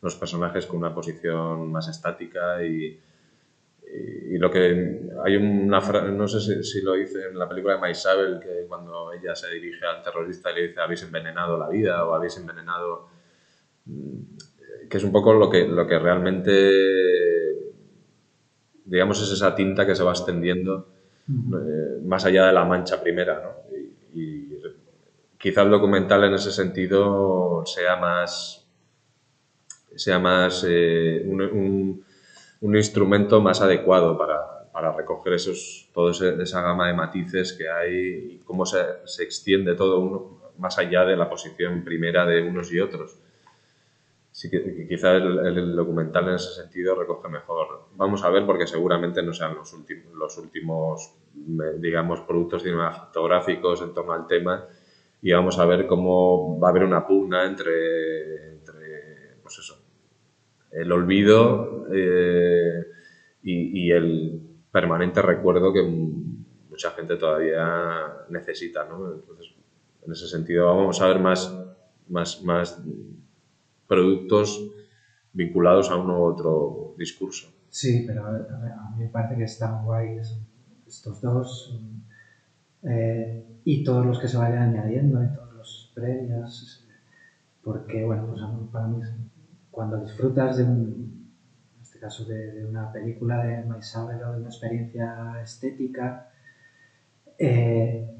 los 0.00 0.14
personajes 0.16 0.66
con 0.66 0.78
una 0.78 0.94
posición 0.94 1.72
más 1.72 1.88
estática 1.88 2.62
y, 2.64 3.00
y, 4.30 4.38
lo 4.38 4.50
que 4.50 5.10
hay 5.24 5.36
una 5.36 5.80
frase, 5.80 6.12
no 6.12 6.28
sé 6.28 6.62
si, 6.62 6.82
lo 6.82 6.94
dice 6.94 7.28
en 7.30 7.38
la 7.38 7.48
película 7.48 7.74
de 7.74 7.80
Maisabel, 7.80 8.38
que 8.38 8.66
cuando 8.68 9.12
ella 9.12 9.34
se 9.34 9.50
dirige 9.50 9.84
al 9.86 10.02
terrorista 10.02 10.52
y 10.52 10.54
le 10.54 10.68
dice 10.68 10.80
habéis 10.80 11.02
envenenado 11.02 11.58
la 11.58 11.68
vida 11.68 12.04
o 12.04 12.14
habéis 12.14 12.36
envenenado, 12.36 13.08
que 14.88 14.96
es 14.96 15.04
un 15.04 15.10
poco 15.10 15.32
lo 15.32 15.50
que, 15.50 15.66
lo 15.66 15.86
que 15.86 15.98
realmente, 15.98 17.72
digamos, 18.84 19.20
es 19.22 19.32
esa 19.32 19.54
tinta 19.54 19.86
que 19.86 19.96
se 19.96 20.04
va 20.04 20.12
extendiendo 20.12 20.88
eh, 21.28 22.00
más 22.04 22.24
allá 22.24 22.46
de 22.46 22.52
la 22.52 22.64
mancha 22.64 23.02
primera, 23.02 23.40
¿no? 23.42 23.57
Quizá 25.38 25.62
el 25.62 25.70
documental 25.70 26.24
en 26.24 26.34
ese 26.34 26.50
sentido 26.50 27.62
sea 27.64 27.96
más, 27.96 28.66
sea 29.94 30.18
más 30.18 30.64
eh, 30.68 31.22
un, 31.24 32.04
instrumento 32.60 33.40
más 33.40 33.60
adecuado 33.60 34.18
para, 34.18 34.70
para 34.72 34.92
recoger 34.92 35.34
esos, 35.34 35.88
toda 35.94 36.12
esa 36.12 36.60
gama 36.60 36.88
de 36.88 36.94
matices 36.94 37.52
que 37.52 37.68
hay 37.68 37.94
y 37.94 38.38
cómo 38.44 38.66
se, 38.66 38.78
se 39.04 39.22
extiende 39.22 39.74
todo 39.74 40.00
uno, 40.00 40.52
más 40.58 40.76
allá 40.78 41.04
de 41.04 41.16
la 41.16 41.30
posición 41.30 41.84
primera 41.84 42.26
de 42.26 42.42
unos 42.42 42.72
y 42.72 42.80
otros. 42.80 43.16
Sí 44.32 44.50
que, 44.50 44.86
quizá 44.88 45.16
el, 45.16 45.38
el, 45.38 45.74
documental 45.74 46.28
en 46.28 46.34
ese 46.34 46.52
sentido 46.52 46.94
recoge 46.94 47.28
mejor. 47.28 47.86
Vamos 47.94 48.22
a 48.24 48.30
ver 48.30 48.44
porque 48.44 48.66
seguramente 48.66 49.22
no 49.22 49.32
sean 49.32 49.54
los 49.54 49.72
últimos, 49.72 50.14
los 50.14 50.38
últimos 50.38 51.14
digamos, 51.78 52.20
productos 52.20 52.62
cinematográficos 52.62 53.82
en 53.82 53.94
torno 53.94 54.12
al 54.12 54.26
tema 54.26 54.66
y 55.20 55.32
vamos 55.32 55.58
a 55.58 55.64
ver 55.64 55.86
cómo 55.86 56.58
va 56.60 56.68
a 56.68 56.70
haber 56.70 56.84
una 56.84 57.06
pugna 57.06 57.44
entre, 57.44 58.52
entre 58.52 59.36
pues 59.42 59.58
eso, 59.58 59.82
el 60.70 60.92
olvido 60.92 61.86
eh, 61.92 62.86
y, 63.42 63.90
el 63.90 64.42
permanente 64.70 65.22
recuerdo 65.22 65.72
que 65.72 65.82
mucha 65.82 66.90
gente 66.90 67.16
todavía 67.16 68.26
necesita. 68.28 68.84
¿no? 68.84 69.14
Entonces, 69.14 69.54
en 70.04 70.12
ese 70.12 70.28
sentido, 70.28 70.66
vamos 70.66 71.00
a 71.00 71.08
ver 71.08 71.18
más, 71.18 71.54
más, 72.08 72.42
más 72.42 72.82
productos 73.86 74.70
vinculados 75.32 75.90
a 75.90 75.96
uno 75.96 76.20
u 76.20 76.24
otro 76.24 76.94
discurso. 76.98 77.48
Sí, 77.70 78.04
pero 78.06 78.26
a, 78.26 78.32
mí 78.96 79.04
me 79.04 79.08
parece 79.08 79.36
que 79.36 79.44
están 79.44 79.84
guays 79.84 80.38
estos 80.86 81.20
dos. 81.20 81.80
Eh, 82.82 83.44
y 83.64 83.84
todos 83.84 84.06
los 84.06 84.18
que 84.18 84.28
se 84.28 84.36
vayan 84.36 84.74
añadiendo 84.74 85.22
y 85.22 85.28
todos 85.28 85.54
los 85.54 85.92
previos, 85.94 86.86
porque 87.62 88.04
bueno, 88.04 88.26
pues 88.26 88.40
para 88.72 88.86
mí 88.86 89.02
cuando 89.70 89.98
disfrutas 89.98 90.56
de 90.56 90.64
un, 90.64 91.28
en 91.76 91.82
este 91.82 91.98
caso 91.98 92.24
de, 92.24 92.64
una 92.66 92.90
película 92.92 93.44
de 93.44 93.64
Maisabel 93.64 94.22
o 94.22 94.32
de 94.32 94.38
una 94.38 94.48
experiencia 94.48 95.40
estética, 95.42 96.30
eh, 97.38 98.10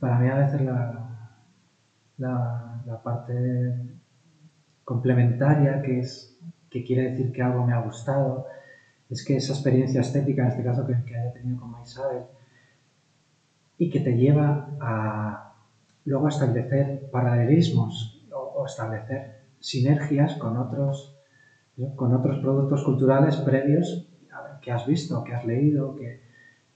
para 0.00 0.18
mí 0.18 0.28
a 0.28 0.34
veces 0.36 0.60
la, 0.62 1.38
la, 2.18 3.00
parte 3.02 3.98
complementaria 4.84 5.82
que 5.82 6.00
es 6.00 6.38
que 6.70 6.84
quiere 6.84 7.10
decir 7.10 7.30
que 7.32 7.42
algo 7.42 7.66
me 7.66 7.72
ha 7.72 7.80
gustado, 7.82 8.46
es 9.10 9.24
que 9.24 9.36
esa 9.36 9.52
experiencia 9.52 10.00
estética, 10.00 10.42
en 10.42 10.48
este 10.48 10.64
caso 10.64 10.86
que, 10.86 10.96
que 11.04 11.16
haya 11.16 11.32
tenido 11.32 11.60
con 11.60 11.70
Maisabel, 11.70 12.24
y 13.78 13.90
que 13.90 14.00
te 14.00 14.16
lleva 14.16 14.70
a 14.80 15.54
luego 16.04 16.28
establecer 16.28 17.08
paralelismos 17.10 18.22
o, 18.32 18.64
establecer 18.66 19.44
sinergias 19.58 20.34
con 20.34 20.56
otros, 20.56 21.16
con 21.96 22.14
otros 22.14 22.38
productos 22.38 22.84
culturales 22.84 23.36
previos 23.38 24.06
que 24.60 24.72
has 24.72 24.86
visto, 24.86 25.22
que 25.24 25.34
has 25.34 25.44
leído, 25.44 25.94
que, 25.96 26.20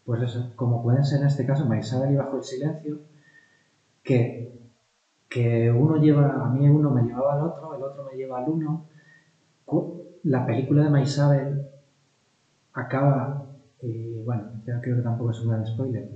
pues 0.05 0.23
eso, 0.23 0.53
como 0.57 0.83
pueden 0.83 1.05
ser 1.05 1.21
en 1.21 1.27
este 1.27 1.47
caso 1.47 1.67
Maisabel 1.67 2.13
y 2.13 2.17
Bajo 2.17 2.37
el 2.37 2.43
Silencio, 2.43 2.99
que, 4.03 4.59
que 5.29 5.71
uno 5.71 5.97
lleva, 5.97 6.45
a 6.45 6.49
mí 6.51 6.69
uno 6.69 6.91
me 6.91 7.03
llevaba 7.03 7.35
al 7.35 7.43
otro, 7.43 7.75
el 7.75 7.83
otro 7.83 8.05
me 8.05 8.17
lleva 8.17 8.39
al 8.39 8.49
uno. 8.49 8.85
La 10.25 10.47
película 10.47 10.85
de 10.85 10.91
Maisabel 10.91 11.67
acaba, 12.73 13.47
y 13.83 14.23
bueno, 14.23 14.63
creo 14.65 14.97
que 14.97 15.03
tampoco 15.03 15.31
es 15.31 15.41
un 15.41 15.51
gran 15.51 15.67
spoiler, 15.67 16.09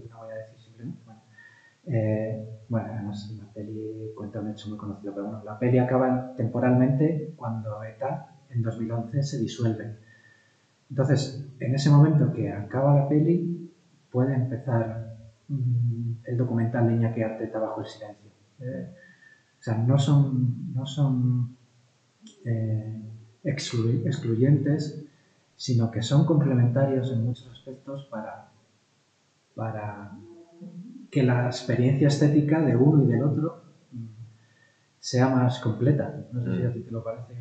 eh, 1.87 2.61
bueno, 2.69 2.89
además 2.93 3.31
la 3.37 3.47
peli 3.53 4.13
cuenta 4.15 4.41
un 4.41 4.51
hecho 4.51 4.69
muy 4.69 4.79
conocido, 4.79 5.13
pero 5.15 5.27
bueno, 5.27 5.43
la 5.45 5.59
peli 5.59 5.79
acaba 5.79 6.35
temporalmente 6.37 7.33
cuando 7.37 7.83
ETA 7.85 8.27
en 8.51 8.63
2011 8.63 9.23
se 9.23 9.39
disuelve. 9.39 9.97
Entonces, 10.91 11.47
en 11.59 11.75
ese 11.75 11.91
momento 11.91 12.33
que 12.33 12.51
acaba 12.51 12.95
la 12.95 13.09
peli, 13.09 13.71
puede 14.11 14.35
empezar 14.35 15.17
mm, 15.49 16.13
el 16.25 16.37
documental 16.37 16.87
de 16.87 16.95
Iñaki 16.95 17.23
Arteta 17.23 17.59
Bajo 17.59 17.81
el 17.81 17.87
Silencio. 17.87 18.31
Eh, 18.61 18.89
o 19.61 19.63
sea, 19.63 19.79
no 19.79 19.99
son, 19.99 20.73
no 20.75 20.87
son 20.87 21.57
eh, 22.45 23.03
exclu- 23.45 24.07
excluyentes, 24.07 25.05
sino 25.57 25.91
que 25.91 26.03
son 26.03 26.25
complementarios 26.27 27.11
en 27.13 27.25
muchos 27.25 27.49
aspectos 27.51 28.07
para, 28.11 28.49
para 29.55 30.13
que 31.13 31.23
la 31.23 31.47
experiencia 31.47 32.09
estética 32.09 32.63
de 32.63 32.75
uno 32.75 33.05
y 33.05 33.07
del 33.07 33.23
otro 33.23 33.63
mm, 33.93 34.07
sea 34.99 35.29
más 35.29 35.61
completa. 35.61 36.25
No 36.33 36.43
sé 36.43 36.57
si 36.57 36.65
a 36.65 36.73
ti 36.73 36.81
te 36.81 36.91
lo 36.91 37.05
parece 37.05 37.35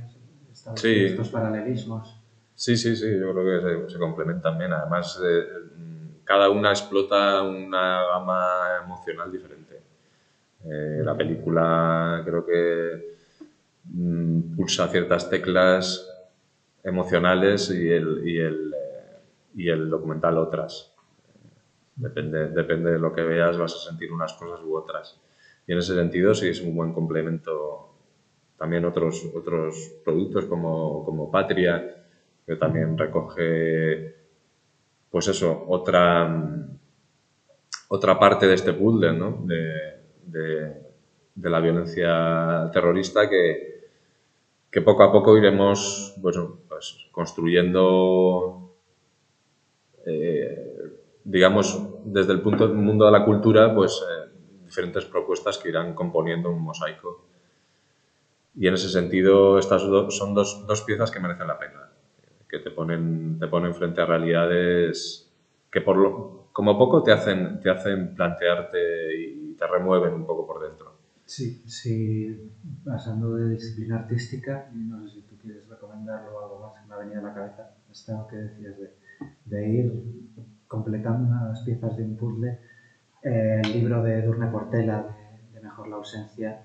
esta- 0.52 0.76
Sí. 0.76 1.06
estos 1.06 1.30
paralelismos. 1.30 2.20
Sí, 2.54 2.76
sí, 2.76 2.96
sí, 2.98 3.06
yo 3.18 3.32
creo 3.34 3.46
que 3.46 3.88
se, 3.88 3.94
se 3.94 3.98
complementan 3.98 4.58
bien. 4.58 4.74
Además, 4.74 5.18
eh, 5.24 5.44
mm, 5.78 6.26
cada 6.26 6.50
una 6.50 6.72
explota 6.72 7.42
una 7.44 8.04
gama 8.08 8.82
emocional 8.84 9.32
diferente. 9.32 9.80
Eh, 10.66 11.02
la 11.04 11.16
película 11.16 12.22
creo 12.26 12.46
que 12.46 13.16
mm, 13.86 14.54
pulsa 14.58 14.88
ciertas 14.90 15.30
teclas 15.30 16.06
emocionales 16.84 17.70
y 17.72 17.90
el, 17.90 18.28
y 18.28 18.38
el, 18.38 18.74
eh, 18.74 19.18
y 19.56 19.70
el 19.70 19.90
documental 19.90 20.38
otras. 20.38 20.91
Depende, 22.06 22.40
depende 22.62 22.90
de 22.94 23.00
lo 23.04 23.14
que 23.16 23.22
veas, 23.32 23.58
vas 23.62 23.74
a 23.76 23.86
sentir 23.90 24.10
unas 24.12 24.34
cosas 24.40 24.60
u 24.68 24.72
otras. 24.82 25.06
Y 25.68 25.72
en 25.74 25.80
ese 25.80 25.94
sentido 26.02 26.34
sí 26.34 26.48
es 26.50 26.60
un 26.62 26.76
buen 26.76 26.92
complemento 26.94 27.54
también 28.58 28.86
otros, 28.86 29.16
otros 29.36 29.74
productos 30.06 30.46
como, 30.46 31.04
como 31.06 31.32
Patria, 31.32 31.74
que 32.46 32.56
también 32.56 32.98
recoge, 32.98 34.16
pues 35.12 35.28
eso, 35.30 35.66
otra, 35.68 36.28
otra 37.90 38.18
parte 38.20 38.48
de 38.48 38.56
este 38.56 38.74
puzzle, 38.74 39.14
¿no? 39.14 39.42
De, 39.44 40.00
de- 40.26 40.82
la 41.50 41.60
violencia 41.60 42.70
terrorista 42.72 43.28
que, 43.30 43.90
que 44.72 44.82
poco 44.82 45.04
a 45.04 45.12
poco 45.12 45.38
iremos, 45.38 46.16
pues 46.22 46.38
construyendo, 47.12 48.74
eh, 50.06 50.92
digamos, 51.24 51.78
desde 52.04 52.34
el 52.34 52.42
punto 52.42 52.68
mundo 52.70 53.06
de 53.06 53.12
la 53.12 53.24
cultura, 53.24 53.74
pues 53.74 54.02
eh, 54.02 54.30
diferentes 54.66 55.06
propuestas 55.06 55.58
que 55.58 55.70
irán 55.70 55.94
componiendo 55.94 56.50
un 56.52 56.62
mosaico. 56.64 57.20
Y 58.54 58.68
en 58.68 58.74
ese 58.74 58.90
sentido, 58.90 59.58
estas 59.58 59.84
do- 59.84 60.10
son 60.12 60.34
dos, 60.34 60.66
dos 60.68 60.82
piezas 60.82 61.10
que 61.12 61.20
merecen 61.20 61.48
la 61.48 61.58
pena, 61.58 61.90
que 62.50 62.60
te 62.60 62.72
ponen, 62.72 63.38
te 63.40 63.48
ponen 63.48 63.74
frente 63.74 64.02
a 64.02 64.06
realidades 64.06 65.28
que 65.72 65.80
por 65.82 65.96
lo, 65.96 66.48
como 66.52 66.78
poco 66.78 67.02
te 67.02 67.14
hacen, 67.14 67.60
te 67.62 67.70
hacen 67.70 68.14
plantearte 68.14 69.16
y 69.18 69.54
te 69.54 69.66
remueven 69.68 70.14
un 70.14 70.26
poco 70.26 70.46
por 70.46 70.62
dentro. 70.62 70.96
Sí, 71.26 71.62
sí, 71.66 72.52
pasando 72.84 73.36
de 73.36 73.52
disciplina 73.52 74.00
artística, 74.00 74.68
no 74.74 75.02
sé 75.08 75.14
si 75.14 75.22
tú 75.22 75.38
quieres 75.38 75.66
recomendarlo 75.70 76.36
o 76.36 76.42
algo 76.44 76.60
más 76.60 76.74
que 76.82 76.88
me 76.90 76.94
ha 76.94 76.98
venido 76.98 77.20
a 77.22 77.24
la 77.24 77.34
cabeza, 77.34 77.74
esto 77.90 78.28
que 78.30 78.36
decías 78.36 78.78
de, 78.78 78.92
de 79.46 79.70
ir 79.70 79.92
completando 80.72 81.28
unas 81.28 81.60
piezas 81.64 81.98
de 81.98 82.04
un 82.04 82.16
puzzle, 82.16 82.58
eh, 83.22 83.62
el 83.62 83.74
libro 83.74 84.02
de 84.04 84.22
Durne 84.22 84.48
Portela, 84.48 85.04
de, 85.04 85.54
de 85.54 85.60
Mejor 85.60 85.90
la 85.90 85.98
ausencia, 85.98 86.62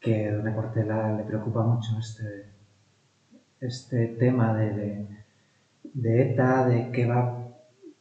que 0.00 0.32
Durne 0.32 0.50
Portela 0.50 1.16
le 1.16 1.22
preocupa 1.22 1.62
mucho 1.62 1.96
este, 2.00 2.50
este 3.60 4.08
tema 4.18 4.54
de, 4.54 4.72
de, 4.72 5.24
de 5.84 6.32
ETA, 6.32 6.66
de 6.66 6.90
qué 6.90 7.06
va, 7.06 7.46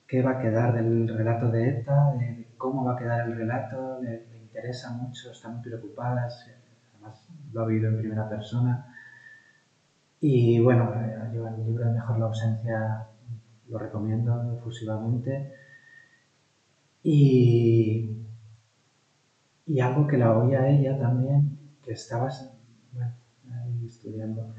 qué 0.07 0.23
va 0.23 0.31
a 0.31 0.41
quedar 0.41 0.73
del 0.73 1.07
relato 1.07 1.51
de 1.51 1.69
ETA, 1.69 2.15
de 2.17 2.47
cómo 2.57 2.83
va 2.83 2.95
a 2.95 2.97
quedar 2.97 3.27
el 3.27 3.35
relato, 3.35 4.01
le, 4.01 4.25
le 4.31 4.37
interesa 4.39 4.91
mucho, 4.93 5.31
está 5.31 5.49
muy 5.49 5.61
preocupada, 5.61 6.27
además 6.93 7.29
lo 7.53 7.61
ha 7.61 7.67
vivido 7.67 7.89
en 7.89 7.99
primera 7.99 8.27
persona. 8.27 8.87
Y 10.19 10.59
bueno, 10.59 10.91
eh, 10.95 11.29
yo 11.31 11.47
el 11.47 11.63
libro 11.63 11.85
de 11.85 11.91
Mejor 11.91 12.17
la 12.17 12.25
ausencia 12.25 13.07
lo 13.69 13.77
recomiendo 13.77 14.53
efusivamente. 14.57 15.53
Y, 17.03 18.25
y 19.65 19.79
algo 19.79 20.07
que 20.07 20.17
la 20.17 20.37
oía 20.37 20.67
ella 20.67 20.99
también, 20.99 21.57
que 21.83 21.93
estabas 21.93 22.51
ahí 22.97 23.85
estudiando, 23.85 24.53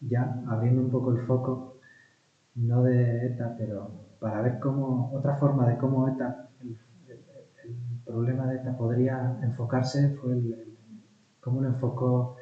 ya 0.00 0.42
abriendo 0.48 0.82
un 0.82 0.90
poco 0.90 1.12
el 1.12 1.24
foco, 1.26 1.76
no 2.56 2.82
de 2.82 3.26
ETA, 3.26 3.54
pero 3.58 3.90
para 4.20 4.40
ver 4.42 4.58
cómo, 4.60 5.12
otra 5.12 5.36
forma 5.36 5.68
de 5.68 5.76
cómo 5.76 6.08
ETA, 6.08 6.48
el, 6.62 6.78
problema 8.04 8.46
de 8.46 8.56
ETA 8.56 8.76
podría 8.76 9.38
enfocarse 9.42 10.10
fue 10.16 10.36
cómo 11.40 11.62
lo 11.62 11.68
enfocó 11.68 12.36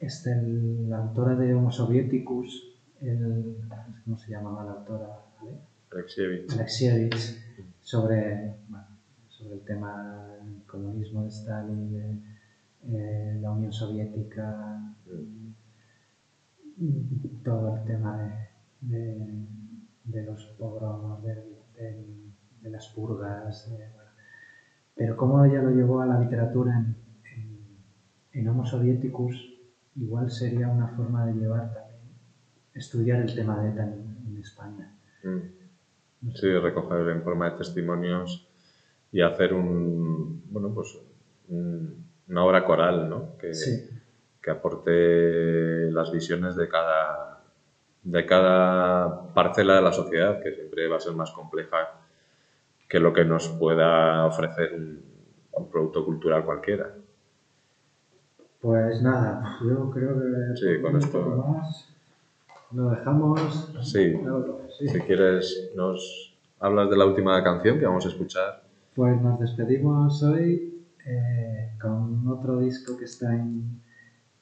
este, 0.00 0.34
la 0.88 0.98
autora 0.98 1.36
de 1.36 1.54
Homo 1.54 1.70
Sovieticus, 1.70 2.73
el, 3.08 3.56
¿cómo 4.04 4.16
se 4.18 4.30
llamaba 4.30 4.64
la 4.64 4.72
autora? 4.72 5.06
¿Ale? 5.40 5.58
Alexievich. 5.92 6.52
Alexievich 6.52 7.38
sobre, 7.80 8.56
bueno, 8.68 8.86
sobre 9.28 9.54
el 9.54 9.64
tema 9.64 10.26
del 10.42 10.62
comunismo 10.66 11.22
de 11.22 11.28
Stalin, 11.28 11.92
de 11.92 12.18
eh, 12.86 13.38
la 13.40 13.50
Unión 13.52 13.72
Soviética, 13.72 14.94
todo 17.44 17.76
el 17.76 17.84
tema 17.84 18.16
de, 18.80 18.96
de- 18.96 19.46
de 20.04 20.22
los 20.22 20.44
pogromos, 20.58 21.22
de, 21.22 21.42
las 22.70 22.88
purgas, 22.88 23.68
bueno. 23.70 23.92
pero 24.94 25.16
cómo 25.16 25.44
ella 25.44 25.62
lo 25.62 25.70
llevó 25.70 26.00
a 26.00 26.06
la 26.06 26.18
literatura 26.20 26.76
en, 26.78 26.96
en, 27.34 27.58
en 28.32 28.48
Homo 28.48 28.64
Sovieticus, 28.66 29.34
igual 29.96 30.30
sería 30.30 30.68
una 30.68 30.88
forma 30.88 31.24
de 31.26 31.34
llevar 31.34 31.72
también, 31.72 31.93
estudiar 32.74 33.20
el 33.22 33.34
tema 33.34 33.60
de 33.62 33.70
ETA 33.70 33.84
en, 33.84 34.16
en 34.28 34.38
España. 34.38 34.90
Mm. 35.22 36.30
Sí, 36.34 36.58
recoger 36.58 37.08
en 37.08 37.22
forma 37.22 37.50
de 37.50 37.58
testimonios 37.58 38.46
y 39.12 39.20
hacer 39.20 39.52
un, 39.54 40.42
bueno, 40.50 40.72
pues 40.74 40.98
un- 41.48 42.04
una 42.28 42.44
obra 42.44 42.64
coral, 42.64 43.08
¿no? 43.08 43.36
Que, 43.38 43.52
Sí. 43.54 43.88
que 44.42 44.50
aporte 44.50 45.90
las 45.90 46.10
visiones 46.10 46.56
de 46.56 46.68
cada, 46.68 47.42
de 48.02 48.26
cada 48.26 49.32
parcela 49.34 49.74
de 49.76 49.82
la 49.82 49.92
sociedad, 49.92 50.40
que 50.42 50.52
siempre 50.54 50.88
va 50.88 50.96
a 50.96 51.00
ser 51.00 51.12
más 51.12 51.30
compleja 51.32 52.00
que 52.88 52.98
lo 53.00 53.12
que 53.12 53.24
nos 53.24 53.48
pueda 53.48 54.24
ofrecer 54.26 54.72
un, 54.74 55.02
un 55.52 55.70
producto 55.70 56.04
cultural 56.04 56.44
cualquiera. 56.44 56.94
Pues 58.60 59.02
nada, 59.02 59.58
yo 59.62 59.90
creo 59.90 60.18
que 60.20 60.56
Sí, 60.56 60.80
con 60.80 60.96
esto- 60.96 61.20
más 61.46 61.93
lo 62.74 62.90
dejamos. 62.90 63.70
Sí. 63.82 64.14
Si 64.78 65.00
quieres, 65.00 65.70
nos 65.76 66.36
hablas 66.58 66.90
de 66.90 66.96
la 66.96 67.06
última 67.06 67.42
canción 67.42 67.78
que 67.78 67.86
vamos 67.86 68.04
a 68.06 68.08
escuchar. 68.08 68.64
Pues 68.94 69.20
nos 69.20 69.38
despedimos 69.40 70.22
hoy 70.22 70.84
eh, 71.06 71.70
con 71.80 72.26
otro 72.28 72.60
disco 72.60 72.96
que 72.96 73.04
está 73.04 73.34
en, 73.34 73.80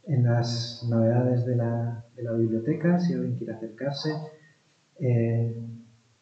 en 0.04 0.24
las 0.24 0.86
novedades 0.88 1.44
de 1.44 1.56
la, 1.56 2.04
de 2.16 2.22
la 2.22 2.32
biblioteca, 2.32 2.98
si 2.98 3.14
alguien 3.14 3.36
quiere 3.36 3.54
acercarse. 3.54 4.14
Eh, 4.98 5.56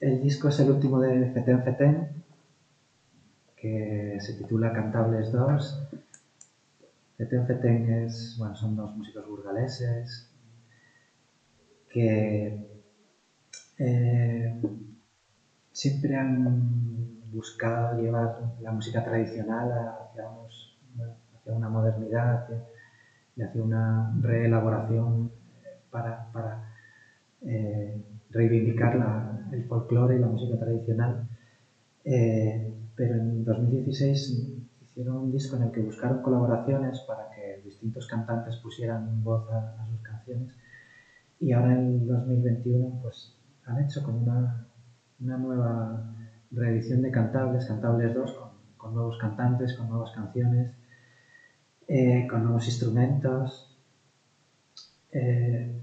el 0.00 0.22
disco 0.22 0.48
es 0.48 0.58
el 0.60 0.70
último 0.70 1.00
de 1.00 1.30
Feten 1.32 1.62
Feten, 1.62 2.08
que 3.56 4.16
se 4.20 4.34
titula 4.34 4.72
Cantables 4.72 5.30
2. 5.32 5.88
Feten 7.18 7.46
Feten 7.46 7.92
es, 8.04 8.36
bueno, 8.38 8.56
son 8.56 8.76
dos 8.76 8.96
músicos 8.96 9.28
burgaleses 9.28 10.29
que 11.90 12.56
eh, 13.78 14.60
siempre 15.72 16.16
han 16.16 17.30
buscado 17.32 18.00
llevar 18.00 18.38
la 18.60 18.72
música 18.72 19.04
tradicional 19.04 19.70
hacia, 19.72 20.24
una 21.46 21.68
modernidad 21.68 22.42
hacia- 22.42 22.64
y 23.36 23.42
hacia 23.42 23.62
una 23.62 24.12
reelaboración 24.20 25.30
para, 25.90 26.30
para, 26.32 26.74
eh, 27.42 28.00
reivindicar 28.30 28.92
el 29.52 29.64
folclore 29.64 30.16
y 30.16 30.18
la 30.20 30.26
música 30.28 30.58
tradicional. 30.58 31.28
Eh, 32.04 32.72
pero 32.96 33.14
en 33.14 33.44
2016 33.44 34.20
hicieron 34.82 35.16
un 35.16 35.32
disco 35.32 35.56
en 35.56 35.62
el 35.62 35.70
que 35.72 35.80
buscaron 35.80 36.22
colaboraciones 36.22 37.00
para 37.00 37.30
que 37.30 37.60
distintos 37.64 38.06
cantantes 38.06 38.56
pusieran 38.56 39.22
voz 39.24 39.48
a 39.50 39.86
sus 39.90 40.00
canciones 40.02 40.52
y 41.40 41.52
ahora 41.52 41.72
en 41.72 42.06
2021 42.06 43.00
pues 43.02 43.34
han 43.64 43.82
hecho 43.82 44.02
como 44.02 44.18
una, 44.22 44.66
una 45.20 45.38
nueva 45.38 46.14
reedición 46.50 47.02
de 47.02 47.10
Cantables, 47.10 47.66
Cantables 47.66 48.14
2, 48.14 48.32
con, 48.32 48.50
con 48.76 48.94
nuevos 48.94 49.18
cantantes, 49.18 49.74
con 49.74 49.88
nuevas 49.88 50.12
canciones, 50.12 50.74
eh, 51.88 52.26
con 52.28 52.44
nuevos 52.44 52.66
instrumentos. 52.66 53.76
eh, 55.12 55.76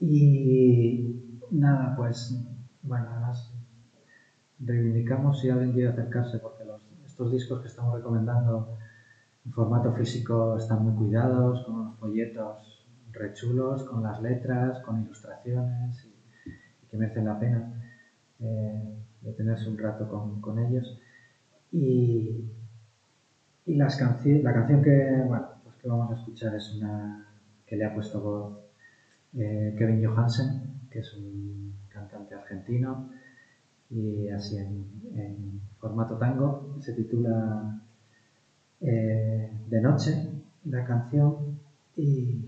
y 0.00 1.38
nada, 1.50 1.94
pues, 1.96 2.38
bueno, 2.82 3.08
además 3.10 3.52
reivindicamos 4.60 5.40
si 5.40 5.50
alguien 5.50 5.72
quiere 5.72 5.88
acercarse, 5.90 6.38
porque 6.38 6.64
estos 7.04 7.32
discos 7.32 7.60
que 7.62 7.68
estamos 7.68 7.94
recomendando 7.96 8.78
en 9.44 9.52
formato 9.52 9.92
físico 9.92 10.56
están 10.56 10.84
muy 10.84 10.94
cuidados, 10.94 11.64
con 11.64 11.74
unos 11.74 11.98
folletos 11.98 12.67
rechulos, 13.18 13.84
con 13.84 14.02
las 14.02 14.20
letras, 14.22 14.80
con 14.80 15.02
ilustraciones 15.02 16.04
y, 16.04 16.86
que 16.88 16.96
merecen 16.96 17.26
la 17.26 17.38
pena 17.38 17.72
eh, 18.40 18.96
detenerse 19.20 19.68
un 19.68 19.78
rato 19.78 20.08
con, 20.40 20.58
ellos. 20.58 20.98
Y, 21.72 22.50
y 23.66 23.74
las 23.74 24.00
la 24.00 24.52
canción 24.54 24.82
que, 24.82 25.22
bueno, 25.26 25.48
pues 25.64 25.76
que 25.76 25.88
vamos 25.88 26.10
a 26.10 26.14
escuchar 26.14 26.54
es 26.54 26.74
una 26.74 27.26
que 27.66 27.76
le 27.76 27.84
ha 27.84 27.94
puesto 27.94 28.20
voz 28.20 28.58
eh, 29.34 29.74
Kevin 29.76 30.04
Johansen, 30.04 30.88
que 30.90 31.00
es 31.00 31.14
un 31.14 31.74
cantante 31.88 32.34
argentino, 32.34 33.10
y 33.90 34.28
así 34.28 34.56
en, 34.56 35.60
formato 35.78 36.16
tango, 36.16 36.76
se 36.80 36.92
titula 36.94 37.80
eh, 38.80 39.52
De 39.68 39.80
Noche, 39.80 40.28
la 40.64 40.84
canción, 40.84 41.60
y, 41.96 42.44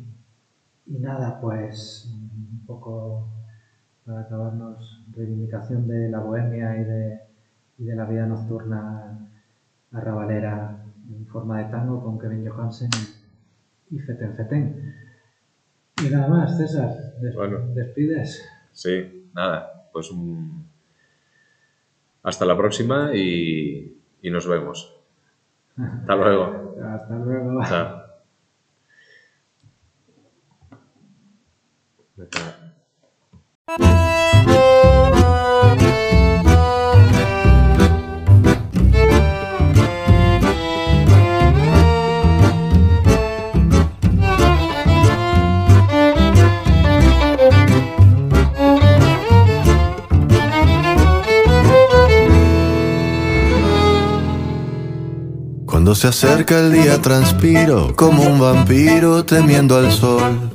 nada, 0.98 1.40
pues 1.40 2.08
un 2.12 2.64
poco 2.66 3.28
para 4.04 4.20
acabarnos, 4.20 5.04
reivindicación 5.14 5.86
de 5.86 6.10
la 6.10 6.20
bohemia 6.20 6.76
y 6.80 6.84
de, 6.84 7.20
y 7.78 7.84
de 7.84 7.96
la 7.96 8.04
vida 8.04 8.26
nocturna 8.26 9.28
arrabalera 9.92 10.84
en 11.08 11.26
forma 11.26 11.58
de 11.58 11.70
tango 11.70 12.02
con 12.02 12.18
Kevin 12.18 12.48
Johansen 12.48 12.90
y 13.90 13.98
Feten 13.98 14.36
Feten. 14.36 14.94
Y 15.96 16.08
nada 16.08 16.28
más, 16.28 16.56
César, 16.56 16.90
despides. 17.74 18.42
Sí, 18.72 19.30
nada, 19.34 19.88
pues 19.92 20.10
hasta 22.22 22.44
la 22.44 22.56
próxima 22.56 23.10
y, 23.14 23.98
y 24.22 24.30
nos 24.30 24.46
vemos. 24.46 24.96
Hasta 25.76 26.16
luego. 26.16 26.76
Hasta 26.82 27.18
luego. 27.18 27.60
Chao. 27.64 27.99
Cuando 55.66 55.94
se 55.94 56.08
acerca 56.08 56.58
el 56.58 56.72
día 56.72 57.00
transpiro 57.00 57.96
como 57.96 58.22
un 58.22 58.38
vampiro 58.38 59.24
temiendo 59.24 59.76
al 59.76 59.90
sol. 59.90 60.50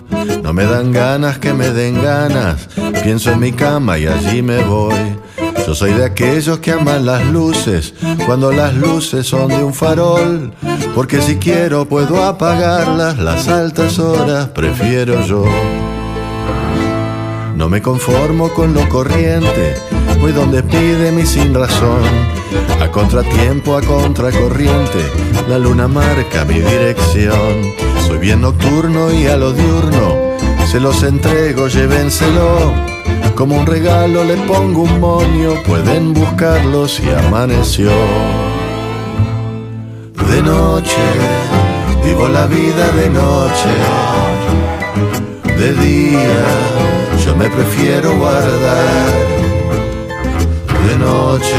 No 0.45 0.53
me 0.53 0.65
dan 0.65 0.91
ganas 0.91 1.39
que 1.39 1.55
me 1.55 1.71
den 1.71 1.99
ganas, 2.03 2.69
pienso 3.01 3.31
en 3.31 3.39
mi 3.39 3.51
cama 3.51 3.97
y 3.97 4.05
allí 4.05 4.43
me 4.43 4.63
voy. 4.63 5.17
Yo 5.65 5.73
soy 5.73 5.91
de 5.93 6.05
aquellos 6.05 6.59
que 6.59 6.71
aman 6.71 7.03
las 7.03 7.25
luces, 7.25 7.95
cuando 8.27 8.51
las 8.51 8.75
luces 8.75 9.25
son 9.25 9.47
de 9.47 9.63
un 9.63 9.73
farol, 9.73 10.53
porque 10.93 11.19
si 11.19 11.37
quiero 11.37 11.89
puedo 11.89 12.23
apagarlas, 12.23 13.17
las 13.17 13.47
altas 13.47 13.97
horas 13.97 14.49
prefiero 14.49 15.19
yo. 15.25 15.45
No 17.55 17.67
me 17.67 17.81
conformo 17.81 18.53
con 18.53 18.75
lo 18.75 18.87
corriente, 18.87 19.73
voy 20.21 20.31
donde 20.31 20.61
pide 20.61 21.11
mi 21.11 21.25
sin 21.25 21.55
razón. 21.55 22.03
A 22.79 22.91
contratiempo, 22.91 23.75
a 23.75 23.81
contracorriente, 23.81 25.09
la 25.49 25.57
luna 25.57 25.87
marca 25.87 26.45
mi 26.45 26.59
dirección. 26.59 27.73
Soy 28.05 28.19
bien 28.19 28.41
nocturno 28.41 29.11
y 29.11 29.25
a 29.25 29.37
lo 29.37 29.51
diurno, 29.51 30.34
se 30.65 30.79
los 30.79 31.03
entrego, 31.03 31.67
llévenselo. 31.67 32.73
Como 33.35 33.57
un 33.57 33.65
regalo 33.65 34.23
le 34.23 34.35
pongo 34.37 34.83
un 34.83 34.99
moño, 34.99 35.61
pueden 35.65 36.13
buscarlo 36.13 36.87
si 36.87 37.03
amaneció. 37.09 37.91
De 40.29 40.41
noche, 40.41 41.03
vivo 42.03 42.27
la 42.27 42.47
vida 42.47 42.91
de 42.99 43.09
noche. 43.09 43.71
De 45.57 45.73
día, 45.73 46.45
yo 47.23 47.35
me 47.35 47.49
prefiero 47.49 48.15
guardar. 48.17 49.13
De 50.87 50.97
noche, 50.97 51.55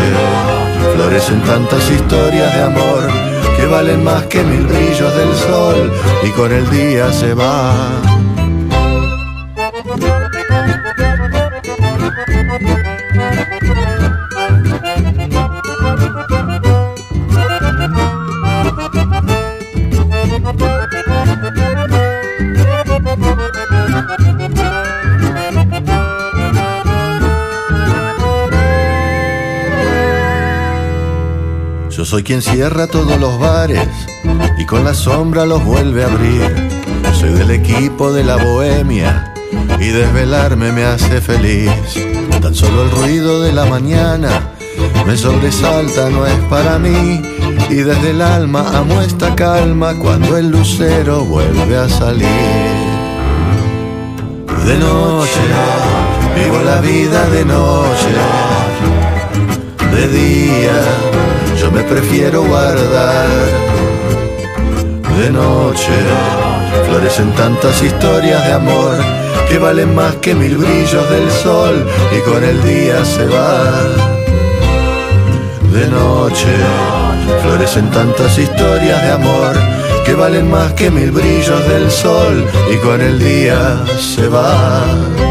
florecen 0.95 1.43
tantas 1.43 1.91
historias 1.91 2.55
de 2.55 2.63
amor 2.63 3.27
que 3.57 3.67
valen 3.67 4.05
más 4.05 4.25
que 4.27 4.43
mil 4.43 4.67
brillos 4.67 5.17
del 5.17 5.35
sol 5.35 5.93
y 6.25 6.31
con 6.31 6.53
el 6.53 6.69
día 6.71 7.13
se 7.13 7.35
va. 7.35 8.16
Soy 32.07 32.23
quien 32.23 32.41
cierra 32.41 32.87
todos 32.87 33.19
los 33.19 33.37
bares 33.41 33.89
y 34.59 34.65
con 34.65 34.85
la 34.85 34.95
sombra 34.95 35.45
los 35.45 35.65
vuelve 35.65 36.05
a 36.05 36.07
abrir. 36.07 36.41
Soy 37.13 37.31
del 37.31 37.51
equipo 37.51 38.13
de 38.13 38.23
la 38.23 38.37
bohemia 38.37 39.35
y 39.81 39.89
desvelarme 39.89 40.71
me 40.71 40.85
hace 40.85 41.21
feliz. 41.21 41.71
Tan 42.47 42.55
solo 42.55 42.85
el 42.85 42.91
ruido 42.93 43.43
de 43.43 43.53
la 43.53 43.65
mañana 43.65 44.29
me 45.05 45.17
sobresalta, 45.17 46.09
no 46.11 46.25
es 46.25 46.39
para 46.49 46.79
mí. 46.79 47.21
Y 47.69 47.75
desde 47.75 48.11
el 48.11 48.23
alma 48.23 48.65
amo 48.73 49.03
esta 49.03 49.35
calma 49.35 49.95
cuando 49.99 50.37
el 50.37 50.51
lucero 50.51 51.25
vuelve 51.25 51.77
a 51.77 51.89
salir. 51.89 52.29
De 54.65 54.79
noche, 54.79 55.41
vivo 56.37 56.63
la 56.65 56.81
vida 56.81 57.29
de 57.31 57.45
noche. 57.45 58.15
De 59.93 60.07
día 60.07 60.83
yo 61.61 61.73
me 61.73 61.83
prefiero 61.83 62.45
guardar. 62.45 63.27
De 65.19 65.31
noche 65.31 65.93
florecen 66.89 67.33
tantas 67.33 67.83
historias 67.83 68.47
de 68.47 68.53
amor 68.53 69.26
que 69.49 69.59
valen 69.59 69.95
más 69.95 70.17
que 70.17 70.35
mil 70.35 70.57
brillos 70.57 71.11
del 71.11 71.31
sol 71.31 71.87
y 72.17 72.21
con 72.29 72.43
el 72.43 72.63
día 72.63 73.05
se 73.05 73.27
va. 73.27 73.73
De 75.73 75.87
noche 75.89 76.55
florecen 77.43 77.91
tantas 77.91 78.39
historias 78.39 79.03
de 79.03 79.11
amor 79.13 79.55
que 80.05 80.15
valen 80.15 80.51
más 80.51 80.73
que 80.73 80.91
mil 80.91 81.11
brillos 81.11 81.69
del 81.69 81.91
sol 81.91 82.47
y 82.73 82.77
con 82.79 83.01
el 83.01 83.19
día 83.19 83.85
se 83.99 84.29
va. 84.29 85.26